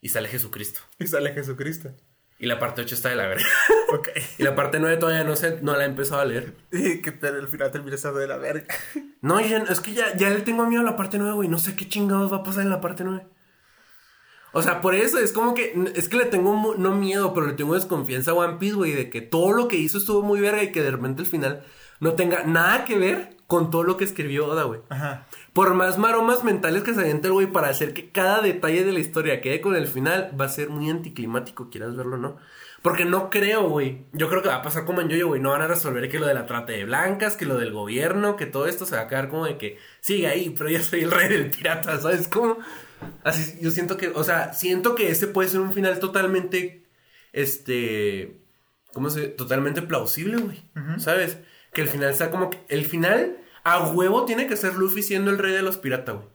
Y 0.00 0.10
sale 0.10 0.28
Jesucristo. 0.28 0.80
Y 0.98 1.06
sale 1.06 1.32
Jesucristo. 1.32 1.94
Y 2.38 2.46
la 2.46 2.58
parte 2.58 2.82
8 2.82 2.94
está 2.94 3.08
de 3.10 3.16
la 3.16 3.26
verga. 3.28 3.44
Ok. 3.92 4.08
Y 4.38 4.42
la 4.42 4.56
parte 4.56 4.80
9 4.80 4.96
todavía 4.96 5.22
no, 5.22 5.36
sé, 5.36 5.58
no 5.62 5.76
la 5.76 5.84
he 5.84 5.86
empezado 5.86 6.20
a 6.20 6.24
leer. 6.24 6.54
Y 6.72 7.00
que 7.00 7.12
te- 7.12 7.28
al 7.28 7.46
final 7.48 7.70
termina 7.70 7.94
estando 7.94 8.18
de 8.18 8.26
la 8.28 8.36
verga. 8.38 8.66
No, 9.20 9.40
ya- 9.40 9.58
es 9.70 9.80
que 9.80 9.92
ya, 9.94 10.14
ya 10.16 10.28
le 10.30 10.40
tengo 10.40 10.66
miedo 10.66 10.82
a 10.82 10.84
la 10.84 10.96
parte 10.96 11.16
9, 11.18 11.32
güey. 11.34 11.48
No 11.48 11.58
sé 11.58 11.74
qué 11.76 11.88
chingados 11.88 12.30
va 12.32 12.38
a 12.38 12.42
pasar 12.42 12.62
en 12.62 12.70
la 12.70 12.80
parte 12.80 13.04
9. 13.04 13.26
O 14.52 14.62
sea, 14.62 14.80
por 14.80 14.94
eso 14.94 15.18
es 15.18 15.32
como 15.32 15.54
que. 15.54 15.72
Es 15.94 16.08
que 16.08 16.16
le 16.18 16.26
tengo 16.26 16.74
no 16.76 16.92
miedo, 16.94 17.32
pero 17.34 17.46
le 17.46 17.54
tengo 17.54 17.74
desconfianza 17.74 18.32
a 18.32 18.34
One 18.34 18.58
Piece, 18.58 18.74
güey. 18.76 18.92
De 18.92 19.10
que 19.10 19.20
todo 19.20 19.52
lo 19.52 19.66
que 19.66 19.76
hizo 19.76 19.98
estuvo 19.98 20.22
muy 20.22 20.40
verga 20.40 20.62
y 20.62 20.72
que 20.72 20.82
de 20.82 20.90
repente 20.90 21.22
al 21.22 21.26
final 21.28 21.64
no 22.04 22.12
tenga 22.12 22.44
nada 22.44 22.84
que 22.84 22.98
ver 22.98 23.34
con 23.46 23.70
todo 23.70 23.82
lo 23.82 23.96
que 23.96 24.04
escribió 24.04 24.46
Oda, 24.46 24.64
güey. 24.64 24.80
Ajá. 24.90 25.26
Por 25.54 25.72
más 25.72 25.96
maromas 25.96 26.44
mentales 26.44 26.82
que 26.82 26.92
se 26.92 27.00
aviente 27.00 27.28
el 27.28 27.32
güey 27.32 27.46
para 27.46 27.68
hacer 27.68 27.94
que 27.94 28.10
cada 28.10 28.42
detalle 28.42 28.84
de 28.84 28.92
la 28.92 29.00
historia 29.00 29.40
quede 29.40 29.62
con 29.62 29.74
el 29.74 29.88
final, 29.88 30.30
va 30.38 30.44
a 30.44 30.50
ser 30.50 30.68
muy 30.68 30.90
anticlimático, 30.90 31.70
quieras 31.70 31.96
verlo 31.96 32.16
o 32.16 32.18
no. 32.18 32.36
Porque 32.82 33.06
no 33.06 33.30
creo, 33.30 33.70
güey. 33.70 34.04
Yo 34.12 34.28
creo 34.28 34.42
que 34.42 34.50
va 34.50 34.56
a 34.56 34.62
pasar 34.62 34.84
como 34.84 35.00
en 35.00 35.08
Yoyo, 35.08 35.28
güey. 35.28 35.40
No 35.40 35.48
van 35.48 35.62
a 35.62 35.66
resolver 35.66 36.10
que 36.10 36.18
lo 36.18 36.26
de 36.26 36.34
la 36.34 36.44
trata 36.44 36.72
de 36.72 36.84
blancas, 36.84 37.38
que 37.38 37.46
lo 37.46 37.56
del 37.56 37.72
gobierno, 37.72 38.36
que 38.36 38.44
todo 38.44 38.66
esto 38.66 38.84
se 38.84 38.96
va 38.96 39.02
a 39.02 39.08
quedar 39.08 39.30
como 39.30 39.46
de 39.46 39.56
que 39.56 39.78
sigue 40.00 40.26
ahí, 40.26 40.50
pero 40.50 40.68
yo 40.68 40.80
soy 40.80 41.04
el 41.04 41.10
rey 41.10 41.30
del 41.30 41.48
pirata, 41.48 41.98
¿sabes? 41.98 42.28
Como. 42.28 42.58
Así, 43.22 43.58
yo 43.62 43.70
siento 43.70 43.96
que, 43.96 44.08
o 44.08 44.22
sea, 44.24 44.52
siento 44.52 44.94
que 44.94 45.08
ese 45.08 45.26
puede 45.26 45.48
ser 45.48 45.60
un 45.60 45.72
final 45.72 45.98
totalmente. 45.98 46.84
Este. 47.32 48.36
¿Cómo 48.92 49.08
se 49.08 49.28
Totalmente 49.28 49.80
plausible, 49.80 50.36
güey. 50.36 50.62
¿Sabes? 50.98 51.38
Que 51.74 51.82
el 51.82 51.88
final 51.88 52.14
sea 52.14 52.30
como 52.30 52.50
que. 52.50 52.58
El 52.68 52.84
final, 52.86 53.36
a 53.64 53.88
huevo, 53.88 54.24
tiene 54.24 54.46
que 54.46 54.56
ser 54.56 54.74
Luffy 54.74 55.02
siendo 55.02 55.30
el 55.30 55.38
rey 55.38 55.52
de 55.52 55.62
los 55.62 55.76
piratas, 55.76 56.14
güey. 56.16 56.28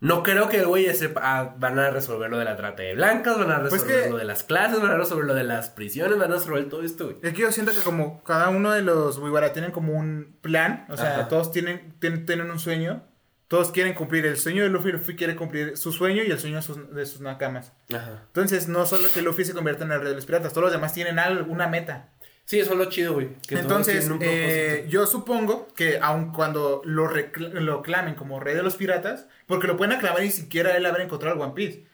No 0.00 0.24
creo 0.24 0.48
que 0.48 0.58
el 0.58 0.66
güey 0.66 0.92
sepa. 0.96 1.20
ah, 1.22 1.54
van 1.58 1.78
a 1.78 1.90
resolver 1.90 2.28
lo 2.28 2.36
de 2.38 2.44
la 2.44 2.56
trata 2.56 2.82
de 2.82 2.94
blancas, 2.94 3.38
van 3.38 3.52
a 3.52 3.60
Pues 3.60 3.72
resolver 3.74 4.02
que- 4.04 4.10
lo 4.10 4.16
de 4.16 4.24
las 4.24 4.42
clases, 4.42 4.80
van 4.82 4.90
a 4.90 4.96
resolver 4.96 5.24
lo 5.24 5.34
de 5.34 5.44
las 5.44 5.70
prisiones, 5.70 6.18
van 6.18 6.32
a 6.32 6.34
resolver 6.34 6.68
todo 6.68 6.82
esto, 6.82 7.04
güey. 7.04 7.18
Es 7.22 7.32
que 7.34 7.42
yo 7.42 7.52
siento 7.52 7.72
que 7.72 7.78
como 7.82 8.22
cada 8.24 8.48
uno 8.48 8.72
de 8.72 8.82
los 8.82 9.18
Wiwara 9.18 9.52
tienen 9.52 9.70
como 9.70 9.92
un 9.92 10.36
plan, 10.40 10.86
o 10.88 10.96
sea, 10.96 11.14
Ajá. 11.20 11.28
todos 11.28 11.52
tienen, 11.52 11.94
tienen, 12.00 12.26
tienen 12.26 12.50
un 12.50 12.58
sueño, 12.58 13.04
todos 13.46 13.70
quieren 13.70 13.94
cumplir 13.94 14.26
el 14.26 14.38
sueño 14.38 14.64
de 14.64 14.70
Luffy, 14.70 14.90
Luffy 14.90 15.14
quiere 15.14 15.36
cumplir 15.36 15.76
su 15.76 15.92
sueño 15.92 16.24
y 16.24 16.32
el 16.32 16.38
sueño 16.40 16.56
de 16.56 16.62
sus, 16.62 16.92
de 16.94 17.06
sus 17.06 17.20
nakamas. 17.20 17.72
Ajá. 17.94 18.22
Entonces, 18.26 18.66
no 18.66 18.86
solo 18.86 19.08
que 19.14 19.22
Luffy 19.22 19.44
se 19.44 19.52
convierta 19.54 19.84
en 19.84 19.92
el 19.92 20.00
rey 20.00 20.08
de 20.08 20.16
los 20.16 20.26
piratas, 20.26 20.52
todos 20.52 20.64
los 20.64 20.72
demás 20.72 20.92
tienen 20.94 21.20
algo, 21.20 21.48
una 21.52 21.68
meta. 21.68 22.08
Sí, 22.44 22.60
eso 22.60 22.72
es 22.72 22.78
lo 22.78 22.84
chido, 22.86 23.14
güey. 23.14 23.28
que 23.46 23.56
todos 23.56 23.62
Entonces, 23.62 23.98
tienen 24.00 24.12
un 24.12 24.18
eh, 24.22 24.86
yo 24.88 25.06
supongo 25.06 25.68
que 25.74 25.98
aun 26.02 26.32
cuando 26.32 26.82
lo, 26.84 27.08
lo 27.36 27.82
clamen 27.82 28.14
como 28.14 28.40
rey 28.40 28.54
de 28.54 28.62
los 28.62 28.76
piratas, 28.76 29.26
porque 29.46 29.66
lo 29.68 29.76
pueden 29.76 29.92
aclamar 29.96 30.22
y 30.22 30.30
siquiera 30.30 30.76
él 30.76 30.84
haber 30.84 31.02
encontrado 31.02 31.34
el 31.36 31.40
One 31.40 31.52
Piece. 31.54 31.86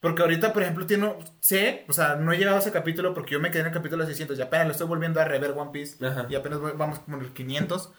Porque 0.00 0.22
ahorita, 0.22 0.54
por 0.54 0.62
ejemplo, 0.62 0.86
tiene, 0.86 1.14
sé, 1.40 1.84
o 1.88 1.92
sea, 1.92 2.14
no 2.16 2.32
he 2.32 2.38
llegado 2.38 2.56
a 2.56 2.60
ese 2.60 2.72
capítulo 2.72 3.12
porque 3.12 3.32
yo 3.32 3.40
me 3.40 3.50
quedé 3.50 3.60
en 3.60 3.66
el 3.66 3.72
capítulo 3.72 4.06
600 4.06 4.38
y 4.38 4.42
apenas 4.42 4.66
lo 4.66 4.72
estoy 4.72 4.86
volviendo 4.86 5.20
a 5.20 5.24
rever 5.26 5.50
One 5.54 5.70
Piece 5.72 6.04
Ajá. 6.04 6.26
y 6.30 6.34
apenas 6.34 6.58
voy- 6.58 6.72
vamos 6.74 7.00
como 7.00 7.18
en 7.18 7.24
el 7.24 7.32
500. 7.32 7.92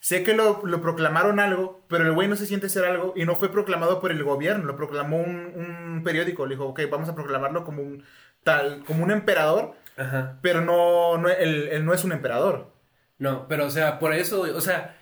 Sé 0.00 0.24
que 0.24 0.34
lo, 0.34 0.60
lo 0.66 0.80
proclamaron 0.82 1.38
algo, 1.38 1.84
pero 1.88 2.04
el 2.04 2.12
güey 2.12 2.26
no 2.28 2.34
se 2.36 2.46
siente 2.46 2.68
ser 2.68 2.84
algo 2.84 3.12
y 3.16 3.24
no 3.24 3.36
fue 3.36 3.50
proclamado 3.50 4.00
por 4.00 4.10
el 4.10 4.22
gobierno, 4.24 4.64
lo 4.64 4.76
proclamó 4.76 5.18
un, 5.18 5.52
un 5.56 6.02
periódico. 6.04 6.46
Le 6.46 6.56
dijo, 6.56 6.66
ok, 6.66 6.80
vamos 6.90 7.08
a 7.08 7.14
proclamarlo 7.14 7.64
como 7.64 7.80
un 7.82 8.04
tal, 8.42 8.82
como 8.84 9.04
un 9.04 9.12
emperador, 9.12 9.74
Ajá. 9.96 10.38
pero 10.42 10.60
no, 10.60 11.18
no 11.18 11.28
él, 11.28 11.68
él 11.72 11.84
no 11.84 11.94
es 11.94 12.04
un 12.04 12.12
emperador. 12.12 12.72
No, 13.18 13.48
pero 13.48 13.66
o 13.66 13.70
sea, 13.70 13.98
por 13.98 14.12
eso, 14.12 14.38
güey, 14.38 14.52
o 14.52 14.60
sea, 14.60 14.96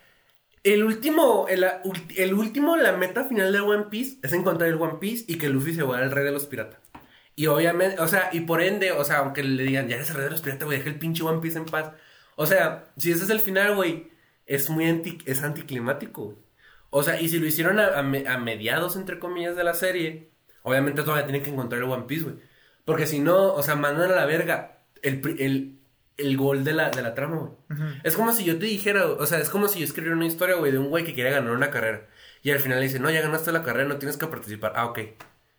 el 0.63 0.85
último, 0.85 1.47
el, 1.49 1.67
el 2.17 2.35
último, 2.35 2.77
la 2.77 2.93
meta 2.93 3.25
final 3.25 3.53
de 3.53 3.61
One 3.61 3.87
Piece 3.91 4.19
es 4.23 4.33
encontrar 4.33 4.69
el 4.71 4.81
One 4.81 4.99
Piece 5.01 5.25
y 5.29 5.37
que 5.39 5.49
Luffy 5.49 5.75
se 5.75 5.83
vuelva 5.83 6.05
el 6.05 6.11
rey 6.13 6.25
de 6.25 6.31
los 6.33 6.47
piratas. 6.47 6.81
Y 7.37 7.47
obviamente, 7.49 8.01
o 8.01 8.07
sea, 8.09 8.31
y 8.33 8.41
por 8.41 8.63
ende, 8.63 8.93
o 8.93 9.05
sea, 9.05 9.19
aunque 9.19 9.43
le 9.43 9.65
digan, 9.65 9.89
ya 9.89 9.97
eres 9.97 10.11
el 10.11 10.17
rey 10.17 10.25
de 10.27 10.31
los 10.31 10.41
piratas, 10.41 10.65
güey, 10.67 10.79
deja 10.79 10.91
el 10.91 10.99
pinche 10.99 11.23
One 11.25 11.41
Piece 11.41 11.59
en 11.59 11.65
paz. 11.67 11.93
O 12.37 12.47
sea, 12.47 12.87
si 12.97 13.11
ese 13.13 13.25
es 13.25 13.31
el 13.31 13.41
final, 13.41 13.75
güey, 13.75 14.09
es 14.47 14.71
muy 14.71 14.87
anti, 14.89 15.19
es 15.27 15.43
anticlimático. 15.43 16.37
O 16.91 17.03
sea, 17.03 17.21
y 17.21 17.29
si 17.29 17.39
lo 17.41 17.47
hicieron 17.47 17.81
a, 17.81 17.99
a 17.99 18.03
me- 18.05 18.29
a 18.29 18.39
mediados, 18.39 18.95
entre 18.97 19.19
comillas, 19.19 19.57
de 19.57 19.65
la 19.65 19.75
serie, 19.75 20.31
obviamente 20.63 21.03
todavía 21.03 21.25
tienen 21.27 21.43
que 21.43 21.51
encontrar 21.51 21.83
el 21.83 21.89
One 21.91 22.05
Piece, 22.05 22.23
güey. 22.25 22.37
Porque 22.85 23.07
si 23.07 23.19
no, 23.19 23.53
o 23.55 23.63
sea, 23.63 23.75
mandan 23.75 24.13
a 24.13 24.15
la 24.15 24.27
verga 24.27 24.74
el, 25.05 25.37
el, 25.39 25.79
el 26.17 26.37
gol 26.37 26.65
de 26.65 26.73
la, 26.73 26.91
de 26.91 27.03
la 27.03 27.15
trama, 27.15 27.37
güey. 27.37 27.53
Es 28.03 28.17
como 28.17 28.33
si 28.33 28.45
yo 28.45 28.59
te 28.59 28.67
dijera, 28.67 29.07
o 29.07 29.27
sea, 29.27 29.39
es 29.39 29.51
como 29.51 29.69
si 29.69 29.79
yo 29.79 29.85
escribiera 29.85 30.17
una 30.17 30.27
historia, 30.27 30.57
güey, 30.57 30.73
de 30.73 30.79
un 30.79 30.89
güey 30.89 31.05
que 31.05 31.15
quiere 31.15 31.31
ganar 31.31 31.53
una 31.53 31.71
carrera. 31.71 32.09
Y 32.43 32.51
al 32.51 32.59
final 32.61 32.79
le 32.79 32.85
dice, 32.87 32.99
no, 32.99 33.11
ya 33.11 33.21
ganaste 33.23 33.53
la 33.53 33.63
carrera, 33.63 33.89
no 33.89 33.97
tienes 33.97 34.17
que 34.17 34.27
participar. 34.27 34.73
Ah, 34.77 34.87
ok. 34.87 34.99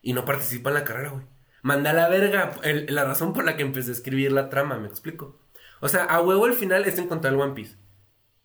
Y 0.02 0.14
no 0.14 0.24
participa 0.26 0.70
en 0.70 0.74
la 0.76 0.84
carrera, 0.84 1.10
güey. 1.10 1.24
Manda 1.64 1.90
a 1.90 1.94
la 1.94 2.10
verga 2.10 2.52
el- 2.64 2.86
la 2.94 3.06
razón 3.06 3.34
por 3.34 3.44
la 3.46 3.56
que 3.58 3.64
empecé 3.64 3.90
a 3.90 3.94
escribir 3.94 4.32
la 4.32 4.50
trama, 4.50 4.78
me 4.78 4.88
explico. 4.88 5.40
O 5.80 5.88
sea, 5.90 6.04
a 6.04 6.22
huevo 6.22 6.46
el 6.46 6.54
final 6.54 6.86
es 6.86 7.00
encontrar 7.00 7.34
el 7.34 7.40
One 7.40 7.54
Piece. 7.56 7.76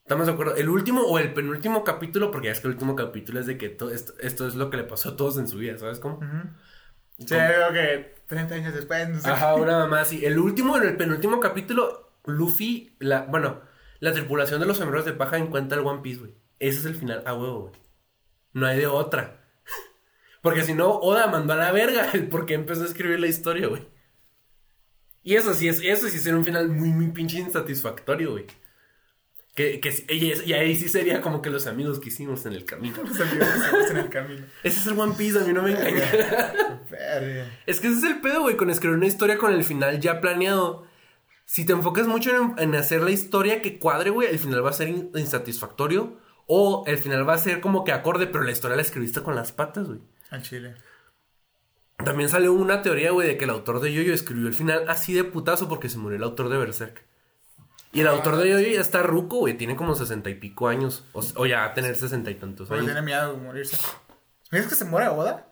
Estamos 0.03 0.27
de 0.27 0.33
acuerdo. 0.33 0.57
El 0.57 0.69
último 0.71 1.03
o 1.03 1.19
el 1.19 1.33
penúltimo 1.35 1.85
capítulo, 1.85 2.31
porque 2.31 2.47
ya 2.47 2.53
es 2.53 2.61
que 2.61 2.67
el 2.69 2.73
último 2.75 2.97
capítulo 2.97 3.39
es 3.41 3.47
de 3.47 3.59
que 3.59 3.67
esto, 3.67 3.91
esto 3.91 4.49
es 4.49 4.55
lo 4.57 4.71
que 4.71 4.79
le 4.79 4.85
pasó 4.85 5.11
a 5.11 5.17
todos 5.17 5.39
en 5.39 5.47
su 5.47 5.59
vida, 5.59 5.77
¿sabes 5.79 6.01
cómo? 6.01 6.19
Sí, 7.19 7.27
creo 7.27 7.73
que 7.73 8.15
30 8.31 8.55
años 8.55 8.75
después, 8.75 9.09
no 9.09 9.21
sé. 9.21 9.29
Ajá, 9.29 9.57
una 9.57 9.77
mamá 9.77 10.03
así. 10.03 10.25
El 10.25 10.39
último, 10.39 10.77
en 10.77 10.85
el 10.85 10.97
penúltimo 10.97 11.41
capítulo, 11.41 12.13
Luffy, 12.25 12.95
la, 13.01 13.23
bueno, 13.23 13.61
la 13.99 14.13
tripulación 14.13 14.61
de 14.61 14.67
los 14.67 14.77
sombreros 14.77 15.05
de 15.05 15.13
paja 15.13 15.37
encuentra 15.37 15.77
el 15.77 15.85
One 15.85 16.01
Piece, 16.01 16.21
güey. 16.21 16.35
Ese 16.61 16.79
es 16.79 16.85
el 16.85 16.95
final, 16.95 17.25
a 17.27 17.35
huevo, 17.35 17.61
güey. 17.63 17.73
No 18.53 18.67
hay 18.67 18.79
de 18.79 18.87
otra. 18.87 19.45
Porque 20.43 20.63
si 20.63 20.75
no, 20.75 20.91
Oda 20.91 21.27
mandó 21.27 21.55
a 21.55 21.57
la 21.57 21.73
verga 21.73 22.09
el 22.13 22.29
por 22.29 22.47
qué 22.47 22.55
empezó 22.55 22.83
a 22.83 22.87
escribir 22.87 23.19
la 23.19 23.27
historia, 23.27 23.67
güey. 23.67 23.89
Y 25.25 25.35
eso 25.35 25.53
sí 25.53 25.69
es, 25.69 25.81
eso 25.83 26.09
sí 26.09 26.19
sería 26.19 26.39
un 26.39 26.45
final 26.45 26.69
muy, 26.69 26.91
muy 26.91 27.09
pinche 27.09 27.39
insatisfactorio, 27.39 28.31
güey. 28.31 28.47
Que, 29.81 30.15
y, 30.15 30.53
ahí 30.53 30.77
sí 30.77 30.89
sería 30.89 31.21
como 31.21 31.43
que 31.43 31.51
los 31.51 31.67
amigos 31.67 32.01
que 32.01 32.09
hicimos 32.09 32.47
en 32.47 32.53
el 32.55 32.65
camino. 32.65 32.97
Los 33.03 33.21
amigos 33.21 33.49
que 33.49 33.59
hicimos 33.59 33.91
en 33.91 33.97
el 33.97 34.09
camino. 34.09 34.47
Ese 34.63 34.81
es 34.81 34.87
el 34.87 34.99
One 34.99 35.15
Piece, 35.17 35.39
a 35.39 35.45
mí 35.45 35.53
no 35.53 35.63
me 35.63 35.71
engaña. 35.73 36.05
Es 37.67 37.81
que 37.81 37.89
ese 37.89 37.99
es 37.99 38.05
el 38.05 38.21
pedo, 38.21 38.43
güey, 38.43 38.57
con 38.57 38.71
escribir 38.71 38.97
una 38.97 39.07
historia 39.07 39.39
con 39.39 39.53
el 39.53 39.65
final 39.65 40.01
ya 40.01 40.21
planeado. 40.21 40.87
Si 41.45 41.67
te 41.67 41.73
enfocas 41.73 42.07
mucho 42.07 42.31
en, 42.31 42.55
en 42.59 42.75
hacer 42.75 43.03
la 43.03 43.11
historia 43.11 43.61
que 43.63 43.79
cuadre, 43.79 44.11
güey, 44.11 44.29
el 44.29 44.39
final 44.39 44.65
va 44.65 44.71
a 44.71 44.75
ser 44.75 44.89
in- 44.89 45.11
insatisfactorio. 45.15 46.19
O 46.47 46.83
el 46.87 46.99
final 46.99 47.29
va 47.29 47.35
a 47.35 47.39
ser 47.39 47.61
como 47.61 47.85
que 47.85 47.93
acorde, 47.93 48.27
pero 48.27 48.43
la 48.43 48.51
historia 48.51 48.75
la 48.77 48.83
escribiste 48.83 49.23
con 49.23 49.37
las 49.37 49.53
patas, 49.53 49.87
güey. 49.87 50.01
Al 50.31 50.43
chile. 50.43 50.75
También 52.05 52.29
salió 52.29 52.53
una 52.53 52.83
teoría, 52.83 53.11
güey, 53.11 53.29
de 53.29 53.37
que 53.37 53.45
el 53.45 53.51
autor 53.51 53.81
de 53.81 53.93
Yoyo 53.93 54.15
escribió 54.15 54.49
el 54.49 54.55
final 54.55 54.85
así 54.89 55.13
de 55.13 55.23
putazo 55.23 55.69
porque 55.69 55.89
se 55.89 55.99
murió 55.99 56.17
el 56.17 56.25
autor 56.25 56.49
de 56.49 56.57
Berserk. 56.57 57.05
Y 57.93 58.01
el 58.01 58.07
autor 58.07 58.37
de 58.37 58.73
ya 58.73 58.81
está 58.81 59.03
ruco, 59.03 59.39
güey, 59.39 59.57
tiene 59.57 59.75
como 59.75 59.95
sesenta 59.95 60.31
y 60.31 60.35
pico 60.35 60.69
años. 60.69 61.05
O, 61.13 61.23
o 61.37 61.47
ya 61.47 61.59
va 61.61 61.65
a 61.67 61.75
tener 61.75 61.97
sesenta 61.97 62.31
y 62.31 62.37
tantos 62.37 62.71
años. 62.71 62.85
tiene 62.85 63.03
miedo 63.03 63.33
de 63.33 63.43
morirse. 63.43 63.77
¿Ves 64.53 64.67
que 64.67 64.75
se 64.75 64.85
muere 64.85 65.09
Oda? 65.09 65.49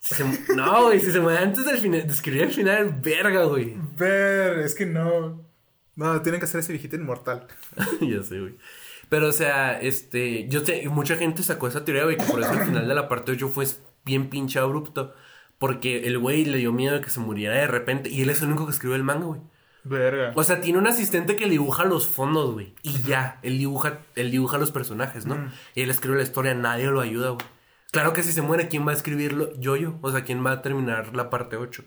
Se- 0.00 0.24
no, 0.54 0.84
güey, 0.84 1.00
si 1.00 1.10
se 1.10 1.20
muere 1.20 1.38
antes 1.38 1.64
del 1.64 1.78
final, 1.78 2.06
de 2.06 2.12
escribir 2.12 2.42
el 2.42 2.52
final, 2.52 3.00
verga, 3.02 3.44
güey. 3.44 3.74
Ver, 3.96 4.58
es 4.60 4.74
que 4.74 4.86
no. 4.86 5.44
No, 5.94 6.20
tienen 6.22 6.40
que 6.40 6.46
hacer 6.46 6.60
ese 6.60 6.72
viejito 6.72 6.96
inmortal. 6.96 7.46
ya 8.00 8.22
sé, 8.22 8.40
güey. 8.40 8.58
Pero, 9.08 9.28
o 9.28 9.32
sea, 9.32 9.80
este, 9.80 10.48
yo 10.48 10.64
sé, 10.64 10.88
mucha 10.88 11.16
gente 11.16 11.42
sacó 11.42 11.68
esa 11.68 11.84
teoría, 11.84 12.04
güey, 12.04 12.16
que 12.16 12.24
por 12.24 12.40
eso 12.40 12.52
el 12.52 12.64
final 12.64 12.86
de 12.88 12.94
la 12.94 13.08
parte 13.08 13.32
8 13.32 13.48
fue 13.48 13.66
bien 14.04 14.28
pinche 14.30 14.58
abrupto. 14.58 15.14
Porque 15.58 16.06
el 16.06 16.18
güey 16.18 16.44
le 16.44 16.58
dio 16.58 16.72
miedo 16.72 16.94
de 16.96 17.00
que 17.00 17.08
se 17.10 17.20
muriera 17.20 17.54
de 17.54 17.66
repente 17.66 18.10
y 18.10 18.20
él 18.22 18.30
es 18.30 18.42
el 18.42 18.48
único 18.48 18.66
que 18.66 18.72
escribió 18.72 18.94
el 18.96 19.04
manga, 19.04 19.24
güey. 19.26 19.40
Verga. 19.88 20.32
O 20.34 20.42
sea, 20.42 20.60
tiene 20.60 20.78
un 20.78 20.86
asistente 20.86 21.36
que 21.36 21.48
dibuja 21.48 21.84
los 21.84 22.08
fondos, 22.08 22.52
güey. 22.52 22.74
Y 22.82 23.02
ya, 23.02 23.38
él 23.42 23.58
dibuja, 23.58 24.00
él 24.16 24.30
dibuja 24.30 24.58
los 24.58 24.72
personajes, 24.72 25.26
¿no? 25.26 25.50
Y 25.74 25.82
él 25.82 25.90
escribe 25.90 26.16
la 26.16 26.22
historia, 26.22 26.54
nadie 26.54 26.86
lo 26.86 27.00
ayuda, 27.00 27.30
güey. 27.30 27.46
Claro 27.92 28.12
que 28.12 28.22
si 28.22 28.32
se 28.32 28.42
muere, 28.42 28.68
¿quién 28.68 28.86
va 28.86 28.90
a 28.90 28.94
escribirlo? 28.94 29.58
Yo-Yo. 29.58 29.98
O 30.02 30.10
sea, 30.10 30.24
¿quién 30.24 30.44
va 30.44 30.52
a 30.52 30.62
terminar 30.62 31.14
la 31.14 31.30
parte 31.30 31.56
8? 31.56 31.84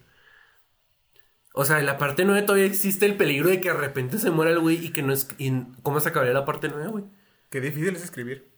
O 1.54 1.66
sea, 1.66 1.80
en 1.80 1.86
la 1.86 1.98
parte 1.98 2.24
9 2.26 2.44
todavía 2.44 2.66
existe 2.66 3.06
el 3.06 3.18
peligro 3.18 3.50
de 3.50 3.60
que 3.60 3.70
de 3.70 3.78
repente 3.78 4.18
se 4.18 4.32
muera 4.32 4.52
el 4.52 4.60
güey 4.60 4.86
y 4.86 4.90
que 4.90 5.04
no 5.04 5.12
es... 5.12 5.28
y 5.38 5.52
¿Cómo 5.84 6.00
se 6.00 6.10
acabaría 6.10 6.34
la 6.34 6.46
parte 6.46 6.70
9, 6.70 6.88
güey? 6.88 7.04
Qué 7.50 7.60
difícil 7.60 7.96
es 7.96 8.04
escribir. 8.04 8.50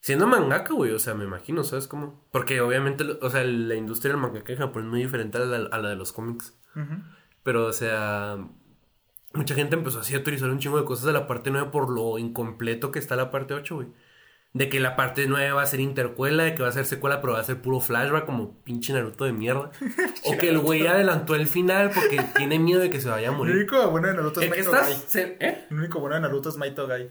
Siendo 0.00 0.26
mangaka, 0.26 0.72
güey, 0.72 0.92
o 0.92 0.98
sea, 0.98 1.14
me 1.14 1.24
imagino, 1.24 1.62
¿sabes 1.62 1.86
cómo? 1.86 2.26
Porque 2.32 2.60
obviamente, 2.60 3.04
o 3.20 3.30
sea, 3.30 3.44
la 3.44 3.74
industria 3.74 4.12
del 4.12 4.20
mangaka 4.20 4.52
en 4.52 4.58
Japón 4.58 4.84
es 4.84 4.90
muy 4.90 5.02
diferente 5.02 5.38
a 5.38 5.42
la, 5.42 5.56
a 5.66 5.78
la 5.78 5.90
de 5.90 5.96
los 5.96 6.12
cómics. 6.12 6.58
Pero, 7.42 7.66
o 7.66 7.72
sea, 7.72 8.38
mucha 9.34 9.54
gente 9.54 9.76
empezó 9.76 10.00
así 10.00 10.14
a 10.14 10.18
autorizar 10.18 10.50
un 10.50 10.58
chingo 10.58 10.78
de 10.78 10.84
cosas 10.84 11.06
de 11.06 11.12
la 11.12 11.26
parte 11.26 11.50
9 11.50 11.68
por 11.72 11.90
lo 11.90 12.18
incompleto 12.18 12.90
que 12.90 12.98
está 12.98 13.16
la 13.16 13.30
parte 13.30 13.54
8, 13.54 13.74
güey. 13.74 13.88
De 14.54 14.68
que 14.68 14.80
la 14.80 14.96
parte 14.96 15.26
9 15.26 15.52
va 15.52 15.62
a 15.62 15.66
ser 15.66 15.80
intercuela, 15.80 16.42
de 16.44 16.54
que 16.54 16.62
va 16.62 16.68
a 16.68 16.72
ser 16.72 16.84
secuela, 16.84 17.22
pero 17.22 17.32
va 17.32 17.38
a 17.40 17.44
ser 17.44 17.62
puro 17.62 17.80
flashback 17.80 18.26
como 18.26 18.62
pinche 18.64 18.92
Naruto 18.92 19.24
de 19.24 19.32
mierda. 19.32 19.70
o 20.24 20.36
que 20.36 20.50
el 20.50 20.58
güey 20.58 20.86
adelantó 20.86 21.34
el 21.34 21.46
final 21.46 21.90
porque 21.94 22.20
tiene 22.36 22.58
miedo 22.58 22.80
de 22.80 22.90
que 22.90 23.00
se 23.00 23.08
vaya 23.08 23.28
a 23.28 23.32
El 23.32 23.38
morir. 23.38 23.56
único 23.56 23.90
bueno 23.90 24.08
de 24.08 24.14
Naruto 24.14 24.40
es 24.40 24.44
¿El 24.44 24.50
Maito 24.50 24.70
Gai. 24.72 24.92
se- 25.06 25.36
¿Eh? 25.40 25.66
El 25.70 25.78
único 25.78 26.00
bueno 26.00 26.16
de 26.16 26.20
Naruto 26.20 26.50
es 26.50 26.56
Maito 26.58 26.86
Gai. 26.86 27.10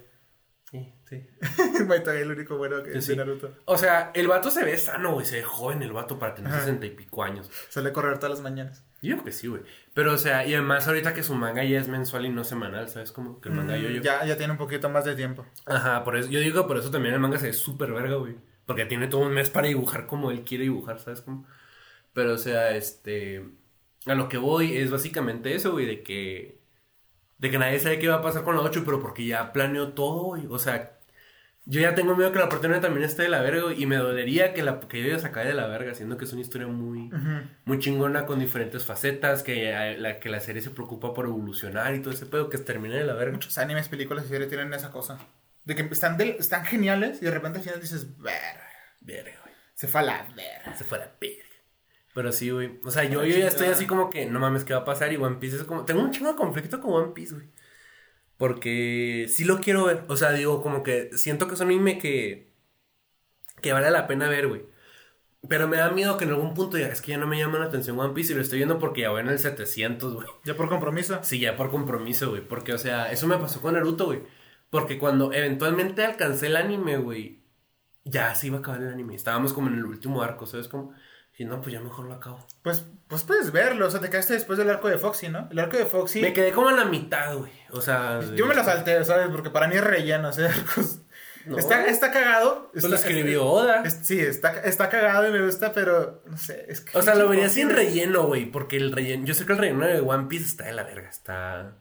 Sí, 0.70 0.94
sí. 1.10 1.28
Maito 1.88 2.06
Gai 2.12 2.18
es 2.18 2.22
el 2.22 2.32
único 2.32 2.58
bueno 2.58 2.84
que 2.84 2.96
es 2.98 3.08
de 3.08 3.16
Naruto. 3.16 3.52
O 3.66 3.76
sea, 3.76 4.12
el 4.14 4.28
vato 4.28 4.52
se 4.52 4.64
ve 4.64 4.78
sano, 4.78 5.14
güey. 5.14 5.26
Se 5.26 5.38
ve 5.38 5.44
joven 5.44 5.82
el 5.82 5.92
vato 5.94 6.20
para 6.20 6.36
tener 6.36 6.54
sesenta 6.54 6.86
y 6.86 6.92
pico 6.92 7.24
años. 7.24 7.50
Suele 7.70 7.92
correr 7.92 8.18
todas 8.20 8.30
las 8.32 8.42
mañanas. 8.42 8.86
Yo 9.02 9.16
creo 9.16 9.26
que 9.26 9.32
sí, 9.32 9.48
güey. 9.48 9.64
Pero, 9.94 10.14
o 10.14 10.18
sea, 10.18 10.46
y 10.48 10.54
además 10.54 10.88
ahorita 10.88 11.14
que 11.14 11.24
su 11.24 11.36
manga 11.36 11.64
ya 11.66 11.80
es 11.80 11.88
mensual 11.90 12.26
y 12.26 12.30
no 12.30 12.44
semanal, 12.46 12.88
¿sabes 12.90 13.12
cómo? 13.12 13.42
Que 13.42 13.50
el 13.50 13.56
manga 13.56 13.78
yo, 13.78 13.90
yo. 13.90 14.00
Mm, 14.00 14.04
Ya, 14.04 14.26
ya 14.26 14.38
tiene 14.38 14.54
un 14.54 14.58
poquito 14.58 14.90
más 14.90 15.04
de 15.06 15.16
tiempo. 15.16 15.46
Ajá, 15.66 16.04
por 16.04 16.16
eso, 16.18 16.30
yo 16.30 16.40
digo 16.40 16.62
que 16.64 16.68
por 16.68 16.78
eso 16.78 16.92
también 16.92 17.14
el 17.14 17.20
manga 17.20 17.40
se 17.40 17.48
ve 17.48 17.54
súper 17.54 17.92
verga, 17.92 18.16
güey. 18.16 18.38
Porque 18.66 18.86
tiene 18.86 19.08
todo 19.08 19.22
un 19.22 19.34
mes 19.34 19.50
para 19.50 19.68
dibujar 19.68 20.08
como 20.08 20.32
él 20.32 20.44
quiere 20.44 20.64
dibujar, 20.66 21.00
¿sabes 21.00 21.22
cómo? 21.22 21.46
Pero, 22.14 22.34
o 22.36 22.38
sea, 22.38 22.76
este. 22.76 23.46
A 24.08 24.16
lo 24.16 24.30
que 24.30 24.38
voy 24.38 24.78
es 24.78 24.92
básicamente 24.92 25.56
eso, 25.56 25.72
güey, 25.74 25.86
de 25.88 26.04
que. 26.04 26.62
De 27.38 27.52
que 27.52 27.58
nadie 27.60 27.80
sabe 27.80 28.00
qué 28.00 28.08
va 28.10 28.16
a 28.18 28.22
pasar 28.22 28.44
con 28.44 28.56
la 28.56 28.62
8, 28.62 28.84
pero 28.86 29.02
porque 29.02 29.26
ya 29.26 29.54
planeó 29.54 29.94
todo, 29.94 30.24
güey. 30.26 30.48
O 30.50 30.60
sea, 30.60 31.01
yo 31.66 31.80
ya 31.80 31.94
tengo 31.96 32.16
miedo 32.16 32.32
que 32.32 32.40
la 32.40 32.50
parte 32.50 32.68
9 32.68 32.82
también 32.82 33.06
esté 33.06 33.24
de 33.24 33.30
la 33.30 33.42
verga, 33.42 33.72
y 33.76 33.86
me 33.86 33.98
dolería 33.98 34.54
que, 34.54 34.64
la, 34.64 34.80
que 34.80 35.02
yo 35.04 35.16
ya 35.16 35.30
de 35.44 35.54
la 35.54 35.68
verga, 35.68 35.94
siendo 35.94 36.18
que 36.18 36.26
es 36.26 36.34
una 36.34 36.42
historia 36.42 36.68
muy, 36.68 37.10
muy 37.66 37.80
chingona 37.80 38.26
con 38.26 38.40
diferentes 38.40 38.84
facetas, 38.86 39.44
que, 39.44 39.70
eh, 39.70 39.98
la, 39.98 40.20
que 40.20 40.30
la 40.30 40.40
serie 40.40 40.62
se 40.62 40.72
preocupa 40.72 41.14
por 41.14 41.26
evolucionar 41.26 41.94
y 41.96 42.02
todo 42.02 42.14
ese 42.14 42.26
pedo, 42.26 42.50
que 42.50 42.58
termine 42.58 42.96
de 42.96 43.04
la 43.06 43.14
verga. 43.14 43.34
Muchos 43.34 43.58
animes, 43.58 43.88
películas 43.90 44.26
y 44.26 44.30
series 44.30 44.50
tienen 44.50 44.74
esa 44.74 44.92
cosa. 44.92 45.20
De 45.64 45.76
que 45.76 45.84
están, 45.84 46.18
del- 46.18 46.38
están 46.40 46.66
geniales 46.66 47.22
y 47.22 47.26
de 47.26 47.32
repente 47.32 47.60
al 47.60 47.64
final 47.64 47.80
dices, 47.80 48.18
ver, 48.18 48.34
Verga, 49.02 49.32
güey. 49.44 49.56
se 49.76 49.88
fue 49.88 50.02
a 50.02 50.04
la 50.04 50.24
ver. 50.36 50.76
Se 50.76 50.84
fuera 50.84 51.16
verga. 51.22 51.46
Pero 52.14 52.32
sí, 52.32 52.50
güey. 52.50 52.80
O 52.84 52.92
sea, 52.92 53.04
yo, 53.06 53.24
yo 53.24 53.38
ya 53.38 53.48
estoy 53.48 53.68
así 53.68 53.86
como 53.86 54.10
que 54.10 54.26
no 54.26 54.40
mames, 54.40 54.66
¿qué 54.66 54.74
va 54.74 54.80
a 54.82 54.86
pasar? 54.86 55.14
Y 55.14 55.18
One 55.18 55.38
Piece 55.38 55.56
es 55.58 55.64
como. 55.64 55.86
Tengo 55.86 56.02
un 56.02 56.12
chingo 56.12 56.30
de 56.32 56.36
conflicto 56.36 56.82
con 56.82 56.92
One 56.94 57.14
Piece, 57.14 57.36
güey. 57.36 57.48
Porque 58.42 59.28
sí 59.30 59.46
lo 59.46 59.60
quiero 59.60 59.86
ver. 59.86 60.04
O 60.08 60.18
sea, 60.18 60.32
digo, 60.32 60.64
como 60.64 60.82
que 60.82 61.16
siento 61.16 61.48
que 61.48 61.54
es 61.54 61.60
un 61.60 61.68
anime 61.68 62.00
que. 62.00 62.52
que 63.62 63.72
vale 63.72 63.92
la 63.92 64.08
pena 64.08 64.28
ver, 64.30 64.48
güey. 64.48 64.64
Pero 65.48 65.68
me 65.68 65.78
da 65.78 65.92
miedo 65.92 66.18
que 66.18 66.26
en 66.26 66.32
algún 66.32 66.56
punto 66.56 66.76
ya 66.80 66.88
es 66.88 67.02
que 67.04 67.12
ya 67.12 67.20
no 67.20 67.28
me 67.28 67.38
llama 67.38 67.60
la 67.60 67.66
atención 67.66 68.00
One 68.00 68.16
Piece 68.16 68.34
y 68.34 68.36
lo 68.36 68.42
estoy 68.42 68.58
viendo 68.58 68.80
porque 68.80 69.02
ya 69.02 69.12
voy 69.12 69.22
en 69.22 69.28
el 69.30 69.38
700, 69.38 70.16
güey. 70.16 70.28
Ya 70.44 70.56
por 70.56 70.70
compromiso. 70.70 71.20
Sí, 71.22 71.40
ya 71.40 71.56
por 71.56 71.70
compromiso, 71.70 72.32
güey. 72.32 72.42
Porque, 72.42 72.74
o 72.74 72.80
sea, 72.80 73.12
eso 73.12 73.28
me 73.28 73.38
pasó 73.38 73.62
con 73.62 73.76
Naruto, 73.76 74.06
güey. 74.06 74.24
Porque 74.72 74.98
cuando 74.98 75.32
eventualmente 75.34 76.04
alcancé 76.04 76.48
el 76.48 76.56
anime, 76.56 76.98
güey, 76.98 77.44
ya 78.06 78.34
se 78.34 78.48
iba 78.48 78.58
a 78.58 78.60
acabar 78.62 78.82
el 78.82 78.90
anime. 78.90 79.14
Estábamos 79.14 79.54
como 79.54 79.68
en 79.68 79.76
el 79.76 79.86
último 79.86 80.24
arco, 80.24 80.48
¿sabes? 80.48 80.68
Como, 80.68 80.94
y 81.38 81.46
no, 81.46 81.62
pues 81.62 81.74
ya 81.74 81.82
mejor 81.82 82.06
lo 82.08 82.16
acabo. 82.16 82.48
Pues, 82.64 82.88
pues 83.12 83.24
puedes 83.24 83.52
verlo. 83.52 83.86
O 83.86 83.92
sea, 83.92 84.00
te 84.00 84.10
quedaste 84.10 84.34
después 84.34 84.58
del 84.58 84.72
arco 84.72 84.88
de 84.88 84.98
Foxy, 84.98 85.30
¿no? 85.30 85.48
El 85.52 85.60
arco 85.60 85.78
de 85.78 85.86
Foxy. 85.86 86.20
Me 86.22 86.34
quedé 86.34 86.52
como 86.52 86.70
a 86.70 86.74
la 86.74 86.86
mitad, 86.86 87.36
güey. 87.38 87.52
O 87.70 87.80
sea. 87.82 88.20
Yo 88.36 88.48
me 88.48 88.56
lo 88.56 88.64
salté, 88.64 89.06
¿sabes? 89.06 89.28
Porque 89.30 89.52
para 89.52 89.68
mí 89.68 89.76
es 89.76 89.84
relleno 89.84 90.30
ese 90.30 90.48
arcos. 90.48 91.02
No. 91.46 91.58
Está, 91.58 91.86
está 91.88 92.12
cagado. 92.12 92.70
Pues 92.72 92.84
está- 92.84 92.88
lo 92.90 92.96
escribió 92.96 93.46
Oda. 93.46 93.82
es- 93.84 94.00
sí, 94.04 94.20
está, 94.20 94.62
está 94.62 94.90
cagado 94.90 95.28
y 95.28 95.32
me 95.32 95.44
gusta, 95.46 95.74
pero 95.74 96.24
no 96.28 96.38
sé. 96.38 96.66
Es 96.70 96.82
que 96.82 96.98
O 96.98 97.02
sea, 97.02 97.16
lo 97.16 97.28
vería 97.28 97.50
sin 97.50 97.70
relleno, 97.70 98.28
güey. 98.28 98.46
Porque 98.46 98.78
el 98.78 98.92
relleno. 98.92 99.26
Yo 99.26 99.34
sé 99.34 99.46
que 99.46 99.54
el 99.54 99.60
relleno 99.60 99.86
de 99.86 100.00
One 100.02 100.28
Piece 100.30 100.46
está 100.46 100.66
de 100.66 100.74
la 100.74 100.84
verga. 100.84 101.10
Está. 101.10 101.78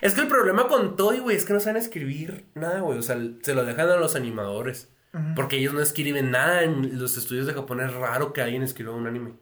Es 0.00 0.14
que 0.14 0.20
el 0.20 0.28
problema 0.28 0.66
con 0.68 0.96
Toy, 0.96 1.20
güey, 1.20 1.36
es 1.36 1.44
que 1.44 1.52
no 1.54 1.60
saben 1.60 1.76
escribir 1.80 2.46
nada, 2.54 2.80
güey. 2.80 2.98
O 2.98 3.02
sea, 3.02 3.16
se 3.42 3.54
lo 3.54 3.64
dejan 3.64 3.88
a 3.88 3.96
los 3.96 4.16
animadores. 4.16 4.90
Porque 5.36 5.58
ellos 5.58 5.72
no 5.72 5.80
escriben 5.80 6.32
nada. 6.32 6.62
En 6.64 6.98
los 6.98 7.16
estudios 7.16 7.46
de 7.46 7.54
Japón 7.54 7.80
es 7.80 7.94
raro 7.94 8.32
que 8.32 8.42
alguien 8.42 8.64
escriba 8.64 8.92
un 8.92 9.06
anime. 9.06 9.34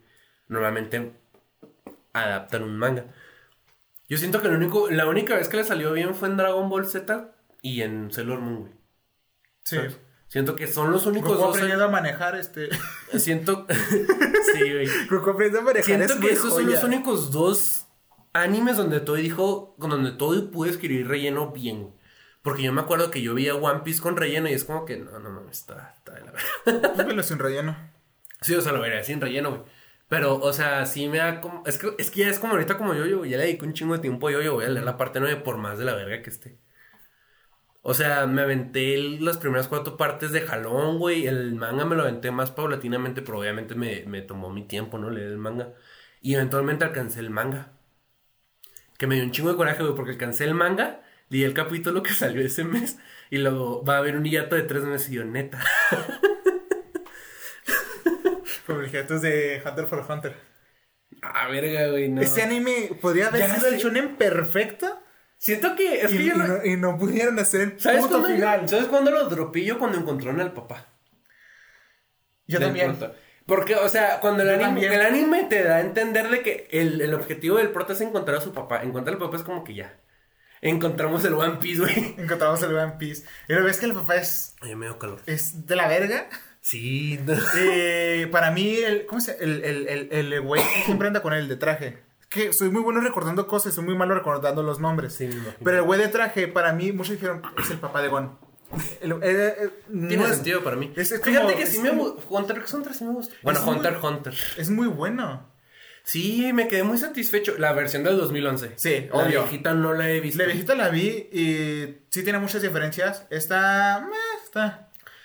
Normalmente 0.47 1.19
adaptan 2.13 2.63
un 2.63 2.77
manga. 2.77 3.05
Yo 4.07 4.17
siento 4.17 4.41
que 4.41 4.47
lo 4.47 4.55
único, 4.55 4.89
la 4.89 5.07
única 5.07 5.35
vez 5.35 5.49
que 5.49 5.57
le 5.57 5.63
salió 5.63 5.91
bien 5.93 6.15
fue 6.15 6.29
en 6.29 6.37
Dragon 6.37 6.69
Ball 6.69 6.87
Z 6.87 7.35
y 7.61 7.81
en 7.81 8.11
Sailor 8.11 8.39
Moon, 8.39 8.59
güey. 8.61 8.73
Sí. 9.63 9.77
¿sabes? 9.77 9.99
Siento 10.27 10.55
que 10.55 10.67
son 10.67 10.91
los 10.91 11.05
únicos 11.05 11.31
Goku 11.31 11.43
dos. 11.43 11.55
aprendiendo 11.55 11.85
a 11.85 11.89
manejar 11.89 12.35
este. 12.35 12.69
Siento. 13.17 13.67
sí, 14.53 14.59
güey. 14.59 14.87
Goku 15.09 15.29
aprendiendo 15.29 15.59
a 15.59 15.73
manejar 15.73 15.85
Siento 15.85 16.13
es 16.13 16.19
que 16.19 16.31
esos 16.31 16.53
son 16.53 16.69
los 16.69 16.83
únicos 16.83 17.31
dos 17.31 17.87
animes 18.33 18.77
donde 18.77 18.99
todo 18.99 19.15
dijo, 19.15 19.75
donde 19.77 20.11
todo 20.11 20.51
pude 20.51 20.71
escribir 20.71 21.07
relleno 21.07 21.51
bien. 21.51 21.95
Porque 22.41 22.63
yo 22.63 22.73
me 22.73 22.81
acuerdo 22.81 23.09
que 23.09 23.21
yo 23.21 23.33
veía 23.33 23.55
One 23.55 23.81
Piece 23.81 24.01
con 24.01 24.17
relleno 24.17 24.49
y 24.49 24.53
es 24.53 24.65
como 24.65 24.85
que 24.85 24.97
no, 24.97 25.17
no 25.19 25.29
mames, 25.29 25.59
está, 25.59 25.93
está 25.95 26.13
de 26.13 26.97
la 26.97 27.03
velo 27.03 27.23
sin 27.23 27.39
relleno. 27.39 27.77
Sí, 28.41 28.53
o 28.53 28.61
sea, 28.61 28.73
lo 28.73 28.81
vería 28.81 29.03
sin 29.03 29.21
relleno, 29.21 29.49
güey. 29.51 29.61
Pero, 30.07 30.37
o 30.39 30.53
sea, 30.53 30.85
sí 30.85 31.07
me 31.07 31.17
da 31.19 31.41
como. 31.41 31.63
Es 31.65 31.77
que, 31.77 31.93
es 31.97 32.11
que 32.11 32.21
ya 32.21 32.29
es 32.29 32.39
como 32.39 32.53
ahorita 32.53 32.77
como 32.77 32.93
yo, 32.93 33.05
yo 33.05 33.25
ya 33.25 33.37
le 33.37 33.45
dedico 33.45 33.65
un 33.65 33.73
chingo 33.73 33.93
de 33.95 33.99
tiempo 34.01 34.27
a 34.27 34.31
yo, 34.31 34.41
yo 34.41 34.53
voy 34.53 34.65
a 34.65 34.69
leer 34.69 34.85
la 34.85 34.97
parte 34.97 35.19
9 35.19 35.37
por 35.41 35.57
más 35.57 35.77
de 35.79 35.85
la 35.85 35.95
verga 35.95 36.21
que 36.21 36.29
esté. 36.29 36.59
O 37.81 37.93
sea, 37.93 38.25
me 38.27 38.41
aventé 38.41 38.95
el- 38.95 39.23
las 39.25 39.37
primeras 39.37 39.67
cuatro 39.67 39.95
partes 39.97 40.31
de 40.31 40.41
jalón, 40.41 40.97
güey. 40.99 41.27
El 41.27 41.53
manga 41.55 41.85
me 41.85 41.95
lo 41.95 42.03
aventé 42.03 42.31
más 42.31 42.51
paulatinamente, 42.51 43.21
pero 43.21 43.39
obviamente 43.39 43.75
me, 43.75 44.03
me 44.07 44.21
tomó 44.21 44.49
mi 44.49 44.65
tiempo, 44.67 44.97
¿no? 44.97 45.09
Leer 45.09 45.27
el 45.29 45.37
manga. 45.37 45.73
Y 46.21 46.33
eventualmente 46.35 46.85
alcancé 46.85 47.19
el 47.19 47.29
manga. 47.29 47.73
Que 48.97 49.07
me 49.07 49.15
dio 49.15 49.23
un 49.23 49.31
chingo 49.31 49.49
de 49.51 49.57
coraje, 49.57 49.83
güey, 49.83 49.95
porque 49.95 50.11
alcancé 50.11 50.45
el 50.45 50.53
manga. 50.53 51.01
di 51.29 51.43
el 51.43 51.53
capítulo 51.53 52.03
que 52.03 52.13
salió 52.13 52.41
ese 52.45 52.63
mes 52.63 52.99
y 53.31 53.37
luego 53.39 53.83
va 53.83 53.95
a 53.95 53.97
haber 53.99 54.15
un 54.15 54.23
hiato 54.25 54.55
de 54.55 54.63
tres 54.63 54.83
meses 54.83 55.09
y 55.09 55.15
yo, 55.15 55.25
neta. 55.25 55.59
Publicatos 58.67 59.21
de 59.21 59.61
Hunter 59.65 59.85
for 59.85 60.05
Hunter. 60.09 60.35
Ah, 61.21 61.47
verga, 61.47 61.87
güey, 61.89 62.09
no. 62.09 62.21
Este 62.21 62.41
anime 62.41 62.89
podría 63.01 63.27
haber 63.27 63.41
Ya 63.41 63.55
sido 63.55 63.67
el 63.67 63.77
shonen 63.77 64.15
perfecto. 64.15 64.99
Siento 65.37 65.75
que 65.75 66.01
es 66.01 66.11
y, 66.13 66.17
que 66.17 66.25
yo 66.25 66.35
y 66.35 66.37
lo- 66.37 66.47
no, 66.47 66.65
y 66.65 66.77
no 66.77 66.97
pudieron 66.97 67.37
hacer 67.39 67.61
el 67.61 67.79
¿Sabes 67.79 68.01
puto 68.03 68.19
cuándo, 68.19 68.27
final. 68.35 68.69
¿Sabes 68.69 68.85
cuándo 68.87 69.11
lo 69.11 69.25
dropé 69.29 69.65
yo? 69.65 69.77
Cuando 69.77 69.97
encontraron 69.99 70.39
al 70.41 70.53
papá. 70.53 70.87
Yo 72.47 72.59
del 72.59 72.67
también. 72.69 72.95
prota. 72.97 73.13
Porque, 73.45 73.75
o 73.75 73.89
sea, 73.89 74.19
cuando 74.21 74.43
el 74.43 74.57
Yo 74.59 74.65
anime, 74.65 74.85
el 74.87 75.01
anime 75.01 75.43
te 75.43 75.63
da 75.63 75.77
a 75.77 75.81
entender 75.81 76.29
de 76.29 76.41
que 76.41 76.67
el, 76.71 77.01
el 77.01 77.13
objetivo 77.13 77.57
del 77.57 77.71
prota 77.71 77.91
es 77.93 77.99
encontrar 78.01 78.37
a 78.37 78.41
su 78.41 78.53
papá. 78.53 78.83
Encontrar 78.83 79.15
al 79.15 79.19
papá 79.19 79.35
es 79.37 79.43
como 79.43 79.63
que 79.65 79.73
ya. 79.75 79.99
Encontramos 80.61 81.25
el 81.25 81.33
One 81.33 81.57
Piece, 81.59 81.81
güey. 81.81 82.15
Encontramos 82.17 82.63
el 82.63 82.73
One 82.73 82.93
Piece. 82.97 83.25
Y 83.49 83.53
lo 83.53 83.63
ves 83.65 83.77
que 83.79 83.85
el 83.85 83.93
papá 83.93 84.15
es, 84.15 84.55
Ay, 84.61 84.75
me 84.77 84.85
dio 84.85 84.97
calor. 84.97 85.19
es 85.25 85.67
de 85.67 85.75
la 85.75 85.89
verga. 85.89 86.29
Sí. 86.63 87.19
no. 87.25 87.33
Eh, 87.57 88.27
para 88.31 88.49
mí, 88.51 88.77
el, 88.77 89.05
¿cómo 89.05 89.19
se 89.21 89.37
El, 89.43 89.63
el, 89.63 89.87
el, 89.87 90.09
el 90.33 90.41
güey 90.41 90.61
que 90.63 90.83
siempre 90.85 91.07
anda 91.07 91.21
con 91.21 91.33
el 91.33 91.47
de 91.47 91.57
traje. 91.57 91.99
Es 92.21 92.27
que 92.27 92.53
soy 92.53 92.69
muy 92.69 92.81
bueno 92.81 93.01
recordando 93.01 93.45
cosas, 93.47 93.73
soy 93.75 93.83
muy 93.83 93.95
malo 93.95 94.15
recordando 94.15 94.63
los 94.63 94.79
nombres. 94.79 95.13
Sí. 95.13 95.29
Pero 95.63 95.77
el 95.77 95.83
güey 95.83 95.99
de 95.99 96.07
traje, 96.07 96.47
para 96.47 96.71
mí, 96.73 96.91
muchos 96.93 97.11
dijeron, 97.13 97.41
es 97.61 97.69
el 97.69 97.77
papá 97.79 98.01
de 98.01 98.07
Gon. 98.07 98.39
El- 99.01 99.11
eh, 99.11 99.17
eh, 99.21 99.69
Tiene 99.87 100.17
no 100.17 100.25
es- 100.25 100.35
sentido 100.35 100.63
para 100.63 100.75
mí. 100.77 100.91
es- 100.95 101.11
es 101.11 101.21
Fíjate 101.21 101.45
como- 101.45 101.57
que 101.57 101.67
sí 101.67 101.79
me 101.79 101.89
como- 101.89 102.11
gusta. 102.13 102.25
Hunter 102.29 102.57
x 102.57 102.73
Hunter 102.73 102.93
sí 102.95 103.03
me 103.03 103.11
gusta. 103.11 103.35
Bueno, 103.43 103.59
Hunter 103.69 103.91
x 103.93 104.03
Hunter. 104.03 104.33
Es 104.57 104.69
muy 104.71 104.87
bueno. 104.87 105.51
Sí, 106.05 106.51
me 106.53 106.67
quedé 106.67 106.83
muy 106.83 106.97
satisfecho. 106.97 107.53
La 107.57 107.71
versión 107.73 108.03
del 108.03 108.17
2011. 108.17 108.71
Sí, 108.77 109.07
La 109.13 109.19
obvio. 109.19 109.41
viejita 109.43 109.73
no 109.73 109.93
la 109.93 110.09
he 110.09 110.19
visto. 110.21 110.39
La 110.39 110.45
viejita 110.47 110.75
la 110.75 110.89
vi 110.89 111.29
y 111.31 111.97
sí 112.09 112.23
tiene 112.23 112.39
muchas 112.39 112.61
diferencias. 112.61 113.25
Está. 113.29 113.99
meh, 114.09 114.43
está. 114.43 114.82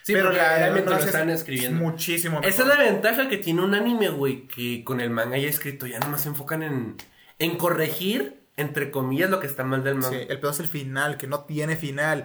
Sí, 0.09 0.15
porque 0.15 0.39
la 0.39 0.57
realmente 0.57 0.89
lo 0.89 0.97
no, 0.97 1.05
están 1.05 1.29
es 1.29 1.41
escribiendo. 1.41 1.85
Muchísimo. 1.85 2.41
Esa 2.43 2.63
es 2.63 2.69
la 2.69 2.79
ventaja 2.79 3.29
que 3.29 3.37
tiene 3.37 3.61
un 3.61 3.75
anime, 3.75 4.09
güey, 4.09 4.49
que 4.49 4.83
con 4.83 5.03
el 5.03 5.11
manga 5.11 5.37
ya 5.37 5.49
escrito 5.49 5.87
ya 5.87 5.99
nomás 5.99 6.23
se 6.23 6.31
enfocan 6.31 6.63
en, 6.63 6.97
en 7.39 7.59
corregir, 7.59 8.41
entre 8.57 8.91
comillas, 8.91 9.29
lo 9.29 9.39
que 9.39 9.47
está 9.47 9.65
mal 9.65 9.85
del 9.85 9.97
manga. 9.97 10.19
Sí, 10.19 10.27
el 10.27 10.41
pedo 10.41 10.51
es 10.51 10.61
el 10.61 10.67
final, 10.67 11.19
que 11.19 11.27
no 11.27 11.45
tiene 11.45 11.77
final. 11.77 12.25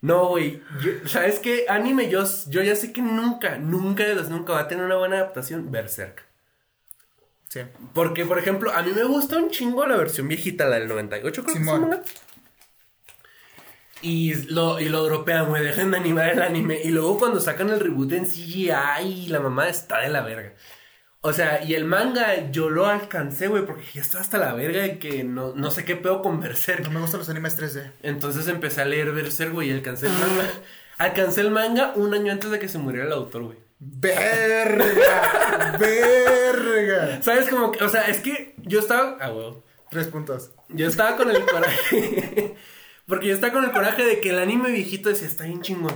No, 0.00 0.28
güey, 0.28 0.62
¿sabes 1.06 1.40
qué? 1.40 1.64
Anime, 1.68 2.08
yo, 2.08 2.22
yo 2.48 2.62
ya 2.62 2.76
sé 2.76 2.92
que 2.92 3.02
nunca, 3.02 3.58
nunca 3.58 4.04
de 4.04 4.14
los 4.14 4.28
nunca 4.30 4.52
va 4.52 4.60
a 4.60 4.68
tener 4.68 4.84
una 4.84 4.94
buena 4.94 5.16
adaptación 5.16 5.72
Berserk. 5.72 6.24
Sí. 7.48 7.62
Porque, 7.94 8.24
por 8.24 8.38
ejemplo, 8.38 8.72
a 8.72 8.84
mí 8.84 8.92
me 8.94 9.02
gusta 9.02 9.38
un 9.38 9.50
chingo 9.50 9.84
la 9.86 9.96
versión 9.96 10.28
viejita, 10.28 10.66
la 10.66 10.78
del 10.78 10.86
98, 10.86 11.42
creo 11.42 11.56
Simón. 11.56 11.90
que. 11.90 11.96
Y 14.02 14.34
lo, 14.52 14.80
y 14.80 14.88
lo 14.88 15.04
dropean, 15.04 15.48
güey, 15.48 15.62
dejan 15.62 15.92
de 15.92 15.98
animar 15.98 16.30
el 16.30 16.42
anime. 16.42 16.80
Y 16.82 16.88
luego 16.88 17.18
cuando 17.18 17.40
sacan 17.40 17.70
el 17.70 17.80
reboot 17.80 18.12
en 18.12 18.26
CGI, 18.26 19.28
la 19.28 19.40
mamá 19.40 19.68
está 19.68 20.00
de 20.00 20.08
la 20.08 20.22
verga. 20.22 20.54
O 21.24 21.32
sea, 21.32 21.62
y 21.62 21.74
el 21.74 21.84
manga 21.84 22.50
yo 22.50 22.68
lo 22.68 22.86
alcancé, 22.86 23.46
güey, 23.46 23.64
porque 23.64 23.84
ya 23.94 24.02
estaba 24.02 24.24
hasta 24.24 24.38
la 24.38 24.54
verga 24.54 24.82
de 24.82 24.98
que 24.98 25.22
no, 25.22 25.54
no 25.54 25.70
sé 25.70 25.84
qué 25.84 25.94
pedo 25.94 26.20
con 26.20 26.40
Berserk. 26.40 26.82
No 26.82 26.90
me 26.90 27.00
gustan 27.00 27.20
los 27.20 27.28
animes 27.28 27.56
3D. 27.56 27.92
Entonces 28.02 28.48
empecé 28.48 28.80
a 28.80 28.86
leer 28.86 29.12
Berserk, 29.12 29.52
güey, 29.52 29.68
y 29.68 29.72
alcancé 29.72 30.06
el 30.06 30.12
manga. 30.14 30.50
Alcancé 30.98 31.42
el 31.42 31.52
manga 31.52 31.92
un 31.94 32.12
año 32.12 32.32
antes 32.32 32.50
de 32.50 32.58
que 32.58 32.68
se 32.68 32.78
muriera 32.78 33.06
el 33.06 33.12
autor, 33.12 33.44
güey. 33.44 33.58
¡Verga! 33.78 35.76
¡Verga! 35.78 37.22
¿Sabes? 37.22 37.48
Como 37.48 37.70
que, 37.70 37.84
o 37.84 37.88
sea, 37.88 38.08
es 38.08 38.18
que 38.18 38.56
yo 38.58 38.80
estaba. 38.80 39.16
Ah, 39.20 39.30
güey. 39.30 39.54
Tres 39.90 40.08
puntos. 40.08 40.50
Yo 40.70 40.88
estaba 40.88 41.16
con 41.16 41.30
el 41.30 41.44
coraje. 41.44 42.56
Porque 43.12 43.26
yo 43.28 43.34
estaba 43.34 43.52
con 43.52 43.64
el 43.64 43.72
coraje 43.72 44.06
de 44.06 44.20
que 44.20 44.30
el 44.30 44.38
anime 44.38 44.70
viejito 44.70 45.10
decía, 45.10 45.26
está 45.28 45.44
bien 45.44 45.60
chingón. 45.60 45.92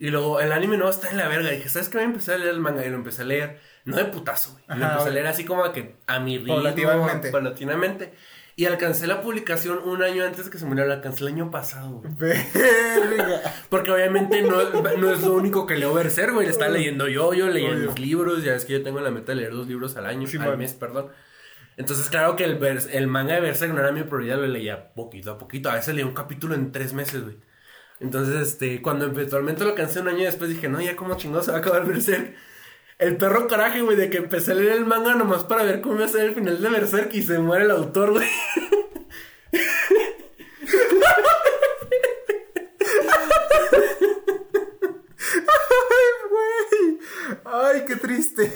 Y 0.00 0.08
luego 0.08 0.40
el 0.40 0.50
anime 0.50 0.76
no 0.76 0.88
está 0.90 1.08
en 1.08 1.16
la 1.16 1.28
verga. 1.28 1.52
Y 1.52 1.58
dije, 1.58 1.68
¿sabes 1.68 1.88
qué? 1.88 1.98
Voy 1.98 2.02
a 2.06 2.08
empezar 2.08 2.34
a 2.34 2.38
leer 2.38 2.50
el 2.54 2.58
manga. 2.58 2.84
Y 2.84 2.88
lo 2.90 2.96
empecé 2.96 3.22
a 3.22 3.26
leer, 3.26 3.60
no 3.84 3.96
de 3.96 4.06
putazo, 4.06 4.54
güey. 4.54 4.64
Lo 4.76 4.86
empecé 4.86 5.08
a 5.08 5.12
leer 5.12 5.26
así 5.28 5.44
como 5.44 5.70
que 5.72 5.94
a 6.08 6.18
mi 6.18 6.36
ritmo. 6.38 6.54
Paulatinamente. 6.54 7.30
Paulatinamente. 7.30 8.12
Y 8.56 8.64
alcancé 8.64 9.06
la 9.06 9.20
publicación 9.20 9.78
un 9.84 10.02
año 10.02 10.24
antes 10.24 10.46
de 10.46 10.50
que 10.50 10.58
se 10.58 10.64
muriera. 10.66 10.88
La 10.88 10.94
alcancé 10.96 11.22
el 11.22 11.28
año 11.28 11.48
pasado, 11.48 12.02
güey. 12.02 12.12
¡Verga! 12.54 13.40
Porque 13.68 13.92
obviamente 13.92 14.42
no, 14.42 14.60
no 14.98 15.12
es 15.12 15.22
lo 15.22 15.34
único 15.34 15.64
que 15.64 15.76
leo 15.76 15.94
Berserk, 15.94 16.34
güey. 16.34 16.46
Le 16.46 16.50
está 16.52 16.68
leyendo 16.68 17.06
yo, 17.06 17.34
yo 17.34 17.46
leía 17.48 17.70
mis 17.70 17.96
libros. 18.00 18.42
Ya 18.42 18.56
es 18.56 18.64
que 18.64 18.72
yo 18.72 18.82
tengo 18.82 18.98
la 18.98 19.12
meta 19.12 19.30
de 19.30 19.36
leer 19.36 19.52
dos 19.52 19.68
libros 19.68 19.96
al 19.96 20.06
año, 20.06 20.26
Sí, 20.26 20.38
al 20.38 20.48
man. 20.48 20.58
mes, 20.58 20.74
perdón. 20.74 21.06
Entonces, 21.78 22.10
claro 22.10 22.36
que 22.36 22.44
el, 22.44 22.58
vers- 22.60 22.88
el 22.92 23.06
manga 23.06 23.34
de 23.34 23.40
Berserk 23.40 23.72
no 23.72 23.80
era 23.80 23.92
mi 23.92 24.02
prioridad, 24.02 24.36
lo 24.36 24.46
leía 24.46 24.92
poquito 24.94 25.30
a 25.32 25.38
poquito. 25.38 25.70
A 25.70 25.74
veces 25.74 25.94
leía 25.94 26.06
un 26.06 26.12
capítulo 26.14 26.54
en 26.54 26.72
tres 26.72 26.92
meses, 26.92 27.22
güey. 27.22 27.38
Entonces, 28.00 28.48
este, 28.48 28.82
cuando 28.82 29.06
eventualmente 29.06 29.64
lo 29.64 29.70
alcancé 29.70 30.00
un 30.00 30.08
año 30.08 30.24
después, 30.24 30.50
dije, 30.50 30.68
no, 30.68 30.80
ya 30.80 30.96
como 30.96 31.16
chingado 31.16 31.42
se 31.42 31.50
va 31.52 31.58
a 31.58 31.60
acabar 31.60 31.86
Berserk. 31.86 32.34
El 32.98 33.16
perro 33.16 33.46
coraje, 33.46 33.80
güey, 33.82 33.96
de 33.96 34.10
que 34.10 34.18
empecé 34.18 34.52
a 34.52 34.54
leer 34.56 34.72
el 34.72 34.84
manga 34.86 35.14
nomás 35.14 35.44
para 35.44 35.62
ver 35.62 35.80
cómo 35.80 35.94
iba 35.96 36.04
a 36.04 36.08
ser 36.08 36.22
el 36.26 36.34
final 36.34 36.60
de 36.60 36.68
Berserk 36.68 37.14
y 37.14 37.22
se 37.22 37.38
muere 37.38 37.64
el 37.64 37.70
autor, 37.70 38.10
güey. 38.10 38.26
¡Ay, 45.20 46.06
güey! 46.30 46.98
¡Ay, 47.44 47.84
qué 47.86 47.96
triste! 47.96 48.52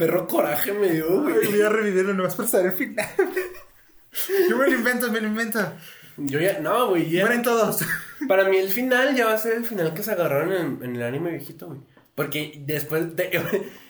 Perro 0.00 0.26
coraje 0.26 0.72
me 0.72 0.88
dio, 0.88 1.22
güey. 1.22 1.46
voy 1.46 1.60
a 1.60 1.68
revivirlo 1.68 2.14
nomás 2.14 2.34
para 2.34 2.48
saber 2.48 2.66
el 2.68 2.72
final. 2.72 3.06
Yo 4.48 4.56
me 4.56 4.66
lo 4.68 4.74
invento, 4.76 5.12
me 5.12 5.20
lo 5.20 5.28
invento. 5.28 5.72
Yo 6.16 6.40
ya, 6.40 6.58
no, 6.60 6.88
güey, 6.88 7.08
ya. 7.10 7.22
Mueren 7.26 7.42
todos. 7.42 7.80
Para 8.26 8.44
mí 8.48 8.56
el 8.56 8.68
final 8.70 9.14
ya 9.14 9.26
va 9.26 9.34
a 9.34 9.38
ser 9.38 9.56
el 9.56 9.64
final 9.64 9.94
que 9.94 10.02
se 10.02 10.12
agarraron 10.12 10.52
en, 10.52 10.84
en 10.84 10.96
el 10.96 11.02
anime 11.02 11.30
viejito, 11.30 11.66
güey. 11.68 11.80
Porque 12.14 12.60
después 12.66 13.14
de... 13.16 13.40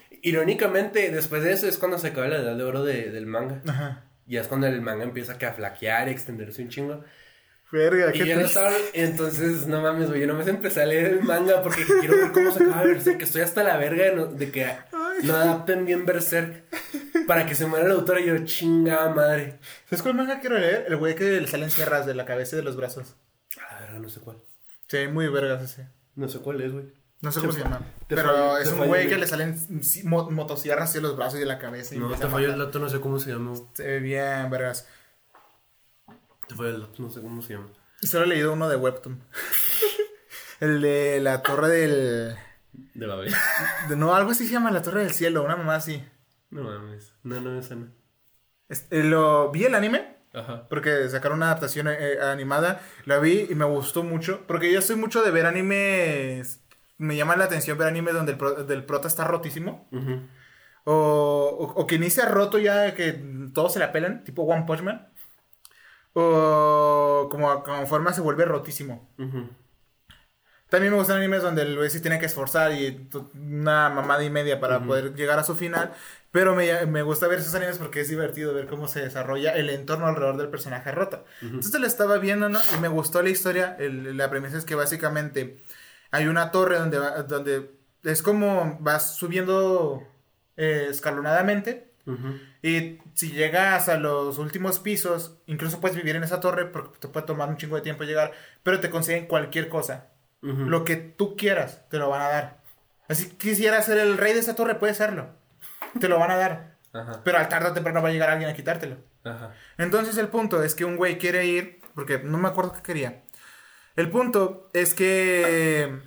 irónicamente, 0.23 1.11
después 1.11 1.43
de 1.43 1.53
eso 1.53 1.67
es 1.67 1.79
cuando 1.79 1.99
se 1.99 2.09
acaba 2.09 2.29
la 2.29 2.39
edad 2.39 2.57
de 2.57 2.63
oro 2.65 2.85
de- 2.85 3.11
del 3.11 3.27
manga. 3.27 3.63
Ajá. 3.67 4.05
Ya 4.27 4.41
es 4.43 4.49
cuando 4.49 4.67
el 4.67 4.81
manga 4.83 5.05
empieza 5.05 5.39
que 5.39 5.47
a 5.47 5.53
flaquear 5.55 6.09
y 6.09 6.13
extenderse 6.13 6.63
un 6.63 6.69
chingo. 6.69 7.05
Verga, 7.73 8.11
Y 8.15 8.19
qué 8.19 8.35
no 8.35 8.41
estaba... 8.43 8.73
Entonces, 8.95 9.67
no 9.69 9.81
mames, 9.81 10.09
güey. 10.09 10.21
Yo 10.21 10.27
nomás 10.27 10.49
empecé 10.49 10.83
a 10.83 10.87
leer 10.87 11.07
el 11.07 11.23
manga 11.23 11.63
porque 11.63 11.85
quiero 12.01 12.17
ver 12.17 12.33
cómo 12.33 12.51
se 12.51 12.63
acaba 12.65 12.83
Berserk. 12.83 13.19
Que 13.19 13.25
estoy 13.25 13.43
hasta 13.43 13.63
la 13.63 13.77
verga 13.77 14.05
de, 14.05 14.15
no- 14.17 14.27
de 14.27 14.51
que 14.51 14.67
no 15.25 15.35
adapten 15.35 15.85
bien 15.87 16.07
Berserk. 16.07 16.65
Para 17.27 17.47
que 17.47 17.55
se 17.55 17.67
muera 17.67 17.87
el 17.87 17.93
autor 17.93 18.21
y 18.21 18.27
yo, 18.27 18.45
chingada 18.45 19.15
madre. 19.15 19.59
¿Sabes 19.89 20.03
cuál 20.03 20.15
manga 20.15 20.41
quiero 20.41 20.59
leer? 20.59 20.87
El 20.89 20.97
güey 20.97 21.15
que 21.15 21.41
le 21.41 21.47
salen 21.47 21.71
sierras 21.71 22.07
de 22.07 22.15
la 22.15 22.25
cabeza 22.27 22.57
y 22.57 22.59
de 22.59 22.65
los 22.65 22.77
brazos. 22.77 23.15
A 23.59 23.75
la 23.75 23.81
verga, 23.81 23.99
no 24.01 24.09
sé 24.09 24.21
cuál. 24.21 24.39
Sí, 24.89 25.07
muy 25.09 25.29
vergas 25.29 25.63
ese. 25.63 25.89
No 26.17 26.29
sé 26.29 26.39
cuál 26.41 26.61
es, 26.61 26.73
güey. 26.73 26.93
No 27.21 27.31
sé 27.31 27.41
cómo 27.41 27.53
se 27.53 27.61
llama. 27.61 27.83
Pero 28.09 28.23
fallo- 28.23 28.59
es 28.59 28.69
un 28.73 28.87
güey 28.87 29.07
que 29.09 29.19
le 29.19 29.27
salen 29.27 29.57
mo- 30.05 30.31
motosierras 30.31 30.93
de 30.95 31.01
los 31.03 31.17
brazos 31.17 31.37
y 31.37 31.41
de 31.41 31.47
la 31.47 31.59
cabeza. 31.59 31.95
Y 31.95 31.99
No, 31.99 32.11
te 32.11 32.27
falló 32.29 32.53
el 32.53 32.59
dato, 32.59 32.79
no 32.79 32.89
sé 32.89 32.99
cómo 33.01 33.19
se 33.19 33.31
llama. 33.31 33.55
Se 33.75 33.85
ve 33.85 34.01
bien, 34.01 34.49
vergas. 34.51 34.89
Te 36.49 36.55
falló 36.57 36.71
el 36.71 36.81
dato, 36.81 36.95
no 37.03 37.11
sé 37.11 37.21
cómo 37.21 37.43
se 37.43 37.55
llama. 37.55 37.69
Solo 38.03 38.25
he 38.25 38.29
leído 38.29 38.53
uno 38.55 38.69
de 38.69 38.77
Webtoon. 38.77 39.23
el 40.61 40.81
de 40.81 41.21
la 41.21 41.43
torre 41.43 41.69
del... 41.69 42.37
De 42.73 43.07
Babel. 43.07 43.33
de- 43.89 43.97
no, 43.97 44.15
algo 44.15 44.31
así 44.31 44.47
se 44.47 44.53
llama 44.53 44.71
la 44.71 44.83
torre 44.83 45.01
del 45.03 45.13
cielo, 45.13 45.43
una 45.45 45.57
mamá 45.57 45.77
así. 45.77 46.05
No 46.51 46.63
mames. 46.65 47.15
No, 47.23 47.41
no, 47.41 47.59
esa 47.59 47.75
no. 47.77 47.89
Este, 48.69 49.03
lo, 49.05 49.51
vi 49.51 49.65
el 49.65 49.75
anime, 49.75 50.17
Ajá. 50.33 50.69
porque 50.69 51.09
sacaron 51.09 51.39
una 51.39 51.47
adaptación 51.47 51.89
eh, 51.89 52.19
animada. 52.23 52.81
La 53.05 53.19
vi 53.19 53.47
y 53.51 53.55
me 53.55 53.65
gustó 53.65 54.03
mucho. 54.03 54.47
Porque 54.47 54.73
yo 54.73 54.81
soy 54.83 54.97
mucho 54.97 55.23
de 55.23 55.31
ver 55.31 55.47
animes. 55.47 56.63
Me 56.99 57.17
llama 57.17 57.37
la 57.37 57.45
atención 57.45 57.79
ver 57.79 57.89
animes 57.89 58.15
donde 58.15 58.33
el, 58.33 58.39
pro- 58.39 58.65
del 58.65 58.85
prota 58.85 59.09
está 59.09 59.25
rotísimo. 59.25 59.89
O, 60.85 60.93
o, 60.95 61.81
o 61.81 61.87
que 61.87 61.97
inicia 61.97 62.27
roto 62.27 62.59
ya 62.59 62.95
que 62.95 63.13
todos 63.55 63.73
se 63.73 63.79
la 63.79 63.91
pelan, 63.93 64.23
tipo 64.25 64.43
One 64.43 64.65
Punch 64.67 64.83
Man. 64.83 65.09
O 66.13 67.29
como 67.31 67.63
conforme 67.63 68.13
se 68.13 68.21
vuelve 68.21 68.45
rotísimo. 68.45 69.09
También 70.71 70.93
me 70.93 70.99
gustan 70.99 71.17
animes 71.19 71.43
donde 71.43 71.63
el 71.63 71.77
güey 71.77 71.91
sí 71.91 72.01
tiene 72.01 72.19
que 72.19 72.27
esforzar 72.27 72.73
y 72.73 73.09
una 73.35 73.89
mamada 73.91 74.23
y 74.25 74.31
media 74.31 74.61
para 74.61 74.81
poder 74.87 75.15
llegar 75.15 75.39
a 75.39 75.45
su 75.45 75.55
final. 75.57 75.93
Pero 76.31 76.55
me, 76.55 76.87
me 76.87 77.03
gusta 77.03 77.27
ver 77.27 77.41
esos 77.41 77.55
animes 77.57 77.79
porque 77.79 78.01
es 78.01 78.09
divertido 78.09 78.55
ver 78.55 78.67
cómo 78.69 78.87
se 78.87 79.01
desarrolla 79.01 79.51
el 79.57 79.69
entorno 79.69 80.07
alrededor 80.07 80.37
del 80.37 80.49
personaje 80.49 80.93
roto. 80.93 81.25
Entonces 81.43 81.81
lo 81.81 81.87
estaba 81.89 82.19
viendo, 82.19 82.49
¿no? 82.49 82.61
Y 82.77 82.81
me 82.81 82.87
gustó 82.89 83.21
la 83.21 83.31
historia. 83.31 83.77
El- 83.81 84.17
la 84.17 84.31
premisa 84.31 84.57
es 84.57 84.65
que 84.65 84.77
básicamente 84.77 85.59
hay 86.13 86.29
una 86.29 86.53
torre 86.53 86.79
donde, 86.79 86.99
va- 86.99 87.23
donde 87.25 87.73
es 88.05 88.23
como 88.23 88.79
vas 88.81 89.17
subiendo 89.17 90.07
eh, 90.57 90.87
escalonadamente. 90.89 91.91
Ujú. 92.07 92.39
Y 92.63 92.99
si 93.15 93.33
llegas 93.33 93.89
a 93.89 93.97
los 93.99 94.39
últimos 94.39 94.79
pisos, 94.79 95.37
incluso 95.47 95.81
puedes 95.81 95.97
vivir 95.97 96.15
en 96.17 96.23
esa 96.23 96.39
torre 96.41 96.67
porque 96.67 96.99
te 96.99 97.09
puede 97.09 97.27
tomar 97.27 97.49
un 97.49 97.57
chingo 97.57 97.77
de 97.77 97.83
tiempo 97.83 98.05
llegar, 98.05 98.33
pero 98.63 98.79
te 98.81 98.89
consiguen 98.91 99.27
cualquier 99.27 99.69
cosa. 99.69 100.10
Lo 100.43 100.85
que 100.85 100.97
tú 100.97 101.37
quieras, 101.37 101.87
te 101.91 101.99
lo 101.99 102.09
van 102.09 102.23
a 102.23 102.29
dar. 102.29 102.61
Así 103.09 103.29
que 103.29 103.37
quisieras 103.37 103.85
ser 103.87 103.99
el 103.99 104.17
rey 104.17 104.33
de 104.33 104.41
esa 104.41 104.55
torre, 104.55 104.77
puedes 104.77 104.97
serlo. 104.97 105.31
Te 106.01 106.09
lo 106.09 106.19
van 106.19 106.31
a 106.31 106.37
dar. 106.37 106.77
Ajá. 106.93 107.21
Pero 107.25 107.39
al 107.39 107.49
tarde 107.49 107.69
o 107.69 107.73
temprano 107.73 108.01
va 108.03 108.09
a 108.09 108.13
llegar 108.13 108.31
alguien 108.31 108.49
a 108.51 108.55
quitártelo. 108.55 108.97
Ajá. 109.25 109.53
Entonces 109.79 110.17
el 110.19 110.29
punto 110.29 110.63
es 110.63 110.75
que 110.75 110.85
un 110.85 110.97
güey 110.97 111.19
quiere 111.19 111.45
ir 111.47 111.81
porque 111.95 112.19
no 112.21 112.39
me 112.39 112.49
acuerdo 112.49 112.73
qué 112.73 112.83
quería. 112.83 113.23
El 113.97 114.11
punto 114.11 114.71
es 114.73 114.95
que... 114.95 116.01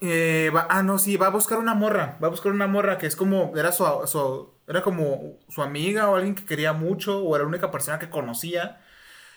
eh, 0.00 0.50
va- 0.54 0.66
ah, 0.70 0.82
no, 0.82 0.98
sí, 0.98 1.16
va 1.16 1.26
a 1.26 1.30
buscar 1.30 1.58
una 1.58 1.74
morra. 1.74 2.18
Va 2.22 2.28
a 2.28 2.30
buscar 2.30 2.52
una 2.52 2.66
morra 2.66 2.98
que 2.98 3.06
es 3.06 3.16
como... 3.16 3.52
Era 3.56 3.72
su, 3.72 3.84
su- 4.06 4.54
era 4.68 4.82
como 4.82 5.38
su 5.48 5.62
amiga 5.62 6.08
o 6.10 6.16
alguien 6.16 6.34
que 6.34 6.44
quería 6.44 6.72
mucho 6.74 7.18
o 7.24 7.34
era 7.34 7.42
la 7.44 7.48
única 7.48 7.70
persona 7.70 7.98
que 7.98 8.10
conocía. 8.10 8.80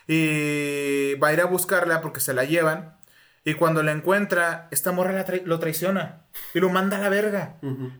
Y 0.07 1.15
va 1.15 1.29
a 1.29 1.33
ir 1.33 1.41
a 1.41 1.45
buscarla 1.45 2.01
porque 2.01 2.19
se 2.19 2.33
la 2.33 2.43
llevan. 2.43 2.97
Y 3.43 3.55
cuando 3.55 3.81
la 3.81 3.91
encuentra, 3.91 4.67
esta 4.71 4.91
morra 4.91 5.13
la 5.13 5.25
lo 5.45 5.57
traiciona. 5.59 6.27
Y 6.53 6.59
lo 6.59 6.69
manda 6.69 6.97
a 6.97 7.01
la 7.01 7.09
verga. 7.09 7.57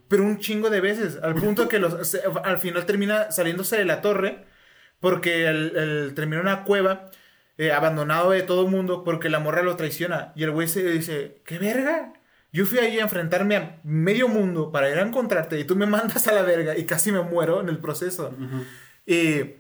Pero 0.08 0.24
un 0.24 0.38
chingo 0.38 0.70
de 0.70 0.82
veces. 0.82 1.18
Al 1.24 1.34
punto 1.36 1.68
que 1.68 1.80
los, 1.80 2.08
se- 2.08 2.22
al 2.44 2.58
final 2.60 2.86
termina 2.86 3.32
saliéndose 3.32 3.78
de 3.78 3.86
la 3.86 4.02
torre. 4.02 4.46
Porque 5.00 5.48
el, 5.48 5.76
el- 5.76 6.14
termina 6.14 6.42
en 6.42 6.48
una 6.48 6.64
cueva. 6.64 7.10
eh, 7.58 7.72
abandonado 7.72 8.32
de 8.32 8.44
todo 8.44 8.66
el 8.66 8.72
mundo. 8.72 9.04
Porque 9.04 9.30
la 9.30 9.40
morra 9.40 9.64
lo 9.64 9.76
traiciona. 9.76 10.32
Y 10.36 10.44
el 10.44 10.52
güey 10.52 10.68
se 10.68 10.84
dice: 10.84 11.42
¿Qué 11.46 11.58
verga? 11.58 12.14
Yo 12.54 12.66
fui 12.66 12.78
ahí 12.80 13.00
a 13.00 13.04
enfrentarme 13.04 13.56
a 13.56 13.80
medio 13.84 14.28
mundo 14.28 14.72
para 14.72 14.90
ir 14.92 14.98
a 15.00 15.02
encontrarte. 15.02 15.60
Y 15.60 15.64
tú 15.64 15.76
me 15.76 15.86
mandas 15.88 16.28
a 16.28 16.34
la 16.34 16.44
verga. 16.44 16.78
Y 16.78 16.86
casi 16.86 17.12
me 17.12 17.22
muero 17.22 17.62
en 17.62 17.70
el 17.70 17.80
proceso. 17.80 18.36
Y 19.08 19.56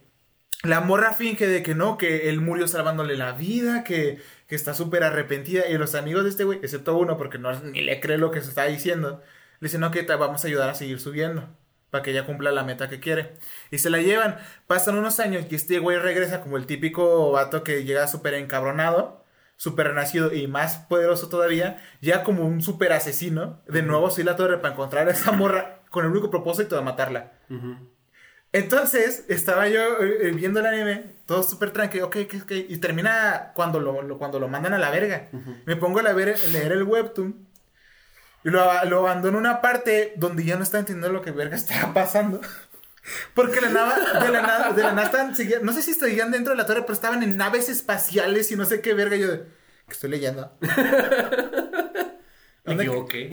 la 0.63 0.79
morra 0.81 1.13
finge 1.13 1.47
de 1.47 1.63
que 1.63 1.73
no, 1.73 1.97
que 1.97 2.29
él 2.29 2.39
murió 2.39 2.67
salvándole 2.67 3.15
la 3.17 3.31
vida, 3.31 3.83
que, 3.83 4.19
que 4.51 4.55
está 4.55 4.73
súper 4.73 5.05
arrepentida. 5.05 5.69
Y 5.69 5.77
los 5.77 5.95
amigos 5.95 6.25
de 6.25 6.29
este 6.29 6.43
güey, 6.43 6.59
excepto 6.61 6.97
uno, 6.97 7.17
porque 7.17 7.37
no 7.37 7.57
ni 7.61 7.79
le 7.79 8.01
cree 8.01 8.17
lo 8.17 8.31
que 8.31 8.41
se 8.41 8.49
está 8.49 8.65
diciendo, 8.65 9.23
le 9.61 9.67
dicen, 9.67 9.79
no, 9.79 9.91
que 9.91 10.03
te 10.03 10.13
vamos 10.13 10.43
a 10.43 10.47
ayudar 10.49 10.69
a 10.69 10.73
seguir 10.73 10.99
subiendo. 10.99 11.47
Para 11.89 12.03
que 12.03 12.11
ella 12.11 12.25
cumpla 12.25 12.51
la 12.51 12.65
meta 12.65 12.89
que 12.89 12.99
quiere. 12.99 13.37
Y 13.71 13.77
se 13.77 13.89
la 13.89 13.99
llevan. 13.99 14.39
Pasan 14.67 14.97
unos 14.97 15.21
años 15.21 15.45
y 15.49 15.55
este 15.55 15.79
güey 15.79 15.97
regresa 15.99 16.41
como 16.41 16.57
el 16.57 16.65
típico 16.65 17.31
vato 17.31 17.63
que 17.63 17.85
llega 17.85 18.09
súper 18.09 18.33
encabronado, 18.33 19.23
súper 19.55 19.87
renacido 19.87 20.33
y 20.33 20.47
más 20.47 20.79
poderoso 20.79 21.29
todavía. 21.29 21.81
Ya 22.01 22.25
como 22.25 22.43
un 22.43 22.61
súper 22.61 22.91
asesino. 22.91 23.61
De 23.69 23.83
nuevo, 23.83 24.09
soy 24.09 24.25
la 24.25 24.35
torre 24.35 24.57
para 24.57 24.73
encontrar 24.73 25.07
a 25.07 25.11
esa 25.11 25.31
morra 25.31 25.79
con 25.89 26.03
el 26.03 26.11
único 26.11 26.29
propósito 26.29 26.75
de 26.75 26.81
matarla. 26.81 27.31
Entonces, 28.53 29.23
estaba 29.29 29.67
yo 29.69 29.79
eh, 30.03 30.27
eh, 30.27 30.31
viendo 30.35 30.59
el 30.59 30.65
anime, 30.65 31.15
todo 31.25 31.41
súper 31.43 31.71
tranquilo, 31.71 32.07
ok, 32.07 32.17
ok, 32.25 32.33
ok, 32.43 32.51
y 32.51 32.77
termina 32.77 33.51
cuando 33.55 33.79
lo, 33.79 34.01
lo- 34.01 34.17
cuando 34.17 34.39
lo 34.39 34.47
mandan 34.49 34.73
a 34.73 34.77
la 34.77 34.89
verga. 34.91 35.29
Me 35.65 35.77
pongo 35.77 35.99
a 35.99 36.03
la 36.03 36.11
ver- 36.13 36.37
leer 36.49 36.73
el 36.73 36.83
webtoon 36.83 37.47
y 38.43 38.49
lo, 38.49 38.59
lo 38.85 38.99
abandono 38.99 39.37
en 39.37 39.45
una 39.45 39.61
parte 39.61 40.13
donde 40.17 40.43
ya 40.43 40.57
no 40.57 40.63
está 40.63 40.79
entendiendo 40.79 41.13
lo 41.13 41.21
que 41.21 41.31
verga 41.31 41.55
estaba 41.63 41.93
pasando. 41.93 42.41
Porque 43.33 43.61
la 43.61 43.69
nada, 43.69 44.19
de 44.21 44.29
la 44.31 44.41
nada, 44.41 44.73
de 44.73 44.83
la 44.83 44.91
nada 44.91 45.05
estaban, 45.07 45.35
seguían- 45.35 45.61
no 45.63 45.71
sé 45.73 45.81
si 45.81 45.93
seguían 45.93 46.29
dentro 46.31 46.51
de 46.53 46.57
la 46.57 46.65
torre, 46.65 46.81
pero 46.81 46.93
estaban 46.93 47.23
en 47.23 47.37
naves 47.37 47.69
espaciales 47.69 48.51
y 48.51 48.55
no 48.57 48.65
sé 48.65 48.81
qué 48.81 48.93
verga. 48.93 49.15
Yo, 49.15 49.27
de, 49.31 49.37
¿qué 49.87 49.93
estoy 49.93 50.09
leyendo? 50.09 50.55
¿Dónde- 52.65 52.83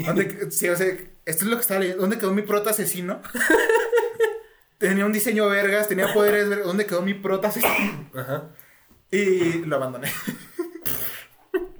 dónde- 0.06 0.50
sí, 0.52 0.68
o 0.68 0.76
sea, 0.76 0.86
esto 0.86 1.44
es 1.44 1.50
lo 1.50 1.56
que 1.56 1.60
estaba 1.62 1.80
leyendo. 1.80 2.00
¿Dónde 2.02 2.18
quedó 2.18 2.32
mi 2.32 2.42
prota 2.42 2.70
asesino? 2.70 3.20
tenía 4.78 5.04
un 5.06 5.12
diseño 5.12 5.48
vergas, 5.48 5.88
tenía 5.88 6.12
poderes 6.12 6.48
vergas. 6.48 6.66
¿Dónde 6.66 6.86
quedó 6.86 7.02
mi 7.02 7.14
prota? 7.14 7.50
Ajá. 8.14 8.50
Y 9.10 9.64
lo 9.64 9.76
abandoné. 9.76 10.10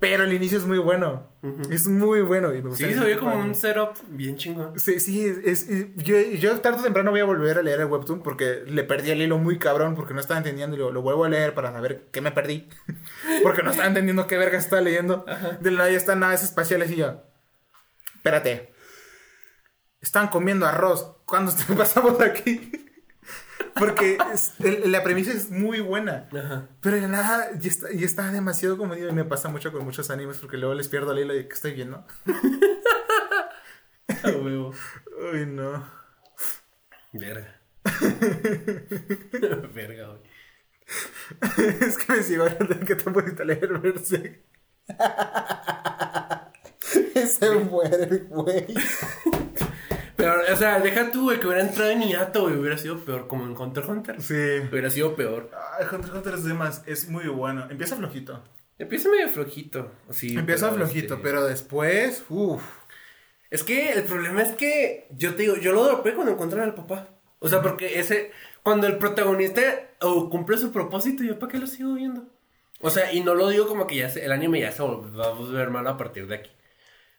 Pero 0.01 0.23
el 0.23 0.33
inicio 0.33 0.59
es 0.59 0.65
muy 0.65 0.79
bueno. 0.79 1.29
Es 1.71 1.89
muy 1.89 2.21
bueno. 2.23 2.55
Y 2.55 2.63
me 2.63 2.71
gusta 2.71 2.87
Sí, 2.87 2.95
se 2.95 3.01
ve 3.01 3.19
como 3.19 3.37
un 3.37 3.55
setup 3.55 3.97
bien 4.09 4.37
chingón. 4.37 4.79
Sí, 4.79 5.01
sí, 5.01 5.27
es, 5.27 5.69
es- 5.69 5.95
yo, 5.97 6.21
yo 6.21 6.61
tarde 6.61 6.79
o 6.79 6.83
temprano 6.85 7.11
voy 7.11 7.19
a 7.21 7.25
volver 7.25 7.59
a 7.59 7.63
leer 7.63 7.81
el 7.81 7.87
webtoon 7.87 8.23
porque 8.23 8.63
le 8.67 8.85
perdí 8.85 9.11
el 9.11 9.21
hilo 9.23 9.39
muy 9.39 9.59
cabrón 9.59 9.97
porque 9.97 10.15
no 10.15 10.21
estaba 10.21 10.39
entendiendo 10.39 10.77
y 10.77 10.79
lo, 10.79 10.93
lo 10.93 11.03
vuelvo 11.03 11.25
a 11.25 11.29
leer 11.29 11.53
para 11.53 11.73
saber 11.73 12.07
qué 12.13 12.21
me 12.21 12.31
perdí. 12.31 12.69
porque 13.43 13.63
no 13.65 13.71
estaba 13.71 13.89
entendiendo 13.89 14.29
qué 14.29 14.39
verga 14.39 14.57
estaba 14.57 14.83
leyendo. 14.83 15.25
De 15.61 15.71
la 15.73 15.79
nada 15.79 15.91
ya 15.91 15.97
están 15.97 16.21
naves 16.21 16.45
espaciales 16.45 16.91
y 16.93 16.97
yo, 16.97 17.23
espérate, 18.15 18.73
están 20.01 20.29
comiendo 20.29 20.65
arroz. 20.65 21.17
¿Cuándo 21.25 21.53
pasamos 21.77 22.21
aquí? 22.21 22.88
Porque 23.79 24.19
es- 24.33 24.53
el- 24.61 24.91
la 24.93 25.03
premisa 25.03 25.33
es 25.33 25.51
muy 25.51 25.81
buena. 25.81 26.29
Ajá. 26.33 26.69
Pero 26.81 26.97
de 26.97 27.09
nada 27.09 27.51
ya 27.59 27.69
está, 27.71 27.91
ya 27.93 28.07
está 28.07 28.31
demasiado 28.31 28.77
comedido 28.77 29.09
y 29.09 29.13
me 29.13 29.25
pasa 29.25 29.49
mucho 29.49 29.73
con 29.73 29.85
muchos 29.85 30.11
animes 30.11 30.39
porque 30.39 30.57
luego 30.57 30.75
les 30.75 30.89
pierdo 30.89 31.13
el 31.13 31.19
hilo 31.21 31.35
de 31.35 31.49
qué 31.49 31.55
estoy 31.55 31.73
viendo. 31.75 32.05
A 34.23 34.29
huevo. 34.31 34.73
Uy, 35.33 35.47
no. 35.47 35.87
Verga. 37.13 37.61
Verga, 39.75 40.09
güey. 40.09 40.21
es 41.81 41.99
que 41.99 42.13
me 42.13 42.23
sigo 42.23 42.45
hablando 42.45 42.81
que 42.81 42.95
te 42.97 43.11
puedes 43.11 43.39
leer 43.45 43.79
verse. 43.79 44.45
Se 47.39 47.51
muere 47.51 48.19
güey. 48.31 48.67
Pero, 50.19 50.35
o 50.53 50.57
sea, 50.57 50.81
deja 50.81 51.11
tú, 51.13 51.23
güey, 51.25 51.39
que 51.41 51.47
hubiera 51.47 51.63
entrado 51.63 51.91
en 51.93 52.03
hiato, 52.03 52.43
güey. 52.43 52.57
Hubiera 52.57 52.77
sido 52.77 52.99
peor, 52.99 53.29
como 53.29 53.45
en 53.45 53.57
Hunter 53.57 53.85
x 53.85 53.89
Hunter. 53.91 54.21
Sí. 54.21 54.69
Hubiera 54.71 54.91
sido 54.91 55.15
peor. 55.17 55.51
Ay, 55.79 55.85
Hunter 55.87 56.11
x 56.11 56.13
Hunter 56.17 56.35
es 56.35 56.45
demás. 56.45 56.83
Es 56.87 57.09
muy 57.09 57.29
bueno. 57.29 57.67
Empieza 57.71 57.95
flojito. 57.97 58.43
Empieza 58.79 59.09
medio 59.09 59.29
flojito. 59.29 59.93
Sí, 60.11 60.37
Empieza 60.37 60.67
pero, 60.71 60.85
flojito, 60.85 61.15
este, 61.15 61.23
pero 61.23 61.45
después. 61.47 62.25
Uff. 62.29 62.63
Es 63.51 63.63
que 63.65 63.93
el 63.93 64.03
problema 64.03 64.43
es 64.43 64.51
que 64.57 65.07
yo 65.17 65.35
te 65.37 65.43
digo, 65.45 65.57
yo 65.57 65.73
lo 65.73 65.85
dropé 65.85 66.13
cuando 66.15 66.33
encontraron 66.33 66.69
al 66.69 66.75
papá. 66.75 67.09
O 67.39 67.49
sea, 67.49 67.63
porque 67.63 67.99
ese, 68.01 68.33
cuando 68.65 68.87
el 68.89 68.99
protagonista 68.99 69.63
o 70.01 70.29
cumple 70.29 70.59
su 70.59 70.73
propósito, 70.73 71.23
yo 71.23 71.39
para 71.39 71.53
qué 71.53 71.59
lo 71.59 71.67
sigo 71.69 71.95
viendo. 71.95 72.25
O 72.81 72.91
sea, 72.91 73.13
y 73.13 73.21
no 73.23 73.35
lo 73.35 73.49
digo 73.49 73.67
como 73.69 73.87
que 73.87 73.97
ya 73.97 74.11
se- 74.11 74.25
el 74.25 74.33
anime 74.33 74.61
ya 74.61 74.71
se 74.73 74.83
va 74.83 74.89
a 75.27 75.31
volver 75.31 75.71
malo 75.71 75.91
a 75.91 75.97
partir 75.97 76.27
de 76.27 76.35
aquí. 76.37 76.51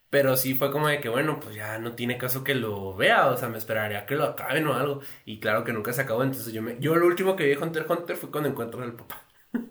Pero 0.10 0.36
sí 0.38 0.56
fue 0.56 0.72
como 0.72 0.88
de 0.88 1.00
que, 1.02 1.10
bueno, 1.10 1.40
pues 1.40 1.54
ya 1.56 1.78
no 1.78 1.94
tiene 1.94 2.18
caso 2.18 2.44
que 2.44 2.56
lo 2.56 2.96
vea. 2.96 3.28
O 3.28 3.38
sea, 3.38 3.48
me 3.50 3.58
esperaría 3.60 4.06
que 4.08 4.16
lo 4.16 4.24
acaben 4.26 4.66
o 4.68 4.74
algo. 4.74 5.02
Y 5.26 5.40
claro 5.40 5.64
que 5.64 5.72
nunca 5.74 5.94
se 5.94 6.02
acabó. 6.02 6.24
Entonces 6.24 6.52
yo 6.52 6.62
me, 6.64 6.78
yo 6.80 6.96
lo 6.96 7.06
último 7.06 7.36
que 7.36 7.44
vi 7.46 7.52
de 7.52 7.58
Hunter 7.58 7.84
x 7.84 7.92
Hunter 7.98 8.16
fue 8.16 8.32
cuando 8.32 8.50
encuentro 8.50 8.82
al 8.82 8.94
papá. 8.94 9.22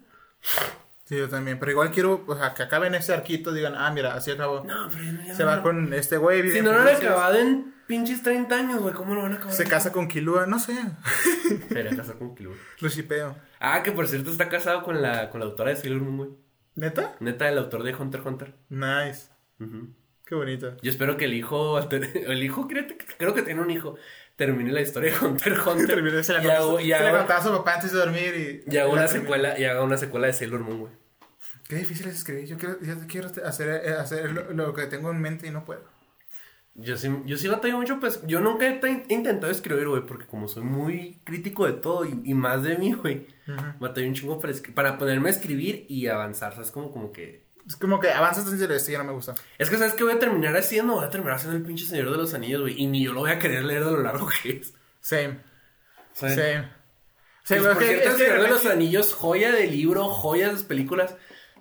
Sí, 1.04 1.16
yo 1.16 1.26
también. 1.28 1.58
Pero 1.58 1.72
igual 1.72 1.90
quiero, 1.90 2.22
o 2.26 2.36
sea, 2.36 2.52
que 2.52 2.62
acaben 2.62 2.94
ese 2.94 3.14
arquito. 3.14 3.52
Digan, 3.52 3.74
ah, 3.74 3.90
mira, 3.90 4.12
así 4.14 4.30
acabó. 4.30 4.62
No, 4.64 4.88
pero 4.90 5.34
Se 5.34 5.42
no- 5.42 5.48
va 5.48 5.62
con 5.62 5.92
este 5.94 6.18
güey. 6.18 6.50
Si 6.50 6.60
no 6.60 6.70
lo 6.72 6.80
han 6.80 6.88
acabado 6.88 7.38
en 7.38 7.74
pinches 7.86 8.22
30 8.22 8.54
años, 8.54 8.82
güey, 8.82 8.92
¿cómo 8.92 9.14
lo 9.14 9.22
van 9.22 9.32
a 9.32 9.36
acabar? 9.36 9.54
Se 9.54 9.64
casa 9.64 9.90
con 9.90 10.06
Kilua. 10.06 10.44
No 10.46 10.58
sé. 10.58 10.74
Sería 11.70 11.96
casar 11.96 12.18
con 12.18 12.34
Killua. 12.34 12.54
Lo 12.80 12.88
shipeo. 12.90 13.36
Ah, 13.58 13.82
que 13.82 13.90
por 13.92 14.06
cierto 14.06 14.30
está 14.30 14.50
casado 14.50 14.82
con 14.82 15.00
la, 15.00 15.30
con 15.30 15.40
la 15.40 15.46
autora 15.46 15.70
de 15.70 15.76
Sailor 15.76 16.02
Moon, 16.02 16.16
güey. 16.18 16.30
¿Neta? 16.74 17.16
Neta, 17.20 17.48
el 17.48 17.56
autor 17.56 17.84
de 17.84 17.94
Hunter 17.94 18.20
x 18.20 18.26
Hunter. 18.30 18.54
Nice. 18.68 19.28
Ujú. 19.60 19.94
Qué 20.28 20.34
bonito. 20.34 20.76
Yo 20.82 20.90
espero 20.90 21.16
que 21.16 21.24
el 21.24 21.34
hijo, 21.34 21.78
el 21.90 22.42
hijo, 22.42 22.68
creo, 22.68 22.84
creo 23.16 23.34
que 23.34 23.42
tiene 23.42 23.60
un 23.62 23.70
hijo, 23.70 23.96
termine 24.36 24.70
la 24.72 24.82
historia 24.82 25.12
de 25.12 25.26
Hunter 25.26 25.52
x 25.54 25.66
Hunter. 25.66 25.86
Terminé, 25.94 26.22
se 26.22 26.32
la 26.34 26.44
y 26.44 26.48
hago, 26.48 26.78
y 26.80 26.84
se 26.84 26.88
la 26.90 26.98
hago- 27.08 27.18
contaba 27.18 27.40
a 27.40 27.42
su 27.42 27.50
papá 27.50 27.74
antes 27.76 27.92
de 27.92 27.98
dormir 27.98 28.64
y... 28.66 28.70
y 28.72 28.76
hago 28.76 28.90
y 28.90 28.92
una 28.98 29.08
secuela, 29.08 29.58
y 29.58 29.64
haga 29.64 29.82
una 29.82 29.96
secuela 29.96 30.26
de 30.26 30.32
Sailor 30.34 30.60
Moon, 30.60 30.80
güey. 30.80 30.92
Qué 31.66 31.76
difícil 31.76 32.08
es 32.08 32.16
escribir. 32.16 32.46
Yo 32.46 32.56
quiero, 32.58 32.80
yo 32.80 32.94
quiero 33.06 33.28
hacer, 33.44 33.82
eh, 33.84 33.90
hacer 33.94 34.32
lo, 34.32 34.52
lo 34.52 34.74
que 34.74 34.86
tengo 34.86 35.10
en 35.10 35.20
mente 35.20 35.46
y 35.46 35.50
no 35.50 35.64
puedo. 35.64 35.82
Yo 36.74 36.96
sí, 36.96 37.10
yo 37.26 37.36
sí 37.36 37.48
batallo 37.48 37.76
mucho, 37.76 37.98
pues, 37.98 38.22
yo 38.26 38.40
nunca 38.40 38.68
he 38.68 38.74
te- 38.78 39.04
intentado 39.08 39.50
escribir, 39.50 39.88
güey, 39.88 40.06
porque 40.06 40.26
como 40.26 40.46
soy 40.46 40.62
muy 40.62 41.20
crítico 41.24 41.66
de 41.66 41.72
todo 41.72 42.04
y, 42.04 42.20
y 42.24 42.34
más 42.34 42.62
de 42.62 42.78
mí, 42.78 42.92
güey, 42.92 43.26
batallo 43.80 44.06
un 44.06 44.14
chingo 44.14 44.38
para, 44.38 44.52
para 44.74 44.96
ponerme 44.98 45.28
a 45.28 45.32
escribir 45.32 45.86
y 45.88 46.06
avanzar, 46.06 46.52
¿sabes? 46.54 46.70
Como, 46.70 46.92
como 46.92 47.10
que... 47.10 47.47
Es 47.68 47.76
como 47.76 48.00
que 48.00 48.10
avanzas 48.10 48.50
en 48.50 48.58
serio, 48.58 48.74
esto 48.74 48.90
ya 48.90 48.98
no 48.98 49.04
me 49.04 49.12
gusta. 49.12 49.34
Es 49.58 49.68
que, 49.68 49.76
¿sabes 49.76 49.92
qué 49.94 50.02
voy 50.02 50.14
a 50.14 50.18
terminar 50.18 50.56
haciendo? 50.56 50.94
Voy 50.94 51.04
a 51.04 51.10
terminar 51.10 51.36
haciendo 51.36 51.56
el 51.56 51.62
pinche 51.62 51.84
Señor 51.84 52.10
de 52.10 52.16
los 52.16 52.32
Anillos, 52.34 52.62
güey, 52.62 52.80
y 52.80 52.86
ni 52.86 53.04
yo 53.04 53.12
lo 53.12 53.20
voy 53.20 53.30
a 53.30 53.38
querer 53.38 53.64
leer 53.64 53.84
de 53.84 53.90
lo 53.90 54.02
largo 54.02 54.28
que 54.42 54.50
es. 54.62 54.72
Same. 55.00 55.38
Same. 56.14 56.68
Sí, 57.44 57.54
Pues, 57.54 57.62
por 57.74 57.82
es 57.82 57.88
cierto, 57.88 58.08
es 58.08 58.14
El 58.14 58.26
Señor 58.26 58.42
de 58.42 58.48
los 58.48 58.66
Anillos, 58.66 59.12
joya 59.14 59.52
de 59.52 59.66
libro, 59.66 60.04
joya 60.08 60.52
de 60.52 60.64
películas. 60.64 61.14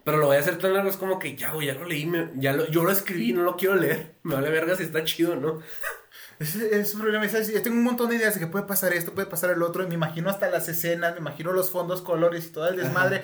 Pero 0.03 0.17
lo 0.19 0.27
voy 0.27 0.37
a 0.37 0.39
hacer 0.39 0.57
tan 0.57 0.73
largo, 0.73 0.89
es 0.89 0.95
como 0.95 1.19
que 1.19 1.35
ya, 1.35 1.51
güey, 1.51 1.67
ya 1.67 1.73
lo 1.73 1.83
leí, 1.85 2.05
me- 2.05 2.29
ya 2.35 2.53
lo, 2.53 2.65
yo 2.69 2.83
lo 2.85 2.91
escribí, 2.91 3.33
no 3.33 3.43
lo 3.43 3.57
quiero 3.57 3.75
leer. 3.75 4.15
Me 4.23 4.35
vale 4.35 4.49
verga 4.49 4.75
si 4.77 4.83
está 4.83 5.03
chido, 5.03 5.35
¿no? 5.35 5.61
Ese 6.39 6.79
es 6.79 6.93
un 6.93 7.01
problema. 7.01 7.27
¿sabes? 7.27 7.51
Yo 7.51 7.61
tengo 7.61 7.75
un 7.75 7.83
montón 7.83 8.09
de 8.09 8.15
ideas 8.15 8.33
de 8.35 8.39
que 8.39 8.47
puede 8.47 8.65
pasar 8.65 8.93
esto, 8.93 9.11
puede 9.13 9.27
pasar 9.27 9.49
el 9.49 9.61
otro. 9.63 9.83
Y 9.83 9.87
me 9.87 9.95
imagino 9.95 10.29
hasta 10.29 10.49
las 10.49 10.69
escenas, 10.69 11.13
me 11.13 11.19
imagino 11.19 11.51
los 11.51 11.71
fondos, 11.71 12.01
colores 12.01 12.45
y 12.45 12.49
todo 12.51 12.69
el 12.69 12.77
desmadre. 12.77 13.23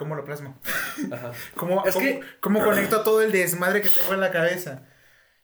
¿Cómo 0.00 0.14
lo 0.14 0.24
plasmo? 0.24 0.58
Ajá. 1.12 1.32
¿Cómo, 1.56 1.84
Es 1.84 1.92
cómo, 1.94 2.06
que- 2.06 2.20
cómo 2.40 2.64
conecto 2.64 3.02
todo 3.02 3.20
el 3.20 3.32
desmadre 3.32 3.82
que 3.82 3.90
tengo 3.90 4.14
en 4.14 4.20
la 4.20 4.30
cabeza? 4.30 4.84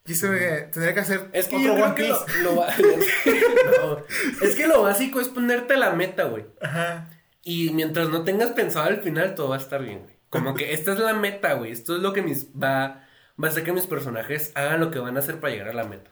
Y 0.07 0.12
eso 0.12 0.28
me- 0.28 0.39
tendría 0.73 0.95
que 0.95 1.01
hacer 1.01 1.28
Es 1.35 1.47
que 1.47 1.57
otro 1.57 1.74
One 1.74 1.95
que 1.95 2.05
Piece. 2.05 2.43
lo, 2.43 2.53
lo 2.53 2.57
ba- 2.57 2.69
No, 3.83 3.99
es 4.47 4.55
que 4.55 4.66
lo 4.66 4.81
básico 4.83 5.20
es 5.20 5.28
ponerte 5.28 5.77
la 5.77 5.91
meta, 5.93 6.24
güey. 6.24 6.47
Ajá. 6.62 7.11
Y 7.43 7.69
mientras 7.74 8.09
no 8.09 8.24
tengas 8.24 8.53
pensado 8.53 8.87
al 8.87 9.03
final, 9.03 9.35
todo 9.35 9.51
va 9.51 9.57
a 9.57 9.59
estar 9.59 9.83
bien, 9.83 10.01
güey. 10.05 10.16
Como 10.31 10.55
que 10.55 10.73
esta 10.73 10.95
es 10.95 10.99
la 11.01 11.12
meta, 11.12 11.53
güey. 11.53 11.70
Esto 11.70 11.97
es 11.97 12.01
lo 12.03 12.15
que 12.15 12.23
mis, 12.23 12.49
va, 12.53 13.07
va 13.43 13.49
a 13.49 13.51
hacer 13.51 13.62
que 13.62 13.73
mis 13.73 13.85
personajes 13.87 14.53
hagan 14.55 14.81
lo 14.81 14.91
que 14.91 14.99
van 15.01 15.16
a 15.16 15.20
hacer 15.20 15.39
para 15.39 15.53
llegar 15.53 15.69
a 15.69 15.74
la 15.74 15.85
meta. 15.85 16.11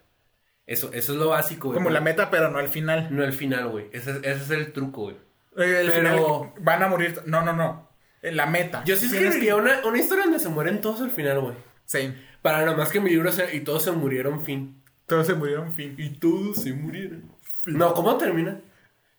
Eso, 0.67 0.91
eso 0.93 1.13
es 1.13 1.19
lo 1.19 1.29
básico, 1.31 1.69
güey. 1.69 1.75
Como 1.79 1.89
la 1.89 2.01
meta, 2.03 2.31
pero 2.31 2.51
no 2.51 2.59
al 2.59 2.69
final. 2.69 3.09
No 3.11 3.25
el 3.25 3.33
final, 3.33 3.69
güey. 3.69 3.89
Ese, 3.93 4.11
es- 4.11 4.17
ese 4.19 4.43
es 4.45 4.51
el 4.51 4.73
truco, 4.75 5.03
güey. 5.05 5.17
Eh, 5.57 5.81
el 5.83 5.91
Pero- 5.91 6.41
final 6.51 6.53
van 6.61 6.83
a 6.83 6.89
morir. 6.89 7.21
No, 7.27 7.43
no, 7.43 7.53
no. 7.53 7.89
En 8.25 8.37
la 8.37 8.47
meta. 8.47 8.83
Yo 8.85 8.97
sí 8.97 9.07
escribiría 9.07 9.55
una, 9.57 9.81
una 9.87 9.99
historia 9.99 10.25
donde 10.25 10.41
se 10.41 10.49
mueren 10.49 10.81
todos 10.81 11.01
al 11.03 11.11
final, 11.11 11.41
güey. 11.41 11.55
Sí. 11.85 12.13
Para 12.43 12.65
nomás 12.65 12.89
que 12.91 13.01
mi 13.01 13.11
libro 13.11 13.31
sea 13.33 13.53
y 13.55 13.61
todos 13.61 13.83
se 13.85 13.93
murieron, 13.93 14.43
fin. 14.45 14.83
Todos 15.07 15.27
se 15.27 15.35
murieron, 15.35 15.73
fin. 15.75 15.95
Y 15.99 16.11
todos 16.19 16.63
se 16.63 16.73
murieron. 16.73 17.31
No, 17.67 17.95
¿cómo 17.95 18.17
termina? 18.17 18.61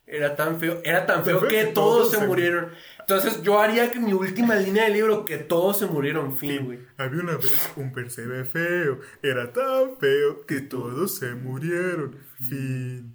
Era 0.08 0.36
tan 0.36 0.60
feo, 0.60 0.82
era 0.84 1.06
tan 1.08 1.24
feo 1.26 1.40
feo 1.40 1.50
que, 1.50 1.56
que 1.62 1.66
todos, 1.66 1.98
todos 1.98 2.12
se 2.12 2.20
se- 2.20 2.28
murieron. 2.28 2.70
Entonces 3.00 3.42
yo 3.42 3.60
haría 3.60 3.92
que 3.92 4.00
mi 4.00 4.14
última 4.14 4.56
línea 4.56 4.84
del 4.84 4.94
libro, 4.94 5.26
que 5.26 5.38
todos 5.38 5.80
se 5.80 5.88
murieron, 5.88 6.36
fin, 6.36 6.64
güey. 6.66 6.80
Había 6.98 7.22
una 7.22 7.38
vez 7.38 7.72
un 7.76 7.92
percebe 7.92 8.46
feo. 8.46 9.00
Era 9.24 9.52
tan 9.52 9.98
feo 10.00 10.46
que 10.46 10.62
todos 10.62 11.16
se 11.18 11.34
murieron. 11.34 12.18
Fin. 12.50 13.15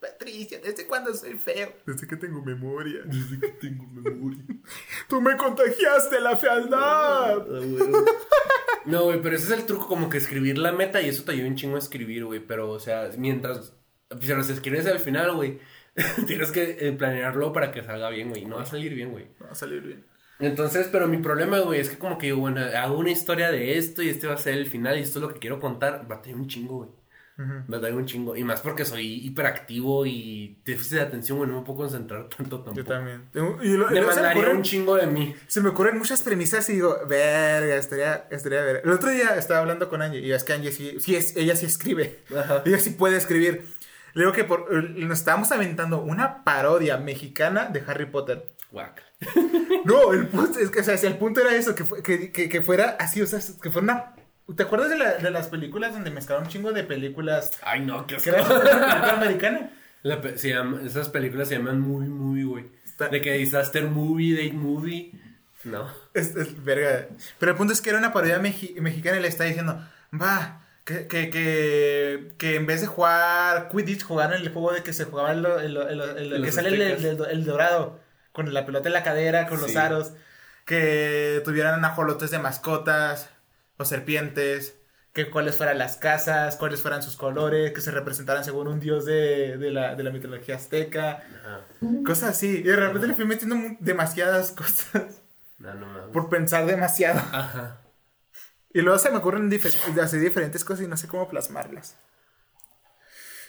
Patricia, 0.00 0.60
¿desde 0.62 0.86
cuándo 0.86 1.12
soy 1.12 1.34
feo? 1.34 1.72
Desde 1.84 2.06
que 2.06 2.16
tengo 2.16 2.40
memoria. 2.42 3.00
Desde 3.04 3.40
que 3.40 3.48
tengo 3.48 3.84
memoria. 3.86 4.44
Tú 5.08 5.20
me 5.20 5.36
contagiaste 5.36 6.20
la 6.20 6.36
fealdad. 6.36 7.44
No, 8.84 9.04
güey, 9.04 9.20
pero 9.20 9.36
ese 9.36 9.52
es 9.52 9.58
el 9.58 9.66
truco, 9.66 9.88
como 9.88 10.08
que 10.08 10.18
escribir 10.18 10.56
la 10.56 10.72
meta 10.72 11.02
y 11.02 11.08
eso 11.08 11.24
te 11.24 11.32
ayuda 11.32 11.48
un 11.48 11.56
chingo 11.56 11.76
a 11.76 11.80
escribir, 11.80 12.24
güey. 12.24 12.40
Pero, 12.40 12.70
o 12.70 12.78
sea, 12.78 13.10
mientras, 13.18 13.74
si 14.20 14.28
los 14.28 14.48
escribes 14.48 14.86
al 14.86 15.00
final, 15.00 15.34
güey, 15.34 15.58
tienes 16.26 16.52
que 16.52 16.76
eh, 16.80 16.92
planearlo 16.92 17.52
para 17.52 17.72
que 17.72 17.82
salga 17.82 18.08
bien, 18.10 18.30
güey. 18.30 18.44
No 18.44 18.56
va 18.56 18.62
a 18.62 18.66
salir 18.66 18.94
bien, 18.94 19.10
güey. 19.10 19.26
Va 19.42 19.50
a 19.50 19.54
salir 19.54 19.82
bien. 19.82 20.06
Entonces, 20.38 20.88
pero 20.92 21.08
mi 21.08 21.18
problema, 21.18 21.58
güey, 21.58 21.80
es 21.80 21.90
que 21.90 21.98
como 21.98 22.16
que 22.16 22.26
digo, 22.26 22.38
bueno, 22.38 22.60
hago 22.60 22.96
una 22.96 23.10
historia 23.10 23.50
de 23.50 23.76
esto 23.76 24.02
y 24.02 24.08
este 24.08 24.28
va 24.28 24.34
a 24.34 24.38
ser 24.38 24.54
el 24.54 24.66
final 24.66 24.96
y 24.96 25.02
esto 25.02 25.18
es 25.18 25.22
lo 25.24 25.34
que 25.34 25.40
quiero 25.40 25.58
contar. 25.58 26.06
Va 26.10 26.16
a 26.16 26.22
tener 26.22 26.38
un 26.38 26.46
chingo, 26.46 26.76
güey. 26.76 26.90
Va 27.40 27.76
a 27.76 27.80
tener 27.80 27.94
un 27.94 28.04
chingo. 28.06 28.34
Y 28.36 28.42
más 28.42 28.60
porque 28.60 28.84
soy 28.84 29.24
hiperactivo 29.26 30.04
y 30.06 30.58
déficit 30.64 30.94
de 30.98 31.00
atención, 31.02 31.38
güey, 31.38 31.48
no 31.48 31.60
me 31.60 31.64
puedo 31.64 31.78
concentrar 31.78 32.28
tanto 32.28 32.56
tampoco. 32.62 32.76
Yo 32.76 32.84
también. 32.84 33.22
Tengo- 33.32 33.62
y 33.62 33.76
lo- 33.76 33.86
me 33.88 33.94
Demandaría 33.94 34.32
ocurren, 34.32 34.56
un 34.56 34.62
chingo 34.64 34.96
de 34.96 35.06
mí. 35.06 35.34
se 35.46 35.60
me 35.60 35.68
ocurren 35.68 35.96
muchas 35.98 36.22
premisas 36.22 36.68
y 36.70 36.72
digo, 36.74 36.96
verga, 37.08 37.76
estaría, 37.76 38.26
estaría 38.30 38.62
verga. 38.62 38.80
El 38.84 38.90
otro 38.90 39.10
día 39.10 39.36
estaba 39.36 39.60
hablando 39.60 39.88
con 39.88 40.02
Angie 40.02 40.20
y 40.20 40.32
es 40.32 40.42
que 40.42 40.52
Angie 40.52 40.72
sí, 40.72 40.96
sí 41.00 41.14
es, 41.14 41.36
ella 41.36 41.54
sí 41.54 41.66
escribe. 41.66 42.18
Ajá. 42.36 42.62
Ella 42.66 42.78
sí 42.80 42.90
puede 42.90 43.16
escribir. 43.16 43.66
Le 44.14 44.22
digo 44.24 44.32
que 44.32 44.42
por, 44.44 44.72
nos 44.72 45.18
estábamos 45.18 45.52
aventando 45.52 46.02
una 46.02 46.42
parodia 46.42 46.96
mexicana 46.96 47.66
de 47.66 47.84
Harry 47.86 48.06
Potter. 48.06 48.46
Guac. 48.72 49.02
No, 49.84 50.12
el 50.12 50.26
punto 50.26 50.58
es 50.58 50.70
que, 50.70 50.80
o 50.80 50.84
sea, 50.84 50.98
si 50.98 51.06
el 51.06 51.16
punto 51.16 51.40
era 51.40 51.54
eso, 51.54 51.74
que, 51.74 51.84
fue- 51.84 52.02
que, 52.02 52.30
que, 52.32 52.48
que 52.48 52.60
fuera 52.62 52.96
así, 52.98 53.22
o 53.22 53.26
sea, 53.26 53.38
que 53.62 53.70
fuera 53.70 53.84
una... 53.84 54.14
¿Te 54.56 54.62
acuerdas 54.62 54.90
de, 54.90 54.96
la- 54.98 55.14
de 55.14 55.30
las 55.30 55.48
películas 55.48 55.92
donde 55.92 56.10
mezclaron 56.10 56.44
un 56.44 56.50
chingo 56.50 56.72
de 56.72 56.84
películas? 56.84 57.50
Ay, 57.62 57.80
no, 57.80 58.06
qué 58.06 58.16
asco. 58.16 58.30
película 58.32 59.12
americana. 59.12 59.70
La 60.02 60.20
pe- 60.20 60.38
se 60.38 60.50
llama- 60.50 60.80
esas 60.84 61.08
películas 61.08 61.48
se 61.48 61.56
llaman 61.58 61.80
movie 61.80 62.08
movie, 62.08 62.44
güey. 62.44 62.66
Está- 62.84 63.08
De 63.08 63.20
que 63.20 63.32
disaster 63.34 63.84
movie, 63.84 64.34
date 64.34 64.52
movie. 64.56 65.12
No. 65.64 65.88
Es, 66.14 66.34
es 66.36 66.64
verga. 66.64 67.08
Pero 67.38 67.52
el 67.52 67.58
punto 67.58 67.72
es 67.72 67.80
que 67.80 67.90
era 67.90 67.98
una 67.98 68.12
parodia 68.12 68.38
mexi- 68.40 68.74
mexicana 68.80 69.18
y 69.18 69.22
le 69.22 69.28
está 69.28 69.44
diciendo, 69.44 69.84
va, 70.14 70.62
que, 70.84 71.06
que, 71.08 71.28
que, 71.30 72.32
que 72.38 72.54
en 72.54 72.64
vez 72.66 72.80
de 72.80 72.86
jugar 72.86 73.68
Quidditch, 73.70 74.04
jugaran 74.04 74.40
el 74.40 74.48
juego 74.50 74.72
de 74.72 74.82
que 74.82 74.92
se 74.94 75.04
jugaba 75.04 75.32
el, 75.32 75.44
el, 75.44 75.76
el- 75.76 76.00
el- 76.00 76.30
Los 76.30 76.40
que 76.42 76.52
sale 76.52 76.68
el, 77.30 77.44
dorado, 77.44 78.00
con 78.32 78.54
la 78.54 78.64
pelota 78.64 78.88
en 78.88 78.92
la 78.94 79.02
cadera, 79.02 79.46
con 79.48 79.60
los 79.60 79.76
aros, 79.76 80.12
que 80.64 81.42
tuvieran 81.44 81.84
ajolotes 81.84 82.30
de 82.30 82.38
mascotas, 82.38 83.30
o 83.78 83.84
serpientes, 83.84 84.74
que 85.12 85.30
cuáles 85.30 85.56
fueran 85.56 85.78
las 85.78 85.96
casas, 85.96 86.56
cuáles 86.56 86.80
fueran 86.82 87.02
sus 87.02 87.16
colores, 87.16 87.72
que 87.72 87.80
se 87.80 87.90
representaran 87.90 88.44
según 88.44 88.68
un 88.68 88.78
dios 88.80 89.04
de, 89.04 89.56
de, 89.56 89.70
la, 89.70 89.94
de 89.94 90.02
la 90.04 90.10
mitología 90.10 90.56
azteca, 90.56 91.22
Ajá. 91.40 91.66
cosas 92.04 92.30
así. 92.30 92.58
Y 92.58 92.62
de 92.62 92.76
repente 92.76 93.06
le 93.08 93.14
fui 93.14 93.24
metiendo 93.24 93.56
demasiadas 93.80 94.52
cosas 94.56 95.20
No, 95.58 95.74
no 95.74 95.86
mames. 95.86 96.12
por 96.12 96.28
pensar 96.28 96.66
demasiado. 96.66 97.18
Ajá. 97.32 97.80
Y 98.72 98.82
luego 98.82 98.98
se 98.98 99.10
me 99.10 99.16
ocurren 99.16 99.50
difer- 99.50 99.98
hacer 100.00 100.20
diferentes 100.20 100.64
cosas 100.64 100.84
y 100.84 100.88
no 100.88 100.96
sé 100.96 101.08
cómo 101.08 101.28
plasmarlas. 101.28 101.96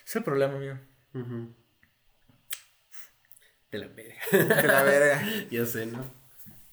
Es 0.07 0.15
el 0.15 0.23
problema, 0.23 0.55
amigo. 0.55 0.79
Ujú. 1.13 1.53
De 3.71 3.77
la 3.77 3.87
verga. 3.87 4.15
De 4.31 4.67
la 4.67 4.83
verga. 4.83 5.21
ya 5.51 5.65
sé, 5.65 5.85
¿no? 5.85 6.03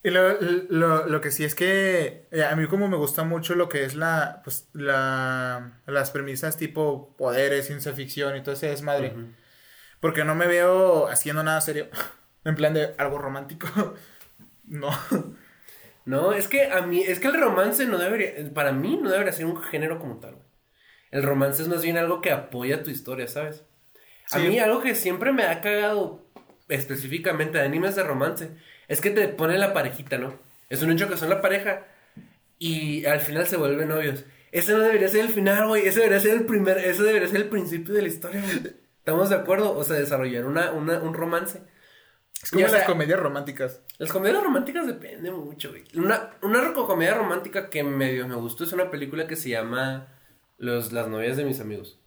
Y 0.06 0.10
lo, 0.10 0.40
lo, 0.40 1.08
lo 1.08 1.20
que 1.20 1.32
sí 1.32 1.42
es 1.42 1.56
que 1.56 2.28
eh, 2.30 2.44
a 2.44 2.54
mí 2.54 2.68
como 2.68 2.86
me 2.86 2.96
gusta 2.96 3.24
mucho 3.24 3.56
lo 3.56 3.68
que 3.68 3.82
es 3.82 3.96
la, 3.96 4.40
pues, 4.44 4.68
la, 4.72 5.80
las 5.84 6.12
premisas 6.12 6.56
tipo 6.56 7.16
poderes, 7.16 7.66
ciencia 7.66 7.92
ficción 7.92 8.36
y 8.36 8.40
todo 8.40 8.54
ese 8.54 8.68
desmadre. 8.68 9.08
Ujú. 9.08 9.32
Porque 9.98 10.22
no 10.22 10.36
me 10.36 10.46
veo 10.46 11.08
haciendo 11.08 11.42
nada 11.42 11.60
serio. 11.60 11.88
En 12.44 12.54
plan 12.54 12.72
de 12.72 12.94
algo 12.98 13.18
romántico. 13.18 13.66
No. 14.64 14.90
No, 16.04 16.32
es 16.32 16.46
que 16.46 16.70
a 16.70 16.82
mí, 16.82 17.02
es 17.02 17.18
que 17.18 17.26
el 17.26 17.40
romance 17.40 17.84
no 17.86 17.98
debería, 17.98 18.32
para 18.54 18.70
mí 18.70 18.96
no 19.02 19.10
debería 19.10 19.32
ser 19.32 19.46
un 19.46 19.60
género 19.60 19.98
como 19.98 20.20
tal. 20.20 20.38
El 21.10 21.24
romance 21.24 21.62
es 21.62 21.68
más 21.68 21.82
bien 21.82 21.98
algo 21.98 22.20
que 22.20 22.30
apoya 22.30 22.84
tu 22.84 22.90
historia, 22.90 23.26
¿sabes? 23.26 23.64
A 24.30 24.38
mí 24.38 24.60
algo 24.60 24.82
que 24.82 24.94
siempre 24.94 25.32
me 25.32 25.44
ha 25.44 25.60
cagado 25.60 26.24
específicamente 26.68 27.58
de 27.58 27.64
animes 27.64 27.96
de 27.96 28.04
romance 28.04 28.56
es 28.88 29.00
que 29.00 29.10
te 29.10 29.28
pone 29.28 29.58
la 29.58 29.72
parejita, 29.72 30.18
¿no? 30.18 30.38
Es 30.68 30.82
un 30.82 30.90
hecho 30.92 31.08
que 31.08 31.16
son 31.16 31.30
la 31.30 31.40
pareja 31.40 31.86
y 32.58 33.04
al 33.06 33.20
final 33.20 33.46
se 33.46 33.56
vuelven 33.56 33.88
novios. 33.88 34.24
Ese 34.52 34.72
no 34.72 34.80
debería 34.80 35.08
ser 35.08 35.20
el 35.22 35.28
final, 35.28 35.68
güey. 35.68 35.86
Ese 35.86 36.00
debería 36.00 36.20
ser 36.20 36.32
el 36.34 36.46
primer, 36.46 36.78
ese 36.78 37.02
debería 37.02 37.28
ser 37.28 37.42
el 37.42 37.48
principio 37.48 37.94
de 37.94 38.02
la 38.02 38.08
historia, 38.08 38.40
güey. 38.42 38.74
¿Estamos 38.98 39.28
de 39.28 39.36
acuerdo? 39.36 39.76
O 39.76 39.84
sea, 39.84 39.96
desarrollar 39.96 40.46
una, 40.46 40.72
una, 40.72 40.98
un 40.98 41.14
romance. 41.14 41.62
Es 42.42 42.50
como 42.50 42.60
Y, 42.60 42.64
o 42.64 42.68
sea, 42.68 42.78
las 42.78 42.86
comedias 42.86 43.20
románticas. 43.20 43.82
las 43.98 44.12
comedias 44.12 44.42
románticas 44.42 44.86
depende 44.86 45.30
mucho, 45.30 45.70
güey. 45.70 45.84
Una, 45.94 46.30
una 46.42 46.72
comedia 46.72 47.14
romántica 47.14 47.70
que 47.70 47.82
medio 47.84 48.26
me 48.28 48.34
gustó 48.36 48.64
es 48.64 48.72
una 48.72 48.90
película 48.90 49.26
que 49.26 49.36
se 49.36 49.50
llama 49.50 50.08
Los, 50.58 50.92
Las 50.92 51.08
novias 51.08 51.36
de 51.36 51.44
mis 51.44 51.60
amigos. 51.60 51.98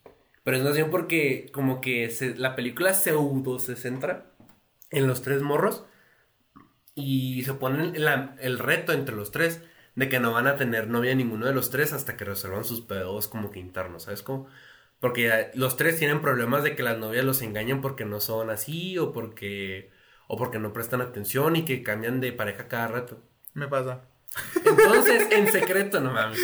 Pero 0.43 0.57
es 0.57 0.63
más 0.63 0.73
bien 0.75 0.89
porque 0.89 1.49
como 1.53 1.81
que 1.81 2.09
se- 2.09 2.35
la 2.35 2.55
película 2.55 2.93
pseudo 2.93 3.59
se 3.59 3.75
centra 3.75 4.25
en 4.89 5.07
los 5.07 5.21
tres 5.21 5.41
morros 5.41 5.85
y 6.99 7.43
se 7.43 7.53
ponen 7.53 7.93
la- 8.03 8.35
el 8.39 8.59
reto 8.59 8.91
entre 8.93 9.15
los 9.15 9.31
tres 9.31 9.61
de 9.95 10.07
que 10.09 10.19
no 10.19 10.31
van 10.31 10.47
a 10.47 10.55
tener 10.55 10.87
novia 10.87 11.15
ninguno 11.15 11.45
de 11.45 11.53
los 11.53 11.69
tres 11.69 11.93
hasta 11.93 12.15
que 12.17 12.25
resuelvan 12.25 12.63
sus 12.63 12.81
pedos 12.81 13.27
como 13.27 13.51
que 13.51 13.59
internos, 13.59 14.03
¿sabes 14.03 14.21
cómo? 14.23 14.47
Porque 14.99 15.23
ya 15.23 15.51
los 15.55 15.77
tres 15.77 15.97
tienen 15.97 16.21
problemas 16.21 16.63
de 16.63 16.75
que 16.75 16.83
las 16.83 16.97
novias 16.97 17.23
los 17.25 17.41
engañan 17.41 17.81
porque 17.81 18.05
no 18.05 18.19
son 18.19 18.49
así 18.49 18.97
o 18.97 19.11
porque 19.13 19.89
o 20.27 20.37
porque 20.37 20.59
no 20.59 20.73
prestan 20.73 21.01
atención 21.01 21.55
y 21.55 21.65
que 21.65 21.81
cambian 21.83 22.19
de 22.21 22.31
pareja 22.33 22.67
cada 22.67 22.87
rato. 22.87 23.21
Me 23.55 23.67
pasa. 23.67 24.01
Entonces, 24.63 25.27
en 25.31 25.47
secreto, 25.51 25.99
no 26.01 26.11
mames. 26.11 26.39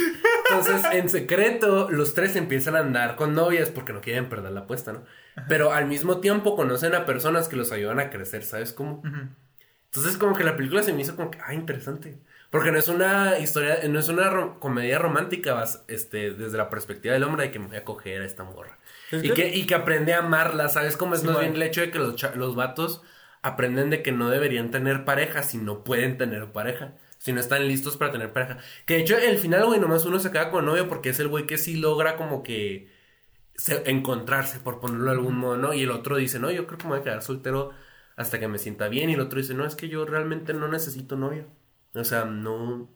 Entonces, 0.49 0.83
en 0.91 1.09
secreto, 1.09 1.89
los 1.91 2.13
tres 2.15 2.35
empiezan 2.35 2.75
a 2.75 2.79
andar 2.79 3.15
con 3.15 3.35
novias 3.35 3.69
porque 3.69 3.93
no 3.93 4.01
quieren 4.01 4.27
perder 4.29 4.51
la 4.53 4.61
apuesta, 4.61 4.91
¿no? 4.93 5.03
Pero 5.47 5.71
al 5.71 5.85
mismo 5.85 6.19
tiempo 6.19 6.55
conocen 6.55 6.95
a 6.95 7.05
personas 7.05 7.47
que 7.47 7.55
los 7.57 7.71
ayudan 7.71 7.99
a 7.99 8.09
crecer, 8.09 8.43
¿sabes 8.43 8.73
cómo? 8.73 9.01
Entonces, 9.95 10.17
como 10.17 10.35
que 10.35 10.43
la 10.43 10.55
película 10.57 10.83
se 10.83 10.93
me 10.93 11.01
hizo 11.01 11.15
como 11.15 11.31
que, 11.31 11.39
ah, 11.45 11.53
interesante. 11.53 12.17
Porque 12.49 12.71
no 12.71 12.77
es 12.77 12.87
una 12.87 13.37
historia, 13.39 13.79
no 13.89 13.99
es 13.99 14.07
una 14.07 14.53
comedia 14.59 14.97
romántica, 14.99 15.53
vas, 15.53 15.83
este, 15.87 16.31
desde 16.31 16.57
la 16.57 16.69
perspectiva 16.69 17.13
del 17.13 17.23
hombre 17.23 17.43
de 17.43 17.51
que 17.51 17.59
me 17.59 17.67
voy 17.67 17.77
a 17.77 17.83
coger 17.83 18.21
a 18.21 18.25
esta 18.25 18.43
morra. 18.43 18.77
Es 19.11 19.23
Y 19.23 19.29
que- 19.29 19.33
que, 19.33 19.55
y 19.55 19.65
que 19.65 19.75
aprende 19.75 20.13
a 20.13 20.19
amarla, 20.19 20.69
¿sabes 20.69 20.95
cómo? 20.97 21.15
Es 21.15 21.21
Sí, 21.21 21.25
más 21.27 21.35
bueno. 21.35 21.49
bien 21.51 21.61
el 21.61 21.67
hecho 21.67 21.81
de 21.81 21.91
que 21.91 21.99
los, 21.99 22.21
los 22.35 22.55
vatos 22.55 23.01
aprenden 23.41 23.89
de 23.89 24.01
que 24.01 24.11
no 24.11 24.29
deberían 24.29 24.71
tener 24.71 25.05
pareja 25.05 25.43
si 25.43 25.57
no 25.57 25.83
pueden 25.83 26.17
tener 26.17 26.51
pareja. 26.51 26.93
Si 27.17 27.33
no 27.33 27.39
están 27.39 27.67
listos 27.67 27.97
para 27.97 28.11
tener 28.11 28.31
pareja. 28.31 28.57
Que 28.85 28.95
de 28.95 28.99
hecho, 29.01 29.17
el 29.17 29.37
final, 29.39 29.65
güey, 29.65 29.79
nomás 29.79 30.05
uno 30.05 30.19
se 30.19 30.31
queda 30.31 30.51
con 30.51 30.65
novio 30.65 30.87
porque 30.87 31.09
es 31.09 31.19
el 31.19 31.27
güey 31.27 31.45
que 31.47 31.57
sí 31.57 31.75
logra 31.75 32.15
como 32.17 32.43
que 32.43 32.89
se- 33.55 33.89
encontrarse, 33.89 34.59
por 34.59 34.79
ponerlo 34.79 35.05
de 35.05 35.11
algún 35.11 35.35
modo, 35.37 35.57
¿no? 35.57 35.73
Y 35.73 35.83
el 35.83 35.91
otro 35.91 36.17
dice, 36.17 36.39
no, 36.39 36.51
yo 36.51 36.67
creo 36.67 36.77
que 36.77 36.83
me 36.85 36.91
voy 36.91 36.99
a 36.99 37.03
quedar 37.03 37.21
soltero 37.23 37.71
hasta 38.15 38.39
que 38.39 38.47
me 38.47 38.57
sienta 38.57 38.87
bien. 38.87 39.09
Y 39.09 39.13
el 39.13 39.19
otro 39.21 39.37
dice, 39.39 39.53
no, 39.53 39.65
es 39.65 39.75
que 39.75 39.89
yo 39.89 40.05
realmente 40.05 40.53
no 40.53 40.67
necesito 40.67 41.15
novia. 41.15 41.45
O 41.93 42.03
sea, 42.03 42.25
no, 42.25 42.89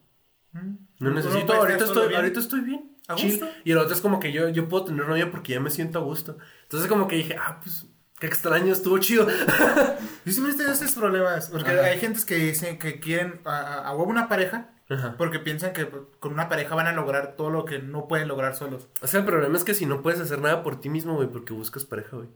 no 0.52 1.10
necesito, 1.10 1.52
ahorita 1.54 1.84
estoy, 1.84 2.08
bien. 2.08 2.20
ahorita 2.20 2.40
estoy 2.40 2.60
bien. 2.60 2.96
¿A 3.08 3.14
gusto? 3.14 3.48
Y 3.64 3.72
el 3.72 3.78
otro 3.78 3.94
es 3.94 4.00
como 4.00 4.20
que 4.20 4.30
yo, 4.32 4.48
yo 4.50 4.68
puedo 4.68 4.84
tener 4.84 5.06
novia 5.08 5.30
porque 5.30 5.52
ya 5.54 5.60
me 5.60 5.70
siento 5.70 5.98
a 5.98 6.02
gusto. 6.02 6.36
Entonces 6.62 6.88
como 6.88 7.08
que 7.08 7.16
dije, 7.16 7.34
ah, 7.40 7.60
pues, 7.62 7.86
qué 8.20 8.26
extraño, 8.26 8.72
estuvo 8.72 8.98
chido. 8.98 9.26
Yo 10.24 10.32
siempre 10.32 10.52
he 10.52 10.56
tenido 10.56 10.72
esos 10.72 10.92
problemas. 10.92 11.48
Porque 11.48 11.70
Ajá. 11.70 11.84
hay 11.86 11.98
gentes 11.98 12.24
que 12.24 12.36
dicen 12.36 12.78
que 12.78 13.00
quieren 13.00 13.40
a, 13.46 13.88
a- 13.88 13.94
una 13.96 14.28
pareja. 14.28 14.70
Ajá. 14.90 15.14
Porque 15.16 15.38
piensan 15.38 15.72
que 15.72 15.88
con 16.20 16.32
una 16.34 16.48
pareja 16.48 16.74
van 16.74 16.86
a 16.86 16.92
lograr 16.92 17.34
todo 17.36 17.48
lo 17.50 17.64
que 17.64 17.78
no 17.78 18.06
pueden 18.08 18.28
lograr 18.28 18.54
solos. 18.54 18.88
O 19.00 19.06
sea, 19.06 19.20
el 19.20 19.26
problema 19.26 19.56
es 19.56 19.64
que 19.64 19.72
si 19.74 19.86
no 19.86 20.02
puedes 20.02 20.20
hacer 20.20 20.40
nada 20.40 20.62
por 20.62 20.78
ti 20.80 20.88
mismo, 20.88 21.14
güey, 21.14 21.28
porque 21.28 21.52
buscas 21.54 21.84
pareja, 21.84 22.16
güey. 22.16 22.28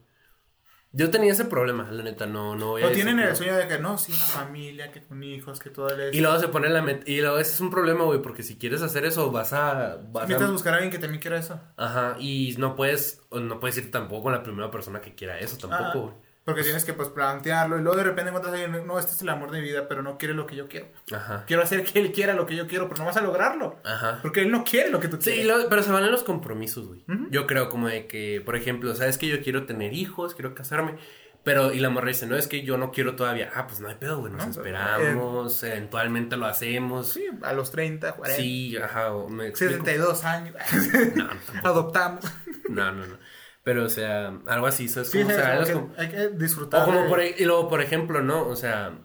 Yo 0.96 1.10
tenía 1.10 1.32
ese 1.32 1.44
problema, 1.44 1.90
la 1.90 2.04
neta, 2.04 2.24
no, 2.26 2.54
no 2.54 2.68
voy 2.68 2.82
a 2.82 2.86
O 2.86 2.88
decir 2.90 3.04
tienen 3.04 3.26
el 3.26 3.34
sueño 3.34 3.56
de 3.56 3.66
que 3.66 3.80
no, 3.80 3.98
sí, 3.98 4.12
una 4.12 4.22
familia, 4.22 4.92
que 4.92 5.02
con 5.02 5.22
hijos, 5.24 5.58
que 5.58 5.68
todo 5.70 5.88
el 5.88 6.14
Y 6.14 6.20
luego 6.20 6.38
se 6.38 6.46
pone 6.46 6.68
la 6.68 6.82
meta. 6.82 7.02
Y 7.10 7.20
luego 7.20 7.38
ese 7.38 7.52
es 7.54 7.60
un 7.60 7.70
problema, 7.70 8.04
güey, 8.04 8.22
porque 8.22 8.44
si 8.44 8.56
quieres 8.56 8.80
hacer 8.80 9.04
eso, 9.04 9.32
vas 9.32 9.52
a. 9.52 9.98
Vas 10.12 10.28
Necesitas 10.28 10.48
a 10.48 10.52
buscar 10.52 10.72
a 10.74 10.76
alguien 10.76 10.92
que 10.92 10.98
también 11.00 11.20
quiera 11.20 11.36
eso. 11.36 11.60
ajá, 11.76 12.14
y 12.20 12.54
no 12.58 12.76
puedes. 12.76 13.22
No 13.32 13.58
puedes 13.58 13.76
ir 13.78 13.90
tampoco 13.90 14.22
con 14.22 14.32
la 14.32 14.42
primera 14.44 14.70
persona 14.70 15.00
que 15.00 15.14
quiera 15.16 15.38
eso, 15.40 15.56
tampoco, 15.58 15.82
Ah. 15.84 15.92
güey. 16.12 16.23
Porque 16.44 16.62
tienes 16.62 16.84
que 16.84 16.92
pues 16.92 17.08
plantearlo 17.08 17.78
y 17.78 17.82
luego 17.82 17.96
de 17.96 18.04
repente 18.04 18.28
encuentras 18.28 18.54
a 18.54 18.62
alguien, 18.62 18.86
no, 18.86 18.98
este 18.98 19.12
es 19.12 19.22
el 19.22 19.30
amor 19.30 19.50
de 19.50 19.60
mi 19.60 19.64
vida, 19.68 19.88
pero 19.88 20.02
no 20.02 20.18
quiere 20.18 20.34
lo 20.34 20.46
que 20.46 20.56
yo 20.56 20.68
quiero. 20.68 20.88
Ajá. 21.10 21.44
Quiero 21.46 21.62
hacer 21.62 21.84
que 21.84 21.98
él 21.98 22.12
quiera 22.12 22.34
lo 22.34 22.44
que 22.44 22.54
yo 22.54 22.66
quiero, 22.66 22.86
pero 22.88 22.98
no 23.00 23.06
vas 23.06 23.16
a 23.16 23.22
lograrlo. 23.22 23.80
Ajá. 23.82 24.18
Porque 24.20 24.42
él 24.42 24.50
no 24.50 24.62
quiere 24.62 24.90
lo 24.90 25.00
que 25.00 25.08
tú 25.08 25.16
Sí, 25.16 25.30
quieres. 25.32 25.46
lo- 25.46 25.68
pero 25.70 25.82
se 25.82 25.90
van 25.90 26.04
en 26.04 26.10
los 26.12 26.22
compromisos, 26.22 26.86
güey. 26.86 27.02
Yo 27.30 27.46
creo 27.46 27.70
como 27.70 27.88
de 27.88 28.06
que, 28.06 28.42
por 28.44 28.56
ejemplo, 28.56 28.94
sabes 28.94 29.16
que 29.16 29.26
yo 29.26 29.40
quiero 29.42 29.64
tener 29.64 29.94
hijos, 29.94 30.34
quiero 30.34 30.54
casarme, 30.54 30.96
pero 31.44 31.72
y 31.72 31.78
la 31.80 31.88
morra 31.88 32.08
dice, 32.08 32.26
no, 32.26 32.36
es 32.36 32.46
que 32.46 32.62
yo 32.62 32.76
no 32.76 32.90
quiero 32.90 33.16
todavía. 33.16 33.50
Ah, 33.54 33.66
pues 33.66 33.80
no 33.80 33.88
hay 33.88 33.94
pedo, 33.94 34.18
güey, 34.18 34.30
nos 34.32 34.44
No, 34.44 34.50
esperamos, 34.50 35.62
eventualmente 35.62 36.36
lo 36.36 36.44
hacemos. 36.46 37.12
Sí, 37.14 37.26
a 37.42 37.54
los 37.54 37.70
30, 37.70 38.12
40, 38.16 38.42
Sí, 38.42 38.76
ajá, 38.76 39.10
me 39.30 39.48
explico. 39.48 39.72
72 39.72 40.24
años. 40.24 40.54
No. 41.16 41.28
Adoptamos. 41.70 42.24
no, 42.68 42.92
no, 42.92 43.06
no. 43.06 43.16
Pero, 43.64 43.84
o 43.84 43.88
sea, 43.88 44.38
algo 44.46 44.66
así, 44.66 44.86
¿sabes? 44.88 45.10
Sí, 45.10 45.18
Como, 45.22 45.28
o 45.30 45.32
es 45.32 45.36
sea, 45.66 45.74
como 45.74 45.94
que 45.94 46.00
hay 46.00 46.08
que 46.10 46.28
disfrutar. 46.30 46.82
O 46.82 46.84
como 46.84 47.02
de- 47.02 47.08
por, 47.08 47.20
e- 47.20 47.34
y 47.38 47.44
luego, 47.44 47.68
por 47.68 47.80
ejemplo, 47.80 48.22
¿no? 48.22 48.46
O 48.46 48.54
sea, 48.56 48.98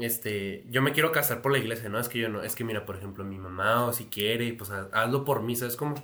este, 0.00 0.64
yo 0.70 0.82
me 0.82 0.92
quiero 0.92 1.12
casar 1.12 1.42
por 1.42 1.52
la 1.52 1.58
iglesia, 1.58 1.88
¿no? 1.88 1.98
Es 1.98 2.08
que 2.08 2.18
yo 2.18 2.28
no, 2.28 2.42
es 2.42 2.54
que 2.54 2.64
mira, 2.64 2.86
por 2.86 2.96
ejemplo, 2.96 3.24
mi 3.24 3.38
mamá 3.38 3.84
o 3.86 3.92
si 3.92 4.06
quiere, 4.06 4.52
pues 4.54 4.70
haz- 4.70 4.88
hazlo 4.92 5.24
por 5.24 5.42
mí, 5.42 5.56
¿sabes 5.56 5.76
cómo? 5.76 5.94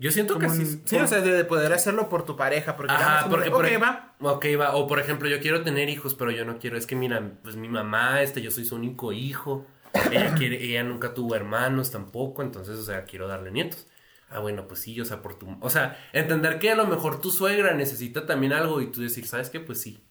Yo 0.00 0.10
siento 0.12 0.38
que 0.38 0.46
un- 0.46 0.54
sí. 0.66 0.82
sí, 0.84 0.96
o 0.96 1.06
sea, 1.06 1.20
de 1.20 1.44
poder 1.44 1.72
hacerlo 1.72 2.08
por 2.08 2.24
tu 2.24 2.36
pareja. 2.36 2.76
Porque 2.76 2.92
Ajá, 2.92 3.28
porque 3.28 3.46
de, 3.46 3.50
por 3.50 3.64
ok, 3.64 3.70
ej- 3.72 3.82
va. 3.82 4.14
Ok, 4.20 4.46
va. 4.60 4.74
O 4.76 4.86
por 4.86 4.98
ejemplo, 5.00 5.28
yo 5.28 5.40
quiero 5.40 5.62
tener 5.62 5.88
hijos, 5.88 6.14
pero 6.14 6.30
yo 6.30 6.44
no 6.44 6.58
quiero. 6.58 6.76
Es 6.76 6.86
que 6.86 6.94
mira, 6.96 7.22
pues 7.42 7.56
mi 7.56 7.68
mamá, 7.68 8.22
este, 8.22 8.40
yo 8.42 8.50
soy 8.50 8.64
su 8.64 8.76
único 8.76 9.12
hijo. 9.12 9.66
Ella 10.12 10.34
quiere, 10.34 10.62
ella 10.62 10.82
nunca 10.84 11.14
tuvo 11.14 11.34
hermanos 11.34 11.90
tampoco, 11.90 12.42
entonces, 12.42 12.78
o 12.78 12.82
sea, 12.82 13.04
quiero 13.04 13.26
darle 13.26 13.50
nietos. 13.50 13.86
Ah, 14.30 14.40
bueno, 14.40 14.68
pues 14.68 14.80
sí, 14.80 15.00
o 15.00 15.04
sea, 15.04 15.22
por 15.22 15.38
tu. 15.38 15.56
O 15.60 15.70
sea, 15.70 15.98
entender 16.12 16.58
que 16.58 16.70
a 16.70 16.74
lo 16.76 16.86
mejor 16.86 17.20
tu 17.20 17.30
suegra 17.30 17.72
necesita 17.74 18.26
también 18.26 18.52
algo 18.52 18.80
y 18.82 18.90
tú 18.92 19.00
decir, 19.00 19.26
¿sabes 19.26 19.48
qué? 19.50 19.60
Pues 19.60 19.80
sí. 19.80 20.02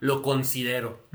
Lo 0.00 0.22
considero. 0.22 1.08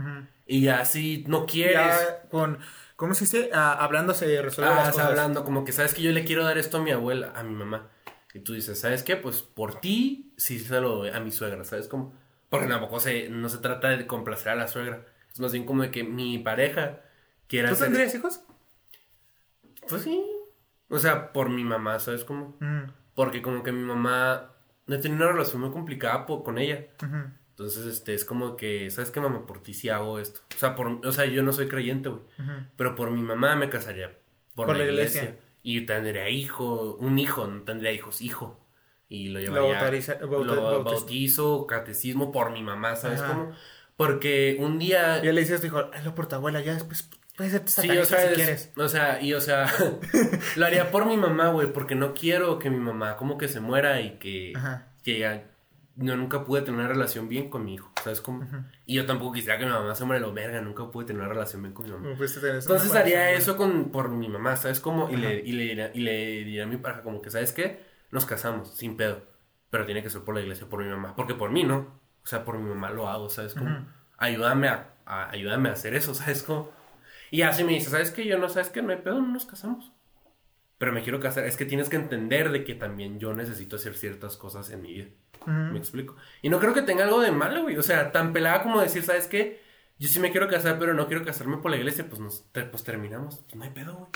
Y 0.45 0.61
ya 0.61 0.85
si 0.85 1.23
no 1.27 1.45
quieres. 1.45 1.75
Ya 1.77 2.29
con, 2.29 2.57
¿cómo 2.95 3.13
se 3.13 3.25
dice? 3.25 3.49
Ah, 3.53 3.73
hablando 3.73 4.13
se 4.13 4.41
resuelve 4.41 4.71
Ah, 4.71 4.75
las 4.77 4.89
cosas. 4.91 5.07
hablando, 5.09 5.43
como 5.43 5.65
que 5.65 5.71
sabes 5.71 5.93
que 5.93 6.01
yo 6.01 6.11
le 6.11 6.23
quiero 6.23 6.43
dar 6.45 6.57
esto 6.57 6.77
a 6.77 6.81
mi 6.81 6.91
abuela, 6.91 7.34
a 7.35 7.43
mi 7.43 7.53
mamá. 7.53 7.89
Y 8.34 8.39
tú 8.39 8.53
dices, 8.53 8.79
¿sabes 8.79 9.03
qué? 9.03 9.15
Pues 9.17 9.41
por 9.41 9.79
ti, 9.81 10.34
sí 10.38 10.59
se 10.59 10.79
lo 10.81 10.95
doy 10.97 11.09
a 11.09 11.19
mi 11.19 11.31
suegra, 11.31 11.63
¿sabes 11.63 11.88
cómo? 11.88 12.13
Porque 12.49 12.67
tampoco 12.67 12.99
se, 12.99 13.29
no 13.29 13.49
se 13.49 13.57
trata 13.57 13.89
de 13.89 14.07
complacer 14.07 14.49
a 14.49 14.55
la 14.55 14.67
suegra. 14.67 15.05
Es 15.34 15.39
más 15.39 15.51
bien 15.51 15.65
como 15.65 15.84
de 15.84 15.91
que 15.91 16.03
mi 16.03 16.38
pareja 16.39 17.01
quiera 17.47 17.69
¿Tú 17.69 17.73
hacer. 17.75 17.88
tendrías 17.88 18.15
hijos? 18.15 18.41
Pues 19.89 20.03
sí. 20.03 20.23
O 20.89 20.99
sea, 20.99 21.34
por 21.34 21.49
mi 21.49 21.64
mamá, 21.64 21.99
¿sabes 21.99 22.23
cómo? 22.23 22.57
Ujú, 22.61 22.91
Porque 23.14 23.41
como 23.41 23.64
que 23.64 23.72
mi 23.72 23.84
mamá. 23.84 24.51
No 24.85 24.99
tenía 25.01 25.18
una 25.18 25.31
relación 25.34 25.61
muy 25.61 25.72
complicada 25.72 26.26
con 26.26 26.57
ella. 26.57 26.85
Entonces, 27.49 27.85
este, 27.88 28.14
es 28.14 28.23
como 28.23 28.55
que, 28.55 28.89
¿sabes 28.91 29.09
qué, 29.11 29.19
mamá? 29.19 29.45
Por 29.45 29.61
ti 29.64 29.73
sí 29.73 29.89
hago 29.89 30.19
esto. 30.19 30.41
O 30.55 30.59
sea, 30.59 30.76
por, 30.76 31.05
o 31.05 31.11
sea 31.11 31.26
yo 31.26 31.43
no 31.43 31.51
soy 31.51 31.68
creyente, 31.68 32.09
güey. 32.09 32.22
Pero 32.77 32.95
por 32.95 33.11
mi 33.11 33.22
mamá 33.22 33.55
me 33.55 33.69
casaría 33.69 34.15
por, 34.55 34.68
Por 34.68 34.77
la 34.77 34.85
iglesia. 34.85 35.23
iglesia. 35.23 35.41
Y 35.64 35.81
tendría 35.85 36.30
hijo, 36.30 36.95
un 37.01 37.19
hijo, 37.19 37.47
no 37.47 37.64
tendría 37.64 37.91
hijos, 37.91 38.22
hijo. 38.22 38.64
Y 39.09 39.30
lo 39.30 39.39
Lo 39.39 39.45
llevaría. 39.45 39.61
lo 40.22 40.27
bauta- 40.30 40.55
bautiza- 40.55 40.84
bautizo, 40.84 41.68
catecismo 41.68 42.31
por 42.31 42.51
mi 42.51 42.61
mamá, 42.64 42.95
¿sabes 42.95 43.22
cómo? 43.22 43.51
Porque 43.97 44.55
un 44.59 44.77
día. 44.80 45.22
Ya 45.23 45.34
le 45.34 45.41
dices 45.41 45.57
a 45.57 45.61
tu 45.61 45.68
hijo, 45.68 45.80
hazlo 45.93 46.14
por 46.15 46.27
tu 46.27 46.35
abuela, 46.35 46.61
ya 46.61 46.73
después 46.76 47.09
puedes 47.38 47.53
ser 47.53 47.61
Sí, 47.68 47.72
satanista 47.88 48.01
o 48.01 48.05
sea, 48.05 48.19
si 48.19 48.27
es- 48.27 48.34
quieres. 48.35 48.72
o 48.76 48.89
sea, 48.89 49.22
y 49.22 49.34
o 49.34 49.39
sea, 49.41 49.68
lo 50.57 50.65
haría 50.65 50.91
por 50.91 51.05
mi 51.05 51.15
mamá, 51.15 51.47
güey, 51.49 51.72
porque 51.72 51.95
no 51.95 52.14
quiero 52.14 52.59
que 52.59 52.69
mi 52.69 52.80
mamá 52.80 53.15
como 53.15 53.38
que 53.38 53.47
se 53.47 53.59
muera 53.61 54.01
y 54.01 54.18
que, 54.19 54.51
Ajá. 54.55 54.88
que 55.03 55.19
ya- 55.19 55.51
no 55.95 56.15
nunca 56.15 56.43
pude 56.43 56.61
tener 56.61 56.80
una 56.80 56.89
relación 56.89 57.27
bien 57.27 57.49
con 57.49 57.65
mi 57.65 57.73
hijo, 57.73 57.91
¿sabes 58.03 58.22
cómo? 58.22 58.47
Y 58.85 58.93
yo 58.95 59.05
tampoco 59.07 59.31
quisiera 59.34 59.57
que 59.57 59.65
mi 59.65 59.72
mamá 59.72 59.95
se 59.95 60.05
muera, 60.05 60.19
lo 60.22 60.31
verga, 60.31 60.61
nunca 60.61 60.91
pude 60.91 61.05
tener 61.07 61.22
una 61.23 61.30
relación 61.30 61.61
bien 61.64 61.73
con 61.73 61.85
mi 61.85 61.91
mamá. 61.91 62.09
Entonces 62.11 62.93
haría 62.95 63.31
eso 63.31 63.57
con, 63.57 63.89
por 63.91 64.09
mi 64.09 64.30
mamá, 64.30 64.55
¿sabes 64.57 64.80
cómo? 64.80 65.09
Y 65.09 65.15
Ajá. 65.15 65.23
le, 65.23 65.39
y, 65.39 65.51
le, 65.53 65.64
diría- 65.64 65.91
y 65.95 65.99
le 66.01 66.11
diría 66.27 66.64
a 66.64 66.68
mi 66.68 66.77
pareja 66.77 67.01
como 67.01 67.19
que, 67.22 67.31
¿sabes 67.31 67.51
qué? 67.51 67.84
Nos 68.11 68.26
casamos, 68.27 68.76
sin 68.77 68.95
pedo. 68.95 69.23
Pero 69.72 69.85
tiene 69.85 70.03
que 70.03 70.09
ser 70.11 70.22
por 70.22 70.35
la 70.35 70.41
iglesia, 70.41 70.68
por 70.69 70.84
mi 70.84 70.89
mamá. 70.89 71.15
Porque 71.15 71.34
por 71.34 71.49
mí 71.49 71.64
no. 71.64 71.99
O 72.23 72.27
sea, 72.27 72.45
por 72.45 72.59
mi 72.59 72.69
mamá 72.69 72.91
lo 72.91 73.09
hago, 73.09 73.30
¿sabes 73.30 73.55
cómo? 73.55 73.85
Ayúdame 74.19 74.68
a, 74.68 74.93
a- 75.05 75.31
ayúdame 75.31 75.69
a 75.69 75.73
hacer 75.73 75.95
eso, 75.95 76.14
¿sabes 76.14 76.43
cómo? 76.43 76.72
Y 77.31 77.41
así 77.41 77.63
me 77.63 77.73
dice, 77.73 77.89
¿sabes 77.89 78.11
qué? 78.11 78.25
Yo 78.25 78.37
no, 78.37 78.49
¿sabes 78.49 78.69
qué? 78.69 78.81
No 78.81 78.91
hay 78.91 78.99
pedo, 78.99 79.19
no 79.21 79.27
nos 79.27 79.45
casamos. 79.45 79.91
Pero 80.77 80.93
me 80.93 81.01
quiero 81.03 81.19
casar. 81.19 81.45
Es 81.45 81.57
que 81.57 81.65
tienes 81.65 81.89
que 81.89 81.95
entender 81.95 82.51
de 82.51 82.63
que 82.63 82.75
también 82.75 83.19
yo 83.19 83.33
necesito 83.33 83.75
hacer 83.77 83.95
ciertas 83.95 84.37
cosas 84.37 84.69
en 84.69 84.81
mi 84.81 84.93
vida. 84.93 85.07
Me 85.45 85.77
explico. 85.79 86.15
Y 86.41 86.49
no 86.49 86.59
creo 86.59 86.73
que 86.73 86.81
tenga 86.81 87.05
algo 87.05 87.21
de 87.21 87.31
malo, 87.31 87.63
güey. 87.63 87.77
O 87.77 87.81
sea, 87.83 88.11
tan 88.11 88.33
pelada 88.33 88.61
como 88.63 88.81
decir, 88.81 89.03
¿sabes 89.03 89.27
qué? 89.27 89.61
Yo 89.97 90.07
sí 90.09 90.19
me 90.19 90.31
quiero 90.31 90.47
casar, 90.49 90.77
pero 90.77 90.93
no 90.93 91.07
quiero 91.07 91.23
casarme 91.25 91.57
por 91.57 91.71
la 91.71 91.77
iglesia. 91.77 92.07
Pues 92.07 92.19
nos 92.19 92.51
te- 92.51 92.63
pues 92.65 92.83
terminamos. 92.83 93.39
Pues 93.45 93.55
no 93.55 93.63
hay 93.63 93.69
pedo, 93.71 93.95
güey. 93.95 94.11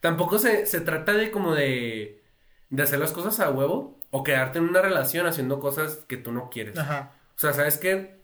Tampoco 0.00 0.38
se, 0.38 0.66
se 0.66 0.80
trata 0.80 1.12
de 1.12 1.30
como 1.30 1.54
de, 1.54 2.22
de 2.70 2.82
hacer 2.82 2.98
las 2.98 3.12
cosas 3.12 3.40
a 3.40 3.50
huevo 3.50 3.98
o 4.10 4.22
quedarte 4.22 4.58
en 4.58 4.68
una 4.68 4.82
relación 4.82 5.26
haciendo 5.26 5.58
cosas 5.58 6.04
que 6.08 6.16
tú 6.16 6.32
no 6.32 6.48
quieres. 6.50 6.78
Ajá. 6.78 7.12
O 7.34 7.38
sea, 7.38 7.52
¿sabes 7.52 7.78
qué? 7.78 8.20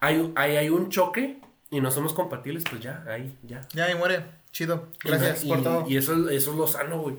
Hay, 0.00 0.32
hay, 0.36 0.56
hay 0.56 0.70
un 0.70 0.88
choque 0.88 1.40
y 1.70 1.80
no 1.80 1.90
somos 1.90 2.12
compatibles, 2.12 2.64
pues 2.68 2.82
ya, 2.82 3.04
ahí, 3.08 3.36
ya. 3.42 3.60
Ya, 3.72 3.84
ahí 3.84 3.94
muere. 3.94 4.24
Chido. 4.50 4.88
Gracias 5.02 5.44
y, 5.44 5.48
por 5.48 5.62
todo. 5.62 5.88
Y 5.88 5.96
eso, 5.96 6.28
eso 6.28 6.50
es 6.50 6.56
lo 6.56 6.66
sano, 6.66 7.00
güey. 7.00 7.16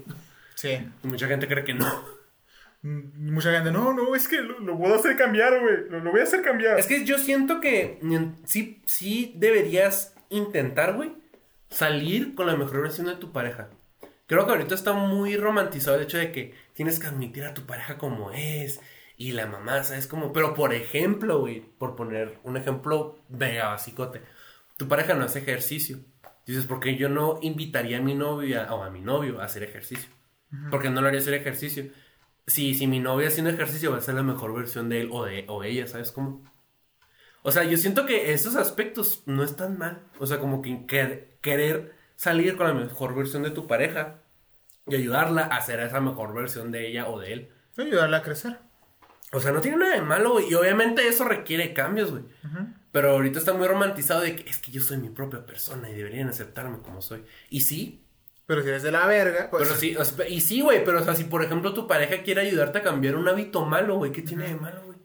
Sí. 0.55 0.77
Y 1.03 1.07
mucha 1.07 1.27
gente 1.27 1.47
cree 1.47 1.63
que 1.63 1.73
no. 1.73 1.87
Mm, 2.81 3.33
Mucha 3.33 3.51
gente, 3.53 3.71
no, 3.71 3.93
no, 3.93 4.15
es 4.15 4.27
que 4.27 4.41
lo, 4.41 4.59
lo 4.59 4.77
puedo 4.77 4.95
hacer 4.95 5.15
cambiar, 5.15 5.59
güey. 5.61 5.89
Lo, 5.89 5.99
lo 6.01 6.11
voy 6.11 6.19
a 6.19 6.23
hacer 6.23 6.41
cambiar. 6.41 6.79
Es 6.79 6.87
que 6.87 7.05
yo 7.05 7.17
siento 7.17 7.61
que 7.61 7.99
sí, 8.45 8.81
sí 8.85 9.33
deberías 9.37 10.15
intentar, 10.29 10.95
güey, 10.95 11.13
salir 11.69 12.35
con 12.35 12.47
la 12.47 12.55
mejor 12.55 12.81
versión 12.81 13.07
de 13.07 13.15
tu 13.15 13.31
pareja. 13.31 13.69
Creo 14.27 14.45
que 14.45 14.51
ahorita 14.51 14.75
está 14.75 14.93
muy 14.93 15.35
romantizado 15.37 15.97
el 15.97 16.03
hecho 16.03 16.17
de 16.17 16.31
que 16.31 16.53
tienes 16.73 16.99
que 16.99 17.07
admitir 17.07 17.43
a 17.43 17.53
tu 17.53 17.65
pareja 17.65 17.97
como 17.97 18.31
es. 18.31 18.79
Y 19.17 19.33
la 19.33 19.45
mamá, 19.45 19.83
¿sabes 19.83 20.07
cómo? 20.07 20.33
Pero 20.33 20.55
por 20.55 20.73
ejemplo, 20.73 21.39
güey, 21.39 21.61
por 21.61 21.95
poner 21.95 22.39
un 22.43 22.57
ejemplo 22.57 23.19
mega 23.29 23.67
basicote. 23.69 24.21
Tu 24.81 24.87
pareja 24.87 25.13
no 25.13 25.25
hace 25.25 25.39
ejercicio. 25.39 25.99
Dices, 26.47 26.65
porque 26.65 26.95
yo 26.95 27.07
no 27.07 27.37
invitaría 27.43 27.99
a 27.99 28.01
mi 28.01 28.15
novia 28.15 28.73
o 28.73 28.83
a 28.83 28.89
mi 28.89 28.99
novio 29.01 29.39
a 29.39 29.45
hacer 29.45 29.61
ejercicio. 29.61 30.09
Porque 30.71 30.89
no 30.89 31.01
lo 31.01 31.07
haría 31.07 31.19
hacer 31.19 31.35
ejercicio. 31.35 31.85
Si, 32.47 32.73
si 32.73 32.87
mi 32.87 32.99
novia 32.99 33.27
haciendo 33.27 33.51
ejercicio 33.51 33.91
va 33.91 33.97
a 33.99 34.01
ser 34.01 34.15
la 34.15 34.23
mejor 34.23 34.55
versión 34.55 34.89
de 34.89 35.01
él 35.01 35.09
o 35.11 35.23
de 35.23 35.45
o 35.47 35.63
ella, 35.63 35.85
¿sabes 35.85 36.11
cómo? 36.11 36.43
O 37.43 37.51
sea, 37.51 37.63
yo 37.63 37.77
siento 37.77 38.07
que 38.07 38.33
esos 38.33 38.55
aspectos 38.55 39.21
no 39.27 39.43
están 39.43 39.77
mal. 39.77 40.01
O 40.17 40.25
sea, 40.25 40.39
como 40.39 40.63
que 40.63 40.71
quer- 40.87 41.25
querer 41.41 41.93
salir 42.15 42.57
con 42.57 42.65
la 42.67 42.73
mejor 42.73 43.15
versión 43.15 43.43
de 43.43 43.51
tu 43.51 43.67
pareja 43.67 44.15
y 44.87 44.95
ayudarla 44.95 45.43
a 45.43 45.57
hacer 45.57 45.79
esa 45.79 46.01
mejor 46.01 46.33
versión 46.33 46.71
de 46.71 46.87
ella 46.87 47.07
o 47.07 47.19
de 47.19 47.33
él. 47.33 47.49
Ayudarla 47.77 48.17
a 48.17 48.23
crecer. 48.23 48.57
O 49.31 49.39
sea, 49.39 49.51
no 49.51 49.61
tiene 49.61 49.77
nada 49.77 49.93
de 49.93 50.01
malo, 50.01 50.31
güey. 50.33 50.49
Y 50.49 50.55
obviamente 50.55 51.07
eso 51.07 51.23
requiere 51.23 51.71
cambios, 51.73 52.09
güey. 52.09 52.23
Pero 52.91 53.11
ahorita 53.11 53.39
está 53.39 53.53
muy 53.53 53.67
romantizado 53.67 54.21
de 54.21 54.35
que 54.35 54.49
es 54.49 54.57
que 54.57 54.71
yo 54.71 54.81
soy 54.81 54.97
mi 54.97 55.09
propia 55.09 55.45
persona 55.45 55.89
y 55.89 55.93
deberían 55.95 56.27
aceptarme 56.29 56.79
como 56.81 57.01
soy. 57.01 57.23
Y 57.49 57.61
sí, 57.61 58.05
Pero 58.45 58.61
si 58.63 58.67
eres 58.69 58.83
de 58.83 58.91
la 58.91 59.07
verga, 59.07 59.49
pues. 59.49 59.63
pero 59.63 59.75
sí, 59.79 59.95
o 59.95 60.03
sea, 60.03 60.27
y 60.27 60.41
sí, 60.41 60.59
güey, 60.61 60.83
pero 60.83 60.99
o 60.99 61.03
sea, 61.03 61.15
si 61.15 61.23
por 61.23 61.41
ejemplo 61.43 61.73
tu 61.73 61.87
pareja 61.87 62.21
quiere 62.23 62.41
ayudarte 62.41 62.79
a 62.79 62.83
cambiar 62.83 63.15
un 63.15 63.27
hábito 63.29 63.65
malo, 63.65 63.95
güey, 63.95 64.11
¿qué 64.11 64.21
tiene 64.21 64.47
de 64.47 64.55
malo, 64.55 64.83
güey? 64.85 64.97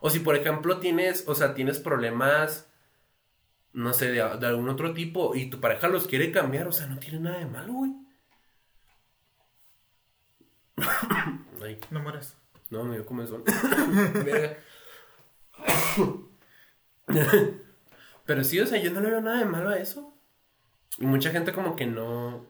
O 0.00 0.10
si 0.10 0.18
por 0.20 0.34
ejemplo 0.36 0.80
tienes, 0.80 1.24
o 1.28 1.34
sea, 1.36 1.54
tienes 1.54 1.78
problemas, 1.78 2.68
no 3.72 3.92
sé, 3.94 4.06
de, 4.10 4.36
de 4.38 4.46
algún 4.46 4.68
otro 4.68 4.92
tipo 4.92 5.34
y 5.36 5.48
tu 5.48 5.60
pareja 5.60 5.86
los 5.88 6.06
quiere 6.08 6.32
cambiar, 6.32 6.66
o 6.66 6.72
sea, 6.72 6.86
no 6.88 6.98
tiene 6.98 7.20
nada 7.20 7.38
de 7.38 7.46
malo, 7.46 7.72
güey. 7.74 7.92
Ay, 11.62 11.78
No 11.90 12.00
mueres. 12.00 12.36
no, 12.70 12.82
me 12.84 12.96
dio 12.96 13.06
comezón. 13.06 13.44
Pero 18.26 18.44
sí, 18.44 18.60
o 18.60 18.66
sea, 18.66 18.80
yo 18.80 18.90
no 18.90 19.00
le 19.00 19.10
veo 19.10 19.20
nada 19.20 19.38
de 19.38 19.44
malo 19.44 19.70
a 19.70 19.78
eso. 19.78 20.16
Y 20.98 21.06
mucha 21.06 21.30
gente 21.30 21.52
como 21.52 21.76
que 21.76 21.86
no 21.86 22.46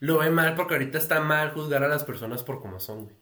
lo 0.00 0.18
ve 0.18 0.30
mal 0.30 0.56
porque 0.56 0.74
ahorita 0.74 0.98
está 0.98 1.20
mal 1.20 1.52
juzgar 1.52 1.84
a 1.84 1.88
las 1.88 2.04
personas 2.04 2.42
por 2.42 2.60
cómo 2.60 2.80
son, 2.80 3.04
güey. 3.04 3.16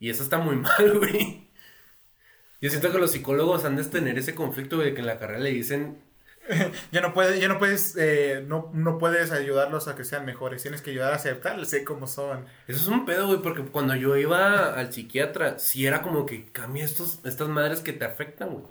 Y 0.00 0.10
eso 0.10 0.22
está 0.22 0.38
muy 0.38 0.56
mal, 0.56 0.98
güey. 0.98 1.50
Yo 2.60 2.70
siento 2.70 2.90
que 2.90 2.98
los 2.98 3.12
psicólogos 3.12 3.64
han 3.64 3.76
de 3.76 3.84
tener 3.84 4.18
ese 4.18 4.34
conflicto, 4.34 4.76
güey, 4.76 4.88
de 4.88 4.94
que 4.94 5.00
en 5.00 5.06
la 5.06 5.18
carrera 5.18 5.40
le 5.40 5.50
dicen, 5.50 6.02
Ya 6.92 7.00
no 7.00 7.14
puedes, 7.14 7.40
ya 7.40 7.48
no 7.48 7.58
puedes, 7.58 7.96
eh, 7.96 8.44
no, 8.46 8.70
no 8.74 8.98
puedes 8.98 9.32
ayudarlos 9.32 9.88
a 9.88 9.96
que 9.96 10.04
sean 10.04 10.24
mejores. 10.24 10.62
Tienes 10.62 10.82
que 10.82 10.90
ayudar 10.90 11.12
a 11.12 11.16
aceptarlos, 11.16 11.68
sé 11.68 11.84
cómo 11.84 12.06
son. 12.06 12.46
eso 12.66 12.80
es 12.80 12.88
un 12.88 13.04
pedo, 13.04 13.26
güey, 13.26 13.40
porque 13.40 13.62
cuando 13.62 13.94
yo 13.94 14.16
iba 14.16 14.74
al 14.74 14.92
psiquiatra, 14.92 15.58
sí 15.58 15.86
era 15.86 16.02
como 16.02 16.26
que 16.26 16.46
cambia 16.46 16.84
estos, 16.84 17.20
estas 17.24 17.48
madres 17.48 17.80
que 17.80 17.92
te 17.92 18.04
afectan, 18.04 18.50
güey. 18.50 18.64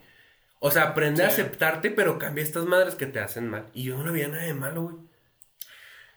O 0.65 0.72
sea, 0.72 0.84
aprende 0.84 1.23
a 1.23 1.27
aceptarte, 1.27 1.91
pero 1.91 2.18
cambia 2.18 2.41
estas 2.41 2.64
madres 2.65 2.95
que 2.95 3.06
te 3.06 3.19
hacen 3.19 3.49
mal. 3.49 3.69
Y 3.73 3.84
yo 3.84 4.02
no 4.02 4.14
veía 4.14 4.30
nada 4.30 4.44
de 4.44 4.53
malo, 4.53 4.84
güey. 4.84 4.95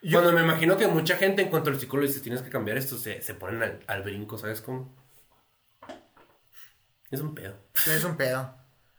Yo- 0.02 0.20
Cuando 0.20 0.32
me 0.32 0.43
imagino 0.44 0.77
que 0.77 0.86
mucha 0.86 1.16
gente 1.16 1.43
en 1.43 1.48
cuanto 1.48 1.70
al 1.70 1.81
psicólogo 1.81 2.06
dice 2.06 2.20
tienes 2.20 2.43
que 2.43 2.51
cambiar 2.51 2.77
esto, 2.78 2.97
se, 2.97 3.20
se 3.23 3.35
ponen 3.35 3.60
al, 3.64 3.81
al 3.89 4.02
brinco, 4.05 4.39
¿sabes 4.39 4.60
cómo? 4.60 4.94
Es 7.10 7.20
un 7.20 7.35
pedo. 7.35 7.56
Es 7.74 8.05
un 8.05 8.16
pedo. 8.16 8.55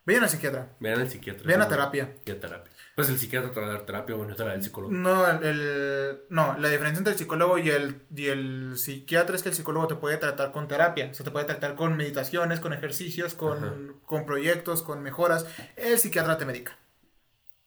Vayan 0.05 0.23
al 0.23 0.29
psiquiatra. 0.29 0.69
Vean 0.79 0.99
al 0.99 1.09
psiquiatra. 1.09 1.43
Vayan 1.45 1.61
a 1.61 1.67
terapia. 1.69 2.13
Y 2.25 2.31
a 2.31 2.39
terapia. 2.39 2.73
Pues 2.97 3.09
el 3.09 3.19
psiquiatra 3.19 3.51
te 3.51 3.59
va 3.59 3.67
a 3.67 3.69
dar 3.69 3.81
terapia, 3.85 4.15
bueno, 4.15 4.35
te 4.35 4.41
la 4.43 4.49
da 4.49 4.55
el 4.55 4.63
psicólogo. 4.63 4.91
No, 4.91 5.29
el, 5.29 5.43
el- 5.43 6.21
no, 6.31 6.57
la 6.57 6.67
diferencia 6.67 6.97
entre 6.97 7.13
el 7.13 7.19
psicólogo 7.19 7.59
y 7.59 7.69
el, 7.69 8.01
y 8.15 8.25
el 8.25 8.75
psiquiatra 8.75 9.35
es 9.35 9.43
que 9.43 9.49
el 9.49 9.55
psicólogo 9.55 9.85
te 9.87 9.93
puede 9.93 10.17
tratar 10.17 10.51
con 10.51 10.67
terapia, 10.67 11.09
o 11.11 11.13
sea, 11.13 11.23
te 11.23 11.29
puede 11.29 11.45
tratar 11.45 11.75
con 11.75 11.95
meditaciones, 11.95 12.59
con 12.59 12.73
ejercicios, 12.73 13.35
con, 13.35 13.99
con 14.03 14.25
proyectos, 14.25 14.81
con 14.81 15.03
mejoras. 15.03 15.45
El 15.75 15.99
psiquiatra 15.99 16.39
te 16.39 16.45
medica. 16.45 16.75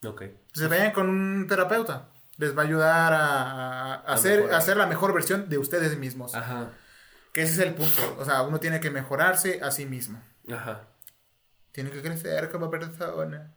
Ok. 0.04 0.22
Entonces 0.22 0.68
vayan 0.68 0.90
con 0.90 1.08
un 1.08 1.46
terapeuta. 1.46 2.08
Les 2.36 2.56
va 2.58 2.62
a 2.62 2.64
ayudar 2.64 3.12
a, 3.12 3.94
a 3.94 4.12
hacer, 4.14 4.52
a 4.52 4.56
hacer 4.56 4.76
la 4.78 4.86
mejor 4.86 5.14
versión 5.14 5.48
de 5.48 5.58
ustedes 5.58 5.96
mismos. 5.96 6.34
Ajá. 6.34 6.72
Que 7.32 7.42
ese 7.42 7.52
es 7.52 7.58
el 7.68 7.74
punto. 7.74 8.16
O 8.18 8.24
sea, 8.24 8.42
uno 8.42 8.58
tiene 8.58 8.80
que 8.80 8.90
mejorarse 8.90 9.60
a 9.62 9.70
sí 9.70 9.86
mismo. 9.86 10.20
Ajá. 10.52 10.88
Tiene 11.70 11.90
que 11.92 12.02
crecer 12.02 12.50
como 12.50 12.68
persona. 12.68 13.54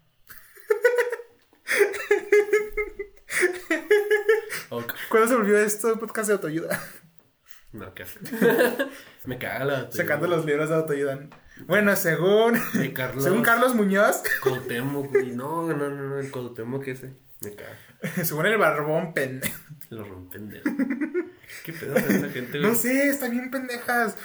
¿Cuándo 5.10 5.28
se 5.28 5.36
volvió 5.36 5.58
esto? 5.58 6.00
Podcast 6.00 6.28
de 6.28 6.34
autoayuda. 6.34 6.80
No, 7.74 7.92
qué. 7.96 8.06
Me 9.26 9.40
caga 9.40 9.66
la. 9.66 9.92
Sacando 9.92 10.28
los 10.28 10.46
libros 10.46 10.70
de 10.70 10.76
autoayuda. 10.76 11.28
Bueno, 11.66 11.96
según. 11.96 12.54
Carlos. 12.94 13.24
Según 13.24 13.42
Carlos 13.42 13.74
Muñoz, 13.74 14.22
Cuauhtémoc, 14.44 15.10
güey. 15.10 15.32
No, 15.32 15.64
no, 15.64 15.90
no, 15.90 15.90
no. 15.90 16.20
El 16.20 16.30
Cuauhtémoc 16.30 16.88
ese. 16.88 17.16
Me 17.42 17.56
caga. 17.56 17.76
según 18.24 18.46
el 18.46 18.60
barbón 18.60 19.16
pendejo. 19.16 19.60
Lo 19.90 20.04
rompen 20.04 20.50
de. 20.50 20.62
¿Qué 21.66 21.74
pedo 21.74 21.96
con 21.96 22.04
esa 22.04 22.30
gente, 22.30 22.60
güey? 22.60 22.70
No 22.70 22.76
sé, 22.76 23.08
están 23.08 23.32
bien 23.32 23.50
pendejas. 23.50 24.18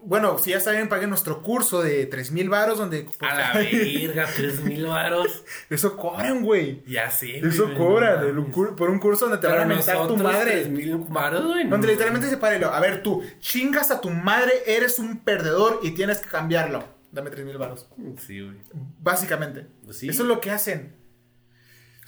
Bueno, 0.00 0.38
si 0.38 0.50
ya 0.50 0.60
saben, 0.60 0.88
paguen 0.88 1.10
nuestro 1.10 1.42
curso 1.42 1.82
de 1.82 2.06
3000 2.06 2.48
varos 2.48 2.78
donde. 2.78 3.06
A 3.20 3.34
la 3.34 3.52
verga, 3.54 4.26
tres 4.34 4.60
mil 4.62 4.86
varos. 4.86 5.44
Eso 5.70 5.96
cobran, 5.96 6.42
güey. 6.44 6.82
Ya 6.86 7.10
sé. 7.10 7.38
Eso 7.38 7.64
güey, 7.66 7.76
cobran. 7.76 8.20
no 8.34 8.46
el- 8.46 8.74
por 8.76 8.90
un 8.90 9.00
curso 9.00 9.26
donde 9.26 9.40
te 9.40 9.48
van 9.52 9.60
a 9.62 9.64
mentar 9.66 10.06
tu 10.06 10.16
madre. 10.16 10.50
tres 10.52 10.68
mil 10.70 10.96
varos, 11.08 11.44
güey. 11.46 11.64
no 11.64 11.70
Donde 11.70 11.88
literalmente 11.88 12.28
se 12.30 12.36
para 12.36 12.56
y 12.56 12.60
lo, 12.60 12.72
A 12.72 12.80
ver, 12.80 13.02
tú, 13.02 13.22
chingas 13.40 13.90
a 13.90 14.00
tu 14.00 14.10
madre, 14.10 14.52
eres 14.66 14.98
un 14.98 15.18
perdedor 15.24 15.80
y 15.82 15.90
tienes 15.90 16.18
que 16.18 16.28
cambiarlo. 16.28 16.84
Dame 17.10 17.30
3000 17.30 17.56
varos. 17.58 17.88
Sí, 18.18 18.40
güey. 18.40 18.56
Básicamente. 19.00 19.66
Pues 19.84 19.98
sí. 19.98 20.08
Eso 20.08 20.22
es 20.22 20.28
lo 20.28 20.40
que 20.40 20.50
hacen. 20.50 20.94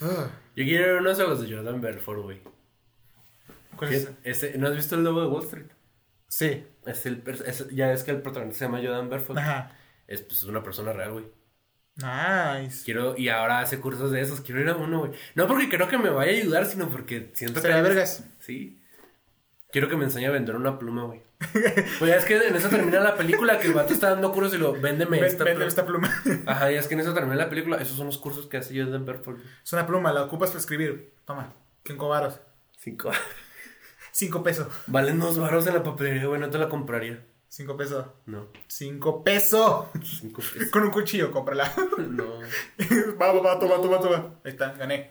Ugh. 0.01 0.31
Yo 0.57 0.65
quiero 0.65 0.87
ver 0.87 0.97
unos 1.03 1.19
los 1.19 1.43
de 1.43 1.55
Jordan 1.55 1.81
Belfort, 1.81 2.23
güey. 2.23 2.41
¿Cuál 3.77 3.93
es 3.95 4.11
ese? 4.25 4.57
¿No 4.59 4.69
has 4.69 4.77
visto 4.77 4.95
el 4.95 5.05
lobo 5.05 5.23
de 5.23 5.27
Wall 5.29 5.43
Street? 5.45 5.67
Sí. 6.29 6.65
Es 6.87 7.07
el, 7.07 7.23
es- 7.47 7.69
ya 7.71 7.93
es 7.93 8.03
que 8.05 8.11
el 8.13 8.23
protagonista 8.23 8.59
se 8.61 8.65
llama 8.67 8.79
Jordan 8.83 9.09
Belfort. 9.11 9.39
Ajá. 9.39 9.73
Es 10.07 10.23
pues, 10.23 10.45
una 10.45 10.63
persona 10.63 10.93
real, 10.93 11.13
güey. 11.13 11.27
Nice. 11.97 12.85
Quiero, 12.85 13.15
y 13.17 13.29
ahora 13.29 13.61
hace 13.61 13.79
cursos 13.81 14.11
de 14.11 14.21
esos. 14.21 14.41
Quiero 14.41 14.61
ir 14.61 14.69
a 14.69 14.77
uno, 14.77 15.01
güey. 15.01 15.13
No 15.35 15.47
porque 15.47 15.69
creo 15.69 15.89
que 15.89 15.99
me 15.99 16.09
vaya 16.11 16.33
a 16.33 16.35
ayudar, 16.35 16.65
sino 16.67 16.89
porque 16.89 17.31
siento 17.35 17.61
Sería 17.61 17.77
que. 17.77 17.83
vergas. 17.83 18.25
Sí. 18.39 18.81
Quiero 19.71 19.89
que 19.89 19.97
me 19.97 20.05
enseñe 20.05 20.27
a 20.27 20.31
vender 20.31 20.57
una 20.57 20.79
pluma, 20.79 21.05
güey. 21.05 21.23
Pues 21.99 22.11
ya 22.11 22.17
es 22.17 22.25
que 22.25 22.37
en 22.37 22.55
eso 22.57 22.69
termina 22.69 23.01
la 23.01 23.15
película, 23.17 23.59
que 23.59 23.69
el 23.69 23.75
vato 23.75 23.93
está 23.93 24.11
dando 24.11 24.33
cursos 24.33 24.55
y 24.55 24.59
lo 24.59 24.73
véndeme 24.73 25.19
esta 25.25 25.45
vende 25.45 25.57
pluma. 25.57 25.69
esta 25.69 25.87
pluma. 25.87 26.23
Ajá, 26.47 26.73
y 26.73 26.77
es 26.77 26.87
que 26.89 26.95
en 26.95 27.01
eso 27.01 27.15
termina 27.15 27.37
la 27.37 27.49
película. 27.49 27.77
Esos 27.77 27.97
son 27.97 28.07
los 28.07 28.19
cursos 28.19 28.47
que 28.47 28.57
hace 28.57 28.79
Jordan 28.81 29.05
Belfort. 29.05 29.39
es 29.63 29.73
una 29.73 29.87
pluma, 29.87 30.13
la 30.13 30.23
ocupas 30.25 30.51
para 30.51 30.61
escribir. 30.61 31.15
Toma. 31.25 31.53
Cinco 31.85 32.09
varos. 32.09 32.41
Cinco. 32.79 33.11
Cinco 34.13 34.43
pesos. 34.43 34.67
Valen 34.87 35.19
dos 35.19 35.39
baros 35.39 35.67
en 35.67 35.75
la 35.75 35.83
papelería, 35.83 36.27
güey. 36.27 36.41
No 36.41 36.51
te 36.51 36.59
la 36.59 36.69
compraría. 36.69 37.25
Cinco 37.49 37.77
pesos. 37.77 38.07
No. 38.27 38.49
Cinco 38.69 39.25
pesos. 39.25 39.87
Cinco 40.05 40.41
pesos. 40.53 40.71
Con 40.71 40.85
un 40.85 40.91
cuchillo, 40.91 41.31
cómprala. 41.31 41.73
No. 41.99 42.41
va, 43.21 43.33
va, 43.33 43.41
va, 43.43 43.59
toma, 43.59 43.77
toma, 43.77 43.99
toma. 44.01 44.35
Ahí 44.45 44.53
está, 44.53 44.73
gané. 44.73 45.11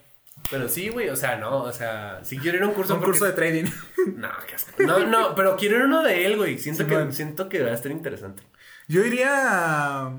Pero 0.50 0.70
sí, 0.70 0.88
güey, 0.90 1.10
o 1.10 1.16
sea, 1.18 1.36
no, 1.36 1.64
o 1.64 1.72
sea, 1.74 2.22
si 2.24 2.38
quiero 2.38 2.58
ir 2.58 2.64
a 2.64 2.68
un 2.68 2.74
curso. 2.74 2.96
Un 2.96 3.02
curso 3.04 3.26
de 3.26 3.34
trading. 3.34 3.66
No, 4.16 4.30
qué 4.48 4.56
asco. 4.56 4.72
No, 4.82 5.00
no, 5.06 5.36
pero 5.36 5.56
quiero 5.58 5.76
ir 5.76 5.82
a 5.82 5.86
uno 5.86 6.02
de 6.02 6.26
él, 6.26 6.38
güey. 6.38 6.58
Siento, 6.58 6.84
Sí, 6.84 6.90
que, 6.90 6.96
man. 6.96 7.12
siento 7.14 7.50
que 7.50 7.62
va 7.62 7.72
a 7.72 7.74
estar 7.74 7.92
interesante. 7.92 8.42
Yo 8.88 9.04
iría. 9.04 10.18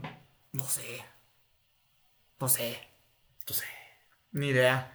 No 0.53 0.65
sé. 0.65 1.03
No 2.39 2.49
sé. 2.49 2.79
Entonces, 3.41 3.67
Ni 4.33 4.49
idea. 4.49 4.95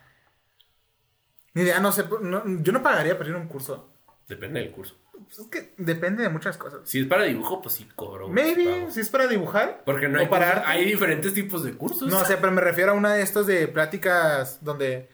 Ni 1.56 1.64
idea, 1.64 1.80
no 1.80 1.91
sé. 1.91 2.06
no- 2.22 2.44
yo 2.61 2.72
no 2.72 2.84
pagaría 2.84 3.18
para 3.18 3.30
ir 3.32 3.36
a 3.36 3.40
un 3.40 3.48
curso. 3.48 3.91
depende 4.27 4.60
del 4.60 4.72
curso. 4.72 4.95
Pues 5.26 5.40
es 5.40 5.48
que 5.48 5.73
depende 5.77 6.22
de 6.23 6.30
muchas 6.30 6.57
cosas. 6.57 6.82
Si 6.84 6.99
es 6.99 7.07
para 7.07 7.23
dibujo, 7.23 7.61
pues 7.61 7.73
sí 7.76 7.88
cobro. 7.95 8.27
Maybe, 8.27 8.65
pago. 8.65 8.91
si 8.91 8.99
es 8.99 9.10
para 9.10 9.26
dibujar. 9.27 9.82
Porque 9.86 10.07
no 10.07 10.19
hay, 10.19 10.27
para 10.27 10.69
hay 10.69 10.86
diferentes 10.86 11.34
tipos 11.34 11.64
de 11.64 11.73
cursos. 11.73 12.07
No, 12.11 12.19
o 12.19 12.26
sea, 12.26 12.40
pero 12.40 12.52
me 12.52 12.61
refiero 12.61 12.91
a 12.91 12.95
una 12.95 13.14
de 13.15 13.23
estos 13.23 13.48
de 13.48 13.68
pláticas 13.68 14.64
donde 14.64 15.10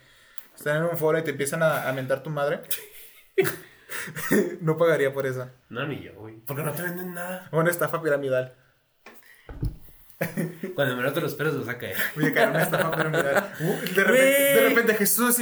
están 0.56 0.78
en 0.78 0.84
un 0.84 0.98
foro 0.98 1.18
y 1.20 1.24
te 1.24 1.32
empiezan 1.32 1.64
a, 1.64 1.88
a 1.88 1.94
mentar 1.94 2.24
tu 2.24 2.30
madre. 2.30 2.62
no 4.62 4.78
pagaría 4.78 5.14
por 5.14 5.26
esa. 5.26 5.52
No, 5.70 5.86
ni 5.88 6.02
yo, 6.02 6.14
güey. 6.16 6.36
Porque 6.46 6.64
no 6.64 6.72
te 6.72 6.82
venden 6.82 7.14
nada. 7.14 7.48
O 7.52 7.60
una 7.60 7.70
estafa 7.70 8.02
piramidal. 8.02 8.56
Cuando 10.76 10.96
menos 10.96 11.14
te 11.14 11.22
lo 11.22 11.28
esperas, 11.28 11.58
vas 11.58 11.68
a 11.68 11.78
caer. 11.78 11.96
Voy 12.16 12.26
a 12.26 12.34
caer 12.34 12.50
una 12.50 12.64
estafa 12.64 12.92
piramidal. 12.92 13.52
Uh, 13.62 13.96
de, 13.96 14.04
repente, 14.04 14.56
de 14.56 14.70
repente, 14.70 14.96
Jesús, 14.96 15.38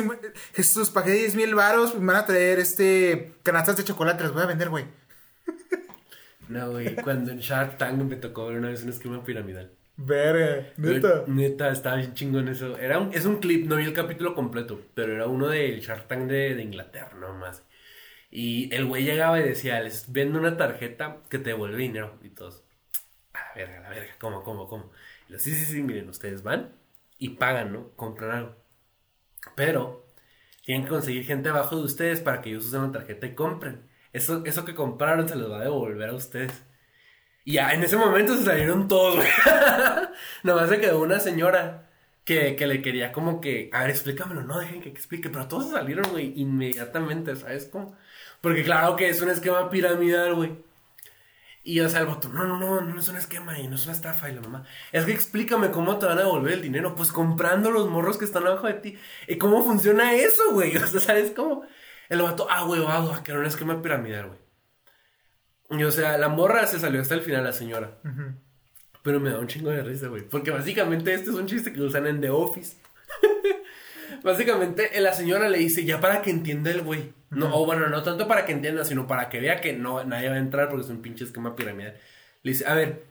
Jesús, 0.53 0.89
pagué 0.89 1.13
10 1.13 1.35
mil 1.35 1.55
varos, 1.55 1.95
me 1.95 2.07
van 2.07 2.17
a 2.17 2.25
traer 2.25 2.59
este 2.59 3.33
canastas 3.43 3.77
de 3.77 3.83
chocolate, 3.83 4.23
las 4.23 4.33
voy 4.33 4.43
a 4.43 4.47
vender, 4.47 4.69
güey. 4.69 4.85
No, 6.49 6.71
güey. 6.71 6.95
Cuando 6.95 7.31
en 7.31 7.39
Shark 7.39 7.77
Tank 7.77 8.01
me 8.01 8.15
tocó 8.15 8.47
ver 8.47 8.57
una 8.57 8.69
vez 8.69 8.83
un 8.83 8.89
esquema 8.89 9.23
piramidal. 9.23 9.71
Verga, 9.95 10.67
neta. 10.77 11.23
Neta, 11.27 11.71
estaba 11.71 11.97
bien 11.97 12.13
chingón 12.13 12.47
eso. 12.47 12.77
Era 12.77 12.99
un, 12.99 13.13
es 13.13 13.25
un 13.25 13.37
clip, 13.37 13.67
no 13.67 13.75
vi 13.75 13.85
el 13.85 13.93
capítulo 13.93 14.33
completo, 14.33 14.81
pero 14.95 15.13
era 15.13 15.27
uno 15.27 15.47
del 15.47 15.79
Shark 15.81 16.07
Tank 16.07 16.27
de, 16.27 16.55
de 16.55 16.63
Inglaterra, 16.63 17.13
nomás. 17.19 17.63
Y 18.31 18.73
el 18.73 18.85
güey 18.85 19.03
llegaba 19.03 19.39
y 19.39 19.43
decía, 19.43 19.79
les 19.81 20.11
vendo 20.11 20.39
una 20.39 20.57
tarjeta 20.57 21.17
que 21.29 21.37
te 21.37 21.51
devuelve 21.51 21.77
dinero. 21.77 22.17
Y 22.23 22.29
todos, 22.29 22.63
verga, 23.65 23.81
la 23.81 23.89
verga, 23.89 24.15
¿cómo, 24.19 24.43
cómo, 24.43 24.67
cómo? 24.67 24.91
Y 25.27 25.33
los, 25.33 25.41
sí, 25.41 25.53
sí, 25.53 25.65
sí, 25.65 25.81
miren, 25.81 26.09
ustedes 26.09 26.43
van 26.43 26.71
y 27.17 27.29
pagan, 27.29 27.73
¿no? 27.73 27.91
Compran 27.95 28.31
algo. 28.31 28.55
Pero 29.55 30.07
tienen 30.63 30.83
que 30.83 30.89
conseguir 30.89 31.25
gente 31.25 31.49
abajo 31.49 31.77
de 31.77 31.83
ustedes 31.83 32.21
para 32.21 32.41
que 32.41 32.49
ellos 32.49 32.65
usen 32.65 32.83
la 32.83 32.91
tarjeta 32.91 33.25
y 33.27 33.35
compren. 33.35 33.89
Eso, 34.13 34.43
eso 34.45 34.65
que 34.65 34.75
compraron 34.75 35.27
se 35.27 35.35
los 35.35 35.51
va 35.51 35.59
a 35.59 35.63
devolver 35.63 36.09
a 36.09 36.13
ustedes. 36.13 36.63
Y 37.45 37.53
ya 37.53 37.73
en 37.73 37.83
ese 37.83 37.97
momento 37.97 38.35
se 38.37 38.45
salieron 38.45 38.87
todos, 38.87 39.15
güey. 39.15 39.27
Nomás 40.43 40.69
se 40.69 40.79
quedó 40.79 41.01
una 41.01 41.19
señora 41.19 41.89
que, 42.23 42.55
que 42.55 42.67
le 42.67 42.81
quería 42.81 43.11
como 43.11 43.41
que, 43.41 43.69
a 43.73 43.81
ver, 43.81 43.89
explícamelo, 43.91 44.43
no 44.43 44.59
dejen 44.59 44.81
que 44.81 44.89
explique, 44.89 45.29
pero 45.29 45.47
todos 45.47 45.71
salieron, 45.71 46.11
güey, 46.11 46.33
inmediatamente, 46.35 47.35
¿sabes 47.35 47.65
cómo? 47.65 47.97
Porque 48.41 48.63
claro 48.63 48.95
que 48.95 49.09
es 49.09 49.21
un 49.21 49.29
esquema 49.29 49.69
piramidal, 49.69 50.35
güey. 50.35 50.51
Y 51.69 51.81
o 51.81 51.87
sea, 51.87 51.99
el 51.99 52.07
vato, 52.07 52.29
no, 52.29 52.45
no, 52.45 52.57
no, 52.57 52.81
no 52.81 52.99
es 52.99 53.07
un 53.09 53.17
esquema 53.17 53.59
y 53.59 53.67
no 53.67 53.75
es 53.75 53.83
una 53.83 53.93
estafa. 53.93 54.27
Y 54.27 54.33
la 54.33 54.41
mamá, 54.41 54.65
es 54.91 55.05
que 55.05 55.11
explícame 55.11 55.69
cómo 55.69 55.99
te 55.99 56.07
van 56.07 56.17
a 56.17 56.21
devolver 56.21 56.53
el 56.53 56.63
dinero. 56.63 56.95
Pues 56.95 57.11
comprando 57.11 57.69
los 57.69 57.87
morros 57.87 58.17
que 58.17 58.25
están 58.25 58.47
abajo 58.47 58.65
de 58.65 58.73
ti. 58.73 58.97
¿Y 59.27 59.37
cómo 59.37 59.63
funciona 59.63 60.15
eso, 60.15 60.51
güey? 60.51 60.75
O 60.83 60.87
sea, 60.87 60.99
¿sabes 60.99 61.29
cómo? 61.29 61.61
El 62.09 62.23
vato, 62.23 62.47
ah, 62.49 62.67
ah, 62.67 63.21
que 63.23 63.29
era 63.29 63.39
un 63.39 63.45
esquema 63.45 63.83
piramidal, 63.83 64.29
güey. 64.29 65.79
Y 65.79 65.83
o 65.83 65.91
sea, 65.91 66.17
la 66.17 66.27
morra 66.27 66.65
se 66.65 66.79
salió 66.79 67.01
hasta 67.01 67.13
el 67.13 67.21
final, 67.21 67.43
la 67.43 67.53
señora. 67.53 67.99
Pero 69.03 69.19
me 69.19 69.29
da 69.29 69.37
un 69.37 69.45
chingo 69.45 69.69
de 69.69 69.83
risa, 69.83 70.07
güey. 70.07 70.23
Porque 70.27 70.49
básicamente 70.49 71.13
este 71.13 71.29
es 71.29 71.35
un 71.35 71.45
chiste 71.45 71.71
que 71.71 71.81
usan 71.81 72.07
en 72.07 72.19
The 72.19 72.31
Office. 72.31 72.77
básicamente 74.23 74.89
la 74.99 75.13
señora 75.13 75.47
le 75.49 75.59
dice, 75.59 75.85
ya 75.85 76.01
para 76.01 76.23
que 76.23 76.31
entienda 76.31 76.71
el 76.71 76.81
güey. 76.81 77.13
No, 77.31 77.55
o 77.55 77.65
bueno, 77.65 77.87
no 77.89 78.03
tanto 78.03 78.27
para 78.27 78.45
que 78.45 78.51
entienda, 78.51 78.83
sino 78.85 79.07
para 79.07 79.29
que 79.29 79.39
vea 79.39 79.61
que 79.61 79.73
no, 79.73 80.03
nadie 80.03 80.29
va 80.29 80.35
a 80.35 80.39
entrar 80.39 80.69
porque 80.69 80.83
es 80.85 80.89
un 80.89 81.01
pinche 81.01 81.23
esquema 81.23 81.55
piramidal. 81.55 81.95
Le 82.43 82.51
dice, 82.51 82.65
a 82.67 82.73
ver, 82.73 83.05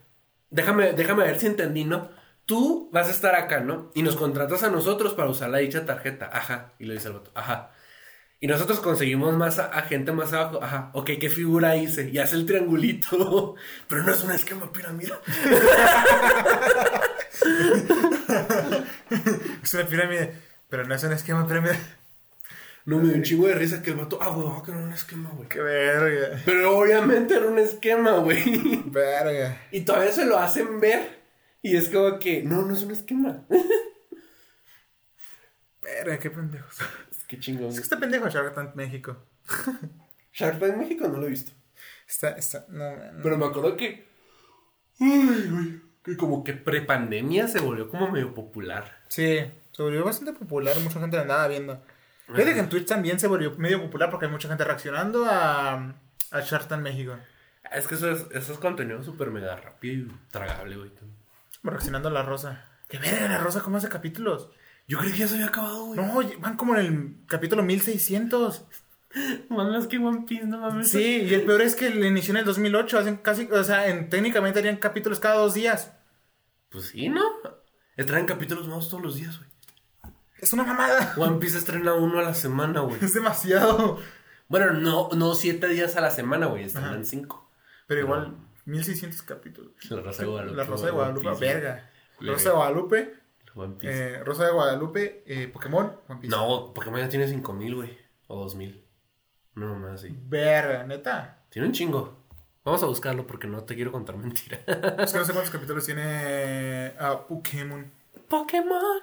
déjame, 0.50 0.92
déjame 0.92 1.24
ver 1.24 1.38
si 1.38 1.46
entendí, 1.46 1.84
¿no? 1.84 2.10
Tú 2.46 2.88
vas 2.92 3.08
a 3.08 3.10
estar 3.12 3.34
acá, 3.34 3.60
¿no? 3.60 3.90
Y 3.94 4.02
nos 4.02 4.16
contratas 4.16 4.62
a 4.62 4.70
nosotros 4.70 5.14
para 5.14 5.28
usar 5.28 5.50
la 5.50 5.58
dicha 5.58 5.84
tarjeta. 5.86 6.30
Ajá. 6.32 6.72
Y 6.78 6.86
le 6.86 6.94
dice 6.94 7.08
el 7.08 7.14
vato, 7.14 7.30
ajá. 7.34 7.70
Y 8.40 8.46
nosotros 8.46 8.80
conseguimos 8.80 9.34
más 9.36 9.58
a, 9.58 9.66
a 9.66 9.82
gente 9.82 10.12
más 10.12 10.32
abajo. 10.32 10.62
Ajá, 10.62 10.90
ok, 10.94 11.10
¿qué 11.20 11.28
figura 11.28 11.76
hice? 11.76 12.08
Y 12.10 12.18
hace 12.18 12.36
el 12.36 12.46
triangulito. 12.46 13.56
Pero 13.88 14.02
no 14.02 14.12
es 14.12 14.22
un 14.24 14.32
esquema 14.32 14.72
piramidal. 14.72 15.20
Es 19.62 19.74
una 19.74 19.86
pirámide, 19.86 20.34
pero 20.68 20.86
no 20.86 20.94
es 20.94 21.02
un 21.04 21.12
esquema 21.12 21.46
piramidal. 21.46 21.76
No, 22.88 22.96
me 22.96 23.08
dio 23.08 23.16
un 23.16 23.22
chingo 23.22 23.46
de 23.46 23.54
risa 23.54 23.82
que 23.82 23.90
el 23.90 23.96
vato, 23.96 24.18
ah, 24.18 24.30
güey, 24.30 24.46
va 24.48 24.56
a 24.56 24.62
crear 24.62 24.78
un 24.80 24.94
esquema, 24.94 25.28
güey. 25.28 25.46
Qué 25.46 25.60
verga. 25.60 26.40
Pero 26.46 26.78
obviamente 26.78 27.34
era 27.34 27.46
un 27.46 27.58
esquema, 27.58 28.12
güey. 28.12 28.82
Verga. 28.86 29.60
Y 29.70 29.82
todavía 29.82 30.10
se 30.10 30.24
lo 30.24 30.38
hacen 30.38 30.80
ver. 30.80 31.18
Y 31.60 31.76
es 31.76 31.90
como 31.90 32.18
que, 32.18 32.42
no, 32.42 32.62
no 32.62 32.72
es 32.72 32.82
un 32.82 32.92
esquema. 32.92 33.44
Verga, 35.82 36.18
qué 36.18 36.30
pendejos. 36.30 36.78
Qué 37.26 37.38
chingón. 37.38 37.68
Es 37.68 37.74
que 37.74 37.82
está 37.82 38.00
pendejo 38.00 38.26
Shark 38.30 38.54
Tank 38.54 38.74
México. 38.74 39.18
Shark 40.32 40.58
Tank 40.58 40.76
México 40.76 41.08
no 41.08 41.18
lo 41.18 41.26
he 41.26 41.30
visto. 41.30 41.52
Está, 42.08 42.30
está, 42.38 42.64
no, 42.70 42.96
no. 42.96 43.22
Pero 43.22 43.36
me 43.36 43.44
acuerdo 43.44 43.76
que 43.76 44.08
Uy, 44.98 45.48
güey. 45.50 45.80
Que 46.02 46.16
como 46.16 46.42
que 46.42 46.54
prepandemia 46.54 47.48
se 47.48 47.60
volvió 47.60 47.90
como 47.90 48.10
medio 48.10 48.32
popular. 48.32 49.04
Sí, 49.08 49.40
se 49.72 49.82
volvió 49.82 50.06
bastante 50.06 50.32
popular, 50.32 50.74
mucha 50.80 51.00
gente 51.00 51.16
la 51.16 51.22
andaba 51.24 51.48
viendo. 51.48 51.82
Fíjate 52.28 52.54
que 52.54 52.60
en 52.60 52.68
Twitch 52.68 52.86
también 52.86 53.18
se 53.18 53.26
volvió 53.26 53.54
medio 53.56 53.80
popular 53.80 54.10
porque 54.10 54.26
hay 54.26 54.32
mucha 54.32 54.48
gente 54.48 54.64
reaccionando 54.64 55.24
a, 55.24 55.94
a 56.30 56.40
Shark 56.40 56.68
Tank 56.68 56.82
México. 56.82 57.16
Es 57.72 57.86
que 57.86 57.94
eso 57.94 58.10
es, 58.10 58.26
eso 58.32 58.52
es 58.52 58.58
contenido 58.58 59.02
súper 59.02 59.30
mega 59.30 59.56
rápido 59.56 60.06
y 60.06 60.12
tragable, 60.30 60.76
güey. 60.76 60.90
Reaccionando 61.62 62.08
a 62.08 62.12
La 62.12 62.22
Rosa. 62.22 62.66
Que 62.88 62.98
verga, 62.98 63.28
La 63.28 63.38
Rosa, 63.38 63.60
¿cómo 63.60 63.76
hace 63.76 63.88
capítulos? 63.88 64.50
Yo 64.86 64.98
creí 64.98 65.12
que 65.12 65.18
ya 65.18 65.28
se 65.28 65.34
había 65.34 65.46
acabado, 65.46 65.86
güey. 65.86 66.00
No, 66.00 66.40
van 66.40 66.56
como 66.56 66.76
en 66.76 66.86
el 66.86 67.26
capítulo 67.26 67.62
1600. 67.62 68.64
Más 69.48 69.68
más 69.68 69.86
que 69.86 69.96
One 69.96 70.26
Piece, 70.28 70.44
no 70.44 70.58
mames. 70.58 70.90
Sí, 70.90 71.22
y 71.22 71.32
el 71.32 71.42
peor 71.42 71.62
es 71.62 71.74
que 71.74 71.88
le 71.88 72.08
inició 72.08 72.32
en 72.32 72.38
el 72.38 72.44
2008. 72.44 72.98
Hacen 72.98 73.16
casi, 73.16 73.48
o 73.50 73.64
sea, 73.64 73.88
en, 73.88 74.10
técnicamente 74.10 74.58
harían 74.58 74.76
capítulos 74.76 75.18
cada 75.18 75.36
dos 75.36 75.54
días. 75.54 75.92
Pues 76.68 76.88
sí, 76.88 77.08
¿no? 77.08 77.22
Traen 77.96 78.26
capítulos 78.26 78.66
nuevos 78.66 78.90
todos 78.90 79.02
los 79.02 79.16
días, 79.16 79.38
güey. 79.38 79.47
Es 80.38 80.52
una 80.52 80.64
mamada. 80.64 81.14
One 81.16 81.38
Piece 81.38 81.58
estrena 81.58 81.94
uno 81.94 82.18
a 82.18 82.22
la 82.22 82.34
semana, 82.34 82.80
güey. 82.80 82.96
Es 83.02 83.14
demasiado. 83.14 83.98
Bueno, 84.48 84.72
no, 84.72 85.08
no 85.14 85.34
siete 85.34 85.68
días 85.68 85.96
a 85.96 86.00
la 86.00 86.10
semana, 86.10 86.46
güey. 86.46 86.64
Estrenan 86.64 87.04
cinco. 87.04 87.50
Pero 87.86 88.00
igual, 88.02 88.36
1600 88.66 89.22
capítulos. 89.22 89.72
La 89.90 90.00
Rosa 90.02 90.22
de 90.22 90.28
Guadalupe. 90.28 90.56
La 90.56 90.64
Rosa 90.64 90.86
de 90.86 90.92
Guadalupe, 90.92 91.30
verga. 91.40 91.90
Rosa 92.20 92.48
de 92.50 92.54
Guadalupe, 92.54 93.14
One 93.54 93.74
Piece. 93.78 94.14
eh, 94.14 94.24
Rosa 94.24 94.44
de 94.46 94.52
Guadalupe, 94.52 95.24
eh, 95.26 95.48
Pokémon, 95.48 95.92
One 96.08 96.20
Piece. 96.20 96.34
No, 96.36 96.72
Pokémon 96.74 97.00
ya 97.00 97.08
tiene 97.08 97.26
5000, 97.28 97.74
güey. 97.74 97.98
O 98.26 98.40
2000. 98.40 98.84
No, 99.54 99.74
más 99.76 100.00
así. 100.00 100.14
Verga, 100.28 100.84
neta. 100.84 101.44
Tiene 101.50 101.68
un 101.68 101.74
chingo. 101.74 102.16
Vamos 102.64 102.82
a 102.82 102.86
buscarlo 102.86 103.26
porque 103.26 103.46
no 103.46 103.64
te 103.64 103.74
quiero 103.74 103.90
contar 103.90 104.16
mentira. 104.18 104.58
Es 104.98 105.12
que 105.12 105.18
no 105.18 105.24
sé 105.24 105.32
cuántos 105.32 105.50
capítulos 105.50 105.84
tiene 105.86 106.92
ah, 106.98 107.26
Pokémon. 107.26 107.90
Pokémon. 108.28 109.00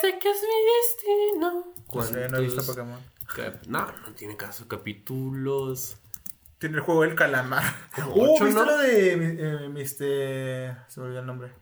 Sé 0.00 0.18
que 0.18 0.30
es 0.30 0.42
mi 0.42 1.28
destino. 1.30 1.72
No 1.94 2.02
sé, 2.02 2.28
no 2.28 2.38
he 2.38 2.40
visto 2.42 2.56
¿Cuántos 2.64 2.66
Pokémon. 2.66 3.00
cap- 3.34 3.66
No, 3.66 3.86
no 3.92 4.14
tiene 4.14 4.36
caso. 4.36 4.66
Capítulos. 4.68 5.96
Tiene 6.58 6.76
el 6.76 6.82
juego 6.82 7.02
del 7.02 7.14
calamar. 7.14 7.62
Uh, 8.14 8.38
¿viste 8.44 8.54
¿no? 8.54 8.64
lo 8.64 8.78
de 8.78 9.12
eh, 9.12 9.68
Mr. 9.68 10.86
Se 10.90 11.00
me 11.00 11.06
olvidó 11.06 11.20
el 11.20 11.26
nombre. 11.26 11.52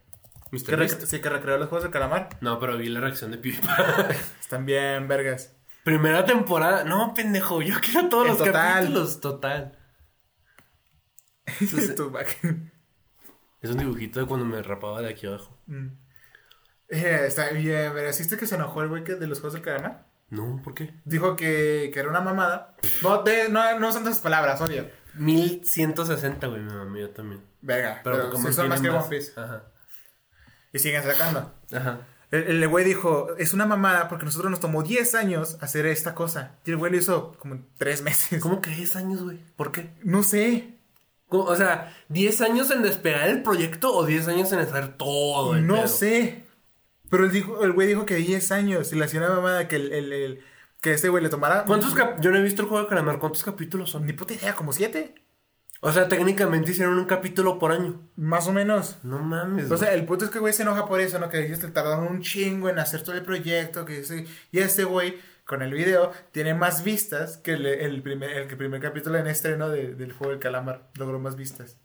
Que 0.67 0.75
Beast. 0.77 1.03
sí, 1.05 1.21
que 1.21 1.29
recreó 1.29 1.59
los 1.59 1.69
juegos 1.69 1.85
del 1.85 1.93
calamar. 1.93 2.29
No, 2.41 2.59
pero 2.59 2.77
vi 2.77 2.89
la 2.89 3.01
reacción 3.01 3.31
de 3.31 3.39
PewDiePie. 3.39 3.69
Están 4.41 4.67
bien, 4.67 5.07
vergas. 5.07 5.55
Primera 5.85 6.25
temporada. 6.25 6.83
No, 6.85 7.15
pendejo. 7.15 7.63
Yo 7.63 7.77
quiero 7.81 8.09
todos 8.09 8.25
En 8.25 8.29
los 8.31 8.39
total. 8.39 8.53
capítulos. 8.83 9.21
Total. 9.21 9.79
Entonces, 11.47 11.95
Tu 11.97 12.11
back. 12.11 12.37
Es 13.63 13.71
un 13.71 13.79
dibujito 13.79 14.21
de 14.21 14.27
cuando 14.27 14.47
me 14.47 14.63
rapaba 14.63 15.01
de 15.03 15.09
aquí 15.11 15.27
abajo. 15.27 15.57
Mm. 15.67 15.89
Eh, 16.89 17.25
está 17.27 17.51
bien, 17.51 17.95
vergas. 17.95 18.19
¿Viste 18.19 18.37
que 18.37 18.47
se 18.47 18.57
enojó 18.57 18.83
el 18.83 18.89
güey 18.89 19.05
que- 19.05 19.15
de 19.15 19.27
los 19.27 19.39
juegos 19.41 19.55
del 19.55 19.63
calamar? 19.63 20.07
No, 20.31 20.61
¿por 20.63 20.75
qué? 20.75 20.95
Dijo 21.05 21.37
que, 21.37 21.91
que 21.93 22.01
era 22.01 22.09
una 22.09 22.21
mamada. 22.21 22.77
No, 23.03 23.23
de- 23.23 23.49
no, 23.49 23.79
no 23.79 23.93
son 23.93 24.03
esas 24.05 24.21
palabras, 24.21 24.61
obvio. 24.61 24.89
1160, 25.15 26.47
güey, 26.47 26.63
mi 26.63 26.73
mamá, 26.73 26.99
yo 26.99 27.11
también. 27.11 27.43
Verga, 27.63 28.01
Pero, 28.05 28.17
pero, 28.17 28.31
Pokémon 28.31 28.47
sí 28.47 28.53
son 28.57 28.69
más 28.69 28.81
que 28.81 28.89
One 28.91 29.05
Piece. 29.09 29.33
Ajá. 29.41 29.65
Y 30.73 30.79
siguen 30.79 31.03
sacando. 31.03 31.53
Ajá. 31.73 32.07
El, 32.31 32.63
el 32.63 32.69
güey 32.69 32.85
dijo, 32.85 33.37
es 33.39 33.53
una 33.55 33.67
mamada 33.67 34.09
porque 34.09 34.25
nosotros 34.25 34.51
nos 34.51 34.61
tomó 34.61 34.83
10 34.85 35.17
años 35.17 35.59
hacer 35.61 35.87
esta 35.87 36.15
cosa. 36.15 36.59
Y 36.65 36.71
el 36.71 36.77
güey 36.77 36.93
lo 36.93 36.99
hizo 36.99 37.33
como 37.39 37.55
en 37.57 37.67
3 37.77 38.03
meses. 38.03 38.41
¿Cómo 38.41 38.61
que 38.61 38.71
10 38.71 38.95
años, 38.97 39.23
güey? 39.25 39.39
¿Por 39.57 39.73
qué? 39.73 39.93
No 40.05 40.23
sé. 40.23 40.79
O 41.39 41.57
sea, 41.57 41.95
¿10 42.09 42.41
años 42.45 42.71
en 42.71 42.83
despegar 42.83 43.29
el 43.29 43.43
proyecto 43.43 43.95
o 43.95 44.05
10 44.05 44.29
años 44.29 44.53
en 44.53 44.59
hacer 44.59 44.97
todo 44.97 45.55
el 45.55 45.67
No 45.67 45.77
pedo? 45.77 45.89
sé. 45.89 46.45
Pero 47.09 47.25
él 47.25 47.33
dijo, 47.33 47.65
el 47.65 47.73
güey 47.73 47.89
dijo 47.89 48.07
que 48.07 48.17
10 48.17 48.53
años. 48.53 48.93
Y 48.93 48.97
le 48.97 49.05
hacía 49.05 49.21
una 49.21 49.31
mamada 49.31 49.69
que 49.69 49.77
el, 49.77 49.93
el- 49.93 50.13
el- 50.13 50.41
que 50.81 50.93
este 50.93 51.09
güey 51.09 51.23
le 51.23 51.29
tomara. 51.29 51.65
¿Cuántos 51.65 51.95
cap 51.95 52.21
Yo 52.21 52.31
no 52.31 52.39
he 52.39 52.43
visto 52.43 52.63
el 52.63 52.69
juego 52.69 52.85
de 52.85 52.89
calamar. 52.89 53.19
¿Cuántos 53.19 53.43
capítulos 53.45 53.91
son? 53.91 54.07
Ni 54.07 54.13
puta 54.13 54.35
idea, 54.35 54.55
como 54.55 54.73
7. 54.73 55.15
O 55.83 55.93
sea, 55.93 56.09
técnicamente 56.09 56.73
hicieron 56.73 56.99
un 56.99 57.07
capítulo 57.07 57.59
por 57.59 57.73
año. 57.73 58.01
Más 58.17 58.47
o 58.49 58.53
menos. 58.53 58.99
No 59.03 59.19
mames. 59.19 59.71
O 59.71 59.77
sea, 59.79 59.93
el 59.95 60.05
punto 60.05 60.25
es 60.27 60.31
que 60.31 60.39
el 60.39 60.43
güey 60.43 60.53
se 60.53 60.63
enoja 60.63 60.87
por 60.87 61.01
eso, 61.01 61.19
¿no? 61.19 61.29
Que 61.31 61.45
ellos 61.47 61.59
te 61.59 61.69
tardaron 61.69 62.07
un 62.07 62.21
chingo 62.23 62.69
en 62.69 62.79
hacer 62.79 63.03
todo 63.03 63.15
el 63.15 63.23
proyecto. 63.23 63.85
Que 63.85 64.01
ese- 64.01 64.27
y 64.53 64.59
este 64.59 64.85
güey, 64.85 65.19
con 65.51 65.63
el 65.63 65.75
video, 65.75 66.13
tiene 66.33 66.55
más 66.55 66.85
vistas 66.85 67.37
que 67.37 67.55
el, 67.55 67.67
el 67.67 68.01
primer, 68.03 68.31
el 68.31 68.57
primer 68.57 68.81
capítulo 68.81 69.19
en 69.19 69.27
estreno 69.27 69.69
de- 69.69 69.95
del 69.97 70.13
juego 70.13 70.31
del 70.31 70.39
calamar. 70.41 70.89
Logró 70.95 71.19
más 71.19 71.35
vistas. 71.37 71.77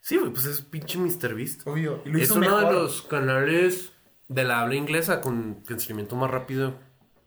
Sí, 0.00 0.16
güey, 0.18 0.32
pues 0.32 0.44
es 0.46 0.60
pinche 0.62 0.98
Mr. 0.98 1.32
Beast. 1.34 1.64
Obvio. 1.66 2.02
Y 2.04 2.10
lo 2.10 2.18
Es 2.18 2.24
hizo 2.24 2.34
uno 2.34 2.42
mejor. 2.56 2.66
de 2.66 2.72
los 2.72 3.02
canales 3.02 3.92
de 4.28 4.42
la 4.44 4.60
habla 4.62 4.74
inglesa 4.74 5.20
con 5.20 5.62
crecimiento 5.64 6.16
más 6.16 6.28
rápido. 6.30 6.74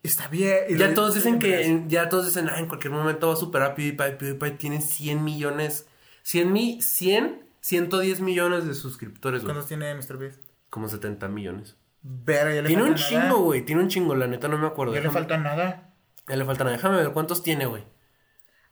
Está 0.04 0.28
bien. 0.28 0.58
y 0.70 0.78
Ya 0.78 0.94
todos 0.94 1.16
dicen 1.16 1.40
que, 1.40 1.66
en- 1.66 1.90
ya 1.90 2.10
todos 2.10 2.26
dicen, 2.26 2.50
ah, 2.50 2.60
en 2.60 2.68
cualquier 2.68 2.92
momento 2.94 3.30
va 3.30 3.34
a 3.34 3.38
superar 3.38 3.72
a 3.72 3.76
PewDiePie. 3.76 4.18
PewDiePie 4.18 4.52
tiene 4.58 4.82
100 4.82 5.24
millones, 5.24 5.88
100 6.24 6.52
mi, 6.52 6.82
100, 6.82 7.44
110 7.62 8.20
millones 8.20 8.68
de 8.68 8.74
suscriptores, 8.74 9.42
güey. 9.44 9.54
¿Cuántos 9.54 9.70
tiene 9.70 9.96
Mr. 9.96 10.18
Beast? 10.18 10.42
Como 10.70 10.90
70 10.90 11.30
millones. 11.30 11.77
Verga, 12.02 12.54
ya 12.54 12.62
le 12.62 12.68
Tiene 12.68 12.84
un 12.84 12.92
nada. 12.92 13.04
chingo, 13.08 13.38
güey, 13.40 13.64
tiene 13.64 13.82
un 13.82 13.88
chingo, 13.90 14.16
la 14.16 14.28
neta 14.28 14.48
no 14.48 14.58
me 14.58 14.68
acuerdo. 14.68 14.94
Ya 14.94 15.02
le 15.02 15.10
falta 15.10 15.38
nada. 15.38 15.94
Ya 16.28 16.36
le 16.36 16.46
falta 16.46 16.64
nada. 16.64 16.76
Déjame 16.78 16.98
ver 16.98 17.12
cuántos 17.12 17.44
tiene, 17.44 17.66
güey. 17.66 17.84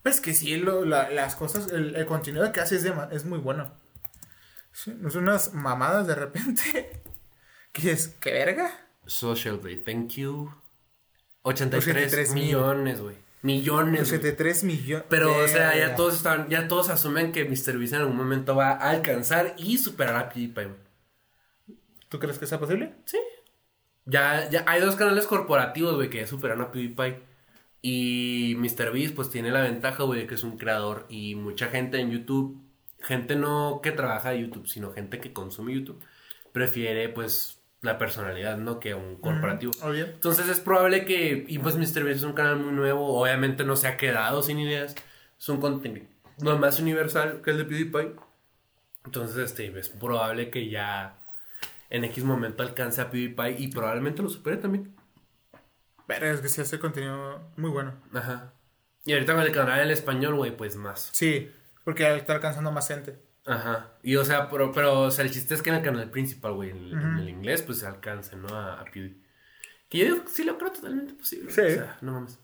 Pues 0.04 0.22
que 0.22 0.34
sí, 0.34 0.56
lo- 0.58 0.86
la- 0.86 1.10
las 1.10 1.36
cosas, 1.36 1.70
el, 1.72 1.96
el 1.96 2.06
contenido 2.06 2.52
que 2.52 2.60
hace 2.62 2.76
es, 2.76 2.86
es 3.12 3.26
muy 3.26 3.40
bueno. 3.40 3.72
Sí, 4.72 4.94
no 5.00 5.10
son 5.10 5.24
unas 5.24 5.54
mamadas 5.54 6.06
de 6.08 6.16
repente. 6.16 7.02
¿Qué 7.72 7.92
es? 7.92 8.10
¿Qué 8.20 8.32
verga? 8.32 8.72
Social 9.06 9.58
Blade, 9.58 9.78
thank 9.78 10.10
you. 10.12 10.52
83, 11.44 11.96
83 11.96 12.32
mil. 12.34 12.44
millones, 12.46 13.02
güey. 13.02 13.16
Millones. 13.42 14.10
güey. 14.10 14.20
83 14.20 14.64
millones. 14.64 15.06
Pero, 15.10 15.36
o 15.44 15.48
sea, 15.48 15.76
ya 15.78 15.96
todos 15.96 16.16
están, 16.16 16.50
ya 16.50 16.68
todos 16.68 16.90
asumen 16.90 17.32
que 17.32 17.44
Mr. 17.46 17.78
Beast 17.78 17.94
en 17.94 18.02
algún 18.02 18.18
momento 18.18 18.56
va 18.56 18.72
a 18.72 18.90
alcanzar 18.90 19.54
y 19.58 19.78
superar 19.78 20.16
a 20.16 20.30
PewDiePie, 20.30 20.66
güey. 20.66 20.85
¿Tú 22.10 22.20
crees 22.20 22.38
que 22.38 22.46
sea 22.46 22.60
posible? 22.60 22.94
Sí. 23.06 23.18
Ya, 24.06 24.50
ya 24.50 24.64
hay 24.68 24.82
dos 24.82 24.96
canales 24.96 25.26
corporativos, 25.26 25.96
güey, 25.96 26.10
que 26.10 26.20
ya 26.20 26.28
superan 26.28 26.62
a 26.62 26.72
PewDiePie. 26.72 27.22
Y 27.82 28.56
Mr. 28.58 28.92
Beast, 28.92 29.16
pues 29.16 29.30
tiene 29.30 29.52
la 29.52 29.62
ventaja, 29.62 30.04
güey, 30.04 30.22
de 30.22 30.28
que 30.28 30.36
es 30.36 30.44
un 30.44 30.58
creador. 30.58 31.06
Y 31.10 31.36
mucha 31.36 31.68
gente 31.68 32.00
en 32.00 32.12
YouTube, 32.12 32.62
gente 33.00 33.36
no 33.36 33.80
que 33.84 33.92
trabaja 33.92 34.32
de 34.32 34.42
YouTube, 34.42 34.68
sino 34.68 34.92
gente 34.92 35.20
que 35.20 35.34
consume 35.34 35.74
YouTube, 35.74 36.04
prefiere, 36.52 37.10
pues, 37.10 37.60
la 37.82 37.98
personalidad, 37.98 38.58
¿no? 38.58 38.80
Que 38.80 38.96
un 38.96 39.18
corporativo. 39.18 39.72
Obvio. 39.84 40.06
Entonces 40.06 40.50
es 40.50 40.60
probable 40.60 41.06
que, 41.06 41.46
y 41.48 41.60
pues 41.60 41.76
Mr. 41.76 42.04
Beast 42.04 42.18
es 42.18 42.24
un 42.24 42.34
canal 42.34 42.58
muy 42.58 42.74
nuevo, 42.74 43.22
obviamente 43.22 43.64
no 43.64 43.76
se 43.76 43.88
ha 43.88 43.98
quedado 43.98 44.42
sin 44.42 44.60
ideas, 44.60 44.96
es 45.38 45.50
un 45.50 45.62
contenido 45.62 46.08
más 46.40 46.80
universal 46.80 47.42
que 47.44 47.52
el 47.52 47.58
de 47.60 47.66
PewDiePie. 47.66 48.16
Entonces, 49.06 49.38
este, 49.38 49.68
es 49.80 49.90
probable 49.90 50.50
que 50.50 50.70
ya 50.70 51.20
en 51.90 52.04
X 52.06 52.24
momento 52.24 52.64
alcance 52.64 53.02
a 53.02 53.10
PewDiePie 53.10 53.56
y 53.60 53.68
probablemente 53.70 54.22
lo 54.22 54.30
supere 54.30 54.58
también. 54.58 54.96
Pero 56.08 56.28
es 56.28 56.42
que 56.42 56.50
sí 56.50 56.62
hace 56.62 56.80
contenido 56.80 57.52
muy 57.58 57.70
bueno. 57.72 57.94
Ajá. 58.14 58.54
Y 59.06 59.14
ahorita 59.14 59.34
con 59.34 59.44
el 59.44 59.52
canal 59.52 59.80
en 59.82 59.90
español, 59.92 60.36
güey, 60.36 60.56
pues 60.56 60.76
más. 60.76 61.10
Sí, 61.14 61.52
porque 61.84 62.16
está 62.16 62.34
alcanzando 62.34 62.72
más 62.72 62.88
gente. 62.88 63.20
Ajá. 63.46 63.92
Y 64.04 64.16
o 64.16 64.26
sea, 64.26 64.50
pero, 64.50 64.72
pero 64.72 65.02
o 65.02 65.12
sea, 65.12 65.24
el 65.26 65.32
chiste 65.32 65.54
es 65.54 65.62
que 65.62 65.70
en 65.70 65.76
el 65.78 65.84
canal 65.84 66.10
principal, 66.10 66.54
güey, 66.54 66.72
en, 66.72 66.78
el- 66.78 66.94
en 66.94 67.18
el 67.18 67.30
inglés, 67.30 67.62
pues 67.62 67.80
se 67.80 67.88
alcance, 67.88 68.36
¿no? 68.36 68.48
A, 68.50 68.82
a 68.82 68.86
PewDiePie. 68.86 69.24
Que 69.90 69.98
yo 70.00 70.06
digo 70.06 70.24
sí 70.28 70.44
lo 70.44 70.58
creo 70.58 70.72
totalmente 70.72 71.14
posible. 71.14 71.52
Sí. 71.52 71.62
O 71.62 71.70
sea, 71.70 71.98
no 72.02 72.14
mames. 72.14 72.40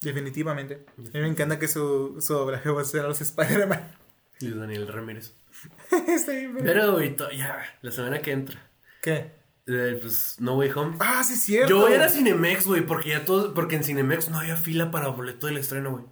Definitivamente. 0.00 0.86
A 0.96 1.00
mí 1.00 1.10
me 1.20 1.26
encanta 1.28 1.58
que 1.58 1.66
su, 1.66 2.20
su 2.20 2.32
doblaje 2.34 2.70
va 2.70 2.82
a 2.82 2.84
ser 2.84 3.00
a 3.04 3.08
los 3.08 3.20
Spider-Man. 3.20 3.96
Luis 4.40 4.56
Daniel 4.56 4.86
Ramírez. 4.86 5.34
Está 6.08 6.32
bien, 6.32 6.54
verga. 6.54 6.72
Pero, 6.72 6.92
güey, 6.92 7.16
ya, 7.36 7.64
la 7.82 7.90
semana 7.90 8.20
que 8.20 8.32
entra. 8.32 8.70
¿Qué? 9.02 9.38
eh, 9.68 9.98
pues, 10.00 10.36
No 10.40 10.56
Way 10.56 10.70
Home. 10.74 10.96
Ah, 11.00 11.22
sí, 11.24 11.34
es 11.34 11.42
cierto. 11.42 11.68
Yo 11.68 11.80
voy 11.80 11.92
a 11.92 11.96
ir 11.96 12.02
a 12.02 12.08
Cinemex, 12.08 12.66
güey, 12.66 12.82
porque 12.82 13.10
ya 13.10 13.24
todos, 13.24 13.52
porque 13.54 13.76
en 13.76 13.84
Cinemex 13.84 14.30
no 14.30 14.38
había 14.38 14.56
fila 14.56 14.90
para 14.90 15.08
boleto 15.08 15.46
del 15.46 15.58
estreno, 15.58 15.90
güey. 15.92 16.04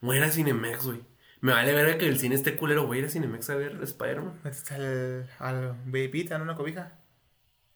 Voy 0.00 0.16
a 0.16 0.20
ir 0.20 0.24
a 0.24 0.30
Cinemex, 0.30 0.84
güey. 0.84 1.00
Me 1.40 1.52
vale 1.52 1.72
ver 1.74 1.98
que 1.98 2.08
el 2.08 2.18
cine 2.18 2.34
esté 2.34 2.56
culero, 2.56 2.86
voy 2.86 2.96
a 2.96 3.00
ir 3.00 3.06
a 3.06 3.10
Cinemex 3.10 3.50
a 3.50 3.56
ver 3.56 3.78
Spider-Man. 3.82 4.40
Está 4.44 4.76
al, 4.76 5.30
al 5.38 5.76
baby, 5.86 6.24
te 6.24 6.30
dan 6.30 6.42
una 6.42 6.56
cobija. 6.56 6.98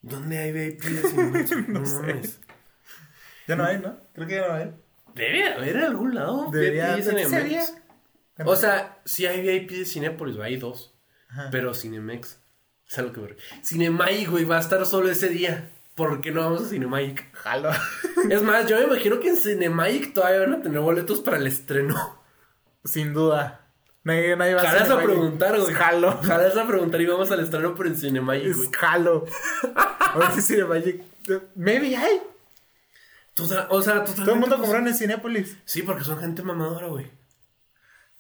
¿Dónde 0.00 0.38
hay 0.38 0.52
VIP 0.52 0.82
de 0.82 1.02
Cinemex? 1.09 1.68
no 1.68 1.86
sé. 1.86 2.00
mames. 2.00 2.40
Ya 3.46 3.56
no 3.56 3.64
hay, 3.64 3.78
¿no? 3.78 3.98
Creo 4.14 4.26
que 4.26 4.34
ya 4.34 4.48
no 4.48 4.55
hay. 4.55 4.74
Debe 5.14 5.52
haber 5.52 5.76
en 5.76 5.84
algún 5.84 6.14
lado. 6.14 6.50
Debería 6.50 6.94
había. 6.94 7.62
O 8.44 8.56
sea, 8.56 9.00
si 9.05 9.26
hay 9.26 9.42
VIP 9.42 9.70
de 9.70 9.84
Cinépolis, 9.84 10.36
güey, 10.36 10.55
hay 10.55 10.56
dos. 10.59 10.97
Ajá. 11.28 11.48
Pero 11.50 11.74
Cinemex, 11.74 12.38
es 12.88 12.98
algo 12.98 13.12
que 13.12 13.20
ver. 13.20 13.36
Cinemagic, 13.62 14.30
güey, 14.30 14.44
va 14.44 14.56
a 14.56 14.60
estar 14.60 14.84
solo 14.86 15.10
ese 15.10 15.28
día. 15.28 15.70
¿Por 15.94 16.20
qué 16.20 16.30
no 16.30 16.40
vamos 16.42 16.62
a 16.62 16.68
Cinemagic? 16.68 17.32
Jalo. 17.34 17.70
Es 18.30 18.42
más, 18.42 18.66
yo 18.66 18.76
me 18.78 18.84
imagino 18.84 19.20
que 19.20 19.28
en 19.28 19.36
Cinemagic 19.36 20.12
todavía 20.12 20.40
van 20.40 20.55
a 20.55 20.62
tener 20.62 20.80
boletos 20.80 21.20
para 21.20 21.36
el 21.36 21.46
estreno. 21.46 22.20
Sin 22.84 23.12
duda. 23.12 23.66
Nadie, 24.05 24.36
nadie 24.36 24.55
va 24.55 24.60
Jalas 24.62 24.82
a 24.82 24.84
Cinemagic. 24.86 25.06
preguntar, 25.10 25.60
güey. 25.60 25.74
Jalo. 25.74 26.20
Jalas 26.22 26.56
a 26.56 26.66
preguntar 26.66 27.00
y 27.00 27.06
vamos 27.06 27.30
al 27.30 27.40
estreno 27.40 27.74
por 27.74 27.86
en 27.86 27.96
Cinemagic, 27.96 28.55
güey. 28.56 28.68
Jalo. 28.72 29.24
A 29.76 30.18
ver 30.18 30.32
si 30.32 30.42
Cinemagic. 30.42 31.02
Maybe 31.55 31.96
hay. 31.96 32.22
O 33.40 33.44
sea, 33.46 33.68
totalmente. 33.68 34.14
Todo 34.22 34.34
el 34.34 34.40
mundo 34.40 34.59
compró 34.59 34.78
en 34.78 34.94
Cinépolis. 34.94 35.56
Sí, 35.64 35.82
porque 35.82 36.02
son 36.05 36.18
gente 36.18 36.42
mamadora, 36.42 36.86
güey. 36.88 37.10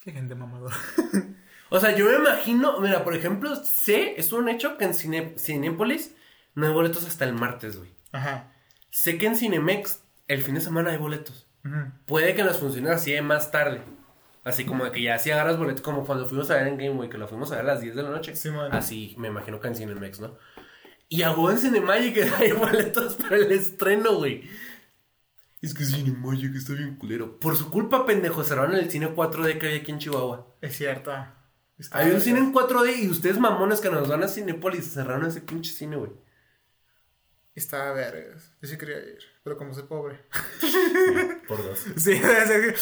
Qué 0.00 0.12
gente 0.12 0.34
mamadora. 0.34 0.76
O 1.70 1.80
sea, 1.80 1.94
yo 1.94 2.06
me 2.06 2.16
imagino, 2.16 2.80
mira, 2.80 3.04
por 3.04 3.14
ejemplo, 3.14 3.54
sé, 3.56 4.14
es 4.18 4.32
un 4.32 4.48
hecho 4.48 4.78
que 4.78 4.84
en 4.84 4.94
Cine, 4.94 5.34
Cinépolis 5.38 6.14
no 6.54 6.66
hay 6.66 6.72
boletos 6.72 7.06
hasta 7.06 7.24
el 7.24 7.34
martes, 7.34 7.76
güey. 7.76 7.90
Ajá. 8.12 8.52
Sé 8.90 9.18
que 9.18 9.26
en 9.26 9.36
Cinemex 9.36 10.02
el 10.28 10.42
fin 10.42 10.54
de 10.54 10.60
semana 10.60 10.90
hay 10.90 10.96
boletos. 10.96 11.46
Ujú. 11.64 11.92
Puede 12.06 12.34
que 12.34 12.42
nos 12.44 12.58
funcione 12.58 12.90
así 12.90 13.12
de 13.12 13.22
más 13.22 13.50
tarde. 13.50 13.82
Así 14.44 14.64
como 14.64 14.84
de 14.84 14.92
que 14.92 15.02
ya 15.02 15.18
si 15.18 15.30
agarras 15.30 15.58
boletos, 15.58 15.82
como 15.82 16.06
cuando 16.06 16.24
fuimos 16.24 16.50
a 16.50 16.54
ver 16.54 16.68
en 16.68 16.78
Game 16.78 16.92
Way, 16.92 17.10
que 17.10 17.18
lo 17.18 17.28
fuimos 17.28 17.52
a 17.52 17.56
ver 17.56 17.64
a 17.64 17.74
las 17.74 17.82
10 17.82 17.96
de 17.96 18.02
la 18.02 18.10
noche. 18.10 18.34
Sí, 18.34 18.50
man. 18.50 18.72
Así, 18.72 19.14
me 19.18 19.28
imagino 19.28 19.60
que 19.60 19.68
en 19.68 19.74
Cinemex, 19.74 20.20
¿no? 20.20 20.38
Y 21.10 21.22
a 21.22 21.32
en 21.32 21.58
Cinemagic 21.58 22.32
hay 22.38 22.52
boletos 22.52 23.14
para 23.14 23.36
el 23.36 23.52
estreno, 23.52 24.16
güey. 24.16 24.48
Es 25.60 25.74
que 25.74 25.84
Cinemagic 25.84 26.54
está 26.54 26.74
bien 26.74 26.96
culero. 26.96 27.38
Por 27.40 27.56
su 27.56 27.70
culpa, 27.70 28.06
pendejo, 28.06 28.44
cerraron 28.44 28.74
el 28.74 28.90
cine 28.90 29.14
4D 29.14 29.58
que 29.58 29.66
había 29.66 29.78
aquí 29.80 29.90
en 29.90 29.98
Chihuahua. 29.98 30.54
Es 30.60 30.76
cierto. 30.76 31.12
Está 31.78 31.98
Hay 31.98 32.10
un 32.10 32.20
cine 32.20 32.40
en 32.40 32.52
4D 32.52 32.96
y 33.04 33.08
ustedes 33.08 33.38
mamones 33.38 33.80
que 33.80 33.90
nos 33.90 34.08
van 34.08 34.22
a 34.22 34.28
Cinepolis 34.28 34.92
cerraron 34.92 35.26
ese 35.26 35.40
pinche 35.40 35.72
cine, 35.72 35.96
güey. 35.96 36.10
Está 37.54 37.92
vergas. 37.92 38.52
Yo 38.62 38.68
sí 38.68 38.78
quería 38.78 38.98
ir. 38.98 39.18
Pero 39.42 39.56
como 39.56 39.74
soy 39.74 39.84
pobre. 39.84 40.20
Por 41.48 41.62
dos. 41.62 41.78
Sí, 41.96 42.20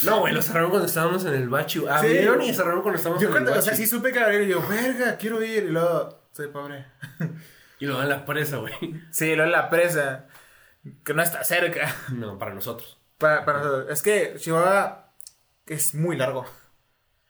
No, 0.04 0.20
güey, 0.20 0.34
lo 0.34 0.42
cerraron 0.42 0.70
cuando 0.70 0.86
estábamos 0.86 1.24
en 1.24 1.34
el 1.34 1.48
bachu. 1.48 1.88
Abrieron 1.88 2.42
y 2.42 2.52
cerraron 2.52 2.82
cuando 2.82 2.98
estábamos 2.98 3.22
Yo 3.22 3.28
en 3.28 3.32
cuando, 3.32 3.52
el 3.52 3.58
o 3.58 3.62
sea, 3.62 3.72
bachu. 3.72 3.82
sí 3.82 3.88
supe 3.88 4.12
que 4.12 4.18
iba 4.18 4.26
a 4.26 4.30
abrir 4.30 4.46
y 4.48 4.50
yo, 4.50 4.66
verga, 4.68 5.16
quiero 5.16 5.42
ir. 5.42 5.64
Y 5.64 5.68
luego, 5.70 6.28
soy 6.32 6.48
pobre. 6.48 6.86
Y 7.78 7.86
luego 7.86 8.02
en 8.02 8.08
la 8.08 8.24
presa, 8.24 8.56
güey. 8.58 8.74
Sí, 9.10 9.26
luego 9.34 9.44
en 9.44 9.52
la 9.52 9.70
presa. 9.70 10.26
Que 11.04 11.14
no 11.14 11.22
está 11.22 11.42
cerca. 11.44 11.94
No, 12.12 12.38
para 12.38 12.54
nosotros. 12.54 12.98
Para, 13.18 13.44
para 13.44 13.58
nosotros. 13.58 13.90
Es 13.90 14.02
que 14.02 14.34
Chihuahua 14.38 15.14
es 15.66 15.94
muy 15.94 16.16
largo. 16.16 16.44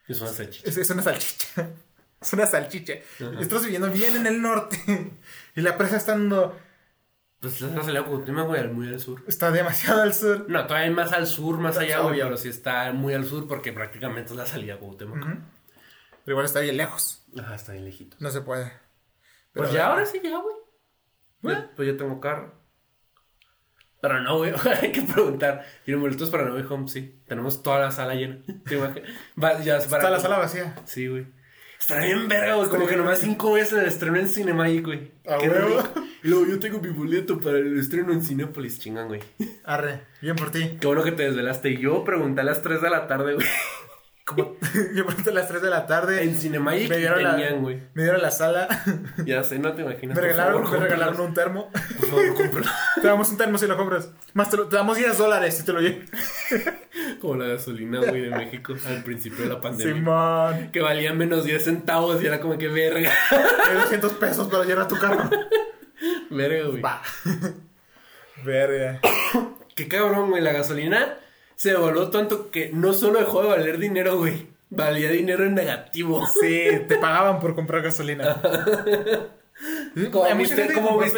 Es 0.09 0.21
una 0.21 0.31
salchicha. 0.31 0.69
Es, 0.69 0.77
es 0.77 0.91
una 0.91 1.03
salchicha. 1.03 1.69
Es 2.19 2.33
una 2.33 2.47
salchicha. 2.47 2.95
Estamos 3.39 3.65
viviendo 3.65 3.91
bien 3.91 4.17
en 4.17 4.27
el 4.27 4.41
norte. 4.41 4.79
Y 5.55 5.61
la 5.61 5.77
presa 5.77 5.97
está, 5.99 6.13
dando- 6.13 6.57
Pues 7.41 7.61
esa 7.61 7.83
salida 7.83 8.01
a 8.01 8.05
Cuauhtémoc, 8.05 8.47
güey, 8.47 8.67
muy 8.69 8.89
al 8.89 8.99
sur. 9.01 9.23
está 9.29 9.51
demasiado 9.51 10.01
al 10.03 10.15
sur. 10.15 10.47
No, 10.49 10.67
todavía 10.67 10.91
más 10.91 11.13
al 11.13 11.27
sur, 11.27 11.59
más 11.59 11.77
allá, 11.77 12.01
güey, 12.01 12.21
pero 12.21 12.37
sí 12.39 12.49
está 12.49 12.93
muy 12.93 13.13
al 13.15 13.27
sur 13.27 13.47
porque 13.47 13.73
prácticamente 13.73 14.33
es 14.33 14.37
la 14.37 14.47
salida 14.47 14.75
a 14.75 14.79
Cuauhtémoc. 14.79 15.19
Pero 15.19 16.33
igual 16.35 16.47
está 16.47 16.61
bien 16.61 16.79
lejos. 16.79 17.23
Ajá, 17.39 17.55
está 17.55 17.73
bien 17.73 17.85
lejito. 17.85 18.17
No 18.19 18.31
se 18.31 18.41
puede. 18.41 18.73
Pues 19.53 19.71
ya, 19.73 19.89
ahora 19.89 20.07
sí, 20.07 20.21
ya, 20.25 20.39
güey. 20.41 20.57
Pues 21.77 21.87
yo 21.87 21.97
tengo 21.99 22.19
carro. 22.21 22.55
Pero 24.01 24.21
no, 24.21 24.39
güey, 24.39 24.53
hay 24.83 24.93
que 24.93 25.03
preguntar. 25.03 25.65
¿Tienen 25.85 26.01
boletos 26.03 26.31
para 26.31 26.45
No 26.45 26.55
Way 26.55 26.65
Home? 26.71 26.89
Sí. 26.89 27.19
Tenemos 27.27 27.63
toda 27.63 27.81
la 27.81 27.91
sala 27.91 28.15
llena. 28.15 28.39
¿Te? 28.69 28.77
Va, 28.77 29.61
ya, 29.63 29.79
para- 29.79 29.97
Está 29.99 30.11
la 30.11 30.21
sala 30.21 30.39
vacía. 30.39 30.75
Sí, 30.85 31.07
güey. 31.09 31.27
Está 31.79 31.99
bien 32.01 32.27
verga, 32.29 32.55
güey. 32.57 32.69
Como 32.69 32.87
que 32.87 32.97
nomás 32.97 33.19
cinco 33.21 33.53
veces 33.53 33.75
el 33.79 33.87
estreno 33.87 34.17
en 34.19 34.29
Cinemagic, 34.29 34.85
güey. 34.85 35.13
Qué 35.41 35.49
huevo. 35.49 35.83
Y 36.25 36.29
luego 36.29 36.47
yo 36.47 36.59
tengo 36.59 36.81
mi 36.81 36.89
boleto 36.89 37.39
para 37.39 37.59
el 37.59 37.79
estreno 37.79 38.13
en 38.13 38.23
Cinépolis, 38.25 38.81
chingan, 38.81 39.07
güey. 39.07 39.21
Arre, 39.65 40.01
bien 40.21 40.35
por 40.35 40.51
ti. 40.51 40.79
Qué 40.81 40.87
bueno 40.87 41.05
que 41.05 41.13
te 41.13 41.23
desvelaste. 41.25 41.71
Y 41.71 41.79
yo 41.79 42.03
pregunté 42.03 42.41
a 42.41 42.45
las 42.45 42.63
3 42.63 42.83
de 42.83 42.91
la 42.91 43.07
tarde, 43.07 43.35
güey. 43.35 43.47
Como 44.27 44.57
yo 44.95 45.07
pronto 45.07 45.31
a 45.31 45.33
las 45.35 45.47
3 45.47 45.63
de 45.63 45.71
la 45.71 45.87
tarde. 45.87 46.25
En 46.25 46.35
Cinemagic 46.35 46.91
me 46.91 46.97
dieron, 46.99 47.23
la, 47.23 47.37
tenían, 47.37 47.63
me 47.95 48.03
dieron 48.03 48.21
la 48.21 48.33
sala. 48.33 48.67
Ya 49.25 49.45
sé, 49.45 49.59
no 49.61 49.73
te 49.73 49.83
imaginas. 49.83 50.17
Me 50.17 50.21
regalaron, 50.21 50.65
favor, 50.65 50.81
me 50.81 50.85
regalaron 50.85 51.21
un 51.21 51.33
termo. 51.35 51.71
Por 51.71 52.09
favor. 52.09 52.65
Te 53.01 53.07
damos 53.07 53.31
un 53.31 53.37
termo 53.37 53.57
si 53.57 53.67
lo 53.69 53.77
compras. 53.77 54.11
Más 54.35 54.51
te, 54.51 54.57
lo- 54.57 54.67
te 54.67 54.75
damos 54.77 54.97
10 54.97 55.17
dólares 55.17 55.57
si 55.57 55.65
te 55.65 55.73
lo 55.73 55.81
llevas. 55.81 56.09
Como 57.21 57.37
la 57.37 57.47
gasolina, 57.47 58.01
güey, 58.01 58.23
de 58.23 58.31
México 58.31 58.75
al 58.87 59.05
principio 59.05 59.45
de 59.45 59.55
la 59.55 59.61
pandemia. 59.61 59.95
Simón. 59.95 60.71
Que 60.73 60.81
valía 60.81 61.13
menos 61.13 61.45
10 61.45 61.63
centavos 61.63 62.21
y 62.21 62.27
era 62.27 62.41
como 62.41 62.59
que 62.59 62.67
verga. 62.69 63.13
Hay 63.31 63.77
200 63.77 64.13
pesos 64.15 64.49
para 64.49 64.65
llevar 64.65 64.89
tu 64.89 64.99
carro. 64.99 65.31
Verga, 66.31 66.67
güey. 66.69 66.81
Va. 66.83 67.01
Verga. 68.45 69.01
Qué 69.77 69.87
cabrón, 69.89 70.31
güey. 70.31 70.43
La 70.43 70.53
gasolina 70.53 71.15
se 71.57 71.71
devaluó 71.71 72.11
tanto 72.11 72.51
que 72.51 72.71
no 72.73 72.93
solo 72.93 73.19
dejó 73.19 73.43
de 73.43 73.49
valer 73.49 73.79
dinero, 73.79 74.19
güey. 74.19 74.47
Valía 74.71 75.11
dinero 75.11 75.45
en 75.45 75.55
negativo. 75.55 76.27
Sí, 76.41 76.69
te 76.89 76.97
pagaban 76.97 77.41
por 77.41 77.55
comprar 77.55 77.83
gasolina. 77.83 78.41
Como, 80.13 80.29
Mr. 80.35 80.75
como. 80.75 80.99
Beast, 80.99 81.17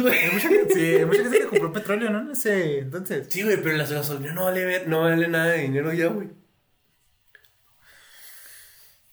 güey. 0.00 0.16
Hay 0.16 0.30
mucha 0.30 0.48
gente- 0.48 0.74
Sí, 0.74 0.94
hay 0.94 1.04
mucha 1.04 1.22
gente 1.24 1.38
que 1.40 1.46
compró 1.48 1.72
petróleo, 1.72 2.10
¿no? 2.10 2.20
En 2.20 2.30
ese 2.30 2.78
entonces. 2.78 3.26
Sí, 3.28 3.42
güey, 3.42 3.56
pero 3.60 3.76
la 3.76 3.84
gasolina 3.84 4.32
no 4.32 4.44
vale, 4.44 4.64
ver- 4.64 4.86
no 4.86 5.00
vale 5.00 5.26
nada 5.26 5.46
de 5.46 5.62
dinero 5.62 5.92
ya, 5.92 6.06
güey. 6.06 6.28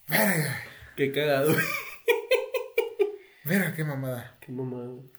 Verga. 0.07 0.61
Qué 0.95 1.11
cagado, 1.11 1.53
güey. 1.53 1.65
Verga, 3.45 3.73
qué 3.75 3.83
mamada. 3.83 4.37
Qué 4.41 4.51
mamada, 4.51 4.85
güey. 4.87 5.09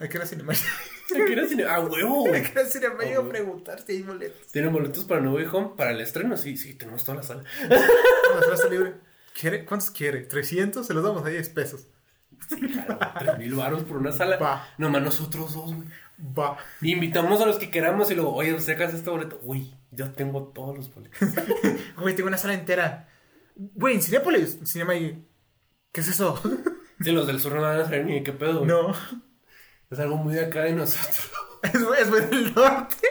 Hay 0.00 0.08
que 0.08 0.16
ir 0.16 0.22
a 0.22 0.26
Cinemático. 0.26 0.66
Hay 0.66 0.88
que 0.88 0.88
ir 0.88 0.93
a 1.12 1.46
cine- 1.48 1.64
Ah, 1.68 1.80
huevo, 1.80 2.24
Hay 2.26 2.30
güey. 2.30 2.42
que 2.42 2.52
ir 2.52 2.58
a 2.58 2.64
Cinemático 2.66 3.12
a 3.18 3.22
güey. 3.22 3.28
preguntar 3.30 3.80
si 3.80 3.92
hay 3.92 4.02
boletos. 4.02 4.46
¿Tienen 4.52 4.72
boletos 4.72 5.04
para 5.04 5.20
No 5.20 5.32
Way 5.34 5.46
Home? 5.52 5.70
¿Para 5.76 5.90
el 5.90 6.00
estreno? 6.00 6.36
Sí, 6.36 6.56
sí, 6.56 6.74
tenemos 6.74 7.04
toda 7.04 7.16
la 7.18 7.22
sala. 7.22 7.44
La 7.68 8.40
sala 8.40 8.54
está 8.54 8.68
libre. 8.68 8.94
¿Quiere? 9.38 9.64
¿Cuántos 9.64 9.90
quiere? 9.90 10.28
¿300? 10.28 10.84
Se 10.84 10.94
los 10.94 11.02
damos 11.04 11.24
a 11.24 11.28
10 11.28 11.48
pesos. 11.50 11.86
Tres 12.48 13.38
mil 13.38 13.54
baros 13.54 13.84
por 13.84 13.96
una 13.96 14.12
sala. 14.12 14.36
Va. 14.36 14.66
Nomás 14.78 15.02
nosotros 15.02 15.54
dos, 15.54 15.74
güey. 15.74 15.88
Va. 16.38 16.56
Invitamos 16.82 17.40
a 17.40 17.46
los 17.46 17.56
que 17.58 17.70
queramos 17.70 18.10
y 18.10 18.14
luego, 18.14 18.34
oye, 18.34 18.58
¿sacas 18.60 18.94
este 18.94 19.10
boleto? 19.10 19.40
Uy, 19.42 19.74
yo 19.90 20.10
tengo 20.12 20.44
todos 20.54 20.76
los 20.76 20.94
boletos. 20.94 21.18
Güey, 21.98 22.14
tengo 22.14 22.28
una 22.28 22.36
sala 22.38 22.54
entera. 22.54 23.08
Güey, 23.56 23.94
en 23.96 24.02
Cinépolis. 24.02 24.58
Cinema 24.64 24.94
y... 24.96 25.24
¿Qué 25.92 26.00
es 26.00 26.08
eso? 26.08 26.40
Sí, 27.00 27.12
los 27.12 27.26
del 27.26 27.40
sur 27.40 27.52
no 27.54 27.62
van 27.62 27.80
a 27.80 27.84
saber 27.84 28.04
ni 28.04 28.14
de 28.14 28.22
qué 28.24 28.32
pedo, 28.32 28.58
güey. 28.60 28.66
no. 28.68 28.92
Es 29.90 29.98
algo 29.98 30.16
muy 30.16 30.34
de 30.34 30.44
acá 30.44 30.62
de 30.62 30.72
nosotros. 30.72 31.30
Es, 31.64 31.74
es 31.74 32.10
muy 32.10 32.20
del 32.20 32.54
norte. 32.54 33.06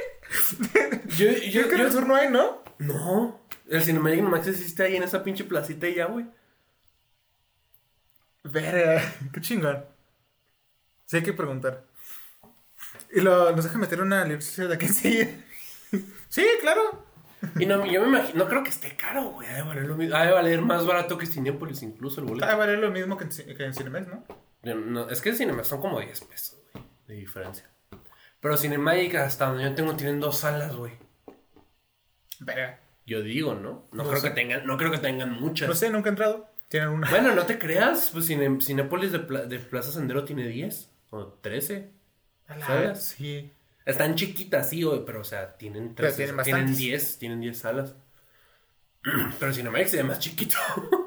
Yo, 1.17 1.25
Yo 1.31 1.31
yo, 1.31 1.61
creo 1.63 1.69
que 1.69 1.75
en 1.75 1.81
el 1.81 1.91
sur 1.91 2.05
no 2.05 2.15
hay, 2.15 2.29
¿no? 2.29 2.63
No. 2.77 3.41
El 3.67 3.81
Cinemagic 3.81 4.21
nomás 4.21 4.47
existe 4.47 4.83
ahí 4.83 4.95
en 4.95 5.01
esa 5.01 5.23
pinche 5.23 5.43
placita 5.43 5.87
y 5.87 5.95
ya, 5.95 6.05
güey. 6.05 6.27
Verga. 8.43 9.01
Qué 9.33 9.41
chingón. 9.41 9.83
Sí, 11.05 11.17
hay 11.17 11.23
que 11.23 11.33
preguntar. 11.33 11.83
Y 13.11 13.21
lo, 13.21 13.51
nos 13.55 13.63
deja 13.63 13.79
meter 13.79 14.01
una 14.01 14.23
licencia 14.23 14.67
de 14.67 14.75
aquí 14.75 14.85
enseguida. 14.85 15.27
Sí, 16.29 16.45
claro. 16.61 17.05
Y 17.59 17.65
no, 17.65 17.85
yo 17.85 18.01
me 18.01 18.07
imagino, 18.07 18.43
no 18.43 18.49
creo 18.49 18.63
que 18.63 18.69
esté 18.69 18.95
caro, 18.95 19.31
güey. 19.31 19.47
Ha 19.49 19.55
de 19.55 19.61
valer 19.63 19.85
lo 19.85 19.95
mismo. 19.95 20.15
Ha 20.15 20.25
de 20.25 20.31
valer 20.31 20.61
más 20.61 20.85
barato 20.85 21.17
que 21.17 21.25
Cinépolis 21.25 21.81
incluso 21.83 22.21
el 22.21 22.27
boleto. 22.27 22.45
Va 22.45 22.53
a 22.53 22.55
valer 22.55 22.79
lo 22.79 22.89
mismo 22.89 23.17
que 23.17 23.25
en, 23.25 23.29
que 23.29 23.65
en 23.65 23.73
Cinemex, 23.73 24.07
¿no? 24.07 24.25
Es 25.09 25.21
que 25.21 25.29
en 25.29 25.35
Cinemax 25.35 25.67
son 25.67 25.81
como 25.81 25.99
10 25.99 26.21
pesos, 26.21 26.62
de 27.15 27.19
diferencia. 27.22 27.69
Pero 28.40 28.57
Cinemagic, 28.57 29.15
hasta 29.15 29.45
donde 29.48 29.64
yo 29.64 29.73
tengo, 29.76 29.95
tienen 29.95 30.19
dos 30.19 30.38
salas, 30.40 30.76
güey. 30.76 30.94
Verga. 32.40 32.80
Yo 33.06 33.22
digo, 33.22 33.53
¿no? 33.53 33.85
No, 33.91 34.03
No 34.03 34.10
creo 34.10 34.22
sé. 34.22 34.30
que 34.30 34.34
tengan, 34.35 34.65
no 34.65 34.77
creo 34.77 34.91
que 34.91 34.98
tengan 34.98 35.31
muchas. 35.31 35.68
No 35.68 35.76
sé, 35.76 35.90
nunca 35.90 36.10
he 36.10 36.11
entrado. 36.11 36.49
Tienen 36.69 36.90
una. 36.90 37.10
Bueno, 37.10 37.35
no 37.35 37.45
te 37.45 37.60
creas, 37.60 38.10
pues 38.11 38.26
Cine, 38.26 38.57
Cinépolis 38.61 39.11
de, 39.11 39.19
Pla- 39.19 39.45
de 39.45 39.60
Plaza 39.60 39.91
Sendero 39.91 40.23
tiene 40.26 40.48
10 40.48 40.90
o 41.11 41.27
13. 41.41 41.90
A 42.48 42.57
la- 42.57 42.65
¿sabes? 42.65 42.99
Sí. 43.03 43.52
Están 43.85 44.15
chiquitas, 44.15 44.69
sí, 44.69 44.84
güey, 44.84 45.03
pero 45.06 45.22
o 45.22 45.23
sea, 45.26 45.57
tienen 45.57 45.94
Pero 45.94 46.07
13. 46.10 46.15
tienen 46.26 46.44
tienen 46.44 46.61
bastantes. 46.61 46.77
10, 46.77 47.18
tienen 47.19 47.41
10 47.41 47.57
salas. 47.60 47.95
Pero 49.40 49.53
Cinemax 49.53 49.91
se 49.91 49.98
ve 49.98 50.03
más 50.03 50.19
chiquito. 50.19 50.57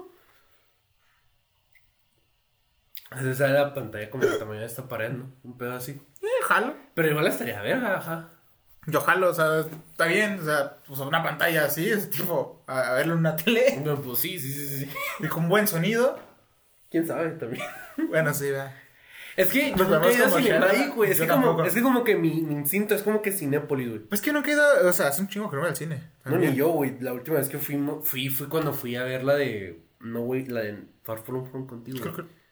Esa 3.17 3.31
es 3.31 3.53
la 3.53 3.75
pantalla 3.75 4.11
como 4.11 4.25
el 4.25 4.39
tamaño 4.39 4.61
de 4.61 4.67
esta 4.67 4.89
pared, 4.89 5.11
¿no? 5.11 5.33
Un 5.43 5.57
pedo 5.57 5.75
así. 5.75 5.93
Eh, 6.23 6.27
jalo. 6.45 6.75
Pero 6.95 7.09
igual 7.11 7.27
estaría 7.27 7.61
verga, 7.63 7.97
ajá. 7.99 8.31
Yo 8.87 9.01
jalo, 9.01 9.31
o 9.31 9.35
sea, 9.35 9.61
está 9.91 10.07
bien. 10.07 10.39
O 10.41 10.45
sea, 10.45 10.77
pues 10.87 11.01
una 11.01 11.23
pantalla 11.23 11.65
así, 11.65 11.89
es 11.91 12.11
tipo, 12.11 12.63
a, 12.67 12.91
a 12.91 12.95
verlo 12.95 13.15
en 13.15 13.21
una 13.21 13.37
tele. 13.37 13.81
No, 13.85 14.01
pues 14.01 14.19
sí, 14.21 14.39
sí, 14.39 14.53
sí, 14.53 14.79
sí. 14.85 14.91
Y 15.21 15.27
con 15.29 15.49
buen 15.49 15.67
sonido. 15.67 16.19
¿Quién 16.91 17.07
sabe 17.07 17.31
también? 17.31 17.65
Bueno, 18.09 18.33
sí, 18.33 18.51
va. 18.51 18.73
Es 19.37 19.49
que 19.53 19.73
a 19.73 19.77
como 19.77 20.09
Sherlock. 20.09 20.95
güey. 20.95 21.11
Es, 21.11 21.21
que 21.21 21.27
como, 21.27 21.63
es 21.65 21.75
que 21.75 21.83
como 21.83 22.05
que 22.05 22.17
mi, 22.17 22.41
mi 22.43 22.55
instinto 22.55 22.95
es 22.95 23.03
como 23.03 23.21
que 23.21 23.33
Cinépolis, 23.33 23.89
güey. 23.89 24.01
Pues 24.01 24.23
que 24.23 24.33
no 24.33 24.43
queda, 24.43 24.89
o 24.89 24.93
sea, 24.93 25.09
hace 25.09 25.21
un 25.21 25.29
chingo 25.29 25.51
que 25.51 25.57
no 25.57 25.63
voy 25.63 25.71
al 25.71 25.77
cine. 25.77 26.01
No, 26.25 26.39
ni 26.39 26.55
yo, 26.55 26.69
güey. 26.69 26.99
La 27.01 27.13
última 27.13 27.37
vez 27.37 27.49
que 27.49 27.59
fui, 27.59 27.79
fui 28.03 28.31
cuando 28.49 28.73
fui 28.73 28.97
a 28.97 29.03
ver 29.05 29.25
la 29.25 29.35
de. 29.35 29.85
No, 30.01 30.21
güey, 30.21 30.47
la 30.47 30.61
de 30.61 30.85
Far 31.03 31.19
From 31.19 31.49
Home 31.53 31.67
contigo. 31.67 31.99
Creo 32.01 32.17
que- 32.17 32.46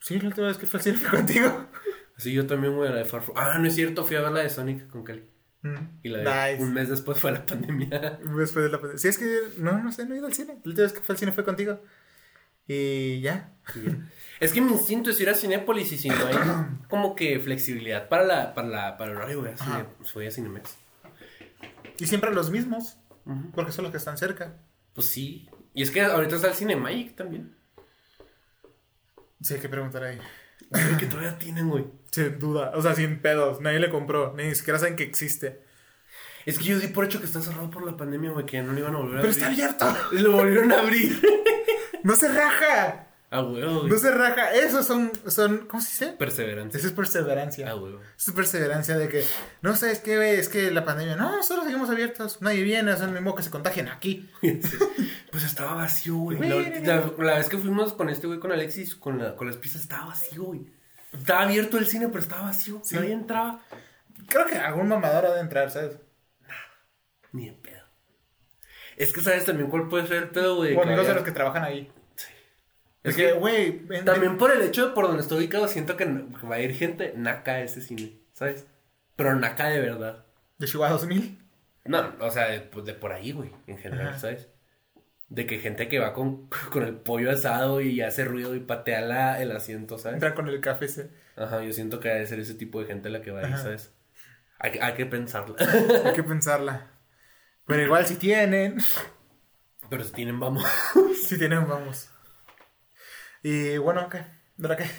Sí, 0.00 0.18
la 0.20 0.28
última 0.28 0.46
vez 0.46 0.56
que 0.58 0.66
fui 0.66 0.78
al 0.78 0.84
cine 0.84 0.96
fue 0.96 1.18
contigo. 1.18 1.66
Sí, 2.18 2.32
yo 2.32 2.48
también, 2.48 2.74
güey, 2.74 2.90
la 2.90 2.96
de 2.96 3.04
Far 3.04 3.22
From. 3.22 3.36
Ah, 3.38 3.58
no 3.60 3.68
es 3.68 3.76
cierto, 3.76 4.04
fui 4.04 4.16
a 4.16 4.20
ver 4.20 4.32
la 4.32 4.40
de 4.40 4.50
Sonic 4.50 4.88
con 4.88 5.04
Kelly. 5.04 5.22
Mm. 5.62 5.76
Y 6.02 6.08
la 6.08 6.50
Nice. 6.50 6.60
un 6.60 6.74
mes 6.74 6.88
después 6.88 7.16
fue 7.20 7.30
la 7.30 7.46
pandemia. 7.46 7.88
Después 8.36 8.64
de 8.64 8.70
la 8.70 8.78
pandemia. 8.80 8.98
Sí, 8.98 9.06
es 9.06 9.18
que 9.18 9.40
no, 9.58 9.80
no 9.80 9.92
sé, 9.92 10.04
no 10.04 10.14
he 10.14 10.18
ido 10.18 10.26
al 10.26 10.34
cine. 10.34 10.54
La 10.64 10.68
última 10.70 10.82
vez 10.82 10.92
que 10.92 11.00
fue 11.00 11.12
al 11.12 11.18
cine 11.20 11.30
fue 11.30 11.44
contigo. 11.44 11.80
Y 12.66 13.20
ya. 13.20 13.52
Es 14.40 14.52
que 14.52 14.60
mi 14.60 14.72
instinto 14.72 15.10
es 15.10 15.20
ir 15.20 15.30
a 15.30 15.34
Cinépolis 15.34 15.92
y 15.92 15.98
si 15.98 16.08
no 16.08 16.16
hay 16.26 16.34
como 16.90 17.14
que 17.14 17.38
flexibilidad 17.38 18.08
para 18.08 18.24
la, 18.24 18.52
para 18.52 18.66
la, 18.66 18.96
para 18.96 19.12
el 19.12 19.16
horario, 19.16 19.44
cine, 19.56 19.84
pues 19.98 20.12
voy 20.12 20.26
a 20.26 20.32
Cinemex. 20.32 20.76
Y 21.98 22.06
siempre 22.08 22.34
los 22.34 22.50
mismos. 22.50 22.96
Ujú. 23.26 23.52
Porque 23.52 23.70
son 23.70 23.84
los 23.84 23.92
que 23.92 23.98
están 23.98 24.18
cerca. 24.18 24.56
Pues 24.92 25.06
sí. 25.06 25.48
Y 25.72 25.82
es 25.82 25.92
que 25.92 26.02
ahorita 26.02 26.34
está 26.34 26.48
el 26.48 26.54
Cinemagic 26.54 27.14
también. 27.14 27.54
Sí, 29.40 29.54
hay 29.54 29.60
que 29.60 29.68
preguntar 29.68 30.02
ahí. 30.04 30.18
Güey, 30.70 30.96
que 30.98 31.06
todavía 31.06 31.38
tienen, 31.38 31.68
güey. 31.70 31.86
Sin 32.10 32.38
duda. 32.38 32.72
O 32.74 32.82
sea, 32.82 32.94
sin 32.94 33.20
pedos. 33.20 33.60
Nadie 33.60 33.78
le 33.78 33.90
compró. 33.90 34.34
Ni 34.36 34.54
siquiera 34.54 34.78
saben 34.78 34.96
que 34.96 35.04
existe. 35.04 35.60
Es 36.46 36.58
que 36.58 36.64
yo 36.64 36.78
di 36.78 36.88
por 36.88 37.04
hecho 37.04 37.20
que 37.20 37.26
está 37.26 37.40
cerrado 37.40 37.70
por 37.70 37.84
la 37.84 37.96
pandemia, 37.96 38.30
güey, 38.30 38.46
que 38.46 38.60
no 38.62 38.72
lo 38.72 38.78
iban 38.78 38.94
a 38.94 38.98
volver 38.98 39.18
a 39.18 39.22
Pero 39.22 39.32
abrir. 39.32 39.60
está 39.64 39.90
abierto. 39.90 39.96
Lo 40.12 40.32
volvieron 40.32 40.72
a 40.72 40.80
abrir. 40.80 41.20
No 42.04 42.14
se 42.14 42.28
raja. 42.28 43.07
Ah, 43.30 43.42
huevo. 43.42 43.86
No 43.86 43.98
se 43.98 44.10
raja. 44.10 44.54
Esos 44.54 44.86
son, 44.86 45.12
son, 45.26 45.66
¿cómo 45.66 45.82
se 45.82 45.88
dice? 46.06 46.16
Perseverancia. 46.16 46.78
Eso 46.78 46.86
es 46.88 46.94
perseverancia. 46.94 47.68
Ah, 47.70 47.76
huevo. 47.76 48.00
Es 48.16 48.30
perseverancia 48.32 48.96
de 48.96 49.08
que, 49.10 49.22
no 49.60 49.76
sabes 49.76 49.98
qué, 50.00 50.16
güey, 50.16 50.36
es 50.36 50.48
que 50.48 50.70
la 50.70 50.84
pandemia, 50.86 51.14
no, 51.16 51.36
nosotros 51.36 51.66
seguimos 51.66 51.90
abiertos, 51.90 52.40
nadie 52.40 52.62
viene, 52.62 52.90
el 52.90 53.10
mismo 53.10 53.34
que 53.34 53.42
se 53.42 53.50
contagien 53.50 53.88
aquí. 53.88 54.30
Sí. 54.42 54.60
Pues 55.30 55.44
estaba 55.44 55.74
vacío, 55.74 56.16
güey. 56.16 56.38
La, 56.38 56.56
la- 56.96 57.12
la 57.18 57.34
vez 57.36 57.50
que 57.50 57.58
fuimos 57.58 57.92
con 57.92 58.08
este 58.08 58.26
güey, 58.26 58.38
con 58.40 58.50
Alexis, 58.50 58.94
con, 58.94 59.18
la- 59.18 59.36
con 59.36 59.46
las 59.46 59.56
pizzas, 59.58 59.82
estaba 59.82 60.06
vacío, 60.06 60.44
güey. 60.44 60.66
Estaba 61.12 61.42
abierto 61.42 61.76
el 61.76 61.86
cine, 61.86 62.08
pero 62.08 62.20
estaba 62.20 62.42
vacío. 62.42 62.80
Sí. 62.82 62.94
Nadie 62.96 63.12
entraba. 63.12 63.60
Creo 64.26 64.46
que 64.46 64.56
algún 64.56 64.88
mamador 64.88 65.26
ha 65.26 65.34
de 65.34 65.40
entrar, 65.40 65.70
¿sabes? 65.70 65.98
Ni 67.32 67.46
de 67.50 67.52
pedo. 67.52 67.82
Es 68.96 69.12
que, 69.12 69.20
¿sabes 69.20 69.44
también 69.44 69.68
cuál 69.68 69.86
puede 69.88 70.06
ser 70.06 70.16
el 70.24 70.28
pedo, 70.30 70.56
güey? 70.56 70.74
O 70.74 70.80
Que 70.80 70.86
amigos 70.88 71.06
de 71.06 71.14
los 71.14 71.22
que 71.24 71.30
trabajan 71.32 71.62
ahí. 71.62 71.92
Es 73.08 73.16
que 73.16 73.32
güey, 73.32 73.86
También 74.04 74.38
por 74.38 74.52
el 74.52 74.62
hecho 74.62 74.88
de 74.88 74.94
por 74.94 75.06
donde 75.06 75.22
estoy 75.22 75.38
ubicado, 75.38 75.68
siento 75.68 75.96
que, 75.96 76.04
va 76.04 76.56
a 76.56 76.60
ir 76.60 76.74
gente 76.74 77.12
naca 77.16 77.52
a 77.52 77.60
ese 77.60 77.80
cine, 77.80 78.20
¿sabes? 78.32 78.66
Pero 79.16 79.34
naca 79.34 79.68
de 79.68 79.80
verdad. 79.80 80.24
de 80.58 80.66
Chihuahua 80.66 80.92
2000. 80.92 81.38
No, 81.84 82.14
o 82.20 82.30
sea, 82.30 82.48
de, 82.48 82.60
pues, 82.60 82.84
de 82.84 82.94
por 82.94 83.12
ahí, 83.12 83.32
güey, 83.32 83.50
en 83.66 83.78
general, 83.78 84.08
Ajá. 84.08 84.18
¿sabes? 84.18 84.48
De 85.28 85.46
que 85.46 85.58
gente 85.58 85.88
que 85.88 85.98
va 85.98 86.12
con, 86.12 86.48
con 86.72 86.84
el 86.84 86.94
pollo 86.94 87.30
asado 87.30 87.80
y 87.80 88.00
hace 88.00 88.24
ruido 88.24 88.54
y 88.54 88.60
patea 88.60 89.00
la, 89.00 89.40
el 89.40 89.52
asiento, 89.52 89.98
¿sabes? 89.98 90.14
Entrar 90.14 90.34
con 90.34 90.48
el 90.48 90.60
café 90.60 90.84
ese. 90.84 91.10
Ajá, 91.36 91.62
yo 91.62 91.72
siento 91.72 92.00
que 92.00 92.08
debe 92.08 92.26
ser 92.26 92.40
ese 92.40 92.54
tipo 92.54 92.80
de 92.80 92.86
gente 92.86 93.10
la 93.10 93.22
que 93.22 93.30
va 93.30 93.40
ahí, 93.40 93.46
Ajá. 93.46 93.58
¿sabes? 93.58 93.94
Hay, 94.58 94.78
hay 94.80 94.94
que 94.94 95.06
pensarla. 95.06 95.54
Hay 96.04 96.12
que 96.12 96.22
pensarla. 96.22 96.90
Pero 97.66 97.82
igual 97.82 98.06
si 98.06 98.16
tienen, 98.16 98.78
Pero 99.88 100.04
si 100.04 100.12
tienen, 100.12 100.40
vamos. 100.40 100.64
si 101.26 101.38
tienen, 101.38 101.66
vamos. 101.68 102.10
Y 103.42 103.76
bueno, 103.78 104.08
¿qué? 104.08 104.24
¿Verdad 104.56 104.78
qué? 104.78 104.90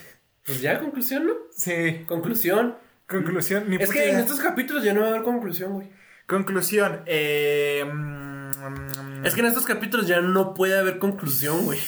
Pues 0.45 0.61
ya, 0.61 0.79
conclusión, 0.79 1.27
¿no? 1.27 1.33
Sí. 1.55 2.03
Conclusión. 2.07 2.75
Conclusión. 3.07 3.69
Ni 3.69 3.75
Es 3.77 3.91
que 3.91 4.09
en 4.11 4.19
estos 4.19 4.39
capítulos 4.39 4.83
ya 4.83 4.93
no 4.93 5.01
va 5.01 5.07
a 5.07 5.09
haber 5.11 5.23
conclusión, 5.23 5.73
güey. 5.73 5.89
Conclusión. 6.27 7.01
Eh, 7.05 7.83
mm, 7.91 9.25
Es 9.25 9.33
que 9.33 9.41
en 9.41 9.47
estos 9.47 9.65
capítulos 9.65 10.07
ya 10.07 10.21
no 10.21 10.53
puede 10.53 10.77
haber 10.77 10.99
conclusión, 10.99 11.65
güey. 11.65 11.79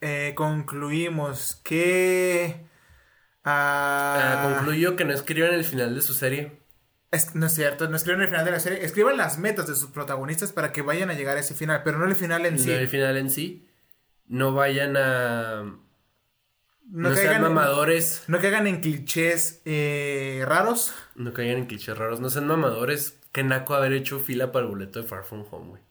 eh, 0.00 0.32
concluimos 0.34 1.56
que... 1.64 2.66
Ah, 3.44 4.42
ah, 4.44 4.54
concluyo 4.56 4.94
que 4.96 5.04
no 5.04 5.12
escriban 5.12 5.52
el 5.52 5.64
final 5.64 5.94
de 5.94 6.00
su 6.02 6.14
serie. 6.14 6.60
es- 7.10 7.34
no 7.34 7.46
es 7.46 7.54
cierto, 7.54 7.88
no 7.88 7.96
escriban 7.96 8.22
el 8.22 8.28
final 8.28 8.44
de 8.44 8.50
la 8.52 8.60
serie. 8.60 8.84
Escriban 8.84 9.16
las 9.16 9.38
metas 9.38 9.66
de 9.66 9.74
sus 9.74 9.90
protagonistas 9.90 10.52
para 10.52 10.72
que 10.72 10.82
vayan 10.82 11.10
a 11.10 11.14
llegar 11.14 11.36
a 11.36 11.40
ese 11.40 11.54
final, 11.54 11.82
pero 11.84 11.98
no 11.98 12.06
el 12.06 12.14
final 12.16 12.46
en 12.46 12.54
No 12.54 12.60
sí. 12.60 12.70
el 12.70 12.88
final 12.88 13.16
en 13.16 13.30
sí. 13.30 13.68
No 14.26 14.54
vayan 14.54 14.96
a. 14.96 15.76
No, 16.90 17.08
No, 17.08 17.14
sean 17.14 17.26
caigan, 17.26 17.44
en, 17.46 17.54
mamadores. 17.54 18.24
no 18.28 18.38
caigan 18.40 18.66
en 18.66 18.80
clichés 18.80 19.62
eh, 19.64 20.44
raros. 20.46 20.94
No 21.14 21.32
caigan 21.32 21.58
en 21.58 21.66
clichés 21.66 21.96
raros. 21.96 22.20
No 22.20 22.28
sean 22.30 22.46
mamadores. 22.46 23.18
Qué 23.32 23.42
naco 23.44 23.74
haber 23.74 23.92
hecho 23.92 24.18
fila 24.18 24.52
para 24.52 24.66
el 24.66 24.70
boleto 24.70 25.00
de 25.00 25.08
Far 25.08 25.24
From 25.24 25.44
Home, 25.50 25.68
güey. 25.70 25.82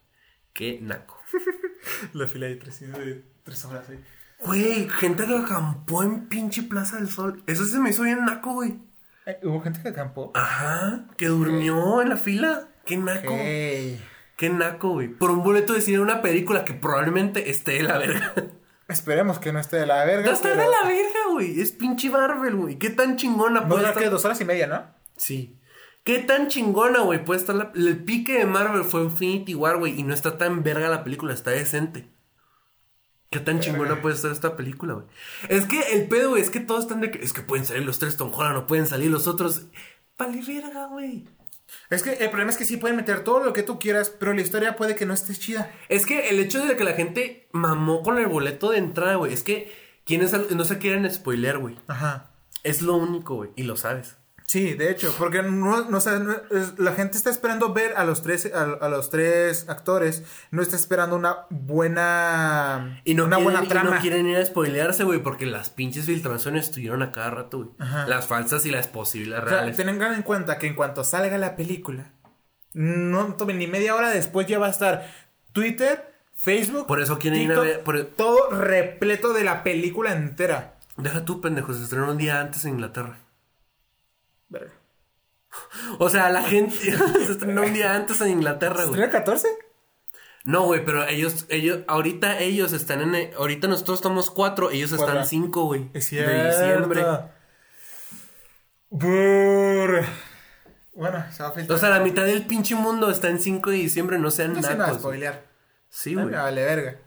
Qué 0.53 0.80
naco. 0.81 1.18
La 2.13 2.27
fila 2.27 2.47
de 2.47 2.55
tres, 2.57 2.80
de 2.81 3.23
tres 3.43 3.65
horas, 3.65 3.89
¿eh? 3.89 3.99
Güey, 4.39 4.89
gente 4.89 5.26
que 5.26 5.35
acampó 5.38 6.03
en 6.03 6.27
pinche 6.27 6.63
Plaza 6.63 6.97
del 6.97 7.09
Sol. 7.09 7.43
Eso 7.47 7.65
se 7.65 7.80
me 7.80 7.89
hizo 7.91 8.03
bien 8.03 8.26
naco, 8.26 8.53
güey. 8.53 8.80
Eh, 9.26 9.39
Hubo 9.43 9.61
gente 9.61 9.81
que 9.81 9.89
acampó. 9.89 10.31
Ajá. 10.35 11.05
Que 11.18 11.27
durmió 11.27 12.01
en 12.01 12.09
la 12.09 12.18
fila. 12.18 12.68
Qué 12.85 12.97
naco. 12.97 13.34
Ey. 13.34 14.01
Qué 14.38 14.49
naco, 14.49 14.89
güey. 14.89 15.07
Por 15.09 15.30
un 15.31 15.43
boleto 15.43 15.73
de 15.73 15.81
cine 15.81 15.97
de 15.97 16.03
una 16.03 16.22
película 16.23 16.65
que 16.65 16.73
probablemente 16.73 17.49
esté 17.51 17.73
de 17.73 17.84
la 17.84 17.97
verga. 17.97 18.34
Esperemos 18.91 19.39
que 19.39 19.51
no 19.53 19.59
esté 19.59 19.77
de 19.77 19.85
la 19.85 20.03
verga. 20.05 20.26
No 20.27 20.31
está 20.31 20.49
de 20.49 20.55
la 20.55 20.88
verga, 20.88 21.19
güey. 21.31 21.59
Es 21.59 21.72
pinche 21.72 22.09
Marvel, 22.09 22.55
güey. 22.55 22.77
Qué 22.77 22.89
tan 22.89 23.15
chingona 23.18 23.61
No 23.61 23.68
puede 23.68 23.80
dura 23.81 23.89
estar. 23.89 24.03
que 24.03 24.09
dos 24.09 24.26
horas 24.26 24.41
y 24.41 24.45
media, 24.45 24.68
¿no? 24.68 24.84
Sí. 25.18 25.57
Qué 26.03 26.19
tan 26.19 26.47
chingona, 26.47 26.99
güey. 27.01 27.23
Puede 27.23 27.39
estar 27.39 27.55
la... 27.55 27.72
El 27.76 28.03
pique 28.03 28.38
de 28.38 28.45
Marvel 28.45 28.84
fue 28.84 29.01
Infinity 29.03 29.55
War, 29.55 29.77
güey. 29.77 29.99
Y 29.99 30.03
no 30.03 30.13
está 30.13 30.38
tan 30.38 30.63
verga 30.63 30.89
la 30.89 31.03
película, 31.03 31.34
está 31.34 31.51
decente. 31.51 32.09
Qué 33.30 33.39
tan 33.39 33.61
chingona 33.61 34.01
puede 34.01 34.15
estar 34.15 34.31
esta 34.31 34.57
película, 34.57 34.93
güey. 34.95 35.05
Es 35.47 35.65
que 35.65 35.80
el 35.93 36.09
pedo, 36.09 36.31
güey, 36.31 36.41
es 36.41 36.49
que 36.49 36.59
todos 36.59 36.81
están 36.81 36.99
de 36.99 37.11
que. 37.11 37.19
Es 37.23 37.31
que 37.31 37.41
pueden 37.41 37.65
salir 37.65 37.85
los 37.85 37.97
tres 37.97 38.18
Tom 38.18 38.30
Holland, 38.34 38.55
no 38.55 38.68
pueden 38.68 38.88
salir 38.88 39.09
los 39.09 39.26
otros. 39.27 39.68
Vale, 40.18 40.41
verga, 40.45 40.88
güey. 40.88 41.30
Es 41.89 42.03
que 42.03 42.14
el 42.14 42.30
problema 42.30 42.52
es 42.52 42.57
que 42.57 42.65
sí 42.65 42.77
pueden 42.77 42.98
meter 42.98 43.23
todo 43.23 43.43
lo 43.43 43.53
que 43.53 43.64
tú 43.64 43.80
quieras, 43.80 44.10
pero 44.10 44.34
la 44.34 44.41
historia 44.41 44.76
puede 44.76 44.95
que 44.95 45.06
no 45.06 45.14
esté 45.14 45.34
chida. 45.34 45.72
Es 45.89 46.06
que 46.06 46.30
el 46.30 46.39
hecho 46.39 46.65
de 46.65 46.77
que 46.77 46.84
la 46.84 46.93
gente 46.93 47.48
mamó 47.52 48.02
con 48.03 48.18
el 48.18 48.27
boleto 48.27 48.72
de 48.72 48.77
entrada, 48.77 49.15
güey. 49.15 49.34
Es 49.34 49.43
que 49.43 49.73
quienes 50.06 50.31
no 50.52 50.65
se 50.65 50.77
quieren 50.77 51.10
spoilear, 51.11 51.57
güey. 51.57 51.77
Ajá. 51.88 52.31
Es 52.64 52.81
lo 52.81 52.95
único, 52.95 53.35
güey. 53.35 53.52
Y 53.56 53.64
lo 53.64 53.76
sabes. 53.76 54.18
Sí, 54.51 54.73
de 54.73 54.91
hecho, 54.91 55.15
porque 55.17 55.41
no, 55.43 55.85
no, 55.89 55.97
o 55.97 56.01
sea, 56.01 56.19
no- 56.19 56.35
es- 56.51 56.77
la 56.77 56.91
gente 56.91 57.15
está 57.15 57.29
esperando 57.29 57.71
ver 57.73 57.93
a 57.95 58.03
los 58.03 58.21
tres, 58.21 58.51
a, 58.53 58.63
a 58.63 58.89
los 58.89 59.09
tres 59.09 59.69
actores, 59.69 60.23
no 60.51 60.61
está 60.61 60.75
esperando 60.75 61.15
una 61.15 61.45
buena, 61.49 63.01
Y 63.05 63.13
no, 63.13 63.25
una 63.25 63.37
quieren, 63.37 63.43
buena 63.53 63.63
y 63.65 63.67
trama. 63.69 63.95
no 63.95 64.01
quieren 64.01 64.25
ir 64.27 64.37
a 64.37 64.45
spoilearse, 64.45 65.03
güey, 65.03 65.19
porque 65.23 65.45
las 65.45 65.69
pinches 65.69 66.05
filtraciones 66.05 66.65
estuvieron 66.65 67.01
a 67.01 67.11
cada 67.11 67.29
rato, 67.29 67.57
güey. 67.59 67.69
Las 68.07 68.27
falsas 68.27 68.65
y 68.65 68.71
las 68.71 68.87
posibles 68.87 69.39
O 69.39 69.47
sea, 69.47 69.59
reales. 69.59 69.77
tengan 69.77 70.13
en 70.13 70.21
cuenta 70.23 70.57
que 70.57 70.67
en 70.67 70.75
cuanto 70.75 71.03
salga 71.03 71.37
la 71.37 71.55
película, 71.55 72.11
no 72.73 73.35
tomen 73.35 73.57
ni 73.57 73.67
media 73.67 73.95
hora 73.95 74.09
después 74.09 74.47
ya 74.47 74.59
va 74.59 74.67
a 74.67 74.71
estar 74.71 75.09
Twitter, 75.53 76.13
Facebook, 76.33 76.87
Por 76.87 77.01
eso 77.01 77.19
quieren 77.19 77.41
ir 77.41 77.51
a 77.53 77.59
ver- 77.59 77.81
por- 77.83 78.03
todo 78.03 78.49
repleto 78.49 79.33
de 79.33 79.43
la 79.43 79.63
película 79.63 80.11
entera. 80.13 80.75
Deja 80.97 81.23
tú, 81.25 81.39
pendejo, 81.41 81.73
se 81.73 81.83
estrenó 81.83 82.11
un 82.11 82.17
día 82.17 82.39
antes 82.41 82.65
en 82.65 82.71
Inglaterra. 82.71 83.17
Verga. 84.51 84.71
O 85.97 86.09
sea, 86.09 86.29
la 86.29 86.43
gente 86.43 86.75
se 87.25 87.31
estrenó 87.31 87.63
un 87.63 87.73
día 87.73 87.95
antes 87.95 88.21
en 88.21 88.29
Inglaterra, 88.29 88.75
güey. 88.85 88.85
¿Estrena 88.85 89.05
el 89.05 89.11
14? 89.11 89.47
No, 90.43 90.63
güey, 90.65 90.83
pero 90.85 91.07
ellos, 91.07 91.45
ellos, 91.49 91.79
ahorita 91.87 92.39
ellos 92.39 92.73
están 92.73 93.01
en, 93.15 93.33
ahorita 93.35 93.67
nosotros 93.67 93.99
estamos 93.99 94.31
cuatro, 94.31 94.71
ellos 94.71 94.91
están 94.91 95.07
Cuatro. 95.07 95.25
cinco, 95.25 95.65
güey. 95.65 95.89
Es 95.93 96.09
De 96.09 96.17
cierto. 96.17 96.47
diciembre. 96.47 97.05
Brr. 98.89 100.03
Bueno, 100.93 101.23
se 101.31 101.43
va 101.43 101.49
a 101.49 101.51
filtrar. 101.53 101.77
O 101.77 101.79
sea, 101.79 101.89
la 101.89 101.99
mitad 102.01 102.25
del 102.25 102.45
pinche 102.45 102.75
mundo 102.75 103.09
está 103.09 103.29
en 103.29 103.39
5 103.39 103.69
de 103.69 103.77
diciembre, 103.77 104.19
no 104.19 104.29
sean 104.31 104.53
no 104.53 104.61
se 104.61 104.69
me 104.69 104.75
va 104.75 104.83
a 104.83 104.87
nacos. 104.87 105.01
güey. 105.03 105.17
spoilear. 105.19 105.43
Sí, 105.89 106.13
güey. 106.13 106.25
me 106.25 106.37
vale 106.37 106.63
verga. 106.63 106.97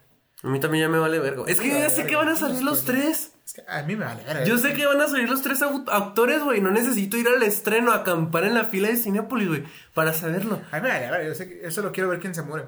A 0.43 0.49
mí 0.49 0.61
también 0.61 0.83
ya 0.87 0.89
me 0.89 0.99
vale 0.99 1.19
vergo. 1.19 1.47
Es 1.47 1.61
que 1.61 1.69
yo 1.69 1.79
ya 1.79 1.91
sé 1.91 2.07
que 2.07 2.17
van 2.17 2.29
a 2.29 2.37
salir 2.37 2.63
los 2.63 2.85
tres. 2.85 3.34
Es 3.45 3.53
que 3.53 3.63
a 3.69 3.83
mí 3.83 3.95
me 3.95 4.05
vale 4.05 4.25
verga. 4.25 4.45
Yo 4.45 4.57
sé 4.57 4.73
que 4.73 4.87
van 4.87 5.01
a 5.01 5.07
salir 5.07 5.29
los 5.29 5.43
tres 5.43 5.61
actores, 5.63 6.43
güey. 6.43 6.61
No 6.61 6.71
necesito 6.71 7.17
ir 7.17 7.29
al 7.29 7.43
estreno 7.43 7.93
a 7.93 7.97
acampar 7.97 8.45
en 8.45 8.55
la 8.55 8.65
fila 8.65 8.89
de 8.89 8.97
Cinepolis, 8.97 9.49
güey, 9.49 9.65
para 9.93 10.13
saberlo. 10.15 10.63
A 10.71 10.77
mí 10.77 10.83
me 10.83 10.89
vale 10.89 11.11
verga. 11.11 11.25
Yo 11.25 11.35
sé 11.35 11.49
que 11.49 11.67
eso 11.67 11.83
lo 11.83 11.93
quiero 11.93 12.09
ver 12.09 12.21
quién 12.21 12.35
se 12.35 12.43
muere. 12.43 12.67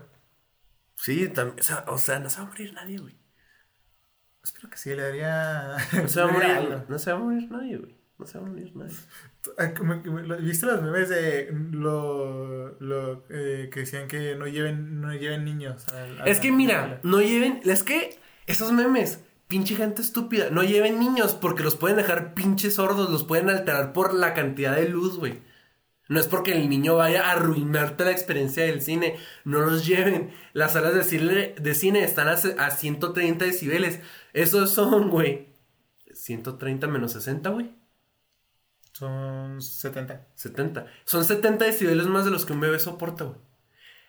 Sí, 0.96 1.28
también. 1.28 1.58
O 1.60 1.62
sea, 1.62 1.84
o 1.88 1.98
sea, 1.98 2.18
no 2.18 2.28
se 2.28 2.40
va 2.40 2.46
a 2.46 2.48
morir 2.48 2.74
nadie, 2.74 2.98
güey. 2.98 3.16
Espero 4.42 4.70
que 4.70 4.76
sí, 4.76 4.90
le 4.94 5.02
daría. 5.02 5.76
No 5.92 6.08
se 6.08 6.20
va 6.22 6.28
a 6.28 6.32
morir, 6.32 6.84
no 6.88 6.98
se 6.98 7.12
va 7.12 7.18
a 7.18 7.20
morir 7.20 7.50
nadie, 7.50 7.78
güey. 7.78 7.96
No 8.18 8.26
se 8.26 8.38
va 8.38 8.46
a 8.46 8.48
morir 8.48 8.72
nadie. 8.76 8.96
¿Viste 10.40 10.66
los 10.66 10.82
memes 10.82 11.08
de 11.08 11.50
lo, 11.72 12.78
lo 12.80 13.24
eh, 13.28 13.68
que 13.72 13.80
decían 13.80 14.08
que 14.08 14.34
no 14.36 14.46
lleven, 14.46 15.00
no 15.00 15.12
lleven 15.14 15.44
niños? 15.44 15.86
a 15.88 16.24
Es 16.24 16.40
que 16.40 16.52
mira, 16.52 17.00
no 17.02 17.20
lleven. 17.20 17.60
Es 17.64 17.82
que 17.82 18.18
esos 18.46 18.72
memes, 18.72 19.20
pinche 19.48 19.76
gente 19.76 20.02
estúpida, 20.02 20.50
no 20.50 20.62
lleven 20.62 20.98
niños 20.98 21.34
porque 21.34 21.62
los 21.62 21.76
pueden 21.76 21.96
dejar 21.96 22.34
pinches 22.34 22.74
sordos, 22.74 23.10
los 23.10 23.24
pueden 23.24 23.48
alterar 23.50 23.92
por 23.92 24.14
la 24.14 24.34
cantidad 24.34 24.74
de 24.76 24.88
luz, 24.88 25.18
güey. 25.18 25.40
No 26.08 26.20
es 26.20 26.28
porque 26.28 26.52
el 26.52 26.68
niño 26.68 26.94
vaya 26.96 27.26
a 27.28 27.32
arruinarte 27.32 28.04
la 28.04 28.12
experiencia 28.12 28.64
del 28.64 28.80
cine. 28.80 29.16
No 29.44 29.58
los 29.60 29.84
lleven. 29.86 30.30
Las 30.52 30.74
salas 30.74 30.94
de 30.94 31.02
cine, 31.02 31.54
de 31.60 31.74
cine 31.74 32.04
están 32.04 32.28
a, 32.28 32.36
se- 32.36 32.54
a 32.60 32.70
130 32.70 33.44
decibeles. 33.44 33.98
Esos 34.32 34.70
son, 34.70 35.10
güey. 35.10 35.48
130 36.14 36.86
menos 36.86 37.12
60, 37.12 37.50
güey. 37.50 37.72
Son 38.92 39.60
70. 39.60 40.28
70. 40.34 40.86
Son 41.04 41.24
70 41.24 41.64
decibeles 41.64 42.06
más 42.06 42.24
de 42.24 42.30
los 42.30 42.46
que 42.46 42.52
un 42.52 42.60
bebé 42.60 42.78
soporta, 42.78 43.24
güey. 43.24 43.38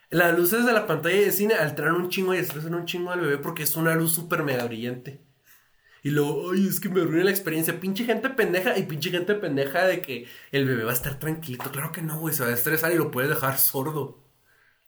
Las 0.09 0.37
luces 0.37 0.65
de 0.65 0.71
la 0.71 0.87
pantalla 0.87 1.17
de 1.19 1.31
cine 1.31 1.55
alteran 1.55 1.95
un 1.95 2.09
chingo 2.09 2.33
y 2.33 2.37
estresan 2.37 2.75
un 2.75 2.85
chingo 2.85 3.09
al 3.11 3.19
bebé 3.19 3.39
porque 3.39 3.63
es 3.63 3.75
una 3.75 3.95
luz 3.95 4.13
súper 4.13 4.43
mega 4.43 4.63
brillante. 4.65 5.25
Y 6.07 6.11
luego, 6.11 6.51
ay, 6.51 6.67
es 6.67 6.79
que 6.79 6.87
me 6.89 7.01
arruina 7.01 7.25
la 7.25 7.31
experiencia. 7.31 7.79
Pinche 7.81 8.05
gente 8.05 8.29
pendeja 8.29 8.77
y 8.77 8.83
pinche 8.83 9.09
gente 9.11 9.33
pendeja 9.35 9.85
de 9.85 10.01
que 10.01 10.25
el 10.51 10.65
bebé 10.65 10.83
va 10.85 10.91
a 10.91 10.93
estar 10.93 11.19
tranquilito. 11.19 11.69
Claro 11.71 11.91
que 11.91 12.01
no, 12.01 12.17
güey, 12.19 12.33
se 12.33 12.43
va 12.43 12.49
a 12.49 12.53
estresar 12.53 12.91
y 12.93 12.95
lo 12.97 13.11
puede 13.11 13.27
dejar 13.27 13.57
sordo. 13.57 14.23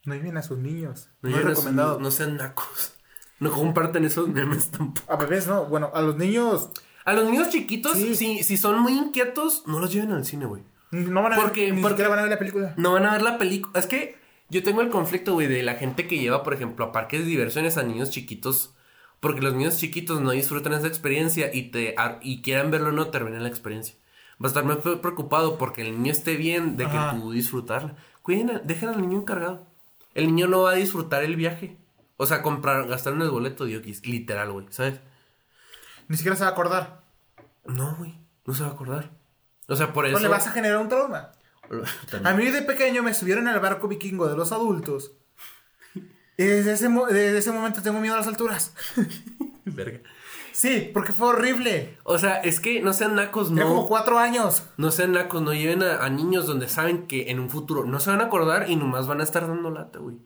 No 0.06 0.14
lleven 0.16 0.38
a 0.38 0.44
sus 0.44 0.58
niños. 0.60 1.10
No, 1.22 1.30
lleven 1.30 1.48
es 1.48 1.56
sus- 1.58 1.66
recomendado. 1.66 2.00
no 2.00 2.10
sean 2.12 2.38
nacos. 2.38 2.94
No 3.40 3.52
comparten 3.52 4.06
esos 4.06 4.28
memes 4.30 4.70
tampoco. 4.72 5.12
A 5.12 5.18
bebés 5.18 5.48
no. 5.48 5.66
Bueno, 5.66 5.92
a 5.94 6.02
los 6.02 6.16
niños 6.18 6.70
A 7.06 7.14
los 7.14 7.26
niños 7.30 7.50
chiquitos, 7.50 7.94
Sí. 7.98 8.14
si, 8.16 8.44
si 8.44 8.56
son 8.58 8.80
muy 8.82 8.94
inquietos, 8.94 9.64
no 9.66 9.80
los 9.80 9.92
lleven 9.92 10.12
al 10.12 10.26
cine, 10.26 10.46
güey. 10.46 10.62
no 10.92 11.22
van 11.24 11.34
a 11.34 11.36
Porque- 11.38 11.66
ver, 11.66 11.74
ni 11.76 11.82
porque- 11.82 12.08
van 12.08 12.20
a 12.20 12.22
ver 12.24 12.32
la 12.32 12.40
película. 12.40 12.74
No 12.78 12.94
van 12.94 13.06
a 13.06 13.14
ver 13.14 13.22
la 13.24 13.38
película. 13.38 13.78
Es 13.80 13.88
que 13.88 14.18
yo 14.50 14.62
tengo 14.64 14.82
el 14.82 14.90
conflicto, 14.90 15.34
güey, 15.34 15.48
de 15.48 15.64
la 15.64 15.76
gente 15.76 16.08
que 16.08 16.18
lleva, 16.20 16.44
por 16.44 16.54
ejemplo, 16.54 16.86
a 16.86 16.92
parques 16.92 17.22
de 17.22 17.26
diversiones 17.26 17.78
a 17.78 17.84
niños 17.84 18.10
chiquitos. 18.12 18.76
Porque 19.20 19.42
los 19.42 19.54
niños 19.54 19.78
chiquitos 19.78 20.22
no 20.22 20.32
disfrutan 20.32 20.74
esa 20.74 20.88
experiencia 20.88 21.54
y 21.54 21.64
te 21.72 21.96
y 22.22 22.42
quieran 22.42 22.72
verlo 22.72 22.90
o 22.90 22.92
no, 22.94 23.08
terminan 23.08 23.44
la 23.44 23.50
experiencia. 23.50 23.96
Va 24.42 24.46
a 24.46 24.48
estar 24.48 24.64
muy 24.64 24.76
pre- 24.76 24.96
preocupado 24.98 25.58
porque 25.58 25.82
el 25.82 25.92
niño 26.02 26.12
esté 26.14 26.38
bien 26.38 26.78
de 26.78 26.86
Ajá. 26.86 27.12
que 27.14 27.20
tú 27.20 27.32
disfrutarla. 27.32 27.96
Cuiden, 28.22 28.62
dejen 28.64 28.90
al 28.90 29.02
niño 29.02 29.20
encargado. 29.20 29.66
El 30.16 30.28
niño 30.28 30.48
no 30.48 30.62
va 30.62 30.72
a 30.72 30.76
disfrutar 30.76 31.24
el 31.24 31.36
viaje. 31.36 31.76
O 32.16 32.26
sea, 32.26 32.42
comprar, 32.42 32.88
gastar 32.88 33.14
en 33.14 33.22
el 33.22 33.30
boleto 33.30 33.66
de 33.66 33.72
Yokis, 33.74 34.06
literal, 34.08 34.52
güey, 34.52 34.66
¿sabes? 34.70 35.00
Ni 36.08 36.16
siquiera 36.18 36.36
se 36.38 36.44
va 36.44 36.50
a 36.50 36.54
acordar. 36.54 37.02
No, 37.66 37.96
güey, 37.98 38.16
no 38.46 38.54
se 38.54 38.64
va 38.64 38.70
a 38.70 38.74
acordar. 38.74 39.10
O 39.68 39.76
sea, 39.76 39.92
por 39.94 40.06
eso. 40.06 40.14
No 40.16 40.20
le 40.24 40.28
vas 40.30 40.48
a 40.48 40.52
generar 40.52 40.78
un 40.80 40.90
trauma. 40.90 41.32
A 42.24 42.34
mí 42.34 42.46
de 42.46 42.62
pequeño 42.64 43.04
me 43.04 43.14
subieron 43.14 43.48
al 43.48 43.60
barco 43.60 43.88
vikingo 43.88 44.28
de 44.28 44.36
los 44.36 44.52
adultos. 44.52 45.12
Desde 46.46 46.72
ese, 46.72 46.90
desde 46.90 47.38
ese 47.38 47.52
momento 47.52 47.82
tengo 47.82 48.00
miedo 48.00 48.16
a 48.16 48.20
las 48.20 48.28
alturas. 48.28 48.74
Verga. 49.66 50.00
Sí, 50.54 50.90
porque 50.94 51.12
fue 51.12 51.28
horrible. 51.28 51.98
O 52.04 52.18
sea, 52.18 52.36
es 52.36 52.60
que 52.60 52.82
no 52.82 52.94
sean 52.94 53.16
nacos, 53.16 53.50
como 53.50 53.60
no. 53.60 53.88
cuatro 53.88 54.20
años. 54.20 54.64
No 54.78 54.92
sean 54.92 55.12
nacos, 55.12 55.42
no 55.42 55.54
lleven 55.54 55.84
a, 55.84 56.04
a 56.04 56.10
niños 56.10 56.48
donde 56.48 56.70
saben 56.70 57.08
que 57.08 57.30
en 57.30 57.40
un 57.40 57.50
futuro 57.50 57.86
no 57.86 58.00
se 58.00 58.10
van 58.10 58.22
a 58.22 58.26
acordar 58.26 58.70
y 58.70 58.78
nomás 58.78 59.06
van 59.06 59.20
a 59.20 59.24
estar 59.24 59.48
dando 59.48 59.70
lata, 59.70 60.00
güey. 60.00 60.18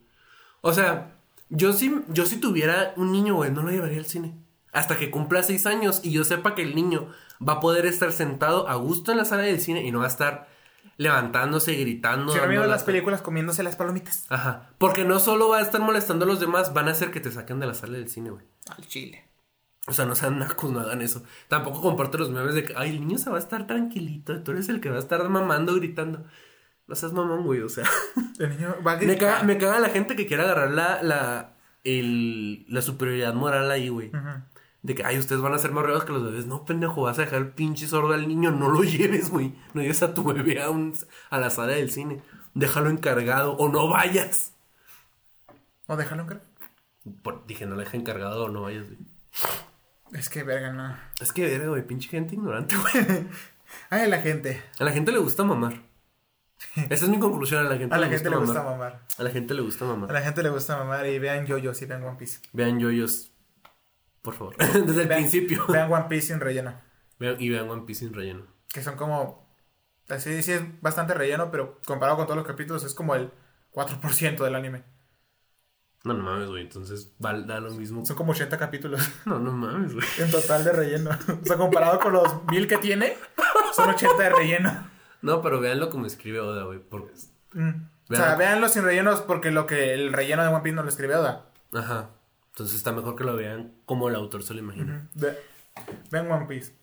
O 0.62 0.72
sea, 0.72 1.16
yo 1.50 1.74
si, 1.74 1.92
yo 2.10 2.26
si 2.26 2.38
tuviera 2.38 2.94
un 2.96 3.12
niño, 3.12 3.36
güey, 3.36 3.52
no 3.52 3.64
lo 3.64 3.72
llevaría 3.72 3.98
al 3.98 4.06
cine. 4.06 4.36
Hasta 4.72 4.98
que 4.98 5.10
cumpla 5.10 5.42
seis 5.42 5.66
años 5.66 6.00
y 6.04 6.12
yo 6.12 6.24
sepa 6.24 6.54
que 6.54 6.62
el 6.62 6.76
niño 6.76 7.10
va 7.48 7.54
a 7.54 7.60
poder 7.60 7.88
estar 7.88 8.12
sentado 8.12 8.68
a 8.68 8.76
gusto 8.76 9.12
en 9.12 9.18
la 9.18 9.26
sala 9.26 9.44
del 9.44 9.60
cine 9.60 9.84
y 9.84 9.92
no 9.92 10.00
va 10.00 10.06
a 10.06 10.10
estar 10.10 10.48
levantándose, 10.98 11.74
gritando. 11.76 12.32
Si 12.34 12.40
no 12.40 12.66
las 12.66 12.84
películas 12.84 13.22
comiéndose 13.22 13.64
las 13.64 13.76
palomitas. 13.76 14.26
Ajá. 14.30 14.70
Porque 14.78 15.06
no 15.06 15.20
solo 15.20 15.50
va 15.50 15.58
a 15.60 15.62
estar 15.62 15.82
molestando 15.82 16.26
a 16.26 16.28
los 16.28 16.40
demás, 16.40 16.74
van 16.74 16.88
a 16.88 16.92
hacer 16.92 17.12
que 17.12 17.20
te 17.20 17.32
saquen 17.32 17.60
de 17.60 17.68
la 17.68 17.74
sala 17.74 17.94
del 17.98 18.10
cine, 18.10 18.30
güey. 18.30 18.46
Al 18.76 18.86
chile. 18.88 19.30
O 19.88 19.92
sea, 19.94 20.06
no 20.06 20.16
sean 20.16 20.40
nacos, 20.40 20.72
no 20.72 20.80
hagan 20.80 21.02
eso. 21.02 21.24
Tampoco 21.50 21.82
comparte 21.82 22.18
los 22.18 22.30
memes 22.30 22.56
de 22.56 22.64
que, 22.64 22.74
ay, 22.78 22.92
el 22.92 23.02
niño 23.02 23.18
se 23.18 23.30
va 23.30 23.36
a 23.36 23.40
estar 23.40 23.68
tranquilito, 23.68 24.42
tú 24.42 24.52
eres 24.52 24.70
el 24.70 24.80
que 24.80 24.90
va 24.90 24.96
a 24.96 25.00
estar 25.00 25.28
mamando, 25.28 25.76
gritando. 25.76 26.26
No 26.88 26.96
seas 26.96 27.12
mamón, 27.14 27.44
güey, 27.46 27.62
o 27.62 27.70
sea. 27.70 27.86
El 28.40 28.50
niño 28.50 28.76
va 28.86 28.94
a 28.94 28.98
me, 28.98 29.06
gritar. 29.06 29.18
caga, 29.36 29.44
me 29.44 29.58
caga 29.58 29.80
la 29.80 29.90
gente 29.90 30.16
que 30.18 30.28
quiere 30.28 30.44
agarrar 30.44 30.72
la, 30.72 31.02
la, 31.02 31.54
el, 31.86 32.66
la 32.68 32.82
superioridad 32.82 33.34
moral 33.34 33.72
ahí, 33.72 33.88
güey. 33.88 34.10
Ujú. 34.10 34.44
De 34.84 34.96
que, 34.96 35.04
ay, 35.06 35.18
ustedes 35.18 35.42
van 35.42 35.54
a 35.54 35.58
ser 35.58 35.72
más 35.72 35.84
regados 35.86 36.04
que 36.06 36.12
los 36.12 36.24
bebés. 36.24 36.46
No, 36.46 36.66
pendejo, 36.66 37.02
vas 37.04 37.18
a 37.18 37.22
dejar 37.22 37.40
el 37.40 37.48
pinche 37.50 37.88
sordo 37.88 38.14
al 38.14 38.28
niño. 38.28 38.52
No 38.52 38.70
lo 38.70 38.84
lleves, 38.84 39.30
güey. 39.30 39.56
No 39.74 39.82
lleves 39.82 40.04
a 40.04 40.14
tu 40.14 40.24
bebé 40.24 40.62
a, 40.62 40.70
un, 40.70 40.94
a 41.30 41.38
la 41.40 41.50
sala 41.50 41.72
del 41.74 41.90
cine. 41.90 42.22
Déjalo 42.54 42.90
encargado 42.90 43.54
o 43.54 43.70
no 43.70 43.88
vayas. 43.88 44.54
O 45.88 45.96
déjalo 45.96 46.24
en 46.24 46.28
cara. 46.28 46.42
Por- 47.22 47.46
dije, 47.48 47.66
no 47.66 47.74
lo 47.76 47.80
dejes 47.80 47.96
encargado 47.96 48.46
o 48.46 48.50
no 48.50 48.62
vayas, 48.64 48.86
güey. 48.88 48.98
Es 50.14 50.30
que 50.30 50.44
verga, 50.44 50.72
no. 50.72 50.96
Es 51.20 51.32
que, 51.34 51.48
verga, 51.48 51.70
güey, 51.70 51.88
pinche 51.88 52.10
gente 52.10 52.36
ignorante, 52.36 52.76
güey. 52.94 53.26
Ay, 53.90 54.10
la 54.10 54.22
gente. 54.22 54.62
A 54.80 54.84
la 54.84 54.92
gente 54.92 55.12
le 55.12 55.18
gusta 55.20 55.44
mamar. 55.44 55.82
Esa 56.90 57.06
es 57.06 57.10
mi 57.10 57.20
conclusión. 57.20 57.66
A 57.66 57.70
la 57.70 57.78
gente, 57.78 57.96
A 57.96 57.98
la 57.98 58.08
le, 58.08 58.18
gente 58.18 58.30
gusta 58.30 58.40
le 58.40 58.46
gusta 58.46 58.64
mamar. 58.64 58.78
mamar. 58.92 59.08
A 59.18 59.24
la 59.24 59.30
gente 59.32 59.54
le 59.54 59.62
gusta 59.62 59.86
A 59.86 59.88
mamar. 59.88 60.12
la 60.12 60.22
gente 60.22 60.44
le 60.44 60.50
gusta 60.50 60.78
mamar 60.78 61.08
y 61.08 61.20
vean 61.20 61.46
yo-yo 61.48 61.74
si 61.74 61.86
vean 61.86 62.04
One 62.04 62.18
Piece. 62.18 62.40
Vean 62.52 62.80
yoyos. 62.80 63.32
Por 64.24 64.34
favor. 64.34 64.56
Desde 64.58 65.04
el 65.04 65.08
Vean- 65.08 65.20
principio. 65.20 65.66
Vean 65.68 65.92
One 65.94 66.06
Piece 66.10 66.28
sin 66.28 66.40
relleno. 66.40 66.74
Y 67.38 67.50
vean 67.50 67.70
One 67.70 67.84
Piece 67.84 68.00
sin 68.06 68.14
relleno. 68.14 68.48
Que 68.74 68.82
son 68.82 68.96
como. 68.96 69.44
Así 70.10 70.42
sí 70.42 70.52
es 70.54 70.82
bastante 70.82 71.14
relleno, 71.14 71.52
pero 71.52 71.80
comparado 71.86 72.18
con 72.18 72.26
todos 72.26 72.38
los 72.38 72.48
capítulos 72.48 72.84
es 72.84 72.94
como 72.96 73.14
el 73.16 73.32
4% 73.72 74.44
del 74.44 74.56
anime. 74.56 74.84
No, 76.04 76.14
no 76.14 76.24
mames, 76.24 76.50
güey. 76.50 76.64
Entonces 76.64 77.14
va, 77.24 77.34
da 77.34 77.62
lo 77.62 77.72
mismo. 77.72 78.06
Son 78.06 78.18
como 78.18 78.32
80 78.34 78.58
capítulos 78.58 79.10
No, 79.26 79.40
no 79.40 79.52
mames, 79.54 79.94
güey. 79.94 80.06
en 80.20 80.30
total 80.32 80.64
de 80.66 80.74
relleno. 80.74 81.12
O 81.42 81.46
sea, 81.46 81.56
comparado 81.58 82.00
con 82.00 82.12
los 82.14 82.44
1000 82.48 82.68
que 82.68 82.78
tiene, 82.78 83.16
son 83.74 83.90
80 83.90 84.18
de 84.22 84.30
relleno. 84.30 84.88
No, 85.22 85.42
pero 85.42 85.62
véanlo 85.62 85.90
como 85.90 86.06
escribe 86.06 86.40
Oda, 86.42 86.64
güey. 86.66 86.80
por- 86.80 87.12
Mm. 87.54 87.88
O 88.10 88.16
sea, 88.16 88.36
véanlo 88.36 88.68
sin 88.68 88.84
rellenos 88.84 89.22
porque 89.22 89.52
lo 89.52 89.66
que 89.68 89.94
el 89.94 90.12
relleno 90.12 90.42
de 90.44 90.50
One 90.50 90.62
Piece 90.62 90.76
no 90.76 90.84
lo 90.84 90.90
escribe 90.90 91.16
Oda. 91.16 91.46
Ajá. 91.74 92.10
Entonces 92.54 92.78
está 92.78 92.92
mejor 92.92 93.16
que 93.16 93.24
lo 93.24 93.36
vean 93.36 93.74
como 93.86 94.10
el 94.10 94.16
autor 94.16 94.44
se 94.44 94.54
lo 94.54 94.60
imagina. 94.60 95.10
Ve- 95.16 95.38
vean 96.12 96.32
One 96.32 96.46
Piece. 96.46 96.74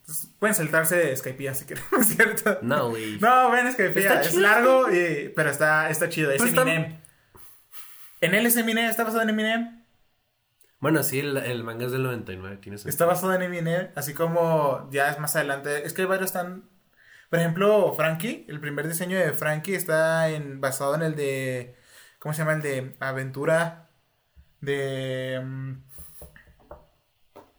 Pueden 0.40 0.54
saltarse 0.54 1.16
Skypiea 1.16 1.54
si 1.54 1.64
quieren, 1.64 1.84
¿no 1.92 1.98
es 2.00 2.08
cierto? 2.08 2.58
No, 2.62 2.90
güey. 2.90 3.18
No, 3.20 3.50
ven 3.50 3.72
Skypiea. 3.72 4.20
Es 4.20 4.34
largo, 4.34 4.90
y- 4.92 5.32
pero 5.34 5.50
está, 5.50 5.88
está 5.90 6.08
chido. 6.08 6.30
Es 6.32 6.42
está- 6.42 6.62
Eminem. 6.62 6.98
En 8.20 8.34
él 8.34 8.46
es 8.46 8.56
Eminem, 8.56 8.86
está 8.90 9.04
basado 9.04 9.22
en 9.22 9.30
Eminem. 9.30 9.84
Bueno, 10.80 11.02
sí, 11.02 11.20
el, 11.20 11.36
el 11.36 11.62
manga 11.62 11.86
es 11.86 11.92
del 11.92 12.02
99. 12.02 12.56
Tiene 12.56 12.78
sentido. 12.78 12.90
Está 12.90 13.06
basado 13.06 13.34
en 13.34 13.42
Eminem, 13.42 13.90
así 13.94 14.12
como 14.14 14.88
ya 14.90 15.10
es 15.10 15.18
más 15.18 15.36
adelante. 15.36 15.86
Es 15.86 15.92
que 15.92 16.02
hay 16.02 16.08
varios 16.08 16.32
tan. 16.32 16.68
Por 17.28 17.38
ejemplo, 17.38 17.92
Frankie, 17.94 18.44
el 18.48 18.58
primer 18.60 18.88
diseño 18.88 19.16
de 19.18 19.30
Frankie 19.32 19.74
está 19.76 20.28
en, 20.30 20.60
basado 20.60 20.94
en 20.96 21.02
el 21.02 21.14
de. 21.14 21.76
¿Cómo 22.18 22.32
se 22.34 22.40
llama? 22.40 22.54
El 22.54 22.62
de 22.62 22.96
Aventura. 22.98 23.89
De. 24.60 25.40
mm, 25.42 25.74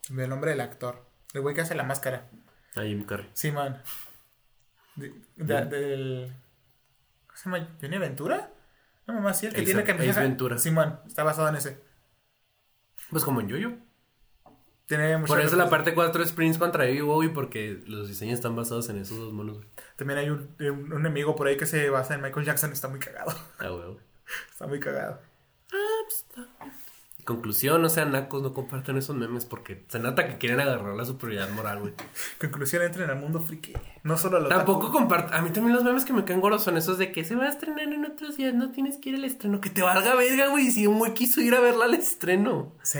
del 0.09 0.29
nombre 0.29 0.51
del 0.51 0.61
actor. 0.61 1.05
El 1.33 1.41
güey 1.41 1.55
que 1.55 1.61
hace 1.61 1.75
la 1.75 1.83
máscara. 1.83 2.29
Ah, 2.75 2.83
Jim 2.83 3.05
Carrey. 3.05 3.29
Simón. 3.33 3.81
De, 4.95 5.13
de- 5.37 5.65
del. 5.65 6.33
¿Cómo 7.27 7.37
se 7.37 7.49
llama? 7.49 7.67
¿Johnny 7.81 7.97
Ventura? 7.97 8.51
No, 9.07 9.13
mamá, 9.15 9.33
sí, 9.33 9.45
el 9.47 9.53
que 9.53 9.61
Ace- 9.61 9.65
tiene 9.65 9.83
que 9.83 10.09
Ace 10.09 10.19
Ventura. 10.19 10.57
Simón, 10.57 10.99
está 11.07 11.23
basado 11.23 11.47
en 11.49 11.55
ese. 11.55 11.81
Pues 13.09 13.23
como 13.23 13.41
en 13.41 13.47
Yoyo. 13.49 13.71
Tiene 14.85 15.17
Por 15.19 15.39
eso 15.39 15.55
la 15.55 15.69
parte 15.69 15.93
4 15.93 16.21
es 16.21 16.33
Prince 16.33 16.59
contra 16.59 16.83
Baby 16.83 16.99
Bowie 16.99 17.29
porque 17.29 17.81
los 17.87 18.09
diseños 18.09 18.35
están 18.35 18.57
basados 18.57 18.89
en 18.89 18.97
esos 18.97 19.17
dos 19.17 19.31
monos. 19.31 19.59
También 19.95 20.19
hay 20.19 20.29
un, 20.29 20.53
un, 20.59 20.91
un 20.91 20.99
enemigo 20.99 21.33
por 21.37 21.47
ahí 21.47 21.55
que 21.55 21.65
se 21.65 21.89
basa 21.89 22.13
en 22.15 22.21
Michael 22.21 22.45
Jackson, 22.45 22.73
está 22.73 22.89
muy 22.89 22.99
cagado. 22.99 23.31
Ah, 23.59 23.69
güey. 23.69 23.97
Está 24.51 24.67
muy 24.67 24.79
cagado. 24.81 25.21
Conclusión, 27.25 27.81
no 27.81 27.89
sean 27.89 28.11
nacos, 28.11 28.41
no 28.41 28.53
compartan 28.53 28.97
esos 28.97 29.15
memes 29.15 29.45
porque 29.45 29.83
se 29.87 29.99
nota 29.99 30.27
que 30.27 30.37
quieren 30.37 30.59
agarrar 30.59 30.95
la 30.95 31.05
superioridad 31.05 31.49
moral, 31.51 31.79
güey. 31.79 31.93
Conclusión, 32.39 32.81
entren 32.83 33.09
al 33.09 33.17
mundo 33.17 33.39
friki. 33.41 33.73
No 34.03 34.17
solo 34.17 34.39
lo 34.39 34.49
Tampoco 34.49 34.91
compartan. 34.91 35.33
A 35.39 35.41
mí 35.41 35.51
también 35.51 35.75
los 35.75 35.83
memes 35.83 36.05
que 36.05 36.13
me 36.13 36.23
caen 36.25 36.41
gordos 36.41 36.63
son 36.63 36.77
esos 36.77 36.97
de 36.97 37.11
que 37.11 37.23
se 37.23 37.35
va 37.35 37.45
a 37.45 37.49
estrenar 37.49 37.91
en 37.93 38.05
otros 38.05 38.37
días, 38.37 38.53
no 38.53 38.71
tienes 38.71 38.97
que 38.97 39.09
ir 39.09 39.15
al 39.15 39.25
estreno. 39.25 39.61
Que 39.61 39.69
te 39.69 39.81
valga 39.81 40.15
verga, 40.15 40.47
güey. 40.47 40.71
Si 40.71 40.87
un 40.87 40.99
güey 40.99 41.13
quiso 41.13 41.41
ir 41.41 41.53
a 41.55 41.59
verla 41.59 41.85
al 41.85 41.93
estreno. 41.93 42.73
Sí. 42.83 42.99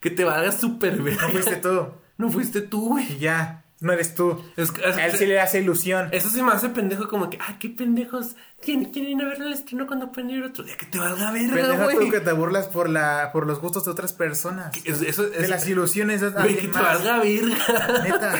Que 0.00 0.10
te 0.10 0.24
valga 0.24 0.52
súper 0.52 1.00
verga. 1.00 1.22
No 1.22 1.28
fuiste 1.30 1.56
tú. 1.56 1.86
No 2.18 2.30
fuiste 2.30 2.60
tú, 2.60 2.88
güey. 2.88 3.12
Y 3.12 3.18
ya. 3.18 3.61
No 3.82 3.92
eres 3.92 4.14
tú. 4.14 4.42
Es, 4.56 4.70
es- 4.70 4.96
A 4.96 5.06
él 5.06 5.12
sí 5.18 5.26
le 5.26 5.40
hace 5.40 5.60
ilusión. 5.60 6.08
Eso 6.12 6.28
sí 6.30 6.42
me 6.42 6.52
hace 6.52 6.68
pendejo, 6.70 7.08
como 7.08 7.28
que, 7.28 7.38
ah, 7.40 7.56
qué 7.60 7.68
pendejos. 7.68 8.36
¿Quieren, 8.62 8.86
quieren 8.92 9.18
ir 9.18 9.24
a 9.24 9.28
verla 9.28 9.46
al 9.46 9.52
estreno 9.52 9.86
cuando 9.86 10.10
pueden 10.12 10.30
ir 10.30 10.42
otro 10.44 10.62
día? 10.64 10.76
Que 10.76 10.86
te 10.86 10.98
valga 10.98 11.32
verga, 11.32 11.54
Pendeja 11.54 11.88
tú 11.88 11.96
güey. 11.96 12.10
que 12.10 12.20
te 12.20 12.32
burlas 12.32 12.68
por, 12.68 12.88
la, 12.88 13.30
por 13.32 13.46
los 13.46 13.58
gustos 13.60 13.84
de 13.84 13.90
otras 13.90 14.12
personas. 14.12 14.72
Eso 14.86 15.24
De 15.28 15.48
las 15.48 15.66
ilusiones 15.68 16.20
de 16.20 16.30
Güey, 16.30 16.56
que 16.56 16.68
te 16.68 16.78
valga 16.78 17.18
verga. 17.18 18.02
Neta. 18.04 18.34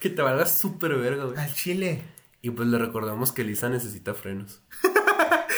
que 0.00 0.10
te 0.10 0.22
valga 0.22 0.46
súper 0.46 0.96
verga, 0.96 1.24
güey. 1.26 1.36
Al 1.38 1.52
chile. 1.54 2.02
Y 2.42 2.50
pues 2.50 2.68
le 2.68 2.78
recordamos 2.78 3.32
que 3.32 3.44
Lisa 3.44 3.68
necesita 3.68 4.14
frenos. 4.14 4.62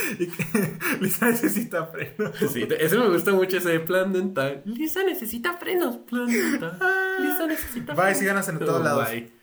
Y 0.18 0.26
que 0.26 0.44
Lisa 1.00 1.28
necesita 1.30 1.86
freno. 1.86 2.32
Sí, 2.52 2.66
ese 2.78 2.98
me 2.98 3.08
gusta 3.08 3.32
mucho 3.32 3.58
ese 3.58 3.80
plan 3.80 4.12
dental. 4.12 4.62
Lisa 4.64 5.02
necesita 5.02 5.56
frenos, 5.58 5.96
plan 5.98 6.26
dental. 6.26 6.78
Lisa 7.20 7.46
necesita 7.46 7.94
Bye, 7.94 8.02
frenos. 8.02 8.18
síganos 8.18 8.48
en 8.48 8.58
todos 8.58 8.82
lados. 8.84 9.08
Bye. 9.08 9.37